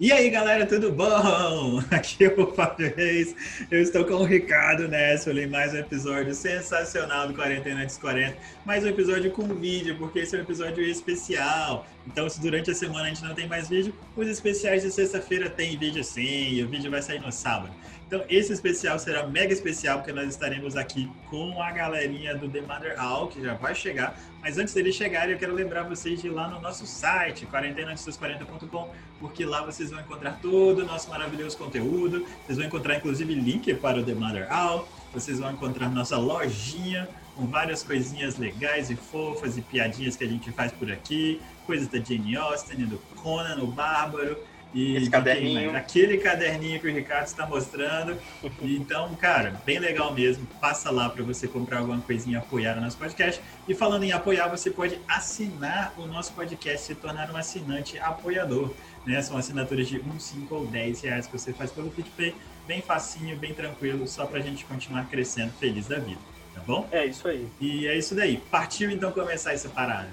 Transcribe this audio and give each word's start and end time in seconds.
E 0.00 0.10
aí, 0.12 0.30
galera, 0.30 0.64
tudo 0.64 0.90
bom? 0.90 1.78
Aqui 1.92 2.24
é 2.24 2.34
o 2.34 2.46
Fábio 2.54 2.90
Reis. 2.96 3.36
Eu 3.70 3.82
estou 3.82 4.02
com 4.02 4.14
o 4.14 4.24
Ricardo 4.24 4.88
Nessel 4.88 5.36
em 5.36 5.46
mais 5.46 5.74
um 5.74 5.76
episódio 5.76 6.32
sensacional 6.32 7.28
do 7.28 7.34
Quarentena 7.34 7.82
Antes 7.82 7.98
40. 7.98 8.34
Mais 8.64 8.82
um 8.82 8.86
episódio 8.86 9.30
com 9.30 9.42
vídeo, 9.48 9.98
porque 9.98 10.20
esse 10.20 10.34
é 10.34 10.38
um 10.38 10.42
episódio 10.42 10.82
especial. 10.82 11.86
Então, 12.06 12.26
se 12.30 12.40
durante 12.40 12.70
a 12.70 12.74
semana 12.74 13.04
a 13.04 13.08
gente 13.08 13.22
não 13.22 13.34
tem 13.34 13.46
mais 13.46 13.68
vídeo, 13.68 13.92
os 14.16 14.26
especiais 14.26 14.82
de 14.82 14.90
sexta-feira 14.90 15.50
tem 15.50 15.76
vídeo 15.76 16.02
sim, 16.02 16.54
e 16.54 16.64
o 16.64 16.68
vídeo 16.68 16.90
vai 16.90 17.02
sair 17.02 17.20
no 17.20 17.30
sábado. 17.30 17.74
Então, 18.10 18.24
esse 18.28 18.52
especial 18.52 18.98
será 18.98 19.24
mega 19.24 19.52
especial, 19.52 19.98
porque 19.98 20.10
nós 20.10 20.26
estaremos 20.26 20.74
aqui 20.74 21.08
com 21.28 21.62
a 21.62 21.70
galerinha 21.70 22.34
do 22.34 22.48
The 22.48 22.60
Mother 22.60 23.00
All, 23.00 23.28
que 23.28 23.40
já 23.40 23.54
vai 23.54 23.72
chegar. 23.72 24.18
Mas 24.42 24.58
antes 24.58 24.74
deles 24.74 24.96
chegarem, 24.96 25.34
eu 25.34 25.38
quero 25.38 25.54
lembrar 25.54 25.84
vocês 25.84 26.20
de 26.20 26.26
ir 26.26 26.30
lá 26.30 26.48
no 26.48 26.60
nosso 26.60 26.84
site, 26.88 27.46
quarentenaantes40.com, 27.46 28.90
porque 29.20 29.44
lá 29.44 29.64
vocês 29.64 29.92
vão 29.92 30.00
encontrar 30.00 30.40
todo 30.42 30.80
o 30.80 30.84
nosso 30.84 31.08
maravilhoso 31.08 31.56
conteúdo. 31.56 32.26
Vocês 32.44 32.58
vão 32.58 32.66
encontrar, 32.66 32.96
inclusive, 32.96 33.32
link 33.32 33.72
para 33.74 34.00
o 34.00 34.02
The 34.02 34.14
Mother 34.14 34.52
All. 34.52 34.88
Vocês 35.14 35.38
vão 35.38 35.52
encontrar 35.52 35.88
nossa 35.88 36.18
lojinha 36.18 37.08
com 37.36 37.46
várias 37.46 37.84
coisinhas 37.84 38.38
legais 38.38 38.90
e 38.90 38.96
fofas 38.96 39.56
e 39.56 39.62
piadinhas 39.62 40.16
que 40.16 40.24
a 40.24 40.28
gente 40.28 40.50
faz 40.50 40.72
por 40.72 40.90
aqui. 40.90 41.40
Coisas 41.64 41.86
da 41.86 42.00
Jane 42.00 42.36
Austen, 42.36 42.86
do 42.86 42.98
Conan, 43.14 43.62
o 43.62 43.68
Bárbaro 43.68 44.36
e 44.72 44.96
Esse 44.96 45.10
caderninho. 45.10 45.74
aquele 45.76 46.18
caderninho 46.18 46.80
que 46.80 46.86
o 46.86 46.92
Ricardo 46.92 47.26
está 47.26 47.46
mostrando. 47.46 48.16
Então, 48.62 49.14
cara, 49.16 49.60
bem 49.66 49.78
legal 49.78 50.12
mesmo. 50.14 50.46
Passa 50.60 50.90
lá 50.90 51.08
para 51.08 51.22
você 51.24 51.48
comprar 51.48 51.78
alguma 51.78 52.00
coisinha 52.00 52.36
e 52.36 52.38
apoiar 52.38 52.78
o 52.78 52.80
nosso 52.80 52.96
podcast. 52.96 53.40
E 53.68 53.74
falando 53.74 54.04
em 54.04 54.12
apoiar, 54.12 54.48
você 54.48 54.70
pode 54.70 54.98
assinar 55.08 55.92
o 55.96 56.06
nosso 56.06 56.32
podcast, 56.32 56.86
se 56.86 56.94
tornar 56.94 57.30
um 57.30 57.36
assinante 57.36 57.98
apoiador. 57.98 58.72
Né? 59.06 59.20
São 59.22 59.36
assinaturas 59.36 59.88
de 59.88 59.98
1, 59.98 60.20
5 60.20 60.54
ou 60.54 60.66
10 60.66 61.00
reais 61.02 61.26
que 61.26 61.32
você 61.32 61.52
faz 61.52 61.70
pelo 61.72 61.90
PicPay. 61.90 62.34
Bem 62.66 62.80
facinho, 62.80 63.36
bem 63.36 63.52
tranquilo, 63.52 64.06
só 64.06 64.26
para 64.26 64.38
a 64.38 64.42
gente 64.42 64.64
continuar 64.64 65.06
crescendo 65.06 65.52
feliz 65.58 65.88
da 65.88 65.98
vida. 65.98 66.20
Tá 66.54 66.60
bom? 66.66 66.88
É 66.92 67.06
isso 67.06 67.26
aí. 67.26 67.48
E 67.60 67.86
é 67.86 67.96
isso 67.96 68.14
daí. 68.14 68.36
Partiu 68.50 68.90
então 68.90 69.10
começar 69.10 69.52
essa 69.52 69.68
parada. 69.68 70.08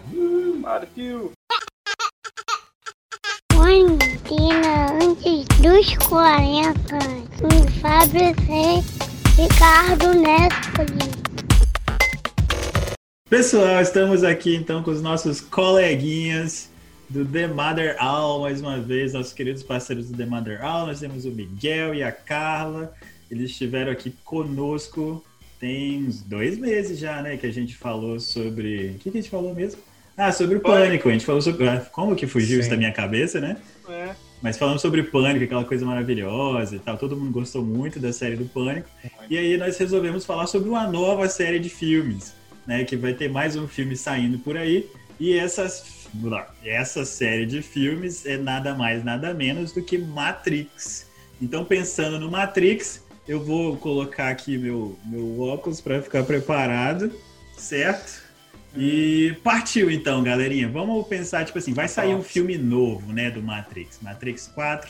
Partiu. 0.61 1.36
Quarentena 3.67 4.93
antes 4.93 5.45
dos 5.59 5.97
40. 6.07 6.73
Com 7.37 7.67
Fábio 7.81 8.33
Ricardo 9.35 10.13
Nespoli. 10.13 11.11
Pessoal, 13.29 13.81
estamos 13.81 14.23
aqui 14.23 14.55
então 14.55 14.81
com 14.81 14.89
os 14.89 15.01
nossos 15.01 15.41
coleguinhas 15.41 16.69
do 17.09 17.25
The 17.25 17.47
Mother 17.47 17.97
All, 17.99 18.39
mais 18.39 18.61
uma 18.61 18.79
vez, 18.79 19.11
nossos 19.11 19.33
queridos 19.33 19.63
parceiros 19.63 20.09
do 20.09 20.15
The 20.15 20.25
Mother 20.25 20.63
All. 20.63 20.87
Nós 20.87 21.01
temos 21.01 21.25
o 21.25 21.31
Miguel 21.31 21.93
e 21.93 22.01
a 22.01 22.11
Carla. 22.13 22.93
Eles 23.29 23.51
estiveram 23.51 23.91
aqui 23.91 24.15
conosco 24.23 25.21
tem 25.59 26.05
uns 26.05 26.21
dois 26.21 26.57
meses 26.57 26.99
já, 26.99 27.21
né? 27.21 27.35
Que 27.35 27.47
a 27.47 27.51
gente 27.51 27.75
falou 27.75 28.19
sobre. 28.19 28.91
O 28.91 28.93
que, 28.99 29.11
que 29.11 29.17
a 29.17 29.21
gente 29.21 29.29
falou 29.29 29.53
mesmo? 29.53 29.81
Ah, 30.17 30.31
sobre 30.31 30.57
o 30.57 30.59
pânico. 30.59 31.07
A 31.07 31.11
gente 31.11 31.25
falou 31.25 31.41
sobre. 31.41 31.69
ah, 31.69 31.79
Como 31.91 32.15
que 32.15 32.25
fugiu 32.25 32.59
isso 32.59 32.63
Sim. 32.65 32.71
da 32.71 32.77
minha 32.77 32.91
cabeça, 32.91 33.39
né? 33.39 33.57
É. 33.87 34.15
Mas 34.41 34.57
falando 34.57 34.79
sobre 34.79 35.01
Pânico, 35.03 35.43
aquela 35.45 35.65
coisa 35.65 35.85
maravilhosa 35.85 36.75
e 36.75 36.79
tal, 36.79 36.97
todo 36.97 37.17
mundo 37.17 37.31
gostou 37.31 37.63
muito 37.63 37.99
da 37.99 38.13
série 38.13 38.35
do 38.35 38.45
Pânico. 38.45 38.87
E 39.29 39.37
aí 39.37 39.57
nós 39.57 39.77
resolvemos 39.77 40.25
falar 40.25 40.45
sobre 40.47 40.69
uma 40.69 40.87
nova 40.87 41.27
série 41.27 41.59
de 41.59 41.69
filmes, 41.69 42.33
né? 42.65 42.83
Que 42.83 42.95
vai 42.95 43.13
ter 43.13 43.29
mais 43.29 43.55
um 43.55 43.67
filme 43.67 43.95
saindo 43.95 44.37
por 44.39 44.55
aí. 44.55 44.87
E 45.19 45.33
essas, 45.33 46.07
essa 46.63 47.03
série 47.03 47.45
de 47.47 47.63
filmes 47.63 48.25
é 48.25 48.37
nada 48.37 48.75
mais, 48.75 49.03
nada 49.03 49.33
menos 49.33 49.71
do 49.71 49.81
que 49.81 49.97
Matrix. 49.97 51.07
Então, 51.41 51.65
pensando 51.65 52.19
no 52.19 52.29
Matrix, 52.29 53.03
eu 53.27 53.43
vou 53.43 53.75
colocar 53.77 54.29
aqui 54.29 54.57
meu, 54.57 54.97
meu 55.05 55.39
óculos 55.41 55.81
para 55.81 56.01
ficar 56.01 56.23
preparado, 56.23 57.11
certo? 57.57 58.26
E 58.77 59.35
partiu 59.43 59.89
então, 59.89 60.21
galerinha. 60.23 60.67
Vamos 60.69 61.07
pensar, 61.07 61.45
tipo 61.45 61.57
assim, 61.57 61.73
vai 61.73 61.87
sair 61.87 62.13
um 62.13 62.21
filme 62.23 62.57
novo, 62.57 63.11
né, 63.11 63.31
do 63.31 63.41
Matrix. 63.41 63.99
Matrix 64.01 64.47
4. 64.53 64.89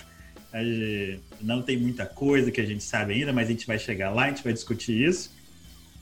A 0.53 0.64
gente- 0.64 1.22
Não 1.42 1.62
tem 1.62 1.78
muita 1.78 2.06
coisa 2.06 2.50
que 2.52 2.59
a 2.59 2.66
gente 2.66 2.84
sabe 2.84 3.14
ainda, 3.14 3.31
mas 3.31 3.48
a 3.48 3.52
gente 3.52 3.68
vai 3.68 3.78
chegar 3.78 4.09
lá, 4.12 4.25
a 4.25 4.30
gente 4.30 4.44
vai 4.44 4.52
discutir 4.53 5.08
isso. 5.08 5.31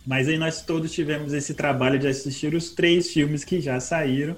Mas 0.07 0.28
aí 0.29 0.38
nós 0.38 0.62
todos 0.62 0.91
tivemos 0.94 1.34
esse 1.34 1.53
trabalho 1.53 2.00
de 2.00 2.07
assistir 2.07 2.53
os 2.53 2.69
três 2.69 3.12
filmes 3.12 3.44
que 3.44 3.59
já 3.59 3.79
saíram. 3.79 4.38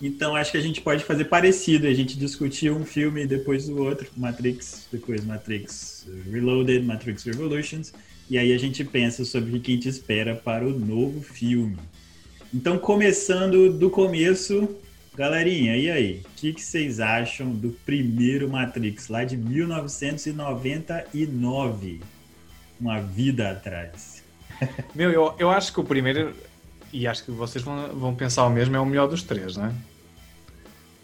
Então 0.00 0.36
acho 0.36 0.52
que 0.52 0.58
a 0.58 0.60
gente 0.60 0.80
pode 0.80 1.02
fazer 1.02 1.24
parecido, 1.24 1.88
a 1.88 1.92
gente 1.94 2.16
discutir 2.16 2.70
um 2.70 2.84
filme 2.84 3.26
depois 3.26 3.66
do 3.66 3.82
outro, 3.82 4.06
Matrix, 4.16 4.86
depois 4.92 5.24
Matrix 5.24 6.06
Reloaded, 6.30 6.84
Matrix 6.84 7.24
Revolutions, 7.24 7.92
e 8.30 8.38
aí 8.38 8.52
a 8.52 8.58
gente 8.58 8.84
pensa 8.84 9.24
sobre 9.24 9.56
o 9.56 9.60
que 9.60 9.72
a 9.72 9.74
gente 9.74 9.88
espera 9.88 10.36
para 10.36 10.64
o 10.64 10.78
novo 10.78 11.20
filme. 11.20 11.76
Então, 12.52 12.78
começando 12.78 13.72
do 13.72 13.90
começo, 13.90 14.76
galerinha, 15.14 15.76
e 15.76 15.90
aí? 15.90 16.22
O 16.24 16.28
que, 16.36 16.52
que 16.54 16.62
vocês 16.62 16.98
acham 16.98 17.50
do 17.50 17.70
primeiro 17.84 18.48
Matrix, 18.48 19.08
lá 19.08 19.24
de 19.24 19.36
1999? 19.36 22.00
Uma 22.80 23.00
vida 23.00 23.50
atrás. 23.50 24.22
Meu, 24.94 25.10
eu, 25.10 25.34
eu 25.38 25.50
acho 25.50 25.72
que 25.72 25.80
o 25.80 25.84
primeiro, 25.84 26.32
e 26.92 27.06
acho 27.06 27.24
que 27.24 27.30
vocês 27.30 27.62
vão, 27.62 27.88
vão 27.88 28.14
pensar 28.14 28.46
o 28.46 28.50
mesmo, 28.50 28.76
é 28.76 28.80
o 28.80 28.86
melhor 28.86 29.08
dos 29.08 29.22
três, 29.22 29.56
não 29.56 29.66
é? 29.66 29.72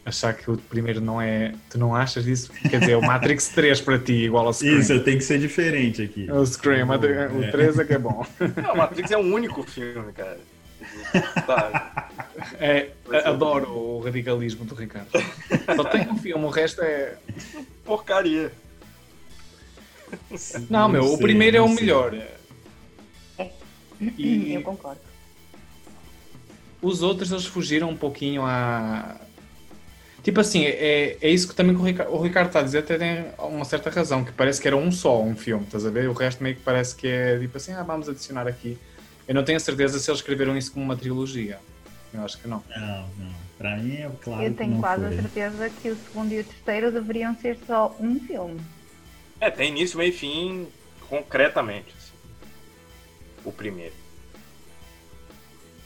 Achar 0.07 0.35
que 0.35 0.51
o 0.51 0.57
primeiro 0.57 1.01
não 1.01 1.21
é. 1.21 1.55
Tu 1.71 1.79
não 1.79 1.95
achas 1.95 2.25
disso? 2.25 2.53
Quer 2.71 2.79
dizer, 2.79 2.95
o 2.95 3.01
Matrix 3.01 3.49
3 3.55 3.81
para 3.81 3.99
ti, 3.99 4.13
igual 4.13 4.47
ao 4.47 4.53
Scream. 4.53 4.79
Isso, 4.79 5.01
tem 5.01 5.17
que 5.17 5.25
ser 5.25 5.39
diferente 5.39 6.03
aqui. 6.03 6.31
O 6.31 6.45
Scream, 6.45 6.89
o 6.89 7.43
É. 7.43 7.51
3 7.51 7.79
é 7.79 7.85
que 7.85 7.95
é 7.95 7.99
bom. 7.99 8.25
Não, 8.63 8.77
Matrix 8.77 9.11
é 9.11 9.17
um 9.17 9.33
único 9.33 9.63
filme, 9.63 10.13
cara. 10.13 10.39
Tá. 11.47 12.09
É, 12.59 12.91
adoro 13.25 13.71
o 13.71 14.01
radicalismo 14.01 14.65
do 14.65 14.75
Ricardo. 14.75 15.09
Só 15.77 15.85
tem 15.85 16.09
um 16.09 16.19
filme, 16.19 16.45
o 16.45 16.49
resto 16.51 16.83
é. 16.83 17.17
Porcaria. 17.85 18.53
Não, 20.71 20.89
meu, 20.89 21.05
o 21.13 21.19
primeiro 21.19 21.57
é 21.57 21.61
não 21.61 21.67
o 21.67 21.75
sei. 21.75 21.81
melhor. 21.81 22.15
E 24.19 24.53
Eu 24.55 24.63
concordo. 24.63 25.01
os 26.83 27.03
outros 27.03 27.31
eles 27.31 27.47
fugiram 27.47 27.89
um 27.91 27.97
pouquinho 27.97 28.43
a. 28.45 29.17
Tipo 30.23 30.41
assim, 30.41 30.65
é, 30.65 31.19
é 31.21 31.29
isso 31.29 31.47
que 31.49 31.55
também 31.55 31.75
que 31.75 31.83
o 31.83 31.85
Ricardo, 31.85 32.13
o 32.15 32.23
Ricardo 32.23 32.47
está 32.47 32.61
a 32.61 32.63
dizer, 32.63 32.79
até 32.79 32.97
tem 32.97 33.27
uma 33.39 33.65
certa 33.65 33.91
razão, 33.91 34.25
que 34.25 34.33
parece 34.33 34.61
que 34.61 34.67
era 34.67 34.77
um 34.77 34.91
só 34.91 35.21
um 35.23 35.37
filme, 35.37 35.65
estás 35.65 35.85
a 35.85 35.91
ver? 35.91 36.09
O 36.09 36.15
resto 36.15 36.43
meio 36.43 36.57
que 36.57 36.63
parece 36.63 36.95
que 36.97 37.07
é 37.07 37.39
tipo 37.39 37.57
assim, 37.57 37.73
ah, 37.73 37.83
vamos 37.83 38.09
adicionar 38.09 38.47
aqui. 38.49 38.79
Eu 39.27 39.35
não 39.35 39.45
tenho 39.45 39.57
a 39.57 39.61
certeza 39.61 39.99
se 39.99 40.11
eles 40.11 40.21
escreveram 40.21 40.57
isso 40.57 40.73
como 40.73 40.85
uma 40.85 40.97
trilogia. 40.97 41.59
Eu 42.13 42.25
acho 42.25 42.39
que 42.39 42.47
não. 42.47 42.63
Não, 42.77 43.09
não. 43.19 43.35
Pra 43.59 43.77
mim 43.77 43.95
é 43.97 44.11
claro 44.23 44.43
eu 44.43 44.51
que 44.51 44.57
tenho 44.59 44.71
não 44.73 44.81
quase 44.81 45.05
foi. 45.07 45.19
a 45.19 45.23
certeza 45.23 45.71
que 45.71 45.89
o 45.91 45.97
segundo 45.97 46.33
e 46.33 46.41
o 46.41 46.45
terceiro 46.45 46.93
deveriam 46.93 47.35
ser 47.39 47.59
só 47.67 47.95
um 48.01 48.19
filme. 48.21 48.61
É, 49.41 49.51
tem 49.51 49.71
início, 49.71 49.97
meio 49.99 50.11
e 50.11 50.13
fim, 50.13 50.67
concretamente. 51.09 51.89
assim. 51.97 52.13
O 53.45 53.53
primeiro. 53.53 53.95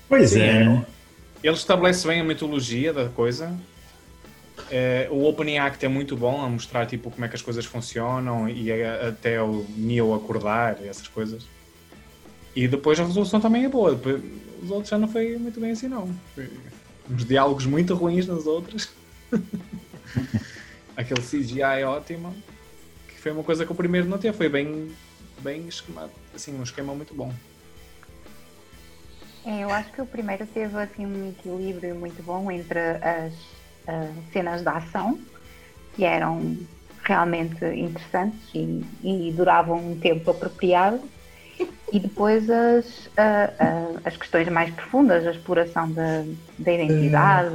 Pois 0.08 0.30
Sim, 0.30 0.40
é, 0.40 0.46
é. 0.62 0.64
né? 0.64 0.86
Ele 1.42 1.54
estabelece 1.54 2.06
bem 2.06 2.20
a 2.20 2.24
mitologia 2.24 2.92
da 2.92 3.08
coisa. 3.08 3.54
É, 4.70 5.06
o 5.10 5.24
opening 5.24 5.58
act 5.58 5.84
é 5.84 5.88
muito 5.88 6.16
bom 6.16 6.42
a 6.42 6.48
mostrar 6.48 6.84
tipo 6.86 7.10
como 7.10 7.24
é 7.24 7.28
que 7.28 7.36
as 7.36 7.42
coisas 7.42 7.64
funcionam 7.64 8.48
e 8.48 8.72
a- 8.72 9.08
até 9.08 9.40
o 9.40 9.64
Neo 9.76 10.14
acordar 10.14 10.78
e 10.82 10.88
essas 10.88 11.06
coisas. 11.06 11.44
E 12.58 12.66
depois 12.66 12.98
a 12.98 13.04
resolução 13.04 13.40
também 13.40 13.66
é 13.66 13.68
boa. 13.68 13.94
Depois, 13.94 14.20
os 14.60 14.68
outros 14.68 14.88
já 14.88 14.98
não 14.98 15.06
foi 15.06 15.38
muito 15.38 15.60
bem 15.60 15.70
assim 15.70 15.86
não. 15.86 16.12
Foi 16.34 16.50
uns 17.08 17.24
diálogos 17.24 17.64
muito 17.66 17.94
ruins 17.94 18.26
nas 18.26 18.46
outras. 18.46 18.88
Aquele 20.96 21.20
CGI 21.20 21.84
ótimo. 21.86 22.34
Que 23.06 23.20
foi 23.20 23.30
uma 23.30 23.44
coisa 23.44 23.64
que 23.64 23.70
o 23.70 23.76
primeiro 23.76 24.08
não 24.08 24.18
teve. 24.18 24.36
Foi 24.36 24.48
bem, 24.48 24.90
bem. 25.38 25.68
Assim, 26.34 26.58
um 26.58 26.64
esquema 26.64 26.92
muito 26.96 27.14
bom. 27.14 27.32
É, 29.46 29.62
eu 29.62 29.70
acho 29.70 29.92
que 29.92 30.02
o 30.02 30.06
primeiro 30.06 30.44
teve 30.44 30.76
assim 30.78 31.06
um 31.06 31.28
equilíbrio 31.28 31.94
muito 31.94 32.20
bom 32.24 32.50
entre 32.50 32.80
as, 32.80 33.34
ah, 33.86 34.10
cenas 34.32 34.62
de 34.62 34.68
ação, 34.68 35.16
que 35.94 36.02
eram 36.02 36.58
realmente 37.04 37.64
interessantes 37.66 38.40
e, 38.52 38.84
e 39.04 39.32
duravam 39.36 39.92
um 39.92 40.00
tempo 40.00 40.32
apropriado, 40.32 41.00
e 41.92 41.98
depois 41.98 42.48
as, 42.50 43.08
ah, 43.16 43.50
ah, 43.58 44.00
as 44.04 44.16
questões 44.16 44.48
mais 44.48 44.72
profundas, 44.74 45.26
a 45.26 45.30
exploração 45.30 45.90
da, 45.90 46.24
da 46.58 46.72
identidade, 46.72 47.54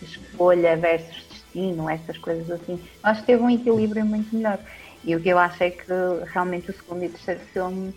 escolha 0.00 0.76
versus 0.76 1.26
destino, 1.28 1.90
essas 1.90 2.16
coisas 2.18 2.50
assim. 2.50 2.74
Eu 2.74 3.10
Acho 3.10 3.20
que 3.20 3.26
teve 3.26 3.42
um 3.42 3.50
equilíbrio 3.50 4.04
muito 4.04 4.34
melhor. 4.34 4.58
E 5.04 5.16
o 5.16 5.20
que 5.20 5.28
eu 5.28 5.38
acho 5.38 5.62
é 5.64 5.70
que 5.70 5.84
realmente 6.32 6.70
o 6.70 6.74
segundo 6.74 7.04
e 7.04 7.08
terceiro 7.08 7.40
filme 7.52 7.92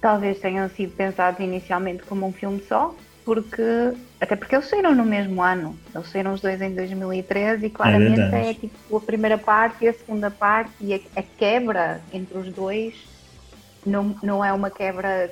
talvez 0.00 0.38
tenham 0.38 0.68
sido 0.68 0.94
pensados 0.94 1.40
inicialmente 1.40 2.02
como 2.02 2.26
um 2.26 2.32
filme 2.32 2.62
só 2.68 2.94
porque 3.24 3.92
até 4.20 4.36
porque 4.36 4.54
eles 4.54 4.68
saíram 4.68 4.94
no 4.94 5.04
mesmo 5.04 5.42
ano. 5.42 5.76
Eles 5.92 6.08
saíram 6.10 6.32
os 6.32 6.40
dois 6.40 6.62
em 6.62 6.74
2013 6.74 7.66
e 7.66 7.70
claramente 7.70 8.20
é, 8.20 8.28
verdade. 8.28 8.58
tipo 8.60 8.96
a 8.96 9.00
primeira 9.00 9.36
parte 9.36 9.84
e 9.84 9.88
a 9.88 9.92
segunda 9.94 10.30
parte 10.30 10.70
e 10.80 10.94
a, 10.94 11.00
a 11.16 11.22
quebra 11.22 12.00
entre 12.12 12.38
os 12.38 12.52
dois 12.52 13.15
não, 13.86 14.14
não 14.22 14.44
é 14.44 14.52
uma 14.52 14.70
quebra 14.70 15.30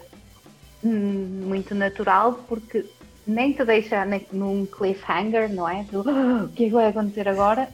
hum, 0.83 1.43
muito 1.47 1.75
natural 1.75 2.45
porque 2.49 2.85
nem 3.27 3.53
te 3.53 3.65
deixa 3.65 4.06
num 4.33 4.67
cliffhanger, 4.67 5.53
não 5.53 5.69
é? 5.69 5.85
Do, 5.91 6.05
"Ah, 6.09 6.45
o 6.47 6.49
que 6.49 6.65
é 6.65 6.67
que 6.69 6.73
vai 6.75 6.89
acontecer 6.89 7.29
agora? 7.29 7.69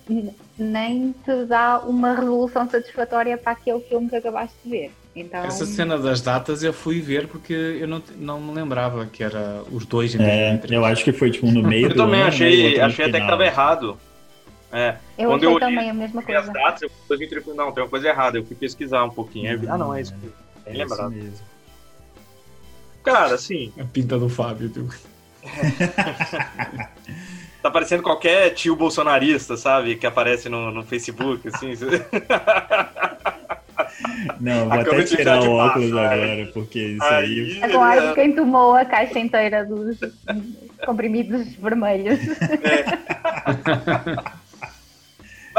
Nem 0.58 1.12
te 1.24 1.44
dá 1.46 1.80
uma 1.80 2.14
resolução 2.14 2.68
satisfatória 2.68 3.36
para 3.36 3.52
aquele 3.52 3.80
filme 3.80 4.08
que 4.08 4.16
acabaste 4.16 4.56
de 4.64 4.70
ver. 4.70 4.92
Então, 5.16 5.42
Essa 5.44 5.66
cena 5.66 5.98
das 5.98 6.20
datas 6.20 6.62
eu 6.62 6.72
fui 6.72 7.00
ver 7.00 7.26
porque 7.26 7.52
eu 7.52 7.88
não, 7.88 8.00
não 8.16 8.40
me 8.40 8.52
lembrava 8.52 9.06
que 9.06 9.24
era 9.24 9.62
os 9.72 9.84
dois 9.84 10.14
em 10.14 10.18
É, 10.22 10.50
2003. 10.52 10.72
eu 10.72 10.84
acho 10.84 11.02
que 11.04 11.12
foi 11.12 11.30
tipo 11.32 11.48
um 11.48 11.52
no 11.52 11.62
meio 11.64 11.86
Eu 11.86 11.90
do 11.90 11.96
também 11.96 12.20
ano, 12.20 12.22
né, 12.22 12.28
achei, 12.28 12.80
achei 12.80 13.04
até 13.06 13.12
que 13.12 13.18
final. 13.18 13.30
tava 13.30 13.44
errado. 13.44 13.98
É, 14.72 14.96
eu 15.18 15.28
quando 15.30 15.42
achei 15.42 15.48
eu 15.48 15.54
li- 15.54 15.60
também 15.60 15.90
a 15.90 15.94
mesma 15.94 16.22
vi 16.22 16.32
as 16.36 16.44
coisa. 16.46 16.52
datas, 16.52 16.82
eu 16.82 16.90
fui 17.08 17.54
não, 17.54 17.72
tem 17.72 17.82
uma 17.82 17.90
coisa 17.90 18.08
errada. 18.08 18.38
Eu 18.38 18.44
fui 18.44 18.54
pesquisar 18.54 19.02
um 19.02 19.10
pouquinho. 19.10 19.50
eu 19.50 19.58
vi, 19.58 19.68
ah, 19.68 19.76
não, 19.76 19.92
é 19.92 20.00
isso. 20.00 20.14
mesmo. 20.22 20.32
Bem 20.72 20.80
É 20.80 20.84
isso 20.84 20.94
lembrado. 20.94 21.10
mesmo. 21.10 21.50
Cara, 23.02 23.34
assim, 23.34 23.72
A 23.78 23.84
pinta 23.84 24.18
do 24.18 24.28
Fábio, 24.28 24.70
tá 27.62 27.70
parecendo 27.70 28.02
qualquer 28.02 28.50
tio 28.50 28.76
bolsonarista, 28.76 29.56
sabe? 29.56 29.96
Que 29.96 30.06
aparece 30.06 30.50
no, 30.50 30.70
no 30.70 30.84
Facebook, 30.84 31.48
assim. 31.48 31.72
Não, 34.40 34.68
vou 34.68 34.80
até 34.80 35.02
tirar 35.04 35.40
o 35.42 35.52
óculos 35.52 35.90
passa, 35.92 36.14
agora, 36.14 36.50
porque 36.52 36.78
isso 36.78 37.04
aí. 37.04 37.60
Aí, 37.62 37.72
Agora 37.72 38.04
ele- 38.04 38.14
quem 38.14 38.34
tomou 38.34 38.74
a 38.74 38.84
caixa 38.84 39.18
inteira 39.18 39.64
dos 39.64 39.96
comprimidos 40.84 41.54
vermelhos. 41.56 42.18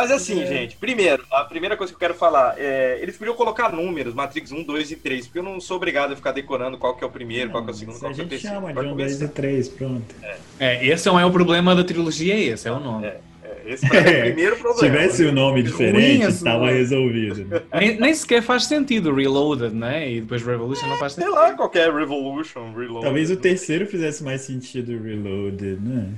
Mas 0.01 0.11
assim, 0.11 0.45
gente, 0.47 0.75
primeiro, 0.77 1.23
a 1.31 1.43
primeira 1.43 1.77
coisa 1.77 1.91
que 1.91 1.95
eu 1.95 1.99
quero 1.99 2.13
falar 2.15 2.55
é. 2.57 2.99
Eles 3.01 3.15
podiam 3.17 3.35
colocar 3.35 3.71
números, 3.71 4.13
Matrix 4.13 4.51
1, 4.51 4.63
2 4.63 4.91
e 4.91 4.95
3, 4.95 5.27
porque 5.27 5.39
eu 5.39 5.43
não 5.43 5.59
sou 5.61 5.77
obrigado 5.77 6.13
a 6.13 6.15
ficar 6.15 6.31
decorando 6.31 6.77
qual 6.77 6.95
que 6.95 7.03
é 7.03 7.07
o 7.07 7.09
primeiro, 7.11 7.49
qual 7.51 7.63
que 7.63 7.69
é 7.69 7.73
o 7.73 7.75
segundo, 7.75 7.95
a 7.97 7.99
qual 7.99 8.13
que 8.13 8.19
é 8.21 8.23
o 8.23 8.27
gente 8.27 8.29
terceiro. 8.29 8.55
chama 8.55 8.67
de 8.69 8.73
Vai 8.73 8.85
um, 8.85 8.95
dois 8.95 9.13
começar. 9.13 9.25
e 9.25 9.27
três, 9.27 9.67
pronto. 9.69 10.15
É, 10.59 10.85
esse 10.85 11.05
não 11.07 11.19
é 11.19 11.25
o 11.25 11.31
problema 11.31 11.75
da 11.75 11.83
trilogia, 11.83 12.35
esse 12.35 12.67
é 12.67 12.71
o 12.71 12.79
nome. 12.79 13.05
É, 13.07 13.19
esse 13.65 13.87
ser 13.87 13.95
o 13.95 14.03
primeiro 14.21 14.55
Se 14.55 14.61
problema. 14.61 14.89
tivesse 14.97 15.25
um 15.27 15.31
nome 15.31 15.61
diferente, 15.63 16.25
estava 16.25 16.65
assim. 16.67 16.77
resolvido. 16.77 17.45
né? 17.45 17.61
Nem, 17.73 17.99
nem 17.99 18.13
sequer 18.13 18.41
faz 18.41 18.65
sentido 18.65 19.13
Reloaded, 19.13 19.73
né? 19.75 20.11
E 20.11 20.21
depois 20.21 20.41
Revolution 20.41 20.87
não 20.87 20.97
faz 20.97 21.13
Sei 21.13 21.23
sentido. 21.23 21.39
lá, 21.39 21.53
qualquer 21.53 21.93
Revolution, 21.93 22.73
Reload. 22.75 23.05
Talvez 23.05 23.29
o 23.29 23.37
terceiro 23.37 23.85
fizesse 23.85 24.23
mais 24.23 24.41
sentido 24.41 24.99
Reloaded, 25.03 25.79
né? 25.79 26.09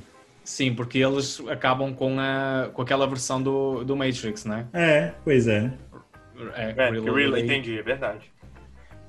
Sim, 0.43 0.75
porque 0.75 0.99
eles 0.99 1.41
acabam 1.47 1.93
com, 1.93 2.19
a, 2.19 2.69
com 2.73 2.81
aquela 2.81 3.07
versão 3.07 3.41
do, 3.41 3.83
do 3.83 3.95
Matrix, 3.95 4.45
né? 4.45 4.67
É, 4.73 5.13
pois 5.23 5.47
é. 5.47 5.71
É, 6.55 6.73
É, 6.77 6.89
Reloaded 6.89 7.45
entendi, 7.45 7.79
é 7.79 7.81
verdade. 7.81 8.31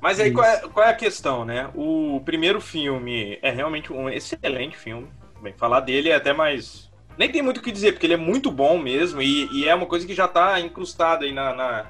Mas 0.01 0.21
aí 0.21 0.31
qual 0.31 0.47
é, 0.47 0.61
qual 0.69 0.87
é 0.87 0.91
a 0.91 0.95
questão, 0.95 1.45
né? 1.45 1.71
O 1.75 2.21
primeiro 2.25 2.61
filme 2.61 3.39
é 3.41 3.51
realmente 3.51 3.91
um 3.93 4.09
excelente 4.09 4.77
filme. 4.77 5.09
Bem, 5.43 5.55
falar 5.55 5.81
dele 5.81 6.11
é 6.11 6.15
até 6.15 6.33
mais. 6.33 6.93
Nem 7.17 7.31
tem 7.31 7.41
muito 7.41 7.59
o 7.59 7.63
que 7.63 7.73
dizer, 7.73 7.93
porque 7.93 8.07
ele 8.07 8.15
é 8.15 8.19
muito 8.19 8.51
bom 8.51 8.79
mesmo, 8.79 9.23
e, 9.23 9.49
e 9.53 9.69
é 9.69 9.75
uma 9.75 9.87
coisa 9.87 10.07
que 10.07 10.15
já 10.15 10.29
tá 10.29 10.61
incrustada 10.61 11.25
aí 11.25 11.33
na, 11.33 11.55
na, 11.55 11.87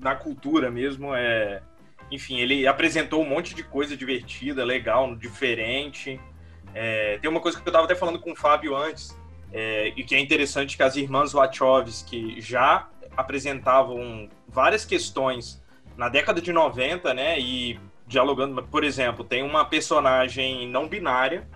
na 0.00 0.14
cultura 0.16 0.70
mesmo. 0.70 1.14
É... 1.14 1.62
Enfim, 2.10 2.40
ele 2.40 2.66
apresentou 2.66 3.22
um 3.22 3.28
monte 3.28 3.54
de 3.54 3.62
coisa 3.62 3.96
divertida, 3.96 4.64
legal, 4.64 5.14
diferente. 5.14 6.20
É, 6.74 7.18
tem 7.20 7.30
uma 7.30 7.40
coisa 7.40 7.60
que 7.60 7.68
eu 7.68 7.72
tava 7.72 7.84
até 7.84 7.94
falando 7.94 8.18
com 8.18 8.32
o 8.32 8.36
Fábio 8.36 8.76
antes, 8.76 9.16
é, 9.52 9.92
e 9.96 10.04
que 10.04 10.14
é 10.14 10.20
interessante 10.20 10.76
que 10.76 10.82
as 10.82 10.94
irmãs 10.96 11.32
Wachowski 11.32 12.40
já 12.40 12.86
apresentavam 13.16 14.28
várias 14.46 14.84
questões 14.84 15.62
na 15.96 16.08
década 16.08 16.40
de 16.40 16.52
90, 16.52 17.12
né? 17.14 17.38
E 17.40 17.78
dialogando, 18.06 18.62
por 18.64 18.84
exemplo, 18.84 19.24
tem 19.24 19.42
uma 19.42 19.64
personagem 19.64 20.68
não 20.68 20.86
binária, 20.88 21.46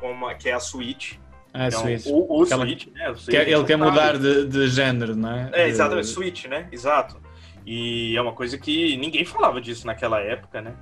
como 0.00 0.26
a- 0.26 0.34
que 0.34 0.48
é 0.48 0.52
a 0.54 0.60
Switch. 0.60 1.14
É, 1.54 1.66
Então, 1.68 1.80
Switch. 1.80 2.06
O, 2.06 2.38
o 2.38 2.42
Aquela- 2.44 2.64
Switch, 2.64 2.86
né? 2.88 3.10
o 3.10 3.14
Switch, 3.16 3.36
Quer- 3.36 3.48
ele 3.48 3.64
quer 3.64 3.76
mudar 3.76 4.16
de, 4.18 4.46
de 4.46 4.68
género, 4.68 5.14
né? 5.14 5.50
É, 5.52 5.64
De- 5.64 5.70
exatamente, 5.70 6.06
Switch, 6.08 6.46
né? 6.46 6.66
Exato. 6.72 7.20
E 7.66 8.16
é 8.16 8.22
uma 8.22 8.32
coisa 8.32 8.56
que 8.58 8.96
ninguém 8.96 9.24
falava 9.24 9.60
disso 9.60 9.86
naquela 9.86 10.18
época, 10.20 10.60
né? 10.62 10.74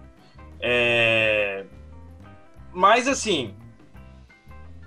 É... 0.61 1.65
Mas 2.73 3.07
assim. 3.09 3.55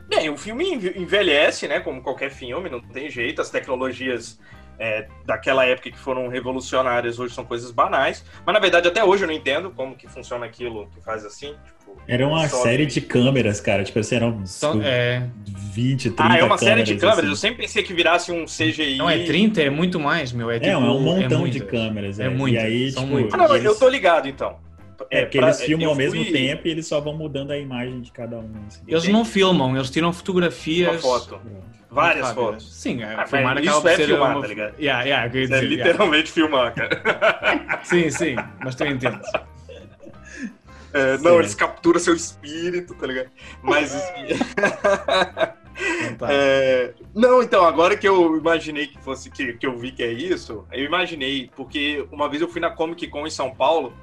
Bem, 0.10 0.30
o 0.30 0.38
filme 0.38 0.74
enve- 0.74 0.94
envelhece, 0.98 1.68
né? 1.68 1.80
Como 1.80 2.02
qualquer 2.02 2.30
filme, 2.30 2.70
não 2.70 2.82
tem 2.82 3.10
jeito. 3.10 3.42
As 3.42 3.50
tecnologias 3.50 4.40
é, 4.78 5.08
daquela 5.26 5.66
época 5.66 5.90
que 5.92 5.98
foram 5.98 6.28
revolucionárias 6.28 7.20
hoje 7.20 7.34
são 7.34 7.46
coisas 7.46 7.72
banais. 7.72 8.24
Mas 8.46 8.54
na 8.54 8.60
verdade, 8.60 8.88
até 8.88 9.04
hoje 9.04 9.24
eu 9.24 9.28
não 9.28 9.34
entendo 9.34 9.72
como 9.72 9.96
que 9.96 10.08
funciona 10.08 10.46
aquilo 10.46 10.88
que 10.90 11.02
faz 11.02 11.24
assim. 11.26 11.56
Tipo, 11.80 11.98
Era 12.08 12.28
uma 12.28 12.48
série 12.50 12.86
de 12.86 13.00
câmeras, 13.00 13.62
cara. 13.62 13.84
Tipo 13.84 14.00
assim, 14.00 14.16
eram 14.16 14.46
São- 14.46 14.74
tipo, 14.74 14.84
é, 14.86 15.28
20, 15.46 16.10
30 16.12 16.24
Ah, 16.34 16.38
é 16.38 16.44
uma 16.44 16.58
série 16.58 16.84
de 16.84 16.96
câmeras. 16.96 17.20
assim. 17.20 17.30
Eu 17.30 17.36
sempre 17.36 17.62
pensei 17.64 17.82
que 17.84 17.94
virasse 17.94 18.32
um 18.32 18.46
CGI. 18.46 18.98
não 18.98 19.10
é 19.10 19.24
30, 19.24 19.62
é 19.62 19.70
muito 19.70 20.00
mais, 20.00 20.32
meu. 20.32 20.52
É, 20.52 20.58
É, 20.58 20.60
tipo, 20.60 20.72
é 20.72 20.78
um 20.78 21.00
montão 21.00 21.40
muitas. 21.40 21.62
de 21.62 21.66
câmeras. 21.68 22.20
É 22.20 22.26
É, 22.26 22.30
muitas, 22.30 22.62
E 22.64 22.66
aí, 22.66 22.92
são 22.92 23.06
tipo. 23.08 23.30
Ah, 23.34 23.38
não, 23.38 23.56
eles- 23.56 23.66
eu 23.66 23.76
tô 23.80 23.88
ligado 23.88 24.28
então. 24.28 24.58
É, 25.10 25.22
porque 25.24 25.38
pra- 25.40 25.48
eles 25.48 25.62
filmam 25.62 25.90
ao 25.90 25.96
mesmo 25.96 26.24
fui- 26.24 26.32
tempo 26.32 26.68
e 26.68 26.72
eles 26.72 26.88
só 26.88 27.00
vão 27.00 27.16
mudando 27.16 27.52
a 27.52 27.58
imagem 27.58 28.02
de 28.02 28.12
cada 28.12 28.38
um. 28.38 28.52
assim. 28.68 28.82
Eles 28.88 29.08
não 29.08 29.24
filmam, 29.26 29.76
eles 29.76 29.90
tiram 29.90 30.12
fotografias. 30.14 31.04
Uma 31.04 31.20
foto. 31.20 31.40
Pronto. 31.40 31.74
Várias 31.90 32.26
rápidas. 32.28 32.46
fotos. 32.50 32.74
Sim, 32.74 33.04
é, 33.04 33.14
Ah, 33.16 33.26
filmar 33.28 33.58
acaba 33.58 33.78
isso 33.78 33.88
é 33.88 33.96
ser 33.96 34.06
filmar, 34.08 34.32
uma... 34.32 34.42
tá 34.42 34.48
ligado? 34.48 34.80
Yeah, 34.80 35.04
yeah, 35.04 35.28
Isso 35.28 35.38
é 35.38 35.42
dizer, 35.42 35.56
yeah. 35.72 35.86
literalmente 35.92 36.32
filmar, 36.32 36.74
cara. 36.74 37.80
Sim, 37.84 38.10
sim, 38.10 38.36
mas 38.64 38.74
tu 38.76 38.84
entendes. 38.86 39.30
É, 40.92 41.18
Sim. 41.18 41.24
não, 41.24 41.40
eles 41.40 41.54
capturam 41.54 42.00
seu 42.00 42.16
espírito, 42.16 42.96
tá 42.96 43.06
ligado? 43.06 43.30
Mas. 43.62 43.94
Então 46.06 46.18
tá. 46.18 46.28
é, 46.32 46.94
Não, 47.16 47.42
então, 47.42 47.66
agora 47.66 47.98
que 47.98 48.08
eu 48.08 48.38
imaginei 48.38 48.88
que 48.88 48.98
fosse, 49.00 49.30
que, 49.30 49.54
que 49.54 49.66
eu 49.66 49.76
vi 49.78 49.92
que 49.92 50.04
é 50.04 50.12
isso, 50.12 50.66
eu 50.72 50.84
imaginei, 50.86 51.50
porque 51.56 52.06
uma 52.12 52.30
vez 52.30 52.42
eu 52.42 52.48
fui 52.48 52.62
na 52.62 52.70
Comic 52.70 53.08
Con 53.08 53.26
em 53.26 53.30
São 53.32 53.54
Paulo 53.54 53.94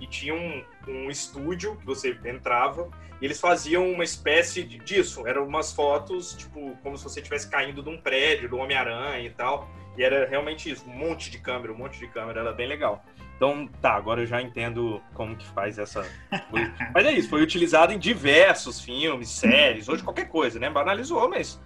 e 0.00 0.06
tinha 0.06 0.34
um, 0.34 0.64
um 0.86 1.10
estúdio 1.10 1.76
que 1.76 1.84
você 1.86 2.16
entrava 2.24 2.88
e 3.20 3.24
eles 3.24 3.40
faziam 3.40 3.90
uma 3.90 4.04
espécie 4.04 4.62
de, 4.62 4.78
disso. 4.78 5.26
Eram 5.26 5.46
umas 5.46 5.72
fotos, 5.72 6.34
tipo, 6.34 6.76
como 6.82 6.96
se 6.96 7.04
você 7.04 7.18
estivesse 7.20 7.50
caindo 7.50 7.82
de 7.82 7.88
um 7.88 8.00
prédio, 8.00 8.48
do 8.48 8.58
Homem-Aranha 8.58 9.26
e 9.26 9.30
tal. 9.30 9.68
E 9.96 10.02
era 10.04 10.28
realmente 10.28 10.70
isso, 10.70 10.88
um 10.88 10.92
monte 10.92 11.28
de 11.28 11.38
câmera, 11.40 11.72
um 11.72 11.76
monte 11.76 11.98
de 11.98 12.06
câmera, 12.06 12.40
era 12.40 12.52
bem 12.52 12.68
legal. 12.68 13.04
Então, 13.36 13.68
tá, 13.80 13.92
agora 13.94 14.22
eu 14.22 14.26
já 14.26 14.40
entendo 14.40 15.00
como 15.14 15.36
que 15.36 15.46
faz 15.48 15.78
essa 15.78 16.06
coisa. 16.50 16.72
Mas 16.94 17.06
é 17.06 17.12
isso, 17.12 17.28
foi 17.28 17.42
utilizado 17.42 17.92
em 17.92 17.98
diversos 17.98 18.80
filmes, 18.80 19.28
séries, 19.28 19.88
hoje 19.88 20.02
qualquer 20.04 20.28
coisa, 20.28 20.58
né? 20.60 20.70
Banalizou, 20.70 21.28
mas, 21.28 21.60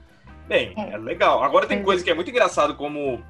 bem, 0.49 0.75
É. 0.77 0.93
é 0.93 0.97
legal. 0.99 1.43
Agora 1.43 1.67
tem 1.67 1.79
Mas- 1.79 1.85
coisa 1.87 2.05
que 2.05 2.11
é 2.11 2.15
muito 2.15 2.31
engraçado, 2.31 2.75
como 2.75 3.23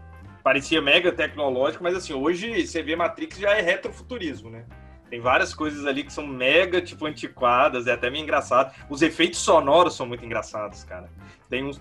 parecia 0.42 0.80
mega 0.82 1.11
tecnológico, 1.12 1.82
mas 1.85 1.94
assim, 1.97 2.12
hoje 2.14 2.66
você 2.66 2.82
vê 2.82 2.97
Matrix 2.97 3.38
já 3.38 3.50
é 3.56 3.61
retrofuturismo, 3.61 4.50
né? 4.50 4.64
Tem 5.12 5.21
várias 5.21 5.52
coisas 5.52 5.85
ali 5.85 6.04
que 6.04 6.11
são 6.11 6.26
mega, 6.26 6.81
tipo, 6.81 7.04
antiquadas, 7.04 7.87
é 7.87 7.92
até 7.92 8.09
meio 8.09 8.23
engraçado. 8.23 8.75
Os 8.88 9.02
efeitos 9.02 9.40
sonoros 9.40 9.95
são 9.95 10.07
muito 10.07 10.25
engraçados, 10.25 10.85
cara. 10.85 11.11
Tem 11.50 11.62
uns... 11.62 11.78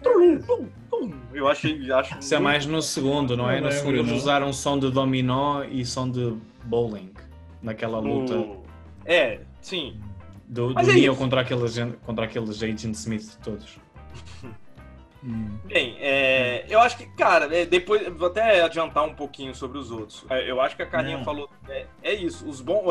Eu 1.34 1.48
achei... 1.48 1.90
Acho 1.94 2.20
Isso 2.20 2.34
é 2.34 2.38
muito- 2.38 2.44
mais 2.44 2.66
no 2.66 2.82
segundo, 2.82 3.38
não 3.38 3.50
é? 3.50 3.62
No 3.62 3.72
segundo 3.72 4.00
eles 4.00 4.12
usaram 4.12 4.52
som 4.52 4.78
de 4.78 4.92
dominó 4.92 5.64
e 5.64 5.86
som 5.86 6.12
de 6.12 6.36
bowling. 6.66 7.14
Naquela 7.62 8.00
luta 8.00 8.36
no- 8.36 8.64
É, 9.06 9.40
sim. 9.62 9.98
do, 10.46 10.74
do 10.74 10.80
é 10.82 10.94
Neo 10.94 11.16
contra 11.16 11.40
aqueles, 11.40 11.78
contra 12.06 12.26
aqueles 12.26 12.62
Agent 12.62 12.84
Smith 12.96 13.38
todos. 13.42 13.80
Hum. 15.24 15.58
Bem, 15.66 15.96
é, 16.02 16.66
eu 16.68 16.82
acho 16.82 16.98
que, 16.98 17.06
cara, 17.06 17.46
é, 17.56 17.66
depois 17.66 18.06
vou 18.14 18.28
até 18.28 18.62
adiantar 18.62 19.06
um 19.06 19.14
pouquinho 19.14 19.56
sobre 19.56 19.78
os 19.78 19.90
outros. 19.90 20.26
É, 20.30 20.52
eu 20.52 20.60
acho 20.60 20.76
que 20.76 20.82
a 20.82 20.86
Carinha 20.86 21.24
falou. 21.24 21.50
É, 21.70 21.86
é 22.04 22.14
isso. 22.14 22.46
Os 22.46 22.60
bons. 22.60 22.84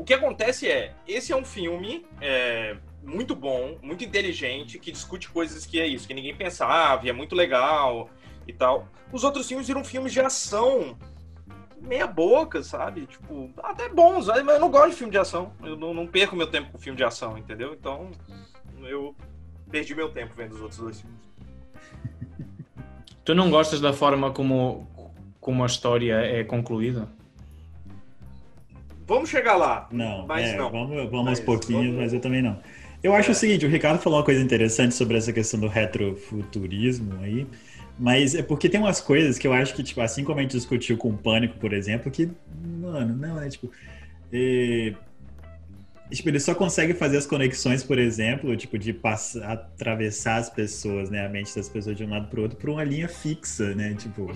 O 0.00 0.04
que 0.04 0.14
acontece 0.14 0.66
é, 0.66 0.94
esse 1.06 1.30
é 1.30 1.36
um 1.36 1.44
filme 1.44 2.06
é, 2.22 2.74
muito 3.02 3.36
bom, 3.36 3.76
muito 3.82 4.02
inteligente, 4.02 4.78
que 4.78 4.90
discute 4.90 5.28
coisas 5.28 5.66
que 5.66 5.78
é 5.78 5.86
isso, 5.86 6.08
que 6.08 6.14
ninguém 6.14 6.34
pensava, 6.34 7.04
e 7.04 7.10
é 7.10 7.12
muito 7.12 7.34
legal 7.34 8.08
e 8.48 8.52
tal. 8.54 8.88
Os 9.12 9.24
outros 9.24 9.46
filmes 9.46 9.66
viram 9.66 9.84
filmes 9.84 10.10
de 10.10 10.18
ação 10.18 10.96
meia 11.82 12.06
boca, 12.06 12.62
sabe? 12.62 13.04
Tipo, 13.04 13.50
até 13.62 13.90
bons, 13.90 14.26
mas 14.28 14.54
eu 14.54 14.58
não 14.58 14.70
gosto 14.70 14.92
de 14.92 14.96
filme 14.96 15.10
de 15.10 15.18
ação. 15.18 15.52
Eu 15.62 15.76
não, 15.76 15.92
não 15.92 16.06
perco 16.06 16.34
meu 16.34 16.46
tempo 16.46 16.72
com 16.72 16.78
filme 16.78 16.96
de 16.96 17.04
ação, 17.04 17.36
entendeu? 17.36 17.74
Então, 17.74 18.10
eu 18.82 19.14
perdi 19.70 19.94
meu 19.94 20.08
tempo 20.08 20.32
vendo 20.34 20.54
os 20.54 20.62
outros 20.62 20.80
dois 20.80 20.98
filmes. 21.02 21.20
Tu 23.22 23.34
não 23.34 23.50
gostas 23.50 23.82
da 23.82 23.92
forma 23.92 24.30
como, 24.30 24.88
como 25.38 25.62
a 25.62 25.66
história 25.66 26.14
é 26.14 26.42
concluída? 26.42 27.06
Vamos 29.10 29.28
chegar 29.28 29.56
lá. 29.56 29.88
Não, 29.90 30.24
mas 30.24 30.50
é, 30.50 30.56
não. 30.56 30.70
vamos, 30.70 30.94
vamos 31.10 31.14
aos 31.14 31.24
Mas 31.24 31.40
pouquinhos, 31.40 31.86
vamos- 31.86 32.00
mas 32.00 32.12
eu 32.12 32.20
também 32.20 32.40
não. 32.40 32.60
Eu 33.02 33.12
acho 33.12 33.30
é. 33.30 33.32
o 33.32 33.34
seguinte, 33.34 33.66
o 33.66 33.68
Ricardo 33.68 34.00
falou 34.00 34.20
uma 34.20 34.24
coisa 34.24 34.40
interessante 34.40 34.94
sobre 34.94 35.18
essa 35.18 35.32
questão 35.32 35.58
do 35.58 35.66
retrofuturismo 35.66 37.18
aí, 37.20 37.44
mas 37.98 38.36
é 38.36 38.42
porque 38.42 38.68
tem 38.68 38.78
umas 38.78 39.00
coisas 39.00 39.36
que 39.36 39.48
eu 39.48 39.52
acho 39.52 39.74
que, 39.74 39.82
tipo, 39.82 40.00
assim 40.00 40.22
como 40.22 40.38
a 40.38 40.42
gente 40.42 40.52
discutiu 40.52 40.96
com 40.96 41.10
o 41.10 41.18
Pânico, 41.18 41.58
por 41.58 41.72
exemplo, 41.72 42.08
que, 42.08 42.30
mano, 42.80 43.16
não, 43.16 43.42
é 43.42 43.48
tipo... 43.48 43.68
É... 44.32 44.94
Tipo, 46.12 46.28
ele 46.28 46.38
só 46.38 46.54
consegue 46.54 46.94
fazer 46.94 47.16
as 47.16 47.26
conexões, 47.26 47.82
por 47.82 47.98
exemplo, 47.98 48.56
tipo, 48.56 48.78
de 48.78 48.92
passar, 48.92 49.50
atravessar 49.50 50.36
as 50.36 50.48
pessoas, 50.48 51.10
né, 51.10 51.26
a 51.26 51.28
mente 51.28 51.54
das 51.56 51.68
pessoas 51.68 51.96
de 51.96 52.04
um 52.04 52.10
lado 52.10 52.28
para 52.28 52.38
o 52.38 52.42
outro, 52.44 52.56
por 52.56 52.70
uma 52.70 52.84
linha 52.84 53.08
fixa, 53.08 53.74
né? 53.74 53.94
Tipo, 53.94 54.32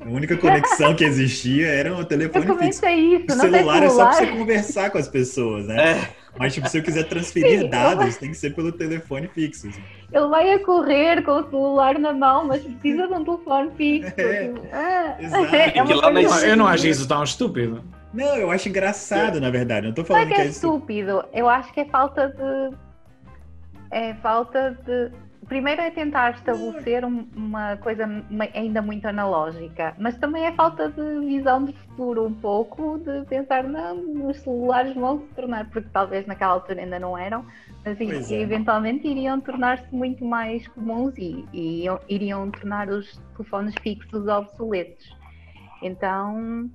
a 0.00 0.08
única 0.08 0.36
conexão 0.36 0.94
que 0.94 1.04
existia 1.04 1.68
era 1.68 1.94
o 1.94 2.04
telefone 2.04 2.46
eu 2.46 2.58
fixo. 2.58 2.86
Isso, 2.86 3.26
o 3.26 3.40
celular, 3.40 3.82
é 3.82 3.88
só 3.88 4.06
para 4.06 4.12
você 4.12 4.26
conversar 4.26 4.90
com 4.90 4.98
as 4.98 5.08
pessoas, 5.08 5.66
né? 5.66 5.92
É. 5.92 6.24
Mas, 6.36 6.52
tipo, 6.52 6.68
se 6.68 6.78
eu 6.78 6.82
quiser 6.82 7.04
transferir 7.04 7.60
Sim, 7.60 7.68
dados, 7.68 8.16
tem 8.16 8.30
que 8.30 8.36
ser 8.36 8.54
pelo 8.54 8.72
telefone 8.72 9.28
fixo. 9.28 9.68
Assim. 9.68 9.82
Ele 10.12 10.26
vai 10.26 10.52
a 10.52 10.58
correr 10.58 11.22
com 11.22 11.30
o 11.30 11.48
celular 11.48 11.98
na 11.98 12.12
mão, 12.12 12.44
mas 12.46 12.62
precisa 12.62 13.06
de 13.06 13.12
um 13.14 13.24
telefone 13.24 13.70
fixo. 13.76 14.12
É, 14.16 14.48
tipo, 14.48 14.66
ah. 14.72 15.16
Exato. 15.20 15.54
É 15.54 16.50
eu 16.50 16.56
não 16.56 16.66
acho 16.66 16.86
isso 16.88 17.06
tão 17.06 17.22
estúpido. 17.22 17.84
Não, 18.12 18.36
eu 18.36 18.50
acho 18.50 18.68
engraçado, 18.68 19.40
na 19.40 19.50
verdade. 19.50 19.86
Não 19.86 19.94
tô 19.94 20.04
falando 20.04 20.26
não 20.26 20.32
é 20.32 20.34
que 20.36 20.42
é, 20.42 20.46
estúpido. 20.46 21.24
Eu 21.32 21.48
acho 21.48 21.72
que 21.72 21.80
é 21.80 21.84
falta 21.84 22.28
de. 22.28 22.76
É 23.90 24.14
falta 24.14 24.78
de. 24.86 25.10
Primeiro 25.48 25.80
é 25.80 25.90
tentar 25.90 26.34
estabelecer 26.34 27.04
uma 27.04 27.76
coisa 27.76 28.06
ainda 28.54 28.80
muito 28.80 29.06
analógica, 29.06 29.94
mas 29.98 30.16
também 30.16 30.46
é 30.46 30.52
falta 30.52 30.88
de 30.88 31.26
visão 31.26 31.64
de 31.64 31.72
futuro 31.72 32.26
um 32.26 32.34
pouco, 32.34 32.98
de 32.98 33.24
pensar, 33.26 33.64
não, 33.64 34.28
os 34.28 34.38
celulares 34.40 34.94
vão 34.94 35.20
se 35.20 35.26
tornar, 35.34 35.68
porque 35.70 35.88
talvez 35.92 36.26
naquela 36.26 36.52
altura 36.52 36.82
ainda 36.82 36.98
não 36.98 37.16
eram, 37.16 37.44
mas 37.84 38.00
é. 38.30 38.40
eventualmente 38.40 39.06
iriam 39.06 39.40
tornar-se 39.40 39.92
muito 39.94 40.24
mais 40.24 40.66
comuns 40.68 41.14
e, 41.18 41.44
e 41.52 41.86
iriam 42.08 42.50
tornar 42.50 42.88
os 42.88 43.16
telefones 43.36 43.74
fixos 43.82 44.26
obsoletos. 44.26 45.16
Então, 45.82 46.70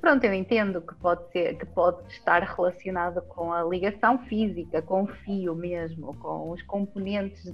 Pronto, 0.00 0.22
eu 0.22 0.34
entendo 0.34 0.80
que 0.82 0.94
pode 0.94 1.28
ser, 1.32 1.58
que 1.58 1.66
pode 1.66 1.98
estar 2.12 2.40
relacionada 2.42 3.20
com 3.20 3.52
a 3.52 3.64
ligação 3.64 4.18
física, 4.26 4.80
com 4.80 5.02
o 5.02 5.06
fio 5.06 5.52
mesmo, 5.54 6.14
com 6.18 6.50
os 6.50 6.62
componentes 6.62 7.52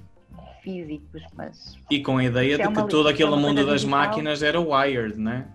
físicos, 0.62 1.22
mas 1.34 1.76
e 1.90 2.00
com 2.00 2.18
a 2.18 2.24
ideia 2.24 2.56
de 2.56 2.62
é 2.62 2.66
que 2.68 2.88
todo 2.88 3.08
aquele 3.08 3.30
mundo 3.30 3.64
das 3.66 3.80
digital. 3.80 3.98
máquinas 3.98 4.42
era 4.42 4.60
wired, 4.60 5.18
né? 5.18 5.46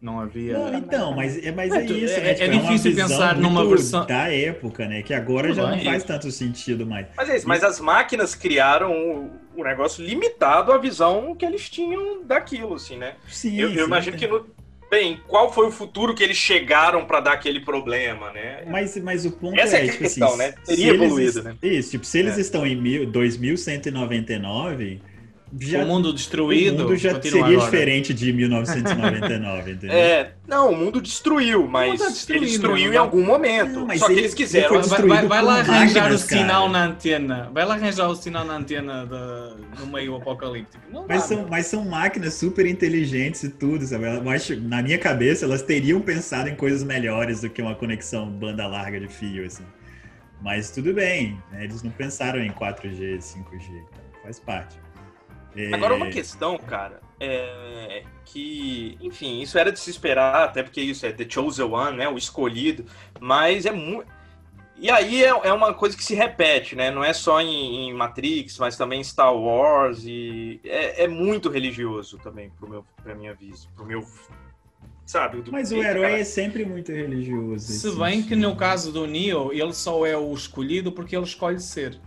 Não 0.00 0.20
havia. 0.20 0.52
Não, 0.52 0.78
então, 0.78 1.14
mas, 1.14 1.42
é, 1.44 1.50
mas 1.50 1.72
é, 1.72 1.84
isso. 1.84 2.14
É, 2.14 2.20
né? 2.20 2.30
é, 2.30 2.34
tipo, 2.34 2.50
é 2.50 2.58
difícil 2.58 2.94
pensar 2.94 3.36
numa 3.36 3.66
versão 3.66 4.06
da 4.06 4.30
época, 4.32 4.86
né? 4.86 5.02
Que 5.02 5.14
agora 5.14 5.52
já 5.52 5.70
não 5.70 5.80
faz 5.80 6.04
tanto 6.04 6.30
sentido 6.30 6.86
mais. 6.86 7.06
Mas 7.16 7.28
é 7.30 7.36
isso, 7.36 7.48
mas 7.48 7.64
as 7.64 7.80
máquinas 7.80 8.34
criaram 8.34 8.92
o, 8.92 9.30
o 9.56 9.64
negócio 9.64 10.04
limitado 10.04 10.70
à 10.70 10.78
visão 10.78 11.34
que 11.34 11.46
eles 11.46 11.68
tinham 11.70 12.22
daquilo, 12.24 12.74
assim, 12.74 12.96
né? 12.96 13.14
Sim, 13.26 13.58
eu, 13.58 13.70
eu 13.70 13.78
sim, 13.80 13.84
imagino 13.84 14.16
que 14.18 14.26
no, 14.26 14.46
Bem, 14.90 15.20
qual 15.26 15.52
foi 15.52 15.66
o 15.66 15.70
futuro 15.70 16.14
que 16.14 16.22
eles 16.22 16.36
chegaram 16.36 17.04
para 17.06 17.20
dar 17.20 17.32
aquele 17.32 17.60
problema, 17.60 18.30
né? 18.30 18.64
Mas, 18.68 18.96
mas 18.98 19.26
o 19.26 19.32
ponto 19.32 19.58
Essa 19.58 19.78
é, 19.78 19.84
é 19.84 19.88
tipo 19.88 19.98
questão, 19.98 20.28
assim, 20.28 20.38
né? 20.38 20.54
Teria 20.64 20.94
evoluído, 20.94 21.42
né? 21.42 21.56
Isso, 21.62 21.90
tipo, 21.90 22.04
se 22.06 22.18
eles 22.18 22.38
é. 22.38 22.40
estão 22.40 22.66
em 22.66 22.76
mil, 22.76 23.06
2199, 23.06 25.02
já, 25.60 25.84
o 25.84 25.86
mundo 25.86 26.12
destruído. 26.12 26.80
O 26.80 26.82
mundo 26.82 26.96
já 26.96 27.20
seria 27.20 27.44
agora. 27.44 27.58
diferente 27.58 28.12
de 28.12 28.32
1999, 28.32 29.70
entendeu? 29.72 29.96
É, 29.96 30.32
não, 30.46 30.72
o 30.72 30.76
mundo 30.76 31.00
destruiu, 31.00 31.66
mas 31.68 32.00
mundo 32.00 32.26
tá 32.26 32.34
ele 32.34 32.46
destruiu 32.46 32.92
em 32.92 32.96
algum 32.96 33.24
momento. 33.24 33.80
Não, 33.80 33.98
só 33.98 34.06
que 34.06 34.12
eles 34.12 34.34
quiseram. 34.34 34.82
Vai, 34.82 35.02
vai, 35.02 35.26
vai 35.26 35.42
lá 35.42 35.60
arranjar 35.60 36.10
o 36.10 36.18
sinal 36.18 36.62
cara. 36.62 36.72
na 36.72 36.84
antena. 36.86 37.50
Vai 37.54 37.64
lá 37.64 37.74
arranjar 37.74 38.08
o 38.08 38.16
sinal 38.16 38.44
na 38.44 38.56
antena 38.56 39.06
de, 39.06 39.80
no 39.80 39.86
meio 39.92 40.16
apocalíptico. 40.16 40.82
Não 40.90 41.06
mas, 41.08 41.22
são, 41.22 41.46
mas 41.48 41.66
são 41.66 41.84
máquinas 41.84 42.34
super 42.34 42.66
inteligentes 42.66 43.44
e 43.44 43.48
tudo, 43.48 43.86
sabe? 43.86 44.04
Mas, 44.24 44.48
na 44.62 44.82
minha 44.82 44.98
cabeça, 44.98 45.44
elas 45.44 45.62
teriam 45.62 46.00
pensado 46.00 46.48
em 46.48 46.56
coisas 46.56 46.82
melhores 46.82 47.40
do 47.40 47.48
que 47.48 47.62
uma 47.62 47.74
conexão 47.74 48.28
banda 48.28 48.66
larga 48.66 48.98
de 48.98 49.08
fio, 49.08 49.46
assim. 49.46 49.64
Mas 50.42 50.70
tudo 50.70 50.92
bem, 50.92 51.38
né? 51.50 51.64
eles 51.64 51.82
não 51.82 51.90
pensaram 51.90 52.40
em 52.40 52.50
4G, 52.50 53.18
5G, 53.18 53.68
então 53.70 54.04
faz 54.22 54.38
parte. 54.38 54.85
É... 55.56 55.74
Agora, 55.74 55.94
uma 55.94 56.10
questão, 56.10 56.58
cara, 56.58 57.00
é 57.18 58.02
que, 58.26 58.98
enfim, 59.00 59.40
isso 59.40 59.58
era 59.58 59.72
de 59.72 59.78
se 59.80 59.88
esperar, 59.88 60.44
até 60.44 60.62
porque 60.62 60.80
isso 60.80 61.06
é 61.06 61.12
The 61.12 61.26
Chosen 61.28 61.64
One, 61.64 61.96
né? 61.96 62.08
O 62.08 62.18
escolhido, 62.18 62.84
mas 63.18 63.64
é 63.64 63.72
muito. 63.72 64.14
E 64.78 64.90
aí 64.90 65.24
é, 65.24 65.28
é, 65.28 65.52
uma 65.52 65.72
coisa 65.72 65.96
que 65.96 66.04
se 66.04 66.14
repete, 66.14 66.76
né? 66.76 66.90
Não 66.90 67.02
é 67.02 67.14
só 67.14 67.40
em, 67.40 67.88
em 67.88 67.94
Matrix, 67.94 68.58
mas 68.58 68.76
também 68.76 69.00
em 69.00 69.04
Star 69.04 69.34
Wars 69.34 70.04
e 70.04 70.60
é, 70.64 71.04
é, 71.04 71.08
muito 71.08 71.48
religioso 71.48 72.18
também 72.18 72.50
pro 72.50 72.68
meu, 72.68 72.84
pra 73.02 73.14
minha 73.14 73.32
vista, 73.32 73.70
pro 73.74 73.86
meu 73.86 74.04
sabe? 75.06 75.42
Mas 75.50 75.72
o 75.72 75.76
herói 75.76 76.02
cara. 76.02 76.18
é 76.18 76.24
sempre 76.24 76.66
muito 76.66 76.92
religioso. 76.92 77.72
Se 77.72 77.90
bem 77.96 78.22
que 78.22 78.36
no 78.36 78.54
caso 78.54 78.92
do 78.92 79.06
Neo, 79.06 79.50
ele 79.50 79.72
só 79.72 80.04
é 80.04 80.16
o 80.16 80.34
escolhido 80.34 80.92
porque 80.92 81.16
ele 81.16 81.24
escolhe 81.24 81.60
ser. 81.60 81.98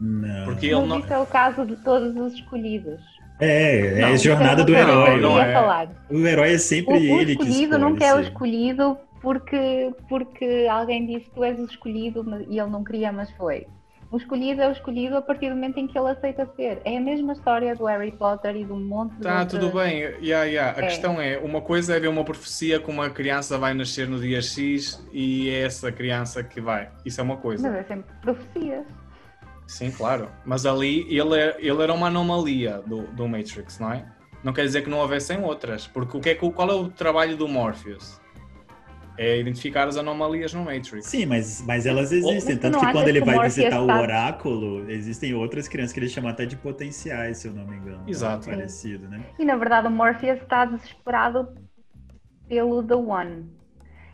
Não. 0.00 0.44
Porque 0.44 0.66
ele 0.66 0.86
não... 0.86 0.98
isso 0.98 1.12
é 1.12 1.18
o 1.18 1.26
caso 1.26 1.64
de 1.64 1.76
todos 1.76 2.16
os 2.16 2.34
escolhidos. 2.34 3.00
É, 3.38 4.00
é 4.00 4.04
a 4.04 4.16
jornada 4.16 4.64
do 4.64 4.74
herói. 4.74 5.20
Não, 5.20 5.30
não 5.34 5.40
é. 5.40 5.88
O 6.10 6.26
herói 6.26 6.54
é 6.54 6.58
sempre 6.58 6.94
o, 6.94 7.14
o 7.14 7.20
ele 7.20 7.36
que 7.36 7.42
escolhe. 7.42 7.48
O 7.48 7.52
escolhido 7.52 7.78
nunca 7.78 8.04
é 8.04 8.14
o 8.14 8.20
escolhido 8.20 8.98
porque, 9.20 9.92
porque 10.08 10.66
alguém 10.70 11.06
disse 11.06 11.30
tu 11.34 11.44
és 11.44 11.58
o 11.58 11.64
escolhido 11.64 12.24
e 12.48 12.58
ele 12.58 12.70
não 12.70 12.84
queria, 12.84 13.12
mas 13.12 13.30
foi. 13.32 13.66
O 14.10 14.16
escolhido 14.16 14.62
é 14.62 14.68
o 14.68 14.72
escolhido 14.72 15.16
a 15.16 15.22
partir 15.22 15.48
do 15.48 15.56
momento 15.56 15.78
em 15.78 15.86
que 15.86 15.98
ele 15.98 16.08
aceita 16.08 16.48
ser. 16.54 16.80
É 16.84 16.96
a 16.96 17.00
mesma 17.00 17.32
história 17.32 17.74
do 17.74 17.86
Harry 17.86 18.12
Potter 18.12 18.54
e 18.54 18.64
um 18.64 18.78
monte 18.78 19.16
de. 19.16 19.22
Tá, 19.22 19.44
tudo 19.44 19.70
bem. 19.70 19.98
Yeah, 19.98 20.44
yeah. 20.44 20.78
A 20.78 20.84
é. 20.84 20.86
questão 20.86 21.20
é: 21.20 21.38
uma 21.38 21.60
coisa 21.60 21.96
é 21.96 22.00
ver 22.00 22.08
uma 22.08 22.24
profecia 22.24 22.78
que 22.78 22.88
uma 22.88 23.10
criança 23.10 23.58
vai 23.58 23.74
nascer 23.74 24.08
no 24.08 24.20
dia 24.20 24.40
X 24.40 25.04
e 25.12 25.50
é 25.50 25.62
essa 25.62 25.90
criança 25.90 26.42
que 26.44 26.60
vai. 26.60 26.88
Isso 27.04 27.20
é 27.20 27.24
uma 27.24 27.36
coisa. 27.36 27.68
Mas 27.68 27.80
é 27.80 27.82
sempre 27.82 28.14
profecias. 28.22 28.86
Sim, 29.66 29.90
claro. 29.90 30.28
Mas 30.44 30.64
ali 30.64 31.06
ele, 31.08 31.34
é, 31.38 31.56
ele 31.58 31.82
era 31.82 31.92
uma 31.92 32.06
anomalia 32.06 32.82
do, 32.86 33.02
do 33.08 33.28
Matrix, 33.28 33.78
não 33.78 33.92
é? 33.92 34.06
Não 34.42 34.52
quer 34.52 34.62
dizer 34.62 34.82
que 34.82 34.90
não 34.90 34.98
houvessem 34.98 35.42
outras. 35.42 35.86
Porque 35.86 36.16
o 36.16 36.20
que 36.20 36.30
é, 36.30 36.34
qual 36.34 36.70
é 36.70 36.74
o 36.74 36.88
trabalho 36.88 37.36
do 37.36 37.48
Morpheus? 37.48 38.20
É 39.18 39.38
identificar 39.40 39.88
as 39.88 39.96
anomalias 39.96 40.52
no 40.52 40.62
Matrix. 40.64 41.06
Sim, 41.06 41.26
mas, 41.26 41.64
mas 41.66 41.86
elas 41.86 42.12
existem. 42.12 42.56
Tanto 42.56 42.78
que 42.78 42.92
quando 42.92 43.08
ele 43.08 43.20
vai 43.20 43.42
visitar 43.42 43.80
o 43.80 43.86
oráculo, 43.86 44.88
existem 44.90 45.34
outras 45.34 45.66
crianças 45.66 45.92
que 45.92 45.98
ele 45.98 46.08
chama 46.08 46.30
até 46.30 46.44
de 46.44 46.54
potenciais, 46.54 47.38
se 47.38 47.48
eu 47.48 47.54
não 47.54 47.66
me 47.66 47.76
engano. 47.76 48.04
Exato. 48.06 48.48
Parecido, 48.48 49.08
né? 49.08 49.24
E 49.38 49.44
na 49.44 49.56
verdade 49.56 49.88
o 49.88 49.90
Morpheus 49.90 50.40
está 50.40 50.66
desesperado 50.66 51.48
pelo 52.46 52.82
The 52.82 52.94
One. 52.94 53.50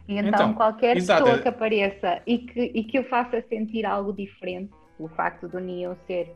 E 0.07 0.17
então, 0.17 0.29
então 0.29 0.55
qualquer 0.55 0.97
exato. 0.97 1.25
pessoa 1.25 1.43
que 1.43 1.49
apareça 1.49 2.23
e 2.27 2.39
que, 2.39 2.61
e 2.75 2.85
que 2.85 2.99
o 3.01 3.05
faça 3.05 3.43
sentir 3.49 3.85
algo 3.85 4.13
diferente 4.13 4.73
o 4.99 5.09
facto 5.09 5.49
do 5.49 5.61
Neo 5.61 5.97
ser, 6.07 6.35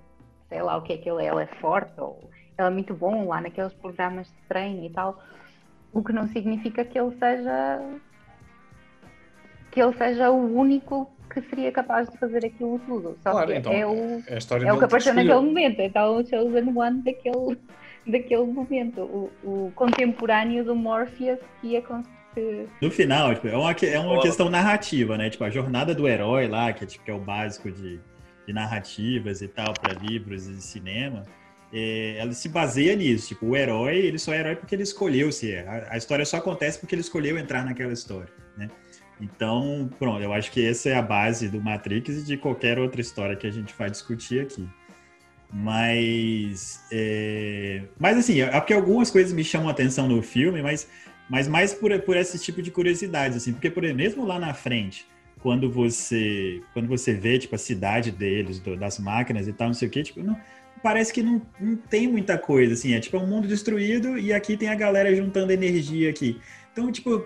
sei 0.48 0.62
lá 0.62 0.76
o 0.76 0.82
que 0.82 0.92
é 0.92 0.96
que 0.96 1.08
ele 1.08 1.24
é, 1.24 1.28
ele 1.28 1.42
é 1.42 1.46
forte 1.60 1.92
ou 2.00 2.18
ele 2.58 2.68
é 2.68 2.70
muito 2.70 2.94
bom 2.94 3.26
lá 3.26 3.40
naqueles 3.40 3.72
programas 3.74 4.26
de 4.28 4.48
treino 4.48 4.84
e 4.84 4.90
tal, 4.90 5.22
o 5.92 6.02
que 6.02 6.12
não 6.12 6.26
significa 6.28 6.84
que 6.84 6.98
ele 6.98 7.16
seja 7.18 7.80
que 9.70 9.82
ele 9.82 9.92
seja 9.92 10.30
o 10.30 10.58
único 10.58 11.10
que 11.28 11.42
seria 11.42 11.70
capaz 11.70 12.08
de 12.08 12.16
fazer 12.16 12.46
aquilo 12.46 12.78
tudo. 12.86 13.18
Só 13.22 13.32
claro, 13.32 13.48
que 13.48 13.58
então, 13.58 13.72
é 13.72 13.86
o, 13.86 14.22
é, 14.26 14.72
o 14.72 14.78
que 14.78 14.84
apareceu 14.84 15.12
naquele 15.12 15.34
momento, 15.34 15.80
então 15.80 16.16
o 16.16 16.26
Chosen 16.26 16.72
One 16.74 17.02
daquele, 17.02 17.58
daquele 18.06 18.44
momento, 18.44 19.02
o, 19.02 19.30
o 19.44 19.72
contemporâneo 19.74 20.64
do 20.64 20.74
Morpheus 20.74 21.40
que 21.60 21.68
ia 21.68 21.82
conseguir 21.82 22.16
no 22.82 22.90
final, 22.90 23.34
tipo, 23.34 23.48
é 23.48 23.56
uma, 23.56 23.72
é 23.72 23.98
uma 23.98 24.20
questão 24.20 24.50
narrativa, 24.50 25.16
né? 25.16 25.30
Tipo, 25.30 25.44
a 25.44 25.50
jornada 25.50 25.94
do 25.94 26.06
herói 26.06 26.46
lá, 26.46 26.72
que 26.72 26.84
é, 26.84 26.86
tipo, 26.86 27.04
que 27.04 27.10
é 27.10 27.14
o 27.14 27.18
básico 27.18 27.70
de, 27.70 27.98
de 28.46 28.52
narrativas 28.52 29.42
e 29.42 29.48
tal 29.48 29.74
para 29.74 29.92
livros 29.94 30.46
e 30.46 30.60
cinema, 30.62 31.24
é, 31.72 32.16
ela 32.18 32.32
se 32.32 32.48
baseia 32.48 32.94
nisso. 32.94 33.28
Tipo, 33.28 33.46
o 33.46 33.56
herói, 33.56 33.96
ele 33.96 34.18
só 34.18 34.32
é 34.32 34.38
herói 34.38 34.56
porque 34.56 34.74
ele 34.74 34.82
escolheu 34.82 35.32
ser. 35.32 35.66
A, 35.68 35.94
a, 35.94 35.96
história 35.96 36.24
só 36.24 36.36
acontece 36.36 36.78
porque 36.78 36.94
ele 36.94 37.02
escolheu 37.02 37.36
entrar 37.38 37.64
naquela 37.64 37.92
história, 37.92 38.32
né? 38.56 38.70
Então, 39.20 39.90
pronto, 39.98 40.22
eu 40.22 40.32
acho 40.32 40.50
que 40.52 40.64
essa 40.64 40.90
é 40.90 40.94
a 40.94 41.02
base 41.02 41.48
do 41.48 41.60
Matrix 41.60 42.08
e 42.18 42.22
de 42.22 42.36
qualquer 42.36 42.78
outra 42.78 43.00
história 43.00 43.34
que 43.34 43.46
a 43.46 43.50
gente 43.50 43.74
vai 43.76 43.90
discutir 43.90 44.40
aqui. 44.40 44.68
Mas, 45.50 46.84
é... 46.92 47.84
mas 47.98 48.18
assim, 48.18 48.40
é 48.40 48.60
porque 48.60 48.74
algumas 48.74 49.10
coisas 49.10 49.32
me 49.32 49.42
chamam 49.42 49.68
a 49.68 49.70
atenção 49.70 50.06
no 50.06 50.20
filme, 50.20 50.60
mas, 50.60 50.88
mas 51.30 51.48
mais 51.48 51.72
por, 51.72 51.98
por 52.00 52.16
esse 52.16 52.38
tipo 52.38 52.60
de 52.60 52.70
curiosidade, 52.70 53.36
assim, 53.36 53.52
porque 53.52 53.70
por 53.70 53.82
mesmo 53.94 54.26
lá 54.26 54.38
na 54.38 54.52
frente, 54.52 55.06
quando 55.40 55.70
você 55.70 56.62
quando 56.72 56.88
você 56.88 57.12
vê 57.14 57.38
tipo 57.38 57.54
a 57.54 57.58
cidade 57.58 58.10
deles, 58.10 58.58
do, 58.58 58.76
das 58.76 58.98
máquinas 58.98 59.46
e 59.46 59.52
tal, 59.52 59.68
não 59.68 59.74
sei 59.74 59.88
o 59.88 59.90
que, 59.90 60.02
tipo, 60.02 60.22
não, 60.22 60.36
parece 60.82 61.12
que 61.12 61.22
não, 61.22 61.42
não 61.60 61.76
tem 61.76 62.08
muita 62.08 62.38
coisa 62.38 62.74
assim, 62.74 62.94
é 62.94 63.00
tipo 63.00 63.16
é 63.16 63.20
um 63.20 63.26
mundo 63.26 63.46
destruído 63.46 64.18
e 64.18 64.32
aqui 64.32 64.56
tem 64.56 64.68
a 64.68 64.74
galera 64.74 65.14
juntando 65.14 65.52
energia 65.52 66.10
aqui. 66.10 66.40
Então, 66.76 66.92
tipo, 66.92 67.24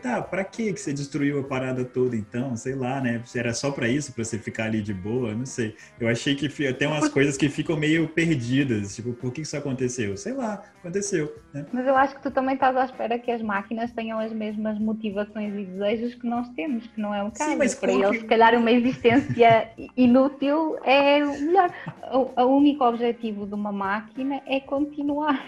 tá, 0.00 0.22
pra 0.22 0.42
que 0.42 0.74
você 0.74 0.90
destruiu 0.90 1.38
a 1.40 1.44
parada 1.44 1.84
toda 1.84 2.16
então? 2.16 2.56
Sei 2.56 2.74
lá, 2.74 2.98
né? 2.98 3.20
Se 3.26 3.38
era 3.38 3.52
só 3.52 3.70
pra 3.70 3.86
isso, 3.86 4.10
pra 4.14 4.24
você 4.24 4.38
ficar 4.38 4.64
ali 4.64 4.80
de 4.80 4.94
boa, 4.94 5.34
não 5.34 5.44
sei. 5.44 5.76
Eu 6.00 6.08
achei 6.08 6.34
que 6.34 6.48
tem 6.72 6.88
umas 6.88 7.06
coisas 7.10 7.36
que 7.36 7.50
ficam 7.50 7.76
meio 7.76 8.08
perdidas. 8.08 8.96
Tipo, 8.96 9.12
por 9.12 9.30
que 9.34 9.42
isso 9.42 9.54
aconteceu? 9.54 10.16
Sei 10.16 10.32
lá, 10.32 10.62
aconteceu, 10.80 11.30
né? 11.52 11.66
Mas 11.74 11.86
eu 11.86 11.94
acho 11.94 12.14
que 12.14 12.22
tu 12.22 12.30
também 12.30 12.54
estás 12.54 12.74
à 12.74 12.86
espera 12.86 13.18
que 13.18 13.30
as 13.30 13.42
máquinas 13.42 13.92
tenham 13.92 14.18
as 14.18 14.32
mesmas 14.32 14.78
motivações 14.78 15.52
e 15.54 15.66
desejos 15.66 16.14
que 16.14 16.26
nós 16.26 16.48
temos, 16.54 16.86
que 16.86 16.98
não 16.98 17.12
é 17.14 17.22
o 17.22 17.30
caso. 17.30 17.54
mas 17.58 17.74
Para 17.74 17.92
eles, 17.92 18.10
que- 18.12 18.18
se 18.20 18.24
calhar, 18.24 18.54
uma 18.54 18.72
existência 18.72 19.72
inútil 19.94 20.78
é 20.84 21.22
o 21.22 21.38
melhor. 21.38 21.70
O, 22.14 22.40
o 22.42 22.56
único 22.56 22.82
objetivo 22.82 23.46
de 23.46 23.52
uma 23.52 23.72
máquina 23.72 24.40
é 24.46 24.58
continuar. 24.58 25.44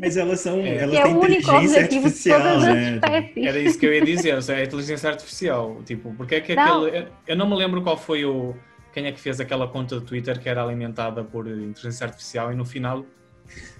Mas 0.00 0.16
elas 0.16 0.40
são, 0.40 0.58
É. 0.60 0.76
elas 0.76 0.94
é 0.96 1.02
têm 1.02 1.14
o 1.14 1.20
único 1.20 1.40
inteligência 1.50 1.82
artificial, 1.82 2.40
todas 2.40 2.56
as 2.64 2.74
né? 2.74 2.94
espécies. 2.94 3.46
Era 3.46 3.58
isso 3.58 3.78
que 3.78 3.86
eu 3.86 3.94
ia 3.94 4.04
dizer, 4.04 4.42
seja, 4.42 4.58
a 4.60 4.64
inteligência 4.64 5.10
artificial. 5.10 5.82
Tipo, 5.84 6.14
porque 6.14 6.34
é 6.36 6.40
que 6.40 6.54
Não. 6.54 6.84
aquele. 6.86 7.06
eu- 7.26 7.36
não 7.36 7.48
me 7.48 7.56
lembro 7.56 7.82
qual 7.82 7.96
foi 7.96 8.24
o. 8.24 8.54
Quem 8.92 9.06
é 9.06 9.12
que 9.12 9.20
fez 9.20 9.40
aquela 9.40 9.66
conta 9.68 9.98
de 9.98 10.04
Twitter 10.04 10.38
que 10.40 10.48
era 10.48 10.62
alimentada 10.62 11.22
por 11.24 11.46
inteligência 11.46 12.06
artificial 12.06 12.52
e 12.52 12.56
no 12.56 12.64
final, 12.64 13.04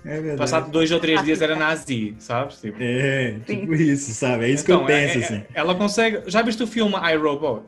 É 0.04 0.34
passado 0.36 0.70
dois 0.70 0.90
ou 0.92 0.98
três 0.98 1.22
dias, 1.22 1.42
era 1.42 1.54
nazi, 1.54 2.14
sabes? 2.18 2.60
Tipo, 2.60 2.78
É, 2.80 3.36
Sim. 3.46 3.60
tipo 3.60 3.74
isso, 3.74 4.12
sabe? 4.14 4.44
É 4.46 4.48
isso 4.48 4.64
então, 4.64 4.78
que 4.78 4.82
eu 4.84 4.86
penso, 4.96 5.18
é- 5.18 5.20
é- 5.20 5.24
assim. 5.24 5.42
Ela 5.54 5.74
consegue. 5.74 6.22
Já 6.30 6.40
viste 6.42 6.62
o 6.62 6.66
filme 6.66 6.94
iRobot? 7.12 7.64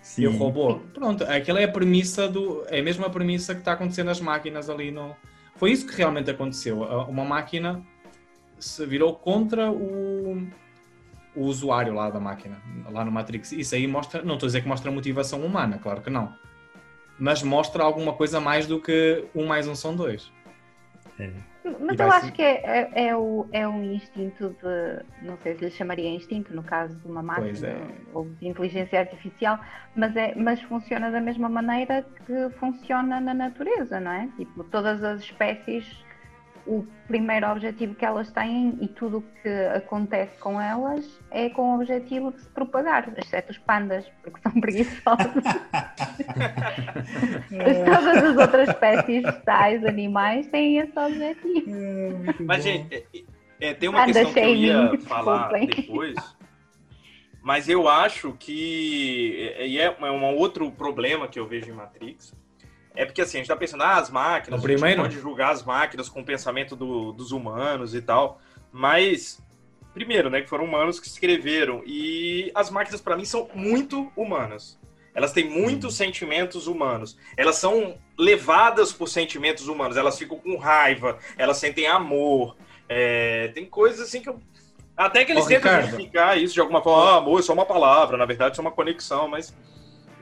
Sim. 0.00 0.22
E 0.22 0.26
o 0.28 0.32
robô? 0.32 0.76
Pronto, 0.94 1.22
aquela 1.24 1.60
é 1.60 1.64
a 1.64 1.68
premissa 1.68 2.26
do. 2.28 2.64
É 2.68 2.78
a 2.78 2.82
mesma 2.82 3.10
premissa 3.10 3.54
que 3.54 3.60
está 3.60 3.72
acontecendo 3.72 4.06
nas 4.06 4.20
máquinas 4.20 4.70
ali 4.70 4.90
no. 4.90 5.14
Foi 5.58 5.72
isso 5.72 5.86
que 5.86 5.94
realmente 5.94 6.30
aconteceu. 6.30 6.82
Uma 7.08 7.24
máquina 7.24 7.84
se 8.58 8.86
virou 8.86 9.14
contra 9.14 9.70
o, 9.70 10.48
o 11.34 11.42
usuário 11.42 11.92
lá 11.92 12.08
da 12.10 12.20
máquina, 12.20 12.62
lá 12.90 13.04
no 13.04 13.10
Matrix. 13.10 13.52
Isso 13.52 13.74
aí 13.74 13.86
mostra. 13.86 14.22
Não 14.22 14.34
estou 14.34 14.46
a 14.46 14.48
dizer 14.48 14.62
que 14.62 14.68
mostra 14.68 14.90
motivação 14.90 15.44
humana, 15.44 15.78
claro 15.78 16.00
que 16.00 16.10
não. 16.10 16.32
Mas 17.18 17.42
mostra 17.42 17.82
alguma 17.82 18.12
coisa 18.12 18.40
mais 18.40 18.66
do 18.68 18.80
que 18.80 19.24
um 19.34 19.46
mais 19.46 19.66
um 19.66 19.74
são 19.74 19.96
dois. 19.96 20.30
É. 21.18 21.30
Mas 21.80 21.98
eu 21.98 22.10
acho 22.10 22.32
que 22.32 22.42
é, 22.42 22.62
é, 22.64 23.08
é 23.08 23.16
o, 23.16 23.46
é 23.52 23.66
um 23.66 23.82
instinto 23.82 24.50
de. 24.62 25.26
Não 25.26 25.36
sei 25.38 25.56
se 25.56 25.64
lhe 25.64 25.70
chamaria 25.70 26.08
instinto, 26.08 26.54
no 26.54 26.62
caso 26.62 26.96
de 26.96 27.06
uma 27.06 27.22
máquina 27.22 27.68
é. 27.68 27.80
ou 28.14 28.28
de 28.40 28.48
inteligência 28.48 29.00
artificial, 29.00 29.58
mas, 29.94 30.14
é, 30.16 30.34
mas 30.34 30.62
funciona 30.62 31.10
da 31.10 31.20
mesma 31.20 31.48
maneira 31.48 32.06
que 32.24 32.50
funciona 32.58 33.20
na 33.20 33.34
natureza, 33.34 34.00
não 34.00 34.12
é? 34.12 34.28
Tipo, 34.36 34.64
todas 34.64 35.02
as 35.02 35.20
espécies, 35.20 36.04
o 36.68 36.86
primeiro 37.06 37.50
objetivo 37.50 37.94
que 37.94 38.04
elas 38.04 38.30
têm 38.30 38.76
e 38.80 38.88
tudo 38.88 39.18
o 39.18 39.22
que 39.42 39.48
acontece 39.74 40.36
com 40.38 40.60
elas 40.60 41.18
é 41.30 41.48
com 41.48 41.72
o 41.72 41.74
objetivo 41.76 42.32
de 42.32 42.42
se 42.42 42.48
propagar, 42.50 43.10
exceto 43.16 43.52
os 43.52 43.58
pandas, 43.58 44.04
porque 44.22 44.40
são 44.42 44.52
preguiçosos. 44.60 45.42
Mas 47.50 47.78
todas 47.78 48.24
as 48.24 48.36
outras 48.36 48.68
espécies 48.68 49.22
vegetais, 49.22 49.84
animais, 49.84 50.46
têm 50.48 50.78
esse 50.78 50.98
objetivo. 50.98 51.70
É, 51.70 52.34
Mas, 52.44 52.62
gente, 52.62 52.94
é- 52.94 53.04
é, 53.60 53.74
tem 53.74 53.88
uma 53.88 54.04
questão 54.04 54.32
que 54.32 54.38
eu 54.38 54.54
ia 54.54 54.98
falar 55.00 55.48
desculpem. 55.48 55.66
depois. 55.68 56.36
Mas 57.42 57.68
eu 57.68 57.88
acho 57.88 58.32
que. 58.38 59.54
E 59.58 59.78
é 59.78 59.90
um 60.10 60.36
outro 60.36 60.70
problema 60.70 61.26
que 61.26 61.40
eu 61.40 61.46
vejo 61.46 61.70
em 61.70 61.74
Matrix. 61.74 62.34
É 62.94 63.04
porque 63.04 63.22
assim, 63.22 63.38
a 63.38 63.40
gente 63.40 63.48
tá 63.48 63.56
pensando, 63.56 63.82
ah, 63.84 63.96
as 63.96 64.10
máquinas, 64.10 64.60
O 64.62 64.66
a 64.66 64.68
gente 64.68 64.78
primeiro? 64.78 65.02
pode 65.02 65.20
julgar 65.20 65.52
as 65.52 65.62
máquinas 65.64 66.08
com 66.08 66.20
o 66.20 66.24
pensamento 66.24 66.74
do- 66.74 67.12
dos 67.12 67.30
humanos 67.32 67.94
e 67.94 68.02
tal. 68.02 68.40
Mas, 68.72 69.40
primeiro, 69.94 70.28
né, 70.30 70.40
que 70.40 70.48
foram 70.48 70.64
humanos 70.64 70.98
que 71.00 71.06
escreveram. 71.06 71.82
E 71.86 72.50
as 72.54 72.70
máquinas, 72.70 73.00
para 73.00 73.16
mim, 73.16 73.24
são 73.24 73.48
muito 73.54 74.10
humanas. 74.16 74.78
Elas 75.14 75.32
têm 75.32 75.48
muitos 75.48 75.96
sentimentos 75.96 76.66
humanos. 76.66 77.16
Elas 77.36 77.56
são 77.56 77.96
levadas 78.16 78.92
por 78.92 79.08
sentimentos 79.08 79.66
humanos. 79.66 79.96
Elas 79.96 80.18
ficam 80.18 80.38
com 80.38 80.56
raiva, 80.56 81.18
elas 81.36 81.56
sentem 81.56 81.86
amor. 81.86 82.56
É, 82.88 83.48
tem 83.48 83.64
coisas 83.66 84.00
assim 84.00 84.20
que 84.20 84.28
eu. 84.28 84.40
Até 84.96 85.24
que 85.24 85.32
eles 85.32 85.44
Ô, 85.44 85.48
tentam 85.48 85.70
Ricardo. 85.70 85.90
justificar 85.90 86.38
isso 86.40 86.54
de 86.54 86.60
alguma 86.60 86.82
forma. 86.82 87.10
Ah, 87.12 87.16
amor 87.18 87.38
é 87.40 87.42
só 87.42 87.52
uma 87.52 87.64
palavra, 87.66 88.16
na 88.16 88.24
verdade, 88.24 88.58
é 88.58 88.60
uma 88.60 88.70
conexão, 88.72 89.28
mas. 89.28 89.54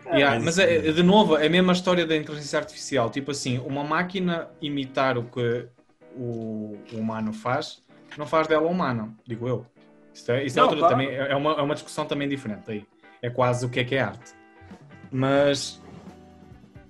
Yeah, 0.08 0.36
mas- 0.36 0.44
mas, 0.44 0.58
é, 0.58 0.88
é, 0.88 0.92
de 0.92 1.02
novo, 1.02 1.36
é 1.36 1.46
a 1.46 1.50
mesma 1.50 1.72
história 1.72 2.06
da 2.06 2.16
inteligência 2.16 2.58
artificial. 2.58 3.10
Tipo 3.10 3.30
assim, 3.32 3.58
uma 3.58 3.82
máquina 3.84 4.48
imitar 4.60 5.18
o 5.18 5.24
que 5.24 5.66
o, 6.16 6.76
o 6.92 6.96
humano 6.96 7.32
faz, 7.32 7.82
não 8.16 8.26
faz 8.26 8.46
dela 8.46 8.68
humana, 8.68 9.12
digo 9.26 9.48
eu. 9.48 9.66
Isso 10.14 10.30
é, 10.32 10.46
é, 10.46 10.48
Não, 10.54 10.62
outra, 10.64 10.78
claro. 10.78 10.94
também, 10.94 11.08
é, 11.14 11.34
uma, 11.36 11.52
é 11.52 11.62
uma 11.62 11.74
discussão 11.74 12.06
também 12.06 12.28
diferente 12.28 12.70
aí. 12.70 12.86
É 13.20 13.28
quase 13.28 13.66
o 13.66 13.68
que 13.68 13.80
é 13.80 13.84
que 13.84 13.94
é 13.94 14.00
arte. 14.00 14.32
Mas. 15.10 15.82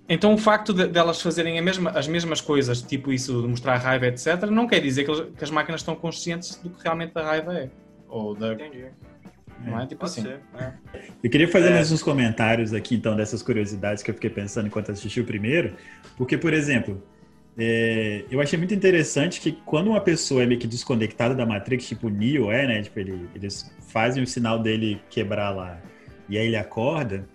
Então 0.08 0.32
o 0.34 0.38
facto 0.38 0.72
de, 0.72 0.86
delas 0.86 1.20
fazerem 1.20 1.60
mesma- 1.60 1.90
as 1.90 2.06
mesmas 2.06 2.40
coisas, 2.40 2.80
tipo 2.80 3.12
isso 3.12 3.42
de 3.42 3.48
mostrar 3.48 3.76
raiva, 3.78 4.06
etc., 4.06 4.42
não 4.50 4.66
quer 4.68 4.80
dizer 4.80 5.04
que, 5.04 5.10
eles- 5.10 5.34
que 5.36 5.42
as 5.42 5.50
máquinas 5.50 5.80
estão 5.80 5.96
conscientes 5.96 6.54
do 6.56 6.70
que 6.70 6.80
realmente 6.82 7.12
a 7.18 7.22
raiva 7.22 7.54
é. 7.58 7.70
Ou 8.08 8.34
da. 8.34 8.52
Entendi. 8.52 8.86
Não 9.64 9.80
é? 9.80 9.86
Tipo 9.86 10.00
Pode 10.00 10.12
assim. 10.12 10.22
ser. 10.22 10.40
é. 10.58 10.72
Eu 11.22 11.30
queria 11.30 11.48
fazer 11.48 11.68
É. 11.68 11.70
mais 11.74 11.90
uns 11.90 12.02
comentários 12.02 12.72
aqui, 12.74 12.94
então, 12.94 13.16
dessas 13.16 13.42
curiosidades 13.42 14.02
que 14.02 14.10
eu 14.10 14.14
fiquei 14.14 14.30
pensando 14.30 14.66
enquanto 14.66 14.92
assisti 14.92 15.20
o 15.20 15.24
primeiro. 15.24 15.74
Porque, 16.16 16.36
por 16.38 16.52
exemplo, 16.52 17.02
é, 17.58 18.24
eu 18.30 18.40
achei 18.40 18.58
muito 18.58 18.74
interessante 18.74 19.40
que 19.40 19.52
quando 19.64 19.88
uma 19.88 20.00
pessoa 20.00 20.42
é 20.42 20.46
meio 20.46 20.60
que 20.60 20.66
desconectada 20.66 21.34
da 21.34 21.46
Matrix, 21.46 21.86
tipo 21.88 22.06
o 22.08 22.10
Neo 22.10 22.50
é, 22.50 22.66
né? 22.66 22.82
Tipo, 22.82 23.00
ele- 23.00 23.28
eles 23.34 23.74
fazem 23.88 24.22
o 24.22 24.26
sinal 24.26 24.58
dele 24.58 25.00
quebrar 25.08 25.50
lá 25.50 25.80
e 26.28 26.36
aí 26.38 26.46
ele 26.46 26.56
acorda. 26.56 27.26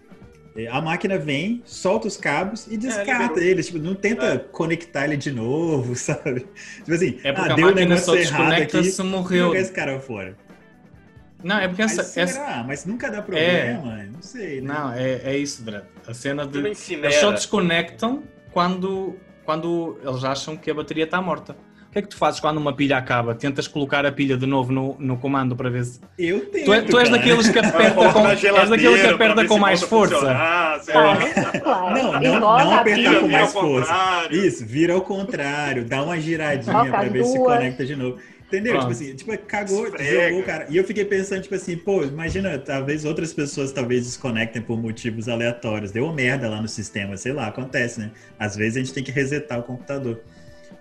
é, 0.55 0.67
A 0.67 0.81
máquina 0.81 1.17
vem, 1.17 1.61
solta 1.65 2.07
os 2.09 2.17
cabos 2.17 2.67
e 2.67 2.75
descarta 2.75 3.23
liberou. 3.35 3.41
ele. 3.43 3.63
Tipo, 3.63 3.77
não 3.79 3.95
tenta 3.95 4.25
É. 4.25 4.37
conectar 4.37 5.05
ele 5.05 5.15
de 5.17 5.31
novo, 5.31 5.95
sabe? 5.95 6.45
Tipo 6.79 6.93
assim, 6.93 7.17
É 7.23 7.31
porque 7.31 7.49
ah, 7.49 7.53
a 7.53 7.55
deu 7.55 7.65
um 7.67 7.69
máquina 7.69 7.97
só 7.97 8.11
negócio 8.13 8.33
errado 8.35 8.49
desconecta 8.59 8.79
aqui, 8.79 9.03
morreu. 9.03 9.45
jogar 9.47 9.59
esse 9.59 9.71
cara 9.71 9.99
fora. 9.99 10.37
Não, 11.43 11.57
é 11.57 11.67
porque 11.67 11.81
Mas 11.83 11.97
essa, 11.97 12.19
essa, 12.19 12.33
será? 12.33 12.63
Mas 12.65 12.85
nunca 12.85 13.09
dá 13.09 13.21
problema? 13.21 14.03
Não 14.11 14.21
sei, 14.21 14.61
né? 14.61 14.73
Não, 14.73 14.93
é, 14.93 15.21
é 15.23 15.37
isso, 15.37 15.63
Dredd. 15.63 15.83
A 16.07 16.13
cena 16.13 16.45
de. 16.45 16.59
Eles 16.59 17.15
só 17.19 17.31
desconectam 17.31 18.23
quando, 18.51 19.17
quando 19.43 19.97
eles 20.03 20.23
acham 20.23 20.55
que 20.55 20.69
a 20.69 20.73
bateria 20.73 21.05
está 21.05 21.21
morta. 21.21 21.55
O 21.89 21.93
que 21.93 21.99
é 21.99 22.01
que 22.01 22.07
tu 22.07 22.15
fazes 22.15 22.39
quando 22.39 22.55
uma 22.55 22.73
pilha 22.73 22.95
acaba? 22.95 23.35
Tentas 23.35 23.67
colocar 23.67 24.05
a 24.05 24.11
pilha 24.13 24.37
de 24.37 24.45
novo 24.45 24.71
no, 24.71 24.95
no 24.97 25.17
comando 25.17 25.57
para 25.57 25.69
ver 25.69 25.83
se. 25.83 25.99
Eu 26.17 26.45
tenho. 26.45 26.63
Tu, 26.63 26.73
é- 26.73 26.81
tu 26.83 26.97
és 26.97 27.09
daqueles 27.09 27.49
que 27.49 27.59
aperta 27.59 28.13
com, 28.13 28.27
és 28.27 28.69
daqueles 28.69 29.01
que 29.01 29.07
aperta 29.07 29.45
com 29.45 29.57
mais 29.57 29.81
força. 29.81 30.15
funcionar, 30.15 30.79
sei 30.79 30.93
Claro. 30.93 31.19
Não, 31.93 32.13
não, 32.13 32.39
não 32.39 32.71
apertar 32.75 33.19
com 33.19 33.27
mais 33.27 33.51
força. 33.51 33.93
Isso, 34.31 34.65
vira 34.65 34.93
ao 34.93 35.01
contrário, 35.01 35.83
dá 35.83 36.01
uma 36.01 36.17
giradinha 36.17 36.95
as 36.97 37.11
ver 37.11 37.25
se 37.25 37.37
conecta 37.37 37.85
de 37.85 37.95
novo. 37.97 38.19
Entendeu? 38.51 38.73
Pronto. 38.73 38.93
Tipo 38.93 39.03
assim, 39.03 39.15
tipo, 39.15 39.37
cagou, 39.47 39.87
Esfrega. 39.87 40.29
jogou, 40.29 40.43
cara. 40.43 40.67
E 40.69 40.75
eu 40.75 40.83
fiquei 40.83 41.05
pensando, 41.05 41.41
tipo 41.41 41.55
assim, 41.55 41.77
pô, 41.77 42.03
imagina, 42.03 42.59
talvez 42.59 43.05
outras 43.05 43.33
pessoas 43.33 43.71
talvez 43.71 44.03
desconectem 44.03 44.61
por 44.61 44.77
motivos 44.77 45.29
aleatórios. 45.29 45.91
Deu 45.91 46.11
merda 46.11 46.49
lá 46.49 46.61
no 46.61 46.67
sistema, 46.67 47.15
sei 47.15 47.31
lá, 47.31 47.47
acontece, 47.47 48.01
né? 48.01 48.11
Às 48.37 48.57
vezes 48.57 48.75
a 48.75 48.79
gente 48.81 48.93
tem 48.93 49.03
que 49.03 49.11
resetar 49.11 49.57
o 49.57 49.63
computador. 49.63 50.21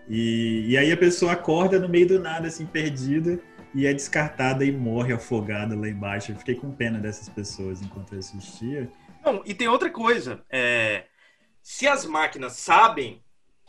E, 0.09 0.65
e 0.71 0.77
aí 0.77 0.91
a 0.91 0.97
pessoa 0.97 1.33
acorda 1.33 1.79
no 1.79 1.89
meio 1.89 2.09
do 2.09 2.19
nada, 2.19 2.49
assim, 2.49 2.67
perdida, 2.67 3.39
e 3.73 3.87
é 3.87 3.95
descartada 3.95 4.65
e 4.65 4.73
morre 4.73 5.13
afogada 5.13 5.77
lá 5.77 5.89
embaixo. 5.89 6.33
Eu 6.33 6.37
fiquei 6.37 6.57
com 6.57 6.73
pena 6.73 6.99
dessas 6.99 7.29
pessoas 7.29 7.81
enquanto 7.81 8.15
eu 8.15 8.19
assistia. 8.19 8.91
Não, 9.25 9.43
e 9.47 9.55
tem 9.55 9.69
outra 9.69 9.91
coisa. 9.91 10.43
é, 10.51 11.05
se 11.63 11.87
as 11.87 12.05
máquinas 12.05 12.55
sabem 12.55 13.23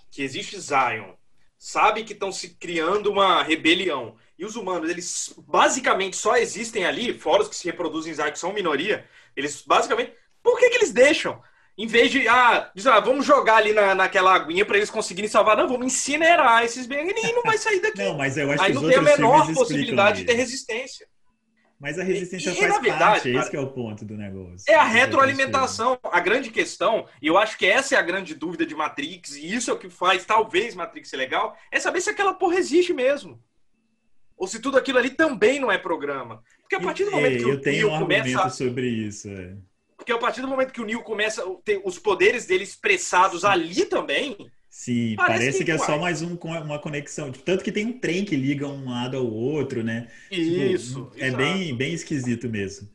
que 0.09 0.23
existe 0.23 0.59
Zion, 0.59 1.13
sabem 1.61 2.03
que 2.03 2.13
estão 2.13 2.31
se 2.31 2.55
criando 2.55 3.11
uma 3.11 3.43
rebelião, 3.43 4.15
e 4.35 4.43
os 4.43 4.55
humanos, 4.55 4.89
eles 4.89 5.31
basicamente 5.47 6.17
só 6.17 6.35
existem 6.35 6.85
ali, 6.85 7.13
fora 7.13 7.43
os 7.43 7.47
que 7.47 7.55
se 7.55 7.65
reproduzem 7.65 8.11
em 8.11 8.31
que 8.31 8.39
são 8.39 8.51
minoria, 8.51 9.07
eles 9.35 9.61
basicamente. 9.61 10.11
Por 10.41 10.57
que, 10.57 10.71
que 10.71 10.77
eles 10.77 10.91
deixam? 10.91 11.39
Em 11.77 11.85
vez 11.85 12.09
de, 12.09 12.27
ah, 12.27 12.71
diz, 12.73 12.87
ah, 12.87 12.99
vamos 12.99 13.27
jogar 13.27 13.57
ali 13.57 13.73
na, 13.73 13.93
naquela 13.93 14.33
aguinha 14.33 14.65
para 14.65 14.77
eles 14.77 14.89
conseguirem 14.89 15.29
salvar, 15.29 15.55
não, 15.55 15.67
vamos 15.67 15.85
incinerar 15.85 16.63
esses 16.63 16.87
bem 16.87 17.07
e 17.07 17.31
não 17.31 17.43
vai 17.43 17.59
sair 17.59 17.79
daqui. 17.79 17.99
Não, 17.99 18.17
mas 18.17 18.35
eu 18.37 18.51
acho 18.51 18.63
Aí 18.63 18.73
que 18.73 18.81
não 18.81 18.89
tem 18.89 18.97
a 18.97 19.01
menor 19.03 19.53
possibilidade 19.53 20.21
de 20.21 20.25
ter 20.25 20.33
resistência. 20.33 21.07
Mas 21.81 21.97
a 21.97 22.03
resistência 22.03 22.51
E- 22.51 22.53
e, 22.53 22.55
faz 22.55 22.79
verdade, 22.79 22.99
parte, 22.99 23.29
é 23.29 23.31
cara, 23.31 23.41
esse 23.41 23.49
que 23.49 23.57
é 23.57 23.59
o 23.59 23.71
ponto 23.71 24.05
do 24.05 24.15
negócio. 24.15 24.63
É 24.67 24.75
a 24.75 24.83
retroalimentação. 24.83 25.97
A 26.03 26.19
grande 26.19 26.51
questão, 26.51 27.07
e 27.19 27.25
eu 27.25 27.37
acho 27.39 27.57
que 27.57 27.65
essa 27.65 27.95
é 27.95 27.97
a 27.97 28.03
grande 28.03 28.35
dúvida 28.35 28.65
de 28.67 28.75
Matrix, 28.75 29.35
e 29.35 29.51
isso 29.53 29.71
é 29.71 29.73
o 29.73 29.77
que 29.79 29.89
faz 29.89 30.23
talvez 30.23 30.75
Matrix 30.75 31.09
ser 31.09 31.17
legal, 31.17 31.57
é 31.71 31.79
saber 31.79 31.99
se 32.01 32.09
aquela 32.11 32.35
porra 32.35 32.57
existe 32.57 32.93
mesmo. 32.93 33.41
Ou 34.37 34.47
se 34.47 34.59
tudo 34.61 34.77
aquilo 34.77 34.99
ali 34.99 35.09
também 35.09 35.59
não 35.59 35.71
é 35.71 35.77
programa. 35.79 36.43
Porque 36.61 36.75
a 36.75 36.79
partir 36.81 37.03
do 37.05 37.11
momento 37.11 37.35
É, 37.35 37.37
que 37.39 37.43
eu 37.49 37.55
o 37.55 37.61
tenho 37.61 37.77
Neo 37.79 37.89
um 37.89 37.93
argumento 37.95 38.31
começa. 38.31 38.49
sobre 38.51 38.87
isso. 38.87 39.27
é. 39.29 39.55
Porque 39.97 40.11
a 40.11 40.17
partir 40.17 40.41
do 40.41 40.47
momento 40.47 40.71
que 40.71 40.81
o 40.81 40.85
Neo 40.85 41.01
começa 41.03 41.43
a 41.43 41.55
ter 41.65 41.81
os 41.83 41.97
poderes 41.99 42.45
dele 42.45 42.63
expressados 42.63 43.43
ali 43.43 43.85
também, 43.85 44.37
Sim, 44.81 45.13
Parece 45.15 45.39
parece, 45.39 45.57
que 45.59 45.65
que, 45.65 45.71
é 45.71 45.77
só 45.77 45.99
mais 45.99 46.23
um, 46.23 46.35
com 46.35 46.47
uma 46.49 46.79
conexão. 46.79 47.31
Tipo, 47.31 47.45
Tanto 47.45 47.63
que 47.63 47.71
tem 47.71 47.85
um 47.85 47.99
trem 47.99 48.25
que 48.25 48.35
liga 48.35 48.67
um 48.67 48.89
lado 48.89 49.15
ao 49.15 49.27
outro, 49.31 49.83
né? 49.83 50.07
Tipo, 50.27 50.41
Isso. 50.41 51.11
é 51.17 51.27
exato. 51.27 51.37
bem, 51.37 51.75
bem 51.77 51.93
esquisito 51.93 52.49
mesmo. 52.49 52.89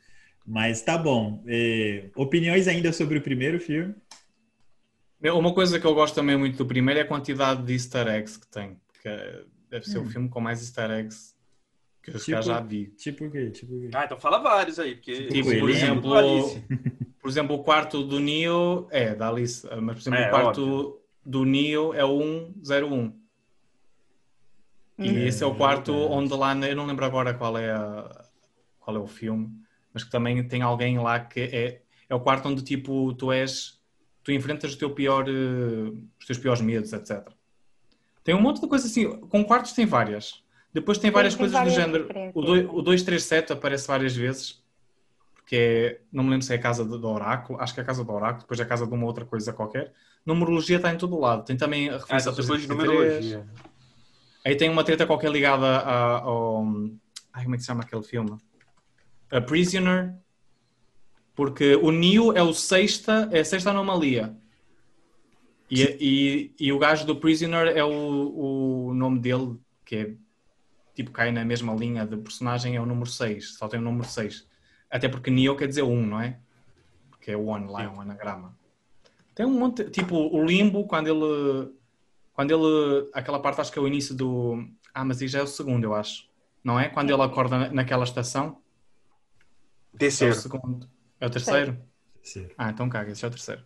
Mas 0.44 0.83
tá 0.83 0.99
bom. 0.99 1.44
É, 1.46 2.07
opiniões 2.16 2.66
ainda 2.66 2.92
sobre 2.92 3.18
o 3.18 3.22
primeiro 3.22 3.61
filme? 3.61 3.94
Uma 5.22 5.55
coisa 5.55 5.79
que 5.79 5.87
eu 5.87 5.94
gosto 5.94 6.16
também 6.16 6.37
muito 6.37 6.59
do 6.59 6.66
primeiro 6.66 6.99
é 6.99 7.05
a 7.05 7.07
quantidade 7.07 7.62
de 7.62 7.72
easter 7.75 8.09
eggs 8.09 8.37
que 8.37 8.49
tem. 8.49 8.81
Porque 8.92 9.09
é- 9.09 9.44
deve 9.70 9.87
ser 9.87 9.99
o 9.99 10.07
filme 10.07 10.29
com 10.29 10.40
mais 10.40 10.61
easter 10.62 10.90
eggs 10.90 11.37
que 12.03 12.11
eu 12.11 12.18
Tipo- 12.18 12.42
já 12.42 12.59
vi. 12.59 12.87
Tipo 12.96 13.27
o 13.27 13.31
quê? 13.31 13.49
Tipo 13.51 13.77
o 13.77 13.81
quê? 13.83 13.90
Ah, 13.94 14.05
então 14.07 14.18
fala 14.18 14.38
vários 14.38 14.81
aí, 14.81 14.96
porque... 14.96 15.29
Tipo, 15.29 15.44
por 15.44 15.55
ele- 15.55 15.72
exemplo, 15.72 16.11
por 17.20 17.31
exemplo, 17.31 17.55
o 17.55 17.62
quarto 17.62 18.03
do 18.03 18.18
Neo 18.18 18.88
é 18.90 19.14
da 19.14 19.29
Alice, 19.29 19.64
mas 19.81 19.94
por 19.94 20.01
exemplo, 20.03 20.18
É, 20.18 20.27
o 20.27 20.31
quarto 20.31 21.01
do 21.27 21.45
Neo 21.45 21.93
é 21.93 22.05
o 22.05 22.53
101. 22.62 23.12
E 24.99 25.09
Hum. 25.11 25.27
esse 25.27 25.43
é 25.43 25.47
o 25.47 25.55
quarto 25.55 25.93
onde 25.93 26.33
lá, 26.35 26.55
eu 26.67 26.77
não 26.77 26.87
lembro 26.87 27.05
agora 27.05 27.35
qual 27.35 27.59
é, 27.59 27.71
a- 27.73 28.25
qual 28.81 28.97
é 28.97 29.01
o 29.01 29.07
filme, 29.07 29.51
mas 29.93 30.05
que 30.05 30.11
também 30.11 30.47
tem 30.47 30.62
alguém 30.62 30.99
lá 30.99 31.19
que 31.21 31.41
é, 31.41 31.83
é 32.09 32.15
o 32.15 32.21
quarto 32.21 32.49
onde 32.49 32.62
tipo 32.62 33.12
tu 33.15 33.31
és, 33.33 33.79
tu 34.23 34.33
enfrentas 34.33 34.73
o 34.75 34.79
teu 34.79 34.91
pior, 34.95 35.29
eh, 35.29 35.93
os 36.19 36.27
teus 36.27 36.39
piores 36.39 36.62
medos, 36.62 36.93
etc. 36.93 37.29
Tem 38.25 38.35
um 38.35 38.41
monte 38.41 38.61
de 38.61 38.69
coisas 38.69 38.91
assim, 38.91 39.11
com 39.29 39.45
quartos 39.45 39.73
tem 39.73 39.85
várias. 39.85 40.43
Depois 40.73 40.99
tem 40.99 41.11
várias 41.11 41.35
tem 41.35 41.39
coisas 41.41 41.57
várias 41.59 41.75
do 41.75 41.81
género. 41.81 42.09
o 42.35 42.83
237 42.83 43.53
aparece 43.53 43.87
várias 43.89 44.15
vezes, 44.17 44.62
porque 45.35 45.57
é, 45.57 46.01
não 46.12 46.25
me 46.25 46.31
lembro 46.31 46.45
se 46.47 46.53
é 46.53 46.57
a 46.57 46.61
casa 46.61 46.85
do, 46.85 46.99
do 46.99 47.09
Oráculo, 47.09 47.61
acho 47.61 47.75
que 47.75 47.81
é 47.81 47.83
a 47.83 47.87
casa 47.87 48.05
do 48.05 48.12
Oráculo, 48.12 48.41
depois 48.43 48.59
é 48.61 48.62
a 48.62 48.67
casa 48.67 48.87
de 48.87 48.95
uma 48.95 49.05
outra 49.07 49.25
coisa 49.25 49.53
qualquer. 49.53 49.93
Numerologia 50.27 50.77
está 50.77 50.93
em 50.93 50.99
todo 50.99 51.19
lado. 51.19 51.45
Tem 51.45 51.57
também 51.57 51.89
a 51.89 51.95
Ah, 51.95 51.99
referência 51.99 52.17
essa 52.17 52.31
ao 52.31 52.35
coisa 52.35 52.59
de 52.59 52.67
333. 52.67 53.25
numerologia. 53.25 53.47
Aí 54.45 54.57
tem 54.57 54.69
uma 54.69 54.85
treta 54.85 55.07
qualquer 55.07 55.31
ligada 55.31 55.65
a- 55.67 56.19
ao. 56.21 56.65
Ai, 57.33 57.45
como 57.45 57.55
é 57.55 57.59
que 57.59 57.62
se 57.62 57.67
chama 57.69 57.83
aquele 57.83 58.03
filme? 58.03 58.37
A 59.31 59.41
Prisoner. 59.41 60.15
Porque 61.35 61.77
o 61.77 61.91
Neo 61.93 62.33
é 62.37 62.43
o 62.43 62.53
sexta, 62.55 63.29
é 63.31 63.41
a 63.41 63.45
sexta 63.45 63.71
anomalia. 63.71 64.35
E, 65.71 65.83
e, 66.01 66.55
e 66.67 66.73
o 66.73 66.79
gajo 66.79 67.05
do 67.07 67.17
Prisoner 67.17 67.69
é 67.77 67.85
o, 67.85 68.89
o 68.89 68.95
nome 68.95 69.19
dele, 69.19 69.59
que 69.85 69.97
é 69.97 70.15
tipo 70.95 71.11
cai 71.11 71.31
na 71.31 71.45
mesma 71.45 71.75
linha 71.75 72.07
de 72.07 72.17
personagem, 72.17 72.75
é 72.77 72.81
o 72.81 72.87
número 72.87 73.11
6. 73.11 73.57
Só 73.59 73.69
tem 73.69 73.79
o 73.79 73.83
número 73.83 74.09
6. 74.09 74.47
Até 74.89 75.09
porque 75.09 75.31
Neo 75.31 75.57
quer 75.57 75.67
dizer 75.69 75.83
1, 75.83 76.07
não 76.07 76.21
é? 76.21 76.39
Porque 77.11 77.33
é 77.33 77.37
o 77.37 77.47
one 77.47 77.67
lá, 77.71 77.83
é 77.83 77.89
um 77.89 78.01
anagrama. 78.01 78.57
Tem 79.37 79.46
um 79.46 79.51
monte. 79.57 79.85
Tipo, 79.90 80.16
o 80.16 80.44
limbo, 80.44 80.85
quando 80.87 81.07
ele. 81.09 81.70
Quando 82.33 82.51
ele. 82.51 83.09
Aquela 83.12 83.38
parte 83.38 83.61
acho 83.61 83.70
que 83.70 83.79
é 83.79 83.83
o 83.83 83.87
início 83.87 84.14
do. 84.16 84.66
Ah, 84.92 85.05
mas 85.05 85.20
isso 85.20 85.33
já 85.35 85.40
é 85.40 85.42
o 85.42 85.46
segundo, 85.46 85.85
eu 85.85 85.94
acho. 85.94 86.25
Não 86.64 86.81
é? 86.81 86.88
Quando 86.88 87.11
ele 87.11 87.22
acorda 87.22 87.59
na- 87.59 87.68
naquela 87.70 88.03
estação. 88.03 88.57
É 89.92 89.96
o 89.96 89.99
Terceiro. 89.99 90.35
segundo. 90.35 90.88
É 91.20 91.27
o 91.27 91.31
terceiro? 91.31 91.79
Terceiro. 92.22 92.51
Ah, 92.59 92.70
então 92.70 92.88
caga, 92.88 93.12
esse 93.12 93.25
é 93.25 93.29
o 93.29 93.31
terceiro. 93.31 93.62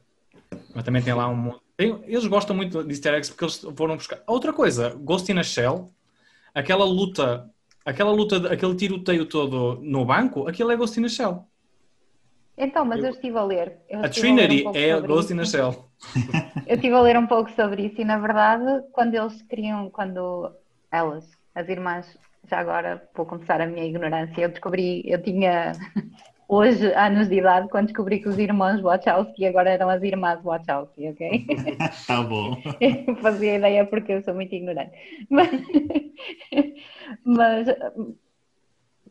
Mas 0.74 0.85
também 0.85 1.02
tem 1.02 1.14
lá 1.14 1.28
um 1.28 1.37
monte. 1.37 1.61
Eles 1.78 2.26
gostam 2.26 2.54
muito 2.54 2.83
de 2.85 2.90
easter 2.90 3.14
eggs 3.14 3.30
porque 3.30 3.44
eles 3.44 3.61
foram 3.76 3.96
buscar. 3.96 4.22
Outra 4.26 4.52
coisa, 4.52 4.90
Ghost 4.94 5.30
in 5.33 5.38
a 5.38 5.42
Shell, 5.42 5.88
aquela 6.54 6.85
luta, 6.85 7.48
aquela 7.85 8.11
luta, 8.12 8.52
aquele 8.52 8.74
tiroteio 8.74 9.24
todo 9.26 9.80
no 9.83 10.04
banco, 10.04 10.46
aquilo 10.46 10.70
é 10.70 10.76
Ghost 10.76 11.00
in 11.00 11.04
a 11.04 11.09
Shell. 11.09 11.46
Então, 12.56 12.84
mas 12.84 12.98
Eu- 13.00 13.06
eu, 13.06 13.10
estive 13.12 13.38
a 13.38 13.42
ler. 13.44 13.78
A 13.92 14.06
estive 14.06 14.28
a 14.28 14.34
ler 14.34 14.50
um 14.66 14.72
Trinity 14.72 14.78
é 14.78 15.00
Ghost 15.00 15.32
in 15.32 15.40
a. 15.40 15.44
Shell. 15.44 15.84
Eu 16.66 16.74
estive 16.76 16.94
a 16.94 17.00
ler 17.00 17.16
um 17.18 17.26
pouco 17.26 17.50
sobre 17.52 17.86
isso 17.86 18.00
e, 18.00 18.04
na 18.04 18.18
verdade, 18.18 18.64
quando 18.92 19.14
eles 19.14 19.40
queriam, 19.42 19.90
quando 19.90 20.50
elas, 20.92 21.24
as 21.54 21.68
irmãs, 21.68 22.18
já 22.48 22.58
agora 22.58 23.02
vou 23.14 23.26
confessar 23.26 23.60
a 23.60 23.66
minha 23.66 23.84
ignorância, 23.86 24.40
eu 24.42 24.48
descobri, 24.48 25.02
eu 25.06 25.22
tinha 25.22 25.72
hoje 26.48 26.92
anos 26.94 27.28
de 27.28 27.36
idade 27.36 27.68
quando 27.68 27.86
descobri 27.86 28.20
que 28.20 28.28
os 28.28 28.38
irmãos 28.38 28.80
Wachowski 28.80 29.46
agora 29.46 29.70
eram 29.70 29.88
as 29.88 30.02
irmãs 30.02 30.42
Wachowski, 30.42 31.08
ok? 31.08 31.46
Tá 32.06 32.22
bom. 32.22 32.56
Eu 32.80 33.16
fazia 33.16 33.56
ideia 33.56 33.86
porque 33.86 34.12
eu 34.12 34.22
sou 34.22 34.34
muito 34.34 34.54
ignorante. 34.54 34.90
Mas, 35.30 35.48
mas, 37.24 37.66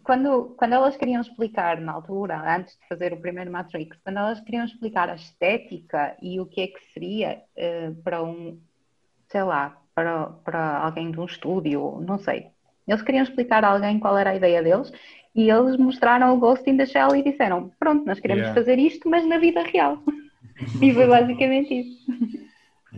quando, 0.10 0.56
quando 0.58 0.74
elas 0.74 0.98
queriam 0.98 1.22
explicar 1.22 1.80
na 1.80 1.92
altura, 1.92 2.42
antes 2.56 2.74
de 2.80 2.88
fazer 2.88 3.14
o 3.14 3.22
primeiro 3.22 3.52
Matrix, 3.52 3.96
quando 4.04 4.18
elas 4.18 4.40
queriam 4.40 4.66
explicar 4.66 5.08
a 5.08 5.14
estética 5.14 6.18
e 6.20 6.40
o 6.40 6.48
que 6.48 6.62
é 6.62 6.68
que 6.68 6.80
seria 6.92 7.44
eh, 7.56 7.92
para 8.04 8.24
um, 8.24 8.60
sei 9.28 9.44
lá, 9.44 9.78
para, 9.94 10.26
para 10.44 10.80
alguém 10.80 11.12
de 11.12 11.20
um 11.20 11.26
estúdio, 11.26 12.02
não 12.02 12.18
sei. 12.18 12.48
Eles 12.88 13.04
queriam 13.04 13.22
explicar 13.22 13.64
a 13.64 13.68
alguém 13.68 14.00
qual 14.00 14.18
era 14.18 14.32
a 14.32 14.36
ideia 14.36 14.64
deles 14.64 14.92
e 15.36 15.48
eles 15.48 15.78
mostraram 15.78 16.34
o 16.34 16.40
Ghost 16.40 16.68
in 16.68 16.78
the 16.78 16.88
Shell 16.88 17.16
e 17.16 17.22
disseram: 17.22 17.72
Pronto, 17.78 18.04
nós 18.08 18.20
queremos 18.20 18.46
Yeah. 18.46 18.60
fazer 18.60 18.80
isto, 18.80 19.08
mas 19.08 19.28
na 19.28 19.38
vida 19.38 19.62
real. 19.62 20.02
e 20.82 20.92
foi 20.92 21.06
basicamente 21.06 21.82
isso. 21.82 22.12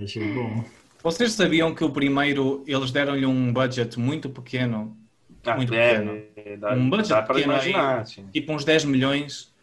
Achei 0.02 0.24
bom. 0.34 0.64
Vocês 1.04 1.34
sabiam 1.34 1.76
que 1.76 1.84
o 1.84 1.92
primeiro, 1.92 2.64
eles 2.66 2.90
deram-lhe 2.90 3.26
um 3.26 3.52
budget 3.52 4.00
muito 4.00 4.30
pequeno, 4.30 4.96
Ah, 5.46 5.56
Muito 5.56 5.74
é, 5.74 5.94
pequeno. 5.94 6.12
é, 6.36 6.58
dá, 6.58 6.76
Um 6.76 6.90
budget 6.90 7.10
dá 7.10 7.22
para 7.24 7.36
pequeno 7.36 7.54
aí. 7.54 7.72
imaginar, 7.72 8.00
assim. 8.02 8.28
tipo 8.32 8.52
uns 8.54 8.64
10 8.64 8.86
milhões, 8.86 9.54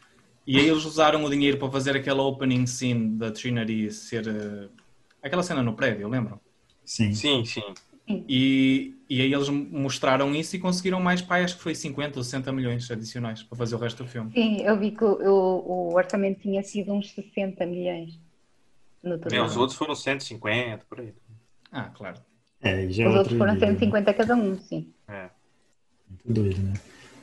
e 0.46 0.58
aí 0.58 0.68
eles 0.68 0.84
usaram 0.84 1.24
o 1.24 1.30
dinheiro 1.30 1.58
para 1.58 1.70
fazer 1.70 1.96
aquela 1.96 2.22
opening 2.22 2.66
scene 2.66 3.16
da 3.18 3.30
Trinity 3.30 3.90
ser. 3.90 4.26
eh, 4.26 4.68
aquela 5.22 5.42
cena 5.42 5.62
no 5.62 5.74
prédio, 5.74 6.08
lembram? 6.08 6.40
Sim. 6.84 7.12
Sim, 7.12 7.44
sim. 7.44 7.62
E, 8.28 8.94
e 9.08 9.20
aí 9.22 9.32
eles 9.32 9.48
mostraram 9.48 10.34
isso 10.34 10.56
e 10.56 10.58
conseguiram 10.58 11.00
mais, 11.00 11.20
pá, 11.22 11.42
acho 11.42 11.56
que 11.56 11.62
foi 11.62 11.74
50 11.74 12.18
ou 12.18 12.24
60 12.24 12.50
milhões 12.52 12.90
adicionais 12.90 13.42
para 13.42 13.56
fazer 13.56 13.74
o 13.74 13.78
resto 13.78 14.02
do 14.04 14.08
filme. 14.08 14.30
Sim, 14.32 14.62
eu 14.62 14.78
vi 14.78 14.90
que 14.90 15.04
o, 15.04 15.18
o- 15.30 15.94
orçamento 15.94 16.40
tinha 16.40 16.62
sido 16.62 16.92
uns 16.92 17.10
60 17.12 17.64
milhões 17.66 18.18
no 19.02 19.18
total. 19.18 19.46
os 19.46 19.56
outros 19.56 19.78
foram 19.78 19.94
150, 19.94 20.84
por 20.88 21.00
aí. 21.00 21.14
Ah, 21.72 21.90
claro. 21.90 22.20
É, 22.60 22.88
já 22.88 23.04
é 23.04 23.08
Os 23.08 23.14
outros 23.14 23.32
outro 23.32 23.38
foram 23.38 23.52
nível, 23.54 23.68
né? 23.68 23.74
150 23.74 24.14
cada 24.14 24.34
um, 24.34 24.58
sim. 24.58 24.92
É. 25.08 25.30
Doido, 26.28 26.62
né? 26.62 26.80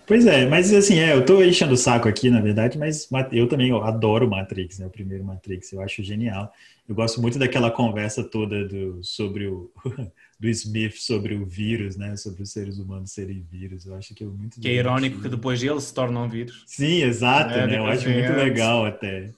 Pois 0.07 0.25
é, 0.27 0.45
mas 0.47 0.71
assim, 0.73 0.99
é, 0.99 1.13
eu 1.13 1.25
tô 1.25 1.43
enchendo 1.43 1.73
o 1.73 1.77
saco 1.77 2.07
aqui, 2.07 2.29
na 2.29 2.39
verdade, 2.39 2.77
mas 2.77 3.09
ma- 3.09 3.27
eu 3.31 3.47
também 3.47 3.69
eu 3.69 3.83
adoro 3.83 4.29
Matrix, 4.29 4.77
né? 4.79 4.85
O 4.85 4.89
primeiro 4.89 5.23
Matrix, 5.23 5.71
eu 5.73 5.81
acho 5.81 6.03
genial. 6.03 6.51
Eu 6.87 6.93
gosto 6.93 7.19
muito 7.21 7.39
daquela 7.39 7.71
conversa 7.71 8.23
toda 8.23 8.67
do, 8.67 9.03
sobre 9.03 9.47
o 9.47 9.71
do 10.39 10.47
Smith 10.49 10.95
sobre 10.97 11.33
o 11.35 11.45
vírus, 11.45 11.95
né? 11.97 12.15
Sobre 12.17 12.43
os 12.43 12.51
seres 12.51 12.77
humanos 12.77 13.11
serem 13.11 13.41
vírus. 13.51 13.85
Eu 13.85 13.95
acho 13.95 14.13
que 14.13 14.23
é 14.23 14.27
muito 14.27 14.61
Que 14.61 14.69
é 14.69 14.73
irónico 14.75 15.21
que 15.21 15.29
depois 15.29 15.61
ele 15.63 15.79
se 15.81 15.93
torna 15.93 16.19
um 16.19 16.27
vírus. 16.29 16.63
Sim, 16.67 17.01
exato, 17.03 17.57
É, 17.57 17.67
né? 17.67 17.77
Eu 17.79 17.87
acho 17.87 18.09
muito 18.09 18.31
antes. 18.31 18.43
legal 18.43 18.85
até. 18.85 19.31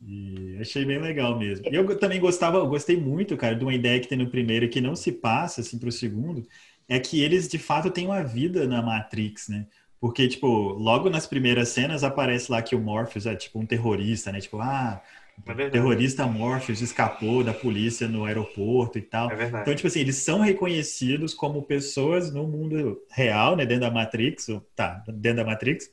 E 0.00 0.56
achei 0.60 0.84
bem 0.84 1.00
legal 1.00 1.38
mesmo. 1.38 1.66
E 1.66 1.74
eu 1.74 1.98
também 1.98 2.20
gostava, 2.20 2.58
eu 2.58 2.68
gostei 2.68 2.96
muito, 2.96 3.36
cara, 3.36 3.56
de 3.56 3.64
uma 3.64 3.74
ideia 3.74 4.00
que 4.00 4.06
tem 4.08 4.16
no 4.18 4.30
primeiro 4.30 4.68
que 4.68 4.80
não 4.80 4.94
se 4.94 5.10
passa 5.12 5.60
assim 5.60 5.78
para 5.78 5.88
o 5.88 5.92
segundo, 5.92 6.46
é 6.88 6.98
que 6.98 7.20
eles 7.22 7.48
de 7.48 7.58
fato 7.58 7.90
têm 7.90 8.06
uma 8.06 8.22
vida 8.24 8.66
na 8.66 8.82
Matrix, 8.82 9.48
né? 9.48 9.66
Porque, 10.00 10.28
tipo, 10.28 10.46
logo 10.46 11.10
nas 11.10 11.26
primeiras 11.26 11.68
cenas 11.70 12.04
aparece 12.04 12.50
lá 12.52 12.62
que 12.62 12.74
o 12.76 12.80
Morpheus 12.80 13.26
é 13.26 13.34
tipo 13.36 13.58
um 13.58 13.66
terrorista, 13.66 14.30
né? 14.32 14.40
Tipo, 14.40 14.60
ah, 14.60 15.02
É 15.46 15.70
terrorista 15.70 16.26
Morpheus 16.26 16.80
escapou 16.80 17.42
da 17.44 17.52
polícia 17.52 18.08
no 18.08 18.24
aeroporto 18.24 18.98
e 18.98 19.02
tal. 19.02 19.30
É. 19.32 19.46
Então, 19.62 19.74
tipo 19.74 19.88
assim, 19.88 20.00
eles 20.00 20.16
são 20.16 20.40
reconhecidos 20.40 21.34
como 21.34 21.62
pessoas 21.62 22.32
no 22.32 22.46
mundo 22.46 23.00
real, 23.10 23.56
né? 23.56 23.66
Dentro 23.66 23.82
da 23.82 23.90
Matrix, 23.90 24.48
ou- 24.48 24.60
tá, 24.74 25.02
dentro 25.08 25.38
da 25.38 25.44
Matrix. 25.44 25.90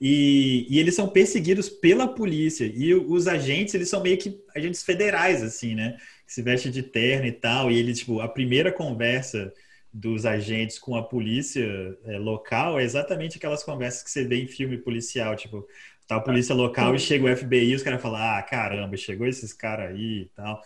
E, 0.00 0.66
e 0.68 0.78
eles 0.80 0.94
são 0.94 1.08
perseguidos 1.08 1.68
pela 1.68 2.08
polícia. 2.08 2.64
E 2.64 2.94
os 2.94 3.28
agentes, 3.28 3.74
eles 3.74 3.88
são 3.88 4.02
meio 4.02 4.18
que 4.18 4.40
agentes 4.54 4.82
federais, 4.82 5.42
assim, 5.42 5.74
né? 5.74 5.96
Que 6.26 6.32
se 6.32 6.42
vestem 6.42 6.72
de 6.72 6.82
terno 6.82 7.26
e 7.26 7.32
tal. 7.32 7.70
E 7.70 7.78
eles, 7.78 8.00
tipo, 8.00 8.20
a 8.20 8.28
primeira 8.28 8.72
conversa 8.72 9.52
dos 9.92 10.24
agentes 10.24 10.78
com 10.78 10.96
a 10.96 11.02
polícia 11.02 11.64
é, 12.04 12.18
local 12.18 12.80
é 12.80 12.82
exatamente 12.84 13.36
aquelas 13.36 13.62
conversas 13.62 14.02
que 14.02 14.10
você 14.10 14.24
vê 14.24 14.42
em 14.42 14.46
filme 14.46 14.78
policial, 14.78 15.36
tipo, 15.36 15.66
tá 16.06 16.16
a 16.16 16.20
polícia 16.20 16.54
local 16.54 16.94
e 16.94 16.98
chega 16.98 17.24
o 17.24 17.36
FBI 17.36 17.70
e 17.70 17.74
os 17.74 17.82
caras 17.82 18.00
falam, 18.00 18.20
ah, 18.20 18.42
caramba, 18.42 18.96
chegou 18.96 19.26
esses 19.26 19.52
caras 19.52 19.90
aí 19.90 20.22
e 20.22 20.30
tal. 20.34 20.60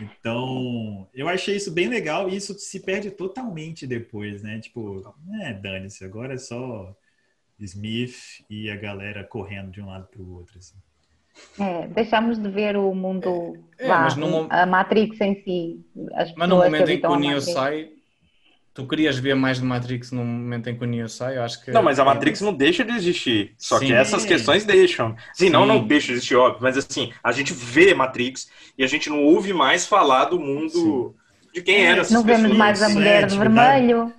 Então, 0.00 1.08
eu 1.14 1.28
achei 1.28 1.56
isso 1.56 1.70
bem 1.70 1.88
legal 1.88 2.28
e 2.28 2.36
isso 2.36 2.54
se 2.58 2.80
perde 2.80 3.10
totalmente 3.10 3.86
depois, 3.86 4.42
né? 4.42 4.58
Tipo, 4.60 5.14
é, 5.42 5.52
dane-se, 5.52 6.04
agora 6.04 6.34
é 6.34 6.38
só 6.38 6.96
Smith 7.60 8.44
e 8.48 8.70
a 8.70 8.76
galera 8.76 9.24
correndo 9.24 9.70
de 9.70 9.80
um 9.80 9.86
lado 9.86 10.06
para 10.06 10.22
o 10.22 10.34
outro, 10.34 10.58
assim. 10.58 10.76
É, 11.60 11.86
deixamos 11.88 12.38
de 12.38 12.48
ver 12.48 12.76
o 12.76 12.94
mundo 12.94 13.54
É, 13.78 13.86
lá, 13.86 14.02
mas 14.02 14.16
no 14.16 14.46
a 14.50 14.66
Matrix 14.66 15.20
em 15.20 15.42
si. 15.42 15.84
As 16.14 16.32
Mas 16.34 16.48
no 16.48 16.56
momento 16.56 16.88
em 16.88 17.00
que 17.00 17.06
o 17.06 17.16
Neo 17.16 17.40
sai, 17.40 17.90
tu 18.78 18.86
querias 18.86 19.18
ver 19.18 19.34
mais 19.34 19.58
de 19.58 19.64
Matrix 19.64 20.12
no 20.12 20.24
momento 20.24 20.68
em 20.70 20.78
que 20.78 20.84
o 20.84 20.86
Neo 20.86 21.08
sai, 21.08 21.36
eu 21.36 21.42
acho 21.42 21.64
que... 21.64 21.72
Não, 21.72 21.82
mas 21.82 21.98
a 21.98 22.04
Matrix 22.04 22.40
não 22.40 22.54
deixa 22.54 22.84
de 22.84 22.92
existir. 22.92 23.52
Só 23.58 23.78
Sim. 23.78 23.88
que 23.88 23.92
essas 23.92 24.24
questões 24.24 24.64
deixam. 24.64 25.16
Sim, 25.34 25.50
não, 25.50 25.62
Sim. 25.62 25.66
não 25.66 25.86
deixa 25.86 26.06
de 26.08 26.12
existir, 26.14 26.36
óbvio. 26.36 26.62
Mas 26.62 26.78
assim, 26.78 27.12
a 27.22 27.32
gente 27.32 27.52
vê 27.52 27.92
Matrix 27.92 28.48
e 28.78 28.84
a 28.84 28.86
gente 28.86 29.10
não 29.10 29.24
ouve 29.24 29.52
mais 29.52 29.84
falar 29.84 30.26
do 30.26 30.38
mundo 30.38 31.14
de 31.52 31.60
quem 31.60 31.84
era 31.86 32.02
essas 32.02 32.12
Não 32.12 32.22
vemos 32.22 32.56
mais 32.56 32.82
a 32.82 32.88
Sim, 32.88 32.94
mulher 32.94 33.24
é, 33.24 33.26
de 33.26 33.36
vermelho. 33.36 34.12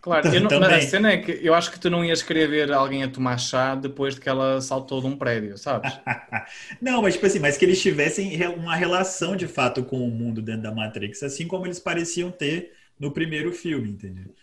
Claro, 0.00 0.34
eu 0.34 0.40
não- 0.40 0.50
mas 0.58 0.72
a 0.72 0.80
cena 0.80 1.12
é 1.12 1.16
que 1.18 1.38
eu 1.42 1.54
acho 1.54 1.70
que 1.70 1.78
tu 1.78 1.88
não 1.88 2.04
ias 2.04 2.22
querer 2.22 2.48
ver 2.48 2.72
alguém 2.72 3.04
a 3.04 3.08
tomar 3.08 3.38
chá 3.38 3.74
depois 3.76 4.14
de 4.16 4.20
que 4.20 4.28
ela 4.28 4.60
saltou 4.60 5.00
de 5.00 5.06
um 5.06 5.16
prédio, 5.16 5.56
sabes? 5.56 5.92
Não, 6.80 7.02
mas 7.02 7.14
tipo 7.14 7.26
assim, 7.26 7.38
mas 7.38 7.56
que 7.56 7.64
eles 7.64 7.80
tivessem 7.80 8.36
uma 8.48 8.74
relação 8.74 9.36
de 9.36 9.46
fato 9.46 9.84
com 9.84 10.04
o 10.06 10.10
mundo 10.10 10.42
dentro 10.42 10.62
da 10.62 10.72
Matrix, 10.72 11.22
assim 11.22 11.46
como 11.46 11.66
eles 11.66 11.78
pareciam 11.78 12.30
ter 12.30 12.72
no 13.02 13.12
primeiro 13.12 13.52
filme, 13.52 13.90
entendeu? 13.90 14.34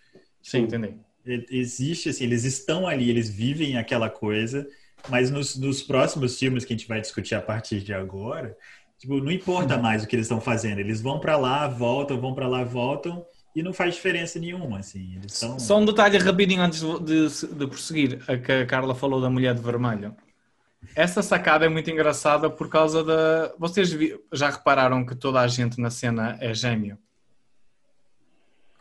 Sim, 0.44 0.60
entendi. 0.64 0.96
E- 1.26 1.46
Existe 1.50 2.10
assim, 2.10 2.26
eles 2.26 2.44
estão 2.44 2.88
ali, 2.88 3.10
eles 3.10 3.30
vivem 3.30 3.78
aquela 3.78 4.10
coisa, 4.10 4.68
mas 5.10 5.32
nos, 5.32 5.56
nos 5.58 5.82
próximos 5.82 6.38
filmes 6.38 6.66
que 6.66 6.74
a 6.74 6.78
gente 6.78 6.88
vai 6.88 7.02
discutir 7.02 7.36
a 7.36 7.42
partir 7.42 7.82
de 7.82 7.94
agora, 7.94 8.58
tipo, 8.98 9.20
não 9.22 9.32
importa 9.32 9.78
mais 9.78 10.04
o 10.04 10.08
que 10.08 10.16
eles 10.16 10.26
estão 10.26 10.42
fazendo, 10.42 10.80
eles 10.80 11.02
vão 11.02 11.20
pra 11.20 11.38
lá, 11.38 11.68
voltam, 11.68 12.20
vão 12.20 12.34
pra 12.36 12.48
lá, 12.48 12.64
voltam 12.64 13.26
e 13.56 13.64
não 13.64 13.74
faz 13.74 13.96
diferença 13.96 14.40
nenhuma, 14.40 14.80
assim, 14.80 15.16
eles 15.16 15.34
estão 15.34 15.58
Só 15.60 15.78
um 15.80 15.86
detalhe 15.86 16.18
rapidinho 16.18 16.62
antes 16.62 16.82
de, 16.82 17.00
de, 17.30 17.56
de 17.56 17.68
prosseguir, 17.68 18.24
a 18.30 18.38
que 18.38 18.52
a 18.52 18.66
Carla 18.66 18.94
falou 18.96 19.22
da 19.22 19.30
mulher 19.30 19.56
de 19.56 19.62
vermelho. 19.62 20.16
Essa 20.96 21.22
sacada 21.22 21.66
é 21.66 21.70
muito 21.70 21.90
engraçada 21.90 22.50
por 22.50 22.70
causa 22.70 23.04
da. 23.04 23.54
Vocês 23.58 23.90
já 24.34 24.50
repararam 24.50 25.06
que 25.06 25.16
toda 25.16 25.40
a 25.42 25.48
gente 25.48 25.80
na 25.80 25.90
cena 25.90 26.38
é 26.42 26.54
gêmeo? 26.54 26.98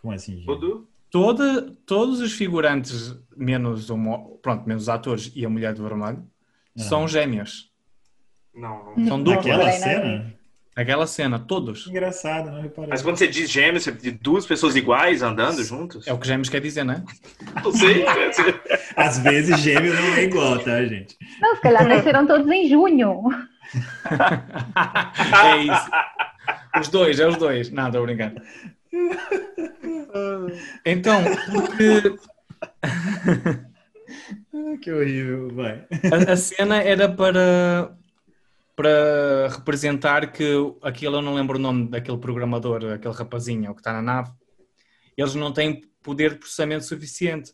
Como 0.00 0.12
assim, 0.14 0.36
gente? 0.36 0.46
Tudo? 0.46 0.88
Toda, 1.10 1.70
todos 1.86 2.20
os 2.20 2.32
figurantes, 2.32 3.16
menos, 3.36 3.88
o, 3.88 3.96
mo- 3.96 4.38
pronto, 4.42 4.66
menos 4.68 4.84
os 4.84 4.88
atores 4.90 5.32
e 5.34 5.44
a 5.44 5.48
mulher 5.48 5.72
de 5.72 5.80
vermelho, 5.80 6.22
são 6.76 7.08
gêmeos. 7.08 7.70
Não, 8.54 8.94
não. 8.96 9.06
São 9.08 9.22
duplas. 9.22 9.56
Não. 9.58 9.72
cena? 9.72 10.34
Aquela 10.76 11.06
cena, 11.08 11.38
todos. 11.40 11.88
Engraçado, 11.88 12.50
não 12.52 12.60
reparei. 12.62 12.88
Mas 12.90 13.02
quando 13.02 13.16
você 13.16 13.26
diz 13.26 13.50
gêmeos, 13.50 13.82
você 13.82 13.90
diz 13.90 14.12
duas 14.20 14.46
pessoas 14.46 14.76
iguais 14.76 15.22
andando 15.22 15.64
juntos? 15.64 16.06
É 16.06 16.12
o 16.12 16.18
que 16.18 16.26
gêmeos 16.28 16.48
quer 16.48 16.60
dizer, 16.60 16.84
não 16.84 16.94
é? 16.94 17.02
Não 17.64 17.72
sei. 17.72 18.04
Às 18.94 19.18
vezes 19.18 19.58
gêmeo 19.58 19.92
não 19.92 20.14
é 20.14 20.24
igual, 20.24 20.58
tá, 20.60 20.84
gente? 20.84 21.16
Não, 21.40 21.56
se 21.56 21.62
calhar 21.62 21.88
nasceram 21.88 22.26
todos 22.26 22.46
em 22.48 22.68
junho. 22.68 23.24
é 25.44 25.56
isso. 25.62 25.90
Os 26.80 26.88
dois, 26.88 27.18
é 27.18 27.26
os 27.26 27.36
dois. 27.36 27.70
Não, 27.70 27.86
estou 27.86 28.02
a 28.02 28.06
brincar. 28.06 28.32
Então, 30.84 31.22
porque 31.52 32.18
Ah, 34.52 34.76
que 34.80 34.90
horrível, 34.90 35.48
vai. 35.54 35.86
a, 36.10 36.32
a 36.32 36.36
cena 36.36 36.82
era 36.82 37.08
para, 37.08 37.96
para 38.74 39.48
representar 39.50 40.32
que 40.32 40.44
aquele, 40.82 41.16
eu 41.16 41.22
não 41.22 41.34
lembro 41.34 41.58
o 41.58 41.60
nome 41.60 41.88
daquele 41.88 42.18
programador, 42.18 42.92
aquele 42.92 43.14
rapazinho, 43.14 43.74
que 43.74 43.80
está 43.80 43.92
na 43.92 44.02
nave, 44.02 44.32
eles 45.16 45.34
não 45.34 45.52
têm 45.52 45.82
poder 46.02 46.32
de 46.32 46.38
processamento 46.38 46.84
suficiente 46.84 47.52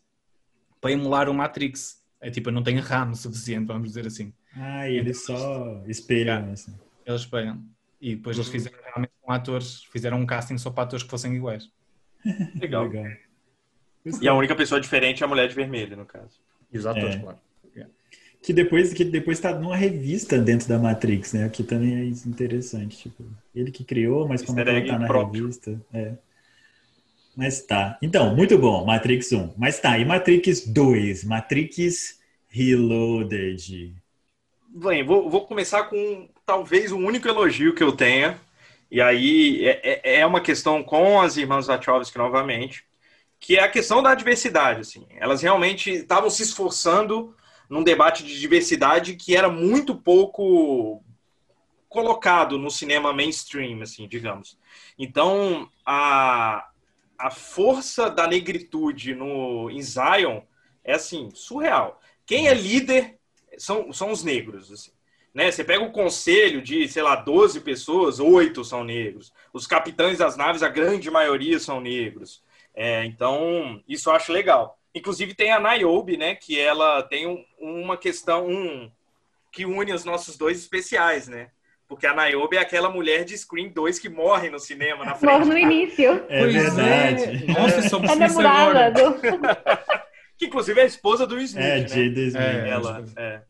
para 0.80 0.92
emular 0.92 1.28
o 1.28 1.34
Matrix. 1.34 2.02
É 2.20 2.30
tipo, 2.30 2.50
não 2.50 2.62
tem 2.62 2.78
RAM 2.78 3.14
suficiente, 3.14 3.66
vamos 3.66 3.88
dizer 3.88 4.06
assim. 4.06 4.32
Ah, 4.56 4.88
e 4.88 4.96
eles 4.96 5.24
só 5.24 5.82
espelham, 5.86 6.52
assim. 6.52 6.74
Eles 7.04 7.22
espelham. 7.22 7.62
E 8.04 8.16
depois 8.16 8.36
eles 8.36 8.50
fizeram 8.50 8.76
realmente 8.84 9.12
com 9.22 9.32
atores, 9.32 9.84
fizeram 9.84 10.20
um 10.20 10.26
casting 10.26 10.58
só 10.58 10.70
para 10.70 10.84
atores 10.84 11.02
que 11.02 11.08
fossem 11.10 11.34
iguais. 11.34 11.70
Legal. 12.60 12.84
Legal. 12.84 13.06
E 14.20 14.28
a 14.28 14.34
única 14.34 14.54
pessoa 14.54 14.78
diferente 14.78 15.22
é 15.22 15.26
a 15.26 15.28
mulher 15.28 15.48
de 15.48 15.54
vermelho, 15.54 15.96
no 15.96 16.04
caso. 16.04 16.38
E 16.70 16.76
os 16.76 16.84
atores, 16.84 17.16
É. 17.16 17.18
claro. 17.18 17.38
Que 18.42 18.52
depois, 18.52 18.92
que 18.92 19.06
depois 19.06 19.40
tá 19.40 19.58
numa 19.58 19.74
revista 19.74 20.38
dentro 20.38 20.68
da 20.68 20.78
Matrix, 20.78 21.32
né? 21.32 21.48
Que 21.48 21.62
também 21.62 21.94
é 21.94 22.04
interessante. 22.04 22.98
Tipo, 22.98 23.24
ele 23.54 23.70
que 23.70 23.82
criou, 23.84 24.28
mas 24.28 24.42
como 24.42 24.60
é 24.60 24.62
ela 24.62 24.86
tá 24.86 24.98
na 24.98 25.06
próprio. 25.06 25.44
revista? 25.44 25.80
É. 25.94 26.12
Mas 27.34 27.62
tá. 27.62 27.98
Então, 28.02 28.36
muito 28.36 28.58
bom, 28.58 28.84
Matrix 28.84 29.32
1. 29.32 29.54
Mas 29.56 29.80
tá, 29.80 29.98
e 29.98 30.04
Matrix 30.04 30.66
2? 30.66 31.24
Matrix 31.24 32.20
Reloaded. 32.48 33.94
Bem, 34.76 35.04
vou, 35.04 35.30
vou 35.30 35.46
começar 35.46 35.84
com 35.84 36.28
talvez 36.44 36.90
o 36.90 36.98
único 36.98 37.28
elogio 37.28 37.74
que 37.74 37.82
eu 37.82 37.92
tenha. 37.96 38.40
E 38.90 39.00
aí 39.00 39.64
é, 39.64 40.00
é- 40.02 40.20
é 40.20 40.26
uma 40.26 40.40
questão 40.40 40.82
com 40.82 41.20
as 41.20 41.36
irmãs 41.36 41.66
Wachowski 41.66 42.18
novamente, 42.18 42.84
que 43.40 43.56
é 43.56 43.62
a 43.62 43.70
questão 43.70 44.02
da 44.02 44.14
diversidade. 44.14 44.80
Assim. 44.80 45.06
Elas 45.18 45.42
realmente 45.42 45.90
estavam 45.90 46.30
se 46.30 46.42
esforçando 46.42 47.36
num 47.70 47.84
debate 47.84 48.24
de 48.24 48.40
diversidade 48.40 49.16
que 49.16 49.36
era 49.36 49.48
muito 49.48 49.94
pouco 49.96 51.02
colocado 51.88 52.58
no 52.58 52.70
cinema 52.70 53.12
mainstream, 53.12 53.82
assim, 53.82 54.08
digamos. 54.08 54.58
Então, 54.98 55.68
a, 55.86 56.68
a 57.18 57.30
força 57.30 58.10
da 58.10 58.26
negritude 58.26 59.14
no, 59.14 59.70
em 59.70 59.80
Zion 59.82 60.42
é, 60.84 60.94
assim, 60.94 61.30
surreal. 61.34 62.00
Quem 62.26 62.48
é 62.48 62.54
líder 62.54 63.18
são, 63.58 63.92
são 63.92 64.10
os 64.10 64.22
negros, 64.24 64.70
assim. 64.72 64.90
Né? 65.32 65.50
Você 65.50 65.64
pega 65.64 65.82
o 65.82 65.90
conselho 65.92 66.62
de, 66.62 66.86
sei 66.88 67.02
lá, 67.02 67.16
12 67.16 67.60
pessoas, 67.60 68.20
oito 68.20 68.64
são 68.64 68.84
negros. 68.84 69.32
Os 69.52 69.66
capitães 69.66 70.18
das 70.18 70.36
naves, 70.36 70.62
a 70.62 70.68
grande 70.68 71.10
maioria 71.10 71.58
são 71.58 71.80
negros. 71.80 72.42
É, 72.74 73.04
então, 73.04 73.82
isso 73.88 74.08
eu 74.10 74.14
acho 74.14 74.32
legal. 74.32 74.78
Inclusive 74.94 75.34
tem 75.34 75.50
a 75.50 75.58
Niobe, 75.58 76.16
né? 76.16 76.36
Que 76.36 76.58
ela 76.60 77.02
tem 77.02 77.26
um- 77.26 77.44
uma 77.58 77.96
questão 77.96 78.46
um, 78.46 78.88
que 79.50 79.64
une 79.66 79.92
os 79.92 80.04
nossos 80.04 80.36
dois 80.36 80.58
especiais, 80.58 81.26
né? 81.26 81.48
Porque 81.88 82.06
a 82.06 82.14
Niobe 82.14 82.56
é 82.56 82.60
aquela 82.60 82.88
mulher 82.88 83.24
de 83.24 83.36
Scream 83.36 83.68
2 83.70 83.98
que 83.98 84.08
morre 84.08 84.50
no 84.50 84.58
cinema, 84.60 85.04
na 85.04 85.14
frente. 85.16 85.32
Logo 85.32 85.46
no 85.46 85.58
início. 85.58 86.24
É 86.28 86.38
Pois 86.40 86.54
verdade. 86.54 87.24
é. 87.24 87.52
Nossa, 87.52 87.74
percebi 88.00 88.24
isso 88.24 88.40
namorada. 88.40 88.92
Que 90.36 90.46
inclusive 90.46 90.80
é 90.80 90.82
a 90.82 90.86
esposa 90.86 91.26
do 91.26 91.38
Smith, 91.40 91.64
É, 91.64 91.80
né? 91.80 91.86
Jada 91.88 92.20
Smith. 92.20 92.36
É, 92.36 92.68
Ela, 92.68 93.04
é. 93.16 93.42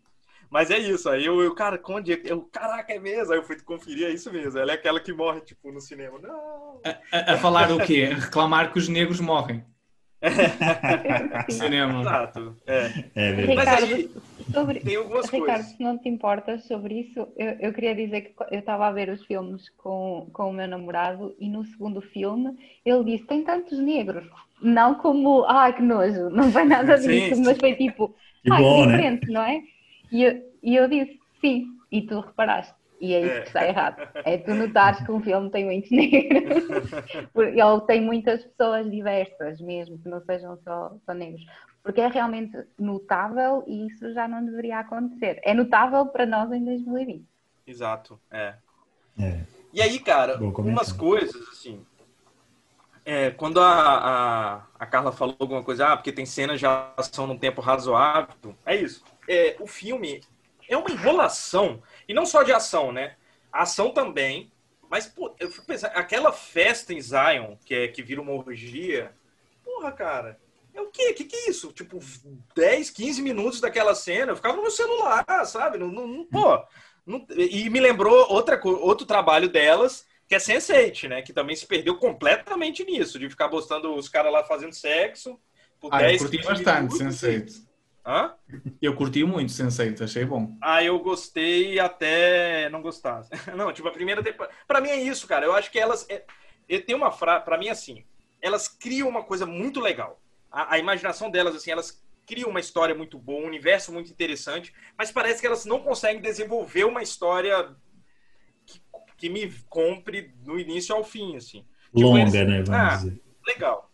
Mas 0.50 0.70
é 0.70 0.78
isso, 0.78 1.08
aí 1.08 1.24
eu, 1.24 1.40
eu 1.42 1.52
cara, 1.54 1.80
onde 1.88 2.12
é 2.12 2.16
que- 2.16 2.30
eu, 2.30 2.42
caraca, 2.42 2.92
é 2.92 2.98
mesmo? 3.00 3.32
Aí 3.32 3.38
eu 3.38 3.42
fui 3.42 3.58
conferir, 3.60 4.06
é 4.06 4.10
isso 4.10 4.32
mesmo. 4.32 4.58
Ela 4.58 4.72
é 4.72 4.74
aquela 4.74 5.00
que 5.00 5.12
morre, 5.12 5.40
tipo, 5.40 5.72
no 5.72 5.80
cinema. 5.80 6.18
Não! 6.20 6.80
A, 7.10 7.32
a 7.32 7.38
falar 7.38 7.72
o 7.72 7.84
quê? 7.84 8.08
A 8.12 8.14
reclamar 8.26 8.72
que 8.72 8.78
os 8.78 8.88
negros 8.88 9.18
morrem. 9.18 9.64
Cinema. 11.50 12.00
Exato. 12.00 12.56
É. 12.66 12.90
É 13.14 13.32
verdade. 13.32 13.54
Mas 13.56 13.68
Ricardo, 13.68 13.94
aí 13.94 14.10
sobre, 14.52 14.80
tem 14.80 14.96
algumas 14.96 15.26
Ricardo, 15.28 15.46
coisas. 15.62 15.76
se 15.76 15.82
não 15.82 15.98
te 15.98 16.08
importas 16.08 16.64
sobre 16.66 17.00
isso, 17.00 17.28
eu, 17.36 17.50
eu 17.60 17.72
queria 17.72 17.94
dizer 17.94 18.20
que 18.22 18.34
eu 18.50 18.58
estava 18.58 18.86
a 18.86 18.92
ver 18.92 19.08
os 19.10 19.24
filmes 19.26 19.68
com, 19.76 20.28
com 20.32 20.50
o 20.50 20.52
meu 20.52 20.68
namorado 20.68 21.34
e 21.38 21.48
no 21.48 21.64
segundo 21.64 22.00
filme 22.00 22.56
ele 22.84 23.04
disse: 23.04 23.26
tem 23.26 23.42
tantos 23.44 23.78
negros. 23.78 24.26
Não 24.62 24.94
como, 24.94 25.44
ah, 25.44 25.72
que 25.72 25.82
nojo, 25.82 26.30
não 26.30 26.50
foi 26.50 26.64
nada 26.64 26.96
Sim, 26.98 27.08
disso, 27.08 27.34
sim. 27.36 27.42
mas 27.44 27.58
foi 27.58 27.74
tipo, 27.74 28.14
Que 28.42 28.52
ah, 28.52 28.56
bom, 28.58 28.82
que 28.82 28.86
né? 28.86 28.96
diferente, 28.96 29.30
não 29.32 29.42
é? 29.42 29.60
E 30.10 30.22
eu, 30.24 30.42
e 30.62 30.76
eu 30.76 30.88
disse: 30.88 31.18
sim, 31.40 31.66
e 31.90 32.02
tu 32.02 32.20
reparaste. 32.20 32.74
E 33.00 33.12
é 33.12 33.20
isso 33.20 33.30
É. 33.34 33.40
que 33.42 33.46
está 33.48 33.66
errado. 33.68 34.08
É 34.24 34.38
tu 34.38 34.54
notares 34.54 35.04
que 35.04 35.12
um 35.12 35.20
filme 35.20 35.50
tem 35.50 35.64
muitos 35.66 35.90
negros. 35.92 36.64
Ele 37.34 37.80
tem 37.86 38.00
muitas 38.00 38.42
pessoas 38.44 38.90
diversas 38.90 39.60
mesmo, 39.60 39.98
que 39.98 40.08
não 40.08 40.20
sejam 40.22 40.56
só, 40.64 40.96
só 41.04 41.12
negros. 41.12 41.44
Porque 41.82 42.00
é 42.00 42.06
realmente 42.08 42.56
notável 42.78 43.62
e 43.66 43.86
isso 43.88 44.10
já 44.14 44.26
não 44.26 44.42
deveria 44.42 44.78
acontecer. 44.78 45.38
É 45.44 45.52
notável 45.52 46.06
para 46.06 46.24
nós 46.24 46.50
em 46.52 46.64
2020. 46.64 47.26
Exato, 47.66 48.18
é. 48.30 48.54
É. 49.20 49.40
E 49.72 49.82
aí, 49.82 49.98
cara, 49.98 50.38
umas 50.38 50.92
coisas, 50.92 51.36
assim. 51.48 51.84
É, 53.04 53.30
quando 53.30 53.60
a, 53.60 53.66
a, 54.56 54.66
a 54.78 54.86
Carla 54.86 55.12
falou 55.12 55.36
alguma 55.38 55.62
coisa, 55.62 55.88
ah, 55.88 55.96
porque 55.96 56.12
tem 56.12 56.24
cenas 56.26 56.58
de 56.60 56.66
ação 56.66 57.26
num 57.26 57.38
tempo 57.38 57.60
razoável, 57.60 58.56
é 58.64 58.76
isso. 58.76 59.04
É, 59.28 59.56
o 59.60 59.66
filme 59.66 60.22
é 60.68 60.76
uma 60.76 60.90
enrolação, 60.90 61.82
e 62.08 62.14
não 62.14 62.24
só 62.26 62.42
de 62.42 62.52
ação, 62.52 62.92
né? 62.92 63.16
A 63.52 63.62
ação 63.62 63.90
também, 63.92 64.50
mas, 64.90 65.06
pô, 65.06 65.34
eu 65.38 65.50
fico 65.50 65.66
pensando, 65.66 65.92
aquela 65.94 66.32
festa 66.32 66.92
em 66.94 67.00
Zion, 67.00 67.56
que, 67.64 67.74
é, 67.74 67.88
que 67.88 68.02
vira 68.02 68.20
uma 68.22 68.32
orgia, 68.32 69.12
porra, 69.64 69.92
cara, 69.92 70.38
é 70.72 70.80
o 70.80 70.90
quê? 70.90 71.10
O 71.10 71.14
que, 71.14 71.24
que 71.24 71.36
é 71.36 71.50
isso? 71.50 71.72
Tipo, 71.72 71.98
10, 72.54 72.90
15 72.90 73.22
minutos 73.22 73.60
daquela 73.60 73.94
cena, 73.94 74.32
eu 74.32 74.36
ficava 74.36 74.56
no 74.56 74.62
meu 74.62 74.70
celular, 74.70 75.24
sabe? 75.46 75.78
Não, 75.78 75.88
não, 75.88 76.06
não- 76.06 76.24
pô, 76.26 76.64
não- 77.06 77.26
e 77.30 77.68
me 77.70 77.80
lembrou 77.80 78.26
outra, 78.32 78.60
outro 78.64 79.06
trabalho 79.06 79.48
delas, 79.48 80.06
que 80.34 80.50
é 80.52 80.58
Sense8, 80.58 81.08
né? 81.08 81.22
Que 81.22 81.32
também 81.32 81.54
se 81.54 81.66
perdeu 81.66 81.96
completamente 81.96 82.84
nisso, 82.84 83.18
de 83.18 83.30
ficar 83.30 83.48
postando 83.48 83.94
os 83.94 84.08
caras 84.08 84.32
lá 84.32 84.42
fazendo 84.44 84.72
sexo 84.72 85.38
por 85.80 85.94
Ah, 85.94 86.02
eu 86.02 86.08
10, 86.08 86.22
curti 86.22 86.38
15 86.38 86.48
bastante 86.48 86.92
minutos. 86.92 87.20
Sense8. 87.20 87.64
Hã? 88.06 88.34
Eu 88.82 88.94
curti 88.96 89.24
muito 89.24 89.52
Sense8, 89.52 90.02
achei 90.02 90.24
bom. 90.24 90.56
Ah, 90.60 90.82
eu 90.82 90.98
gostei 90.98 91.78
até 91.78 92.68
não 92.68 92.82
gostar. 92.82 93.22
Não, 93.56 93.72
tipo, 93.72 93.88
a 93.88 93.92
primeira 93.92 94.22
temporada. 94.22 94.54
Pra 94.66 94.80
mim 94.80 94.90
é 94.90 95.00
isso, 95.00 95.26
cara. 95.26 95.46
Eu 95.46 95.54
acho 95.54 95.70
que 95.70 95.78
elas. 95.78 96.06
É... 96.10 96.24
eu 96.68 96.84
tenho 96.84 96.98
uma 96.98 97.12
frase. 97.12 97.44
Pra 97.44 97.56
mim, 97.56 97.68
assim. 97.68 98.04
elas 98.42 98.68
criam 98.68 99.08
uma 99.08 99.22
coisa 99.22 99.46
muito 99.46 99.80
legal. 99.80 100.20
A, 100.50 100.74
a 100.74 100.78
imaginação 100.78 101.30
delas, 101.30 101.54
assim, 101.54 101.70
elas 101.70 102.02
criam 102.26 102.50
uma 102.50 102.60
história 102.60 102.94
muito 102.94 103.18
boa, 103.18 103.42
um 103.42 103.46
universo 103.46 103.92
muito 103.92 104.10
interessante, 104.10 104.72
mas 104.96 105.12
parece 105.12 105.40
que 105.40 105.46
elas 105.46 105.64
não 105.64 105.80
conseguem 105.80 106.22
desenvolver 106.22 106.84
uma 106.84 107.02
história 107.02 107.74
que, 109.24 109.30
me 109.30 109.50
compre 109.68 110.34
do 110.42 110.58
início 110.58 110.94
ao 110.94 111.02
fim, 111.02 111.37
assim. 111.37 111.64
Tipo, 111.94 112.08
Longa, 112.08 112.20
eles, 112.20 112.32
né? 112.32 112.62
Vamos 112.62 112.70
ah, 112.70 112.96
dizer. 112.96 113.20
Legal. 113.46 113.90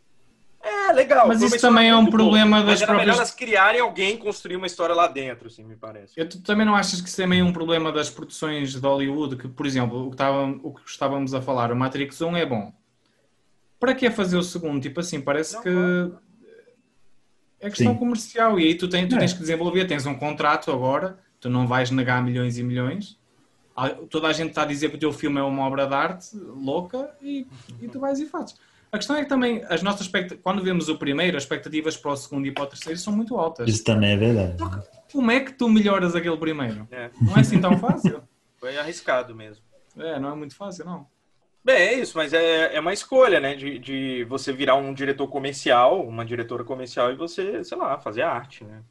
É, 0.63 0.93
legal. 0.93 1.29
Mas 1.29 1.41
isso 1.41 1.59
também 1.59 1.89
é 1.89 1.97
um 1.97 2.07
problema 2.07 2.59
boa. 2.59 2.71
das 2.71 2.81
mas 2.81 2.89
próprias... 2.89 3.17
elas 3.17 3.31
criarem 3.31 3.81
alguém 3.81 4.17
construir 4.17 4.57
uma 4.57 4.67
história 4.67 4.95
lá 4.95 5.07
dentro, 5.07 5.47
assim, 5.47 5.65
me 5.65 5.77
parece. 5.77 6.13
Eu, 6.17 6.29
tu 6.29 6.43
também 6.43 6.67
não 6.67 6.75
achas 6.75 7.01
que 7.01 7.09
isso 7.09 7.23
é 7.23 7.27
meio 7.27 7.47
um 7.47 7.53
problema 7.53 7.91
das 7.91 8.11
produções 8.11 8.73
de 8.73 8.79
Hollywood? 8.79 9.37
Que, 9.37 9.49
por 9.49 9.65
exemplo, 9.65 10.07
o 10.07 10.11
que, 10.11 10.17
estávamos, 10.17 10.61
o 10.63 10.73
que 10.73 10.91
estávamos 10.91 11.35
a 11.35 11.41
falar, 11.41 11.73
o 11.73 11.77
Matrix 11.77 12.21
1 12.21 12.37
é 12.37 12.47
bom. 12.47 12.73
Para 13.79 13.95
que 13.95 14.11
fazer 14.11 14.37
o 14.37 14.43
segundo? 14.43 14.83
Tipo 14.83 15.01
assim, 15.01 15.21
parece 15.21 15.55
não, 15.55 15.63
que... 15.63 16.13
É 17.61 17.69
questão 17.69 17.93
Sim. 17.93 17.99
comercial 17.99 18.59
e 18.59 18.65
aí 18.65 18.75
tu, 18.75 18.89
tens, 18.89 19.09
tu 19.09 19.17
é. 19.17 19.19
tens 19.19 19.33
que 19.35 19.39
desenvolver, 19.41 19.85
tens 19.87 20.07
um 20.07 20.15
contrato 20.15 20.73
agora, 20.73 21.19
tu 21.39 21.51
não 21.51 21.67
vais 21.67 21.91
negar 21.91 22.23
milhões 22.23 22.57
e 22.57 22.63
milhões. 22.63 23.20
Ah, 23.81 23.97
toda 24.11 24.29
a 24.29 24.33
gente 24.35 24.51
está 24.51 24.63
a 24.63 24.67
dizer 24.67 24.91
que 24.91 24.97
o 24.97 24.99
teu 24.99 25.11
filme 25.11 25.41
é 25.41 25.43
uma 25.43 25.67
obra 25.67 25.87
de 25.87 25.95
arte 25.95 26.37
louca 26.37 27.11
e, 27.23 27.47
e 27.81 27.89
tu 27.89 27.99
vais 27.99 28.21
e 28.21 28.27
fazes. 28.27 28.55
A 28.93 28.99
questão 28.99 29.17
é 29.17 29.23
que 29.23 29.29
também 29.29 29.65
as 29.71 29.83
nossas 29.83 30.03
expectativas, 30.03 30.43
quando 30.43 30.63
vemos 30.63 30.91
o 30.91 30.99
primeiro, 30.99 31.39
as 31.39 31.45
expectativas 31.45 31.97
para 31.97 32.11
o 32.11 32.17
segundo 32.17 32.47
e 32.47 32.53
para 32.53 32.65
o 32.65 32.67
terceiro 32.67 32.99
são 32.99 33.17
muito 33.17 33.39
altas. 33.39 33.67
Isso 33.67 33.83
também 33.83 34.13
é 34.13 34.17
verdade. 34.19 34.57
Como 35.11 35.31
é 35.31 35.41
que 35.41 35.53
tu 35.53 35.67
melhoras 35.67 36.15
aquele 36.15 36.37
primeiro? 36.37 36.87
É. 36.91 37.09
Não 37.23 37.35
é 37.35 37.41
assim 37.41 37.59
tão 37.59 37.79
fácil. 37.79 38.23
Foi 38.61 38.77
arriscado 38.77 39.35
mesmo. 39.35 39.65
É, 39.97 40.21
não 40.21 40.31
é 40.31 40.35
muito 40.35 40.55
fácil, 40.55 40.85
não. 40.85 41.07
Bem, 41.65 41.77
é 41.77 41.95
isso, 41.95 42.19
mas 42.19 42.35
é, 42.35 42.75
é 42.75 42.81
uma 42.81 42.93
escolha, 42.93 43.41
né? 43.41 43.55
De, 43.55 43.79
de 43.79 44.25
você 44.25 44.53
virar 44.53 44.75
um 44.75 44.93
diretor 44.93 45.27
comercial, 45.29 46.07
uma 46.07 46.25
diretora 46.25 46.65
comercial 46.65 47.11
e 47.11 47.17
você, 47.17 47.65
sei 47.65 47.79
lá, 47.79 47.99
fazer 47.99 48.23
arte, 48.23 48.63
né? 48.63 48.83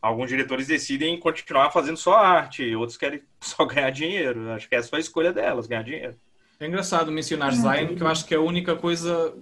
Alguns 0.00 0.28
diretores 0.28 0.66
decidem 0.66 1.18
continuar 1.18 1.70
fazendo 1.70 1.96
só 1.96 2.16
arte, 2.16 2.74
outros 2.74 2.96
querem 2.96 3.22
só 3.40 3.64
ganhar 3.64 3.90
dinheiro. 3.90 4.50
Acho 4.50 4.68
que 4.68 4.74
essa 4.74 4.88
foi 4.88 4.98
a 4.98 5.00
escolha 5.00 5.32
delas, 5.32 5.66
ganhar 5.66 5.82
dinheiro. 5.82 6.16
É 6.60 6.66
engraçado 6.66 7.12
mencionar 7.12 7.52
Zion, 7.52 7.94
que 7.94 8.02
eu 8.02 8.08
acho 8.08 8.24
que 8.24 8.34
é 8.34 8.36
a 8.36 8.40
única 8.40 8.74
coisa 8.74 9.32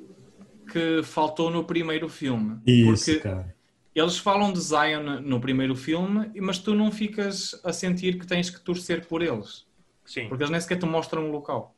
que 0.71 1.03
faltou 1.03 1.51
no 1.51 1.65
primeiro 1.65 2.09
filme. 2.09 2.61
Isso, 2.67 3.07
porque 3.07 3.21
cara. 3.21 3.57
Eles 3.95 4.19
falam 4.19 4.53
de 4.53 4.61
Zion 4.61 5.21
no 5.23 5.41
primeiro 5.41 5.75
filme, 5.75 6.31
mas 6.39 6.59
tu 6.59 6.75
não 6.75 6.93
ficas 6.93 7.59
a 7.65 7.73
sentir 7.73 8.19
que 8.19 8.27
tens 8.27 8.51
que 8.51 8.61
torcer 8.61 9.07
por 9.07 9.23
eles. 9.23 9.65
Sim. 10.05 10.29
Porque 10.29 10.43
eles 10.43 10.51
nem 10.51 10.61
sequer 10.61 10.79
te 10.79 10.85
mostram 10.85 11.31
o 11.31 11.33
local. 11.33 11.75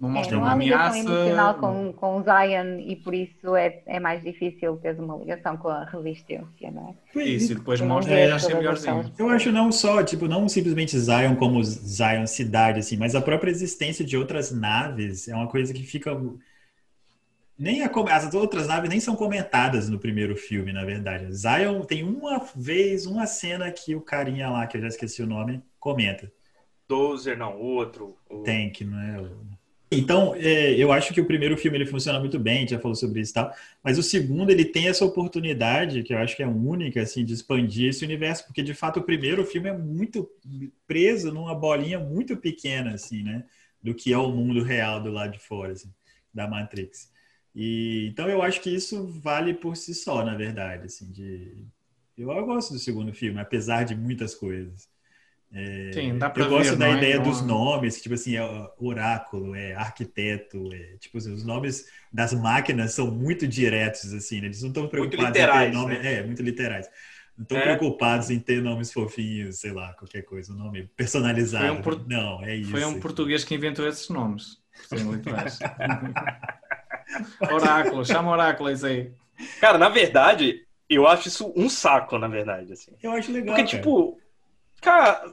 Não 0.00 0.08
mostra 0.08 0.36
é, 0.36 0.38
uma 0.38 0.52
ameaça. 0.52 0.98
emocional 0.98 1.54
com, 1.54 1.92
com 1.92 2.18
o 2.18 2.22
Zion 2.22 2.78
e 2.78 2.94
por 2.94 3.12
isso 3.12 3.56
é, 3.56 3.82
é 3.84 3.98
mais 3.98 4.22
difícil 4.22 4.76
ter 4.76 4.98
uma 4.98 5.16
ligação 5.16 5.56
com 5.56 5.68
a 5.68 5.84
resistência, 5.84 6.70
não 6.70 6.96
é? 7.14 7.20
Isso, 7.24 7.52
e 7.52 7.54
depois 7.56 7.80
mostra 7.80 8.14
é, 8.14 8.22
é 8.22 8.54
melhorzinho. 8.54 9.12
Eu 9.18 9.28
acho 9.28 9.50
não 9.50 9.72
só, 9.72 10.02
tipo, 10.04 10.28
não 10.28 10.48
simplesmente 10.48 10.96
Zion 10.96 11.34
como 11.34 11.62
Zion 11.64 12.26
cidade, 12.26 12.78
assim, 12.78 12.96
mas 12.96 13.16
a 13.16 13.20
própria 13.20 13.50
existência 13.50 14.04
de 14.04 14.16
outras 14.16 14.52
naves 14.52 15.26
é 15.26 15.34
uma 15.34 15.48
coisa 15.48 15.74
que 15.74 15.82
fica. 15.82 16.16
Nem 17.58 17.82
a, 17.82 17.90
as 18.12 18.32
outras 18.34 18.68
naves 18.68 18.88
nem 18.88 19.00
são 19.00 19.16
comentadas 19.16 19.88
no 19.88 19.98
primeiro 19.98 20.36
filme, 20.36 20.72
na 20.72 20.84
verdade. 20.84 21.26
Zion 21.34 21.80
tem 21.80 22.04
uma 22.04 22.46
vez, 22.54 23.04
uma 23.04 23.26
cena 23.26 23.68
que 23.72 23.96
o 23.96 24.00
carinha 24.00 24.48
lá, 24.48 24.64
que 24.68 24.76
eu 24.76 24.80
já 24.80 24.86
esqueci 24.86 25.24
o 25.24 25.26
nome, 25.26 25.60
comenta. 25.80 26.30
Dozer, 26.88 27.36
não, 27.36 27.58
outro. 27.58 28.16
O... 28.30 28.44
Tank, 28.44 28.82
não 28.82 29.00
é? 29.00 29.57
Então, 29.90 30.34
é, 30.34 30.72
eu 30.76 30.92
acho 30.92 31.14
que 31.14 31.20
o 31.20 31.26
primeiro 31.26 31.56
filme 31.56 31.78
ele 31.78 31.86
funciona 31.86 32.20
muito 32.20 32.38
bem, 32.38 32.68
já 32.68 32.78
falou 32.78 32.94
sobre 32.94 33.20
isso 33.22 33.30
e 33.30 33.34
tal, 33.34 33.54
mas 33.82 33.96
o 33.98 34.02
segundo 34.02 34.50
ele 34.50 34.64
tem 34.64 34.86
essa 34.88 35.04
oportunidade, 35.04 36.02
que 36.02 36.12
eu 36.12 36.18
acho 36.18 36.36
que 36.36 36.42
é 36.42 36.46
única, 36.46 37.00
assim, 37.00 37.24
de 37.24 37.32
expandir 37.32 37.88
esse 37.88 38.04
universo, 38.04 38.44
porque 38.44 38.62
de 38.62 38.74
fato 38.74 39.00
o 39.00 39.02
primeiro 39.02 39.44
filme 39.46 39.70
é 39.70 39.72
muito 39.76 40.30
preso 40.86 41.32
numa 41.32 41.54
bolinha 41.54 41.98
muito 41.98 42.36
pequena, 42.36 42.92
assim, 42.94 43.22
né, 43.22 43.44
do 43.82 43.94
que 43.94 44.12
é 44.12 44.18
o 44.18 44.30
mundo 44.30 44.62
real 44.62 45.02
do 45.02 45.10
lado 45.10 45.32
de 45.32 45.38
fora, 45.38 45.72
assim, 45.72 45.90
da 46.34 46.46
Matrix. 46.46 47.10
E, 47.54 48.08
então 48.10 48.28
eu 48.28 48.42
acho 48.42 48.60
que 48.60 48.70
isso 48.70 49.06
vale 49.06 49.54
por 49.54 49.74
si 49.76 49.94
só, 49.94 50.22
na 50.24 50.34
verdade, 50.36 50.84
assim, 50.86 51.10
de... 51.10 51.66
Eu, 52.16 52.30
eu 52.32 52.44
gosto 52.44 52.72
do 52.74 52.78
segundo 52.78 53.12
filme, 53.14 53.40
apesar 53.40 53.84
de 53.84 53.94
muitas 53.96 54.34
coisas. 54.34 54.88
É, 55.52 55.90
Sim, 55.94 56.18
dá 56.18 56.28
pra 56.28 56.42
eu 56.42 56.50
ver, 56.50 56.56
gosto 56.56 56.76
da 56.76 56.88
é? 56.88 56.96
ideia 56.96 57.18
dos 57.18 57.40
nomes, 57.40 58.02
tipo 58.02 58.14
assim, 58.14 58.36
é 58.36 58.42
oráculo, 58.78 59.54
é 59.54 59.74
arquiteto, 59.74 60.68
é, 60.72 60.96
tipo 60.98 61.16
assim, 61.16 61.32
os 61.32 61.42
nomes 61.42 61.86
das 62.12 62.34
máquinas 62.34 62.92
são 62.92 63.10
muito 63.10 63.48
diretos, 63.48 64.12
assim, 64.12 64.40
né? 64.40 64.48
Eles 64.48 64.60
não 64.60 64.68
estão 64.68 64.88
preocupados 64.88 65.30
em 65.30 65.32
ter 65.32 65.72
nome, 65.72 65.98
né? 65.98 66.14
é, 66.14 66.22
muito 66.22 66.42
literais. 66.42 66.88
Não 67.36 67.44
estão 67.44 67.56
é. 67.56 67.62
preocupados 67.62 68.30
em 68.30 68.38
ter 68.38 68.60
nomes 68.60 68.92
fofinhos, 68.92 69.60
sei 69.60 69.72
lá, 69.72 69.94
qualquer 69.94 70.22
coisa, 70.22 70.52
um 70.52 70.56
nome 70.56 70.90
personalizado. 70.96 71.72
Um 71.72 71.82
por... 71.82 72.06
Não, 72.06 72.44
é 72.44 72.54
isso. 72.54 72.70
Foi 72.70 72.84
um 72.84 73.00
português 73.00 73.44
que 73.44 73.54
inventou 73.54 73.88
esses 73.88 74.08
nomes. 74.08 74.58
oráculo, 77.50 78.04
chama 78.04 78.30
oráculo 78.30 78.70
isso 78.70 78.86
aí. 78.86 79.10
Cara, 79.60 79.78
na 79.78 79.88
verdade, 79.88 80.62
eu 80.90 81.06
acho 81.06 81.28
isso 81.28 81.52
um 81.56 81.68
saco, 81.68 82.18
na 82.18 82.28
verdade, 82.28 82.72
assim. 82.72 82.92
Eu 83.02 83.12
acho 83.12 83.32
legal. 83.32 83.54
Porque, 83.54 83.70
cara. 83.70 83.82
tipo, 83.82 84.18
Cara. 84.80 85.32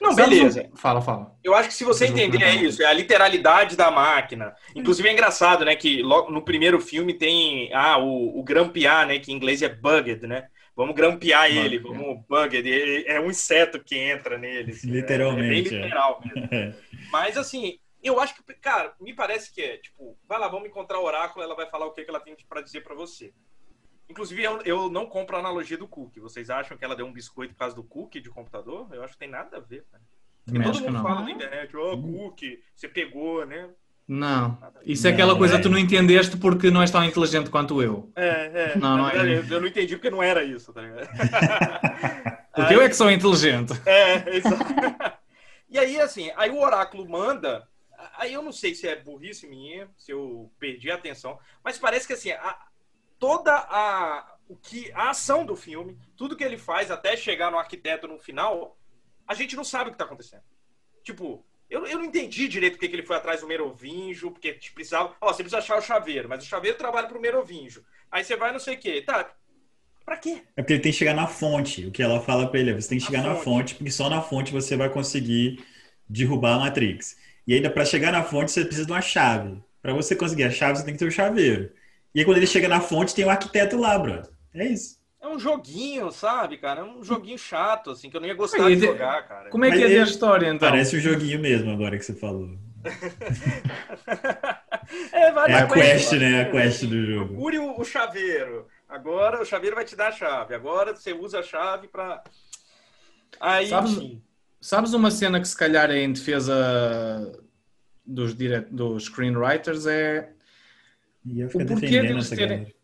Não, 0.00 0.14
beleza. 0.14 0.70
Fala, 0.74 1.02
fala. 1.02 1.36
Eu 1.44 1.54
acho 1.54 1.68
que 1.68 1.74
se 1.74 1.84
você 1.84 2.06
entender 2.06 2.42
é 2.42 2.54
isso, 2.54 2.82
é 2.82 2.86
a 2.86 2.92
literalidade 2.92 3.76
da 3.76 3.90
máquina. 3.90 4.54
Inclusive 4.74 5.06
é 5.08 5.12
engraçado, 5.12 5.64
né, 5.64 5.76
que 5.76 6.02
no 6.02 6.42
primeiro 6.42 6.80
filme 6.80 7.12
tem 7.12 7.70
ah, 7.74 7.98
o, 7.98 8.40
o 8.40 8.42
grampear, 8.42 9.06
né, 9.06 9.18
que 9.18 9.30
em 9.30 9.36
inglês 9.36 9.60
é 9.60 9.68
bugged, 9.68 10.26
né? 10.26 10.48
Vamos 10.74 10.94
grampear 10.94 11.50
ele, 11.54 11.78
vamos 11.78 12.24
bugged. 12.26 13.04
É 13.06 13.20
um 13.20 13.28
inseto 13.28 13.82
que 13.84 13.98
entra 13.98 14.38
nele. 14.38 14.72
Assim, 14.72 14.90
Literalmente. 14.90 15.72
Né? 15.72 15.76
É 15.76 15.80
bem 15.80 15.82
literal 15.84 16.22
mesmo. 16.24 16.74
Mas 17.12 17.36
assim, 17.36 17.78
eu 18.02 18.18
acho 18.18 18.34
que, 18.34 18.54
cara, 18.54 18.94
me 18.98 19.12
parece 19.12 19.52
que 19.52 19.60
é, 19.60 19.76
tipo, 19.76 20.16
vai 20.26 20.38
lá, 20.38 20.48
vamos 20.48 20.68
encontrar 20.68 20.98
o 20.98 21.04
oráculo, 21.04 21.44
ela 21.44 21.54
vai 21.54 21.68
falar 21.68 21.86
o 21.86 21.92
que, 21.92 22.02
que 22.02 22.10
ela 22.10 22.20
tem 22.20 22.34
para 22.48 22.62
dizer 22.62 22.82
para 22.82 22.94
você. 22.94 23.34
Inclusive, 24.10 24.42
eu, 24.42 24.60
eu 24.62 24.90
não 24.90 25.06
compro 25.06 25.36
a 25.36 25.38
analogia 25.38 25.78
do 25.78 25.86
cookie. 25.86 26.18
Vocês 26.18 26.50
acham 26.50 26.76
que 26.76 26.84
ela 26.84 26.96
deu 26.96 27.06
um 27.06 27.12
biscoito 27.12 27.54
por 27.54 27.60
causa 27.60 27.76
do 27.76 27.84
cookie 27.84 28.20
de 28.20 28.28
computador? 28.28 28.88
Eu 28.90 29.04
acho 29.04 29.12
que 29.12 29.20
tem 29.20 29.30
nada 29.30 29.56
a 29.56 29.60
ver, 29.60 29.84
cara. 29.90 30.02
Porque 30.44 30.60
todo 30.60 30.80
mundo 30.80 31.02
fala 31.02 31.22
na 31.22 31.30
internet, 31.30 31.76
ó, 31.76 31.92
oh, 31.92 32.02
cookie, 32.02 32.60
você 32.74 32.88
pegou, 32.88 33.46
né? 33.46 33.68
Não, 34.08 34.58
isso 34.84 35.06
é 35.06 35.12
aquela 35.12 35.36
coisa 35.36 35.56
que 35.56 35.62
tu 35.62 35.68
não 35.68 35.78
entendeste 35.78 36.36
porque 36.36 36.68
não 36.68 36.80
és 36.80 36.90
tão 36.90 37.04
inteligente 37.04 37.48
quanto 37.48 37.80
eu. 37.80 38.10
É, 38.16 38.72
é. 38.72 38.76
Não, 38.76 38.96
não 38.98 39.08
é. 39.08 39.38
Eu 39.48 39.60
não 39.60 39.68
entendi 39.68 39.94
porque 39.94 40.10
não 40.10 40.20
era 40.20 40.42
isso, 40.42 40.72
tá 40.72 40.82
ligado? 40.82 41.06
porque 42.52 42.72
aí... 42.72 42.74
eu 42.74 42.82
é 42.82 42.88
que 42.88 42.96
sou 42.96 43.08
inteligente. 43.08 43.72
É, 43.86 44.36
exato. 44.36 44.64
E 45.68 45.78
aí, 45.78 46.00
assim, 46.00 46.32
aí 46.36 46.50
o 46.50 46.58
oráculo 46.58 47.08
manda. 47.08 47.68
Aí 48.18 48.32
eu 48.32 48.42
não 48.42 48.50
sei 48.50 48.74
se 48.74 48.88
é 48.88 48.96
burrice 48.96 49.46
minha, 49.46 49.88
se 49.96 50.10
eu 50.10 50.50
perdi 50.58 50.90
a 50.90 50.96
atenção, 50.96 51.38
mas 51.62 51.78
parece 51.78 52.08
que 52.08 52.14
assim, 52.14 52.32
a, 52.32 52.58
toda 53.20 53.54
a 53.54 54.36
o 54.48 54.56
que 54.56 54.90
a 54.92 55.10
ação 55.10 55.46
do 55.46 55.54
filme, 55.54 55.96
tudo 56.16 56.36
que 56.36 56.42
ele 56.42 56.58
faz 56.58 56.90
até 56.90 57.16
chegar 57.16 57.52
no 57.52 57.58
arquiteto 57.58 58.08
no 58.08 58.18
final, 58.18 58.76
a 59.24 59.32
gente 59.32 59.54
não 59.54 59.62
sabe 59.62 59.84
o 59.84 59.92
que 59.92 59.94
está 59.94 60.04
acontecendo. 60.04 60.42
Tipo, 61.04 61.46
eu, 61.68 61.86
eu 61.86 61.98
não 61.98 62.04
entendi 62.04 62.48
direito 62.48 62.72
porque 62.72 62.88
que 62.88 62.96
ele 62.96 63.06
foi 63.06 63.14
atrás 63.14 63.42
do 63.42 63.46
Merovingio, 63.46 64.32
porque 64.32 64.58
precisava. 64.74 65.14
Ó, 65.20 65.32
você 65.32 65.44
precisa 65.44 65.58
achar 65.58 65.78
o 65.78 65.82
chaveiro, 65.82 66.28
mas 66.28 66.42
o 66.42 66.48
chaveiro 66.48 66.76
trabalha 66.76 67.06
pro 67.06 67.20
Merovingio. 67.20 67.84
Aí 68.10 68.24
você 68.24 68.34
vai 68.34 68.50
não 68.50 68.58
sei 68.58 68.74
o 68.74 68.78
quê. 68.78 69.02
Tá. 69.02 69.30
Pra 70.04 70.16
quê? 70.16 70.42
É 70.56 70.62
porque 70.62 70.72
ele 70.72 70.82
tem 70.82 70.90
que 70.90 70.98
chegar 70.98 71.14
na 71.14 71.28
fonte. 71.28 71.86
O 71.86 71.92
que 71.92 72.02
ela 72.02 72.20
fala 72.20 72.48
pra 72.50 72.58
ele 72.58 72.70
é: 72.70 72.74
você 72.74 72.88
tem 72.88 72.98
que 72.98 73.04
chegar 73.04 73.22
na 73.22 73.36
fonte. 73.36 73.44
fonte, 73.44 73.74
porque 73.76 73.90
só 73.92 74.10
na 74.10 74.20
fonte 74.20 74.50
você 74.50 74.76
vai 74.76 74.90
conseguir 74.90 75.64
derrubar 76.08 76.56
a 76.56 76.58
Matrix. 76.58 77.16
E 77.46 77.54
ainda 77.54 77.70
para 77.70 77.84
chegar 77.84 78.10
na 78.10 78.24
fonte 78.24 78.50
você 78.50 78.64
precisa 78.64 78.86
de 78.86 78.92
uma 78.92 79.00
chave. 79.00 79.62
Para 79.80 79.94
você 79.94 80.16
conseguir 80.16 80.42
a 80.42 80.50
chave, 80.50 80.78
você 80.78 80.84
tem 80.84 80.94
que 80.94 80.98
ter 80.98 81.06
o 81.06 81.12
chaveiro. 81.12 81.72
E 82.14 82.20
aí, 82.20 82.24
quando 82.24 82.38
ele 82.38 82.46
chega 82.46 82.68
na 82.68 82.80
fonte, 82.80 83.14
tem 83.14 83.24
o 83.24 83.28
um 83.28 83.30
arquiteto 83.30 83.76
lá, 83.76 83.98
bro. 83.98 84.22
É 84.54 84.66
isso. 84.66 84.98
É 85.20 85.28
um 85.28 85.38
joguinho, 85.38 86.10
sabe, 86.10 86.56
cara? 86.56 86.80
É 86.80 86.84
um 86.84 87.04
joguinho 87.04 87.38
chato, 87.38 87.90
assim, 87.90 88.08
que 88.08 88.16
eu 88.16 88.20
não 88.20 88.28
ia 88.28 88.34
gostar 88.34 88.68
de 88.68 88.80
jogar, 88.80 89.28
cara. 89.28 89.50
Como 89.50 89.64
é 89.64 89.70
que 89.70 89.82
é 89.82 90.00
a 90.00 90.04
história, 90.04 90.48
então? 90.48 90.68
Parece 90.68 90.96
um 90.96 91.00
joguinho 91.00 91.38
mesmo, 91.38 91.70
agora 91.70 91.98
que 91.98 92.04
você 92.04 92.14
falou. 92.14 92.48
é, 95.12 95.26
é 95.26 95.54
a 95.54 95.68
quest, 95.68 96.12
né? 96.12 96.42
A 96.42 96.50
quest 96.50 96.84
do 96.84 97.04
jogo. 97.04 97.34
Procure 97.34 97.58
o, 97.58 97.84
chaveiro. 97.84 98.66
Agora 98.88 99.42
o 99.42 99.44
chaveiro 99.44 99.76
vai 99.76 99.84
te 99.84 99.94
dar 99.94 100.08
a 100.08 100.12
chave. 100.12 100.54
Agora 100.54 100.96
você 100.96 101.12
usa 101.12 101.40
a 101.40 101.42
chave 101.42 101.88
para. 101.88 102.24
Aí. 103.38 103.68
Sabes, 103.68 103.98
sabes 104.58 104.94
uma 104.94 105.10
cena 105.10 105.38
que 105.38 105.48
se 105.48 105.56
calhar 105.56 105.90
é 105.90 105.98
em 105.98 106.12
defesa 106.12 107.30
dos, 108.06 108.34
dire... 108.34 108.60
dos 108.70 109.04
screenwriters 109.04 109.86
é 109.86 110.32
e 111.30 111.40
eu 111.40 111.48
fico 111.48 111.64
defendendo 111.64 112.18
essa 112.18 112.36
terem... 112.36 112.58
galera. 112.58 112.74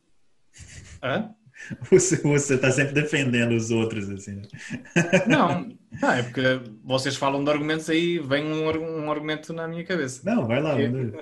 Hã? 1.02 1.34
Você, 1.90 2.16
você 2.18 2.58
tá 2.58 2.70
sempre 2.70 2.92
defendendo 2.92 3.52
os 3.52 3.70
outros, 3.70 4.08
assim. 4.10 4.36
Né? 4.36 4.42
Não, 5.26 5.74
não, 6.00 6.12
é 6.12 6.22
porque 6.22 6.60
vocês 6.84 7.16
falam 7.16 7.42
de 7.42 7.50
argumentos 7.50 7.88
aí, 7.88 8.18
vem 8.18 8.44
um, 8.44 8.66
um 9.04 9.10
argumento 9.10 9.54
na 9.54 9.66
minha 9.66 9.82
cabeça. 9.82 10.20
Não, 10.22 10.46
vai 10.46 10.60
lá. 10.60 10.78
Eu, 10.78 11.12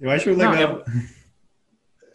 eu 0.00 0.10
acho 0.10 0.30
legal. 0.30 0.84
Não, 0.86 1.02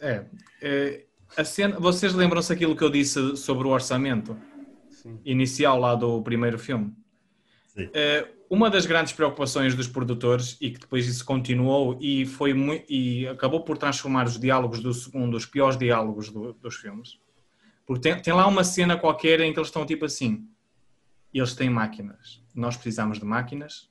É, 0.00 0.24
é, 0.62 1.04
a 1.36 1.44
cena, 1.44 1.78
vocês 1.78 2.14
lembram-se 2.14 2.50
aquilo 2.52 2.74
que 2.74 2.82
eu 2.82 2.90
disse 2.90 3.36
sobre 3.36 3.68
o 3.68 3.70
orçamento 3.70 4.36
Sim. 4.90 5.20
inicial 5.24 5.78
lá 5.78 5.94
do 5.94 6.22
primeiro 6.22 6.58
filme? 6.58 6.94
É, 7.92 8.28
uma 8.48 8.70
das 8.70 8.86
grandes 8.86 9.12
preocupações 9.12 9.74
dos 9.74 9.86
produtores 9.88 10.56
e 10.60 10.70
que 10.70 10.78
depois 10.80 11.06
isso 11.06 11.24
continuou 11.24 11.98
e 12.00 12.24
foi 12.24 12.54
mui- 12.54 12.84
e 12.88 13.26
acabou 13.28 13.60
por 13.64 13.76
transformar 13.76 14.26
os 14.26 14.38
diálogos 14.38 14.80
do 14.80 14.94
segundo 14.94 15.36
os 15.36 15.44
piores 15.44 15.76
diálogos 15.76 16.30
do- 16.30 16.52
dos 16.54 16.76
filmes. 16.76 17.18
Porque 17.84 18.00
tem, 18.08 18.20
tem 18.22 18.32
lá 18.34 18.46
uma 18.46 18.64
cena 18.64 18.96
qualquer 18.96 19.40
em 19.40 19.52
que 19.52 19.58
eles 19.58 19.68
estão 19.68 19.84
tipo 19.84 20.04
assim: 20.04 20.46
eles 21.34 21.54
têm 21.54 21.68
máquinas, 21.68 22.42
nós 22.54 22.76
precisamos 22.76 23.18
de 23.18 23.24
máquinas 23.24 23.90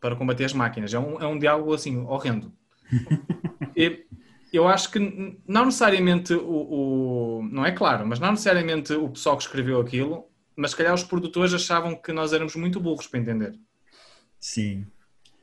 para 0.00 0.16
combater 0.16 0.44
as 0.44 0.52
máquinas. 0.52 0.92
É 0.94 0.98
um, 0.98 1.20
é 1.20 1.26
um 1.26 1.38
diálogo 1.38 1.72
assim 1.74 1.98
horrendo. 1.98 2.52
E 3.76 4.04
eu 4.52 4.66
acho 4.66 4.90
que 4.90 4.98
não 5.46 5.66
necessariamente 5.66 6.34
o, 6.34 6.40
o- 7.38 7.48
Não 7.52 7.64
é 7.64 7.70
claro, 7.70 8.04
mas 8.06 8.18
não 8.18 8.32
necessariamente 8.32 8.92
o 8.92 9.08
pessoal 9.08 9.36
que 9.36 9.44
escreveu 9.44 9.80
aquilo, 9.80 10.26
mas 10.60 10.72
se 10.72 10.76
calhar 10.76 10.94
os 10.94 11.04
produtores 11.04 11.54
achavam 11.54 11.96
que 11.96 12.12
nós 12.12 12.32
éramos 12.32 12.56
muito 12.56 12.80
burros 12.80 13.06
para 13.06 13.20
entender. 13.20 13.58
Sim. 14.38 14.86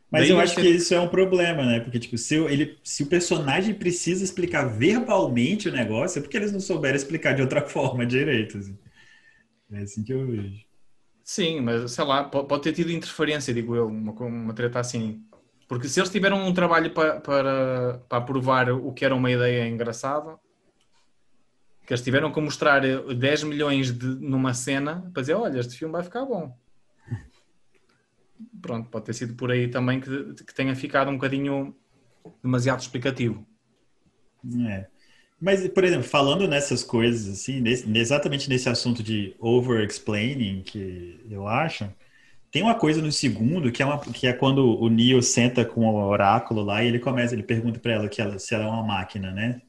Mas 0.10 0.22
Daí 0.22 0.30
eu 0.30 0.40
acho 0.40 0.56
ser- 0.56 0.62
que 0.62 0.70
isso 0.70 0.94
é 0.94 1.00
um 1.02 1.10
problema, 1.10 1.66
né? 1.66 1.80
Porque, 1.82 2.00
tipo, 2.00 2.18
se, 2.18 2.40
o- 2.40 2.50
ele, 2.50 2.80
se 2.84 3.04
o 3.04 3.08
personagem 3.08 3.76
precisa 3.76 4.24
explicar 4.24 4.66
verbalmente 4.66 5.68
o 5.70 5.72
negócio, 5.72 6.20
é 6.20 6.22
porque 6.22 6.38
eles 6.38 6.52
não 6.54 6.60
souberam 6.62 6.96
explicar 6.96 7.34
de 7.36 7.42
outra 7.42 7.62
forma 7.68 8.06
direito. 8.06 8.58
assim. 8.58 8.78
É 9.72 9.80
assim 9.80 10.04
que 10.04 10.14
eu 10.14 10.26
vejo. 10.28 10.66
Sim, 11.24 11.60
mas 11.62 11.92
sei 11.92 12.06
lá, 12.06 12.24
po- 12.24 12.46
pode 12.46 12.64
ter 12.64 12.74
tido 12.74 12.92
interferência, 12.92 13.54
digo 13.54 13.76
eu, 13.76 13.88
uma, 13.88 14.12
uma 14.14 14.54
treta 14.54 14.80
assim. 14.80 15.24
Porque 15.68 15.90
se 15.90 16.00
eles 16.00 16.10
tiveram 16.10 16.38
um 16.48 16.54
trabalho 16.54 16.94
pa- 16.94 17.20
para, 17.20 18.00
para 18.08 18.22
provar 18.22 18.70
o 18.72 18.94
que 18.94 19.04
era 19.04 19.14
uma 19.16 19.30
ideia 19.30 19.68
engraçada, 19.68 20.40
que 21.88 21.94
eles 21.94 22.04
tiveram 22.04 22.34
que 22.34 22.42
mostrar 22.42 22.84
eh, 22.86 23.16
10 23.16 23.44
milhões 23.44 23.98
de, 23.98 24.06
numa 24.06 24.54
cena 24.54 25.10
para 25.14 25.22
dizer: 25.22 25.36
olha, 25.36 25.60
este 25.60 25.78
filme 25.78 25.94
vai 25.94 26.04
ficar 26.04 26.26
bom. 26.26 26.56
Pronto, 28.62 28.90
pode 28.90 29.06
ter 29.06 29.14
sido 29.14 29.36
por 29.36 29.52
aí 29.52 29.70
também 29.70 30.00
que, 30.02 30.34
que 30.44 30.54
tenha 30.54 30.76
ficado 30.76 31.10
um 31.10 31.16
bocadinho 31.16 31.76
demasiado 32.44 32.82
explicativo. 32.82 33.48
É. 34.70 34.88
Mas, 35.40 35.68
por 35.70 35.84
exemplo, 35.84 36.04
falando 36.08 36.48
nessas 36.48 36.84
coisas, 36.84 37.28
assim, 37.30 37.62
nesse- 37.62 37.90
exatamente 37.98 38.50
nesse 38.50 38.68
assunto 38.70 39.04
de 39.04 39.36
over-explaining, 39.40 40.64
que 40.64 41.24
eu 41.30 41.48
acho, 41.48 41.90
tem 42.52 42.64
uma 42.64 42.76
coisa 42.76 43.02
no 43.02 43.12
segundo 43.12 43.72
que 43.72 43.84
é, 43.84 43.86
uma, 43.86 44.00
que 44.00 44.28
é 44.28 44.34
quando 44.34 44.80
o 44.80 44.90
Neo 44.90 45.22
senta 45.22 45.64
com 45.66 45.86
o 45.88 46.08
oráculo 46.10 46.64
lá 46.64 46.84
e 46.84 46.88
ele 46.88 47.00
começa, 47.00 47.34
ele 47.36 47.44
pergunta 47.44 47.80
para 47.80 47.94
ela, 47.94 48.10
ela 48.18 48.40
se 48.40 48.56
ela 48.56 48.66
é 48.66 48.68
uma 48.68 48.84
máquina, 48.84 49.32
né? 49.32 49.62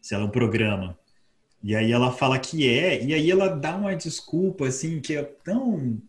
Se 0.00 0.14
ela 0.14 0.24
é 0.24 0.26
um 0.26 0.30
programa. 0.30 0.98
E 1.62 1.76
aí 1.76 1.92
ela 1.92 2.12
fala 2.12 2.38
que 2.38 2.68
é, 2.68 3.02
e 3.04 3.14
aí 3.14 3.30
ela 3.30 3.48
dá 3.48 3.76
uma 3.76 3.94
desculpa, 3.94 4.66
assim, 4.66 5.00
que 5.00 5.14
é 5.16 5.22
tão 5.22 6.00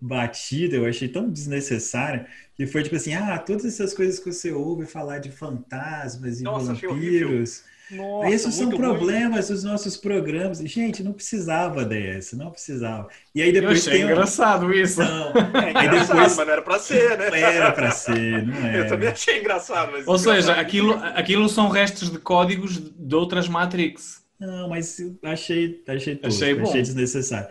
batida, 0.00 0.76
eu 0.76 0.86
achei 0.86 1.08
tão 1.08 1.30
desnecessária, 1.30 2.26
que 2.56 2.66
foi 2.66 2.82
tipo 2.82 2.96
assim, 2.96 3.14
ah, 3.14 3.38
todas 3.38 3.64
essas 3.64 3.94
coisas 3.94 4.18
que 4.18 4.32
você 4.32 4.52
ouve 4.52 4.86
falar 4.86 5.18
de 5.18 5.30
fantasmas 5.30 6.40
e 6.40 6.44
Nossa, 6.44 6.74
vampiros... 6.74 7.64
Nossa, 7.88 8.28
Esses 8.30 8.54
são 8.56 8.66
muito 8.66 8.82
ruim. 8.82 8.98
problemas 8.98 9.48
dos 9.48 9.62
nossos 9.62 9.96
programas. 9.96 10.58
Gente, 10.58 11.04
não 11.04 11.12
precisava 11.12 11.84
dessa, 11.84 12.36
não 12.36 12.50
precisava. 12.50 13.08
E 13.32 13.40
aí 13.40 13.52
Eu 13.52 13.52
depois 13.52 13.78
achei 13.78 13.92
tem 13.92 14.04
um... 14.04 14.10
engraçado 14.10 14.72
isso. 14.74 15.00
Não, 15.04 15.32
É 15.54 15.72
aí 15.72 15.86
engraçado, 15.86 16.08
depois 16.08 16.36
mas 16.36 16.46
não 16.46 16.52
era 16.52 16.62
pra 16.62 16.78
ser, 16.80 17.16
né? 17.16 17.30
não 17.30 17.36
era 17.36 17.72
pra 17.72 17.90
ser, 17.92 18.44
não 18.44 18.66
Eu 18.72 18.86
também 18.88 19.08
era. 19.08 19.12
achei 19.12 19.38
engraçado. 19.38 19.92
Mas 19.92 20.06
Ou 20.06 20.18
seja, 20.18 20.54
engraçado. 20.54 20.58
aquilo, 20.60 20.94
aquilo 20.94 21.48
são 21.48 21.68
restos 21.68 22.10
de 22.10 22.18
códigos 22.18 22.76
de 22.78 23.14
outras 23.14 23.48
Matrix. 23.48 24.25
Não, 24.38 24.68
mas 24.68 24.98
achei, 25.22 25.82
achei 25.88 26.16
tosco, 26.16 26.44
Achei 26.44 26.60
achei, 26.60 26.82
desnecessário. 26.82 27.48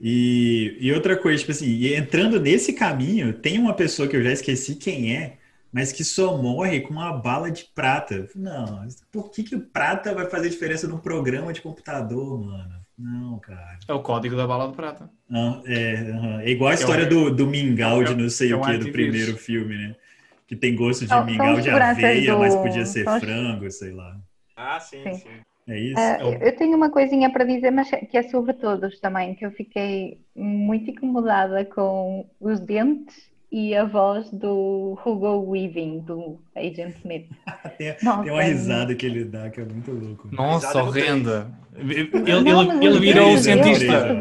E, 0.00 0.76
e 0.80 0.92
outra 0.92 1.16
coisa, 1.16 1.38
tipo 1.40 1.50
assim, 1.50 1.86
entrando 1.94 2.40
nesse 2.40 2.72
caminho, 2.72 3.32
tem 3.32 3.58
uma 3.58 3.74
pessoa 3.74 4.06
que 4.08 4.16
eu 4.16 4.22
já 4.22 4.32
esqueci 4.32 4.76
quem 4.76 5.16
é, 5.16 5.38
mas 5.72 5.92
que 5.92 6.04
só 6.04 6.36
morre 6.40 6.80
com 6.80 6.92
uma 6.94 7.12
bala 7.12 7.50
de 7.50 7.64
prata. 7.74 8.28
Não, 8.34 8.86
por 9.10 9.30
que 9.30 9.42
que 9.42 9.56
o 9.56 9.60
prata 9.60 10.14
vai 10.14 10.26
fazer 10.26 10.48
diferença 10.50 10.86
num 10.86 10.98
programa 10.98 11.52
de 11.52 11.60
computador, 11.60 12.40
mano? 12.40 12.78
Não, 12.96 13.38
cara. 13.38 13.78
É 13.86 13.92
o 13.92 14.00
código 14.02 14.36
da 14.36 14.46
bala 14.46 14.68
de 14.68 14.74
prata. 14.74 15.10
Não, 15.28 15.62
é. 15.66 16.44
É 16.44 16.50
igual 16.50 16.70
a 16.70 16.72
É 16.72 16.76
história 16.76 17.06
um- 17.06 17.08
do, 17.08 17.30
do 17.34 17.46
mingau 17.46 18.02
de 18.02 18.12
é- 18.12 18.16
não 18.16 18.30
sei 18.30 18.52
é 18.52 18.56
o 18.56 18.58
um 18.60 18.62
que 18.62 18.78
do 18.78 18.90
primeiro 18.92 19.36
filme, 19.36 19.76
né? 19.76 19.96
Que 20.46 20.56
tem 20.56 20.74
gosto 20.74 21.02
de 21.02 21.08
são 21.08 21.24
mingau 21.24 21.60
de 21.60 21.68
aveia, 21.70 22.32
do- 22.32 22.38
mas 22.38 22.54
podia 22.56 22.86
ser 22.86 23.04
frango, 23.04 23.70
sei 23.70 23.92
lá. 23.92 24.16
Ah, 24.56 24.80
sim, 24.80 25.02
Sim. 25.04 25.14
sim. 25.14 25.47
É 25.68 25.78
isso? 25.78 25.98
Ah, 25.98 26.16
É 26.20 26.24
o- 26.24 26.32
eu 26.34 26.56
tenho 26.56 26.76
uma 26.76 26.90
coisinha 26.90 27.30
para 27.30 27.44
dizer, 27.44 27.70
mas 27.70 27.90
que 27.90 28.16
é 28.16 28.22
sobre 28.24 28.54
todos 28.54 28.98
também, 29.00 29.34
que 29.34 29.44
eu 29.44 29.50
fiquei 29.50 30.18
muito 30.34 30.90
incomodada 30.90 31.64
com 31.64 32.26
os 32.40 32.58
dentes 32.60 33.28
e 33.52 33.74
a 33.74 33.84
voz 33.84 34.30
do 34.30 34.98
Hugo 35.04 35.50
Weaving, 35.50 36.00
do 36.00 36.38
Agent 36.56 36.94
Smith. 36.96 37.26
tem, 37.78 37.94
Nossa, 38.02 38.22
tem 38.22 38.32
uma 38.32 38.42
é- 38.42 38.46
risada 38.48 38.94
que 38.94 39.06
ele 39.06 39.24
dá 39.24 39.50
que 39.50 39.60
é 39.60 39.64
muito 39.64 39.90
louco. 39.90 40.28
Nossa, 40.32 40.82
horrenda. 40.82 41.50
Ele, 41.76 41.94
ele, 42.00 42.06
ele 42.10 42.88
os 42.88 42.98
virou 43.00 43.26
dele 43.28 43.38
cientista. 43.38 44.14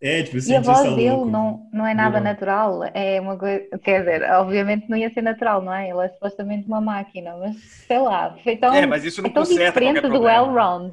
É, 0.00 0.22
tipo, 0.22 0.36
E 0.36 0.54
a 0.54 0.60
voz 0.60 0.94
dele 0.94 1.10
louco. 1.10 1.30
não, 1.30 1.68
não 1.72 1.86
é 1.86 1.94
nada 1.94 2.18
Virou. 2.18 2.24
natural, 2.24 2.84
é 2.92 3.18
uma 3.20 3.38
coisa, 3.38 3.66
quer 3.82 4.00
dizer, 4.00 4.22
obviamente 4.32 4.88
não 4.90 4.96
ia 4.96 5.10
ser 5.10 5.22
natural, 5.22 5.62
não 5.62 5.72
é? 5.72 5.88
Ele 5.88 6.04
é 6.04 6.08
supostamente 6.10 6.66
uma 6.66 6.80
máquina, 6.82 7.34
mas 7.38 7.56
sei 7.86 7.98
lá, 7.98 8.36
foi 8.44 8.56
tão, 8.58 8.74
É, 8.74 8.84
mas 8.84 9.04
isso 9.04 9.22
não 9.22 9.30
é 9.30 9.32
tão 9.32 9.42
diferente 9.42 10.02
do. 10.02 10.28
Elrond, 10.28 10.92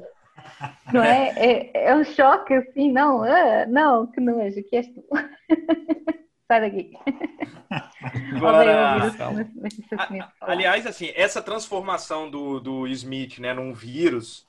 não 0.92 1.02
é? 1.02 1.32
É, 1.36 1.88
é 1.90 1.94
um 1.94 2.04
choque 2.04 2.54
assim, 2.54 2.90
não, 2.92 3.22
ah, 3.22 3.66
não, 3.66 4.06
que 4.06 4.20
nojo, 4.20 4.62
que 4.70 4.76
és 4.76 4.86
tu? 4.88 5.04
Sai 6.48 6.60
daqui. 6.60 6.92
Agora, 8.36 9.00
aliás, 10.40 10.86
assim, 10.86 11.10
essa 11.14 11.42
transformação 11.42 12.30
do, 12.30 12.60
do 12.60 12.86
Smith, 12.88 13.38
né, 13.38 13.52
num 13.54 13.72
vírus 13.72 14.46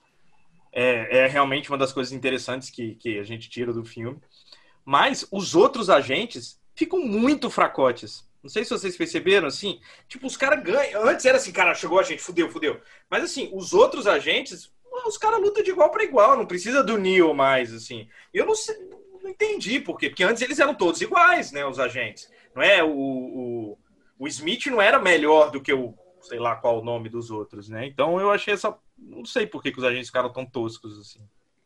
é, 0.74 1.20
é 1.20 1.28
realmente 1.28 1.70
uma 1.72 1.78
das 1.78 1.93
coisas 1.93 2.12
interessantes 2.12 2.70
que, 2.70 2.95
que 2.95 3.18
a 3.18 3.24
gente 3.24 3.49
tira 3.49 3.72
do 3.72 3.86
filme. 3.86 4.20
Mas 4.86 5.27
os 5.31 5.55
outros 5.55 5.89
agentes 5.89 6.61
ficam 6.75 6.99
muito 6.99 7.49
fracotes. 7.49 8.23
Não 8.43 8.49
sei 8.49 8.63
se 8.63 8.69
vocês 8.69 8.95
perceberam, 8.95 9.47
assim, 9.47 9.79
tipo, 10.07 10.27
os 10.27 10.38
caras 10.38 10.63
ganham. 10.63 11.03
Antes 11.07 11.25
era 11.25 11.38
assim, 11.38 11.51
cara, 11.51 11.73
chegou 11.73 11.99
a 11.99 12.03
gente, 12.03 12.21
fudeu, 12.21 12.47
fudeu. 12.51 12.79
Mas 13.09 13.23
assim, 13.23 13.49
os 13.51 13.73
outros 13.73 14.05
agentes, 14.05 14.71
os 15.07 15.17
caras 15.17 15.41
lutam 15.41 15.63
de 15.63 15.71
igual 15.71 15.89
para 15.89 16.03
igual, 16.03 16.38
não 16.38 16.45
precisa 16.45 16.83
do 16.83 16.95
Neo 16.97 17.33
mais, 17.33 17.73
assim. 17.73 18.07
Eu 18.31 18.45
não 18.45 18.53
sei, 18.53 18.75
não 19.23 19.31
entendi 19.31 19.79
por 19.79 19.97
quê, 19.97 20.09
porque 20.09 20.23
antes 20.23 20.43
eles 20.43 20.59
eram 20.59 20.75
todos 20.75 21.01
iguais, 21.01 21.51
né, 21.51 21.65
os 21.65 21.79
agentes. 21.79 22.29
Não 22.53 22.61
é 22.61 22.83
o, 22.83 22.91
o, 22.95 23.77
o 24.19 24.27
Smith 24.27 24.67
não 24.67 24.79
era 24.79 24.99
melhor 24.99 25.49
do 25.49 25.59
que 25.59 25.73
o, 25.73 25.95
sei 26.21 26.38
lá 26.38 26.55
qual 26.55 26.79
o 26.79 26.86
nome 26.86 27.09
dos 27.09 27.31
outros, 27.31 27.67
né? 27.67 27.88
Então 27.88 28.19
eu 28.19 28.29
achei 28.29 28.53
essa, 28.53 28.77
não 28.95 29.25
sei 29.25 29.47
por 29.47 29.63
que, 29.63 29.71
que 29.71 29.79
os 29.79 29.83
agentes 29.83 30.09
ficaram 30.09 30.31
tão 30.31 30.45
toscos 30.45 30.99
assim 30.99 31.19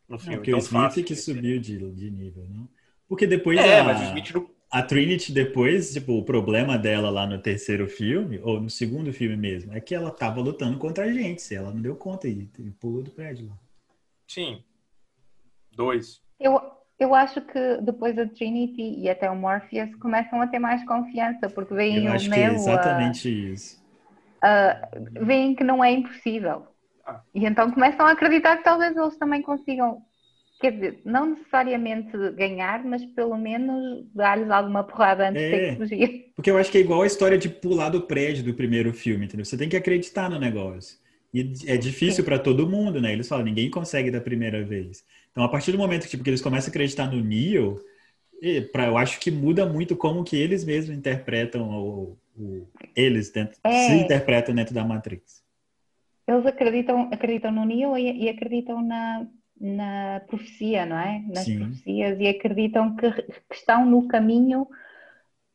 no 0.07 0.15
Não, 0.15 0.19
filme. 0.19 0.37
porque 0.37 0.53
o 0.53 0.57
Smith 0.57 0.71
fácil 0.81 1.03
que 1.03 1.15
subiu 1.15 1.59
de, 1.59 1.77
de 1.91 2.09
nível, 2.09 2.47
não? 2.49 2.67
Porque 3.09 3.27
depois 3.27 3.59
É, 3.59 3.81
a, 3.81 3.83
mas 3.83 3.99
o 3.99 4.03
Smith 4.03 4.31
não, 4.33 4.49
a 4.71 4.83
Trinity 4.83 5.33
depois, 5.33 5.91
tipo, 5.91 6.13
o 6.13 6.23
problema 6.23 6.77
dela 6.77 7.09
lá 7.09 7.27
no 7.27 7.41
terceiro 7.41 7.87
filme, 7.89 8.39
ou 8.43 8.61
no 8.61 8.69
segundo 8.69 9.11
filme 9.11 9.35
mesmo, 9.35 9.73
é 9.73 9.81
que 9.81 9.95
ela 9.95 10.11
tava 10.11 10.39
lutando 10.41 10.77
contra 10.77 11.05
a 11.05 11.11
gente, 11.11 11.53
ela 11.53 11.71
não 11.71 11.81
deu 11.81 11.95
conta 11.95 12.27
e, 12.27 12.47
e 12.59 12.71
pulou 12.71 13.03
do 13.03 13.11
prédio 13.11 13.47
lá. 13.49 13.57
sim. 14.27 14.63
Dois. 15.71 16.21
Eu, 16.39 16.59
eu 16.99 17.15
acho 17.15 17.41
que 17.41 17.77
depois 17.81 18.17
a 18.17 18.27
Trinity 18.27 18.81
e 18.99 19.09
até 19.09 19.29
o 19.29 19.35
Morpheus 19.35 19.93
começam 19.95 20.41
a 20.41 20.47
ter 20.47 20.59
mais 20.59 20.85
confiança, 20.85 21.49
porque 21.49 21.73
veem 21.73 22.07
Eu 22.07 22.11
o 22.11 22.13
acho 22.13 22.29
que 22.29 22.39
é 22.39 22.45
a- 22.45 22.53
exatamente 22.53 23.29
isso. 23.29 23.79
veem 25.25 25.55
que 25.55 25.63
não 25.63 25.83
é 25.83 25.91
impossível. 25.91 26.67
Ah. 27.05 27.21
E 27.33 27.45
então 27.45 27.71
começam 27.71 28.05
a 28.05 28.11
acreditar 28.11 28.57
que 28.57 28.63
talvez 28.63 28.95
eles 28.95 29.17
também 29.17 29.41
consigam, 29.41 30.01
quer 30.59 30.71
dizer, 30.73 30.99
não 31.05 31.27
necessariamente 31.31 32.11
ganhar, 32.35 32.83
mas 32.83 33.03
pelo 33.05 33.37
menos 33.37 34.05
dar-lhes 34.13 34.49
alguma 34.49 34.83
porrada 34.83 35.29
antes 35.29 35.41
de 35.41 35.55
É. 35.55 35.69
que 35.71 35.77
fugir. 35.77 36.31
Porque 36.35 36.51
eu 36.51 36.57
acho 36.57 36.71
que 36.71 36.77
é 36.77 36.81
igual 36.81 37.01
a 37.01 37.07
história 37.07 37.37
de 37.37 37.47
pular 37.49 37.89
do 37.89 38.01
prédio 38.01 38.43
do 38.43 38.53
primeiro 38.53 38.93
filme, 38.93 39.25
entendeu? 39.25 39.45
Você 39.45 39.57
tem 39.57 39.69
que 39.69 39.77
acreditar 39.77 40.29
no 40.29 40.39
negócio. 40.39 40.97
E 41.33 41.41
é 41.67 41.77
difícil 41.77 42.23
para 42.23 42.39
todo 42.39 42.67
mundo, 42.67 42.99
né? 42.99 43.13
Eles 43.13 43.27
falam, 43.27 43.45
ninguém 43.45 43.69
consegue 43.69 44.09
da 44.11 44.19
primeira 44.19 44.63
vez. 44.63 45.05
Então, 45.31 45.43
a 45.43 45.49
partir 45.49 45.71
do 45.71 45.77
momento 45.77 46.03
que, 46.03 46.09
tipo, 46.09 46.23
que 46.23 46.29
eles 46.29 46.41
começam 46.41 46.69
a 46.69 46.71
acreditar 46.71 47.11
no 47.11 47.23
Neo, 47.23 47.79
pra, 48.71 48.87
eu 48.87 48.97
acho 48.97 49.19
que 49.19 49.29
muda 49.29 49.65
muito 49.65 49.95
como 49.95 50.23
que 50.23 50.35
eles 50.35 50.63
mesmos 50.65 50.97
interpretam 50.97 51.69
o, 51.69 52.17
o- 52.37 52.67
eles 52.95 53.29
dentro, 53.29 53.57
É. 53.63 53.87
se 53.87 53.93
interpretam 53.93 54.55
dentro 54.55 54.73
da 54.73 54.83
Matrix. 54.83 55.43
Eles 56.27 56.45
acreditam, 56.45 57.09
acreditam 57.11 57.51
no 57.51 57.63
Neo 57.65 57.95
e, 57.97 58.23
e 58.23 58.29
acreditam 58.29 58.81
na, 58.81 59.27
na 59.59 60.21
profecia, 60.27 60.85
não 60.85 60.97
é? 60.97 61.19
Nas 61.27 61.45
Sim. 61.45 61.59
profecias 61.59 62.19
e 62.19 62.27
acreditam 62.27 62.95
que, 62.95 63.11
que 63.11 63.55
estão 63.55 63.85
no 63.85 64.07
caminho 64.07 64.67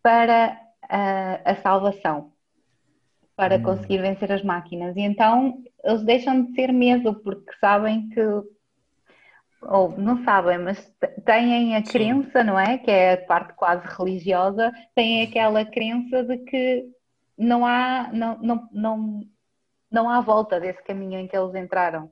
para 0.02 0.60
a, 0.88 1.50
a 1.52 1.56
salvação, 1.56 2.32
para 3.36 3.56
Hum. 3.58 3.62
conseguir 3.62 3.98
vencer 4.02 4.30
as 4.30 4.42
máquinas. 4.42 4.96
E 4.96 5.00
então 5.00 5.62
eles 5.82 6.02
deixam 6.02 6.44
de 6.44 6.54
ser 6.54 6.72
mesmo, 6.72 7.14
porque 7.14 7.52
sabem 7.60 8.08
que 8.10 8.20
ou 9.62 9.96
não 9.96 10.22
sabem, 10.24 10.58
mas 10.58 10.78
têm 11.24 11.74
a 11.74 11.84
Sim. 11.84 11.92
crença, 11.92 12.44
não 12.44 12.58
é? 12.58 12.78
Que 12.78 12.90
é 12.90 13.12
a 13.14 13.26
parte 13.26 13.54
quase 13.54 13.86
religiosa, 13.96 14.70
têm 14.94 15.22
aquela 15.22 15.64
crença 15.64 16.22
de 16.22 16.38
que 16.38 16.86
não 17.36 17.64
há, 17.64 18.10
não, 18.12 18.38
não, 18.38 18.68
não, 18.72 19.20
não 19.90 20.10
há 20.10 20.20
volta 20.20 20.60
desse 20.60 20.82
caminho 20.84 21.18
em 21.18 21.26
que 21.26 21.36
eles 21.36 21.54
entraram. 21.54 22.10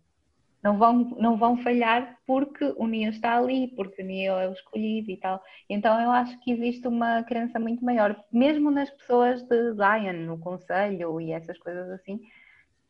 Não 0.62 0.78
vão, 0.78 0.94
não 1.18 1.36
vão 1.36 1.56
falhar 1.56 2.16
porque 2.24 2.72
o 2.76 2.86
Neo 2.86 3.10
está 3.10 3.36
ali, 3.36 3.68
porque 3.74 4.00
o 4.00 4.04
Neo 4.04 4.34
é 4.34 4.48
o 4.48 4.52
escolhido 4.52 5.10
e 5.10 5.16
tal. 5.16 5.42
Então 5.68 6.00
eu 6.00 6.10
acho 6.12 6.38
que 6.40 6.52
existe 6.52 6.86
uma 6.86 7.24
crença 7.24 7.58
muito 7.58 7.84
maior, 7.84 8.16
mesmo 8.32 8.70
nas 8.70 8.88
pessoas 8.88 9.42
de 9.42 9.72
Zion, 9.72 10.24
no 10.24 10.38
Conselho 10.38 11.20
e 11.20 11.32
essas 11.32 11.58
coisas 11.58 11.90
assim, 11.90 12.20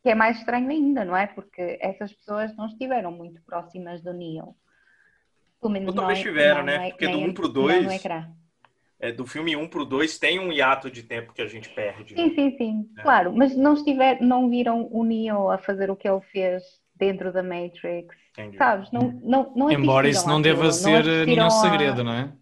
que 0.03 0.11
é 0.11 0.15
mais 0.15 0.37
estranho 0.37 0.69
ainda, 0.69 1.03
não 1.03 1.17
é? 1.17 1.27
Porque 1.27 1.79
essas 1.81 2.13
pessoas 2.13 2.55
não 2.57 2.67
estiveram 2.67 3.11
muito 3.11 3.41
próximas 3.43 4.03
do 4.03 4.13
Neo. 4.13 4.55
Pelo 5.59 5.73
menos 5.73 5.89
Ou 5.89 5.95
talvez 5.95 6.19
é, 6.19 6.23
tiveram, 6.23 6.65
né? 6.65 6.89
É, 6.89 6.91
Porque 6.91 7.09
do 7.09 7.19
1 7.19 7.25
um 7.25 7.33
pro 7.33 7.49
2. 7.49 8.05
É, 9.01 9.13
do 9.13 9.27
filme 9.27 9.57
1 9.57 9.69
pro 9.69 9.85
2 9.87 10.19
tem 10.19 10.39
um 10.39 10.53
hiato 10.53 10.91
de 10.91 11.03
tempo 11.03 11.33
que 11.33 11.41
a 11.41 11.47
gente 11.47 11.71
perde. 11.71 12.15
Sim, 12.15 12.35
sim, 12.35 12.57
sim. 12.59 12.91
É. 12.99 13.03
Claro, 13.03 13.33
mas 13.35 13.57
não, 13.57 13.75
estiver, 13.75 14.21
não 14.21 14.51
viram 14.51 14.89
o 14.91 15.05
Neo 15.05 15.51
a 15.51 15.57
fazer 15.57 15.91
o 15.91 15.97
que 15.97 16.07
ele 16.07 16.21
fez 16.21 16.82
dentro 17.03 17.33
da 17.33 17.43
Matrix. 17.43 18.15
Entendi. 18.33 18.57
Sabes? 18.57 18.93
Não, 18.93 19.21
não, 19.25 19.53
não 19.57 19.71
Embora 19.71 20.09
isso 20.09 20.29
não 20.29 20.41
deva 20.41 20.71
ser 20.71 21.27
nenhum 21.27 21.51
segredo, 21.51 22.05
não 22.05 22.13
é? 22.13 22.33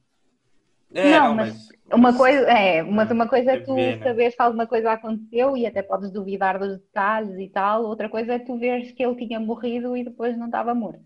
É, 0.93 1.11
não, 1.19 1.29
não, 1.29 1.35
mas, 1.37 1.69
mas, 1.89 1.99
uma 1.99 2.13
coisa 2.13 2.41
é, 2.51 2.83
mas 2.83 3.11
uma 3.11 3.27
coisa 3.27 3.53
é 3.53 3.61
tu 3.61 3.75
ver, 3.75 3.99
né? 3.99 4.05
saberes 4.05 4.35
que 4.35 4.43
alguma 4.43 4.67
coisa 4.67 4.93
aconteceu 4.93 5.57
e 5.57 5.65
até 5.67 5.83
podes 5.83 6.11
duvidar 6.11 6.59
dos 6.59 6.79
detalhes 6.79 7.39
e 7.39 7.49
tal, 7.49 7.85
outra 7.85 8.09
coisa 8.09 8.35
é 8.35 8.39
tu 8.39 8.59
veres 8.59 8.91
que 8.93 9.03
ele 9.03 9.15
tinha 9.15 9.41
morrido 9.41 9.97
e 9.97 10.05
depois 10.05 10.37
não 10.37 10.47
estava 10.47 10.75
morto. 10.75 11.01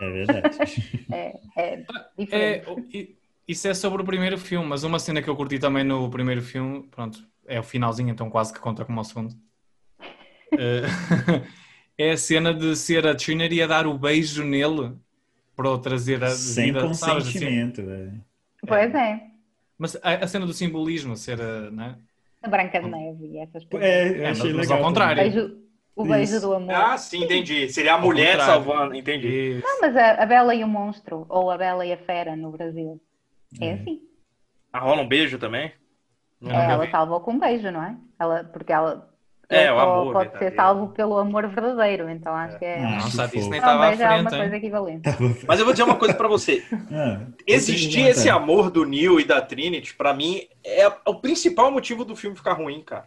É 0.00 0.10
verdade. 0.10 0.58
é, 1.10 1.40
é 1.56 1.84
diferente. 2.16 2.68
É, 2.94 3.08
isso 3.48 3.66
é 3.66 3.74
sobre 3.74 4.02
o 4.02 4.04
primeiro 4.04 4.38
filme, 4.38 4.66
mas 4.66 4.84
uma 4.84 4.98
cena 4.98 5.22
que 5.22 5.28
eu 5.28 5.34
curti 5.34 5.58
também 5.58 5.82
no 5.82 6.08
primeiro 6.08 6.42
filme, 6.42 6.86
pronto, 6.90 7.18
é 7.46 7.58
o 7.58 7.64
finalzinho, 7.64 8.10
então 8.10 8.30
quase 8.30 8.52
que 8.52 8.60
conta 8.60 8.84
como 8.84 9.00
o 9.00 9.04
segundo. 9.04 9.34
É 11.98 12.12
a 12.12 12.16
cena 12.16 12.54
de 12.54 12.74
ser 12.74 13.06
a 13.06 13.14
Trinity 13.14 13.62
a 13.62 13.66
dar 13.66 13.86
o 13.86 13.98
beijo 13.98 14.44
nele 14.44 14.96
para 15.54 15.68
o 15.68 15.78
trazer 15.78 16.22
a 16.24 16.30
Sem 16.30 16.66
vida, 16.66 16.80
consentimento, 16.86 17.82
sabes, 17.84 18.08
assim. 18.08 18.20
Pois 18.66 18.94
é. 18.94 19.20
Mas 19.78 19.96
a, 20.02 20.14
a, 20.14 20.26
cena 20.26 20.46
do 20.46 20.52
simbolismo 20.52 21.16
ser 21.16 21.40
a, 21.40 21.70
né? 21.70 21.96
a 22.42 22.48
Branca 22.48 22.80
de 22.80 22.88
Neve 22.88 23.26
e 23.26 23.38
essas 23.38 23.64
coisas. 23.64 23.88
É, 23.88 24.22
é 24.22 24.30
achei 24.30 24.52
mas, 24.52 24.68
legal. 24.68 24.78
ao 24.78 24.84
contrário. 24.84 25.20
O 25.20 25.24
beijo, 25.24 25.58
o 25.94 26.04
beijo 26.04 26.40
do 26.40 26.54
amor. 26.54 26.74
Ah, 26.74 26.98
sim, 26.98 27.24
entendi. 27.24 27.68
Seria 27.68 27.94
a 27.94 27.98
mulher 27.98 28.38
salvando, 28.38 28.94
entendi. 28.94 29.60
Não, 29.62 29.80
mas 29.80 29.96
a, 29.96 30.22
a, 30.22 30.26
Bela 30.26 30.54
e 30.54 30.64
o 30.64 30.68
Monstro, 30.68 31.26
ou 31.28 31.50
a 31.50 31.58
Bela 31.58 31.86
e 31.86 31.92
a 31.92 31.96
Fera 31.98 32.34
no 32.34 32.50
Brasil. 32.50 33.00
É, 33.60 33.66
é. 33.66 33.72
assim. 33.74 34.00
Ah, 34.72 34.80
rola 34.80 35.02
um 35.02 35.08
beijo 35.08 35.38
também? 35.38 35.72
Não, 36.40 36.50
é, 36.50 36.72
ela 36.72 36.90
salvou 36.90 37.20
com 37.20 37.32
um 37.32 37.38
beijo, 37.38 37.70
não 37.70 37.82
é? 37.82 37.96
Ela, 38.18 38.44
porque 38.44 38.72
ela 38.72 39.11
é, 39.52 39.72
o 39.72 39.78
amor 39.78 40.12
pode 40.12 40.38
ser 40.38 40.54
salvo 40.54 40.88
pelo 40.88 41.18
amor 41.18 41.46
verdadeiro, 41.48 42.08
então 42.08 42.34
acho 42.34 42.58
que 42.58 42.64
é. 42.64 42.80
Nossa, 42.80 43.24
a 43.24 43.26
Disney 43.26 43.58
estava 43.58 43.86
à 43.86 43.96
frente. 43.96 44.02
É 44.02 44.20
uma 44.20 44.30
coisa 44.30 44.56
equivalente. 44.56 45.02
Mas 45.46 45.58
eu 45.58 45.64
vou 45.64 45.74
dizer 45.74 45.84
uma 45.84 45.96
coisa 45.96 46.14
para 46.14 46.28
você. 46.28 46.64
Existir 47.46 48.08
esse 48.08 48.28
amor 48.28 48.70
do 48.70 48.84
Neil 48.84 49.20
e 49.20 49.24
da 49.24 49.40
Trinity, 49.40 49.94
para 49.94 50.14
mim, 50.14 50.42
é 50.64 50.90
o 51.06 51.14
principal 51.16 51.70
motivo 51.70 52.04
do 52.04 52.16
filme 52.16 52.36
ficar 52.36 52.54
ruim, 52.54 52.82
cara. 52.82 53.06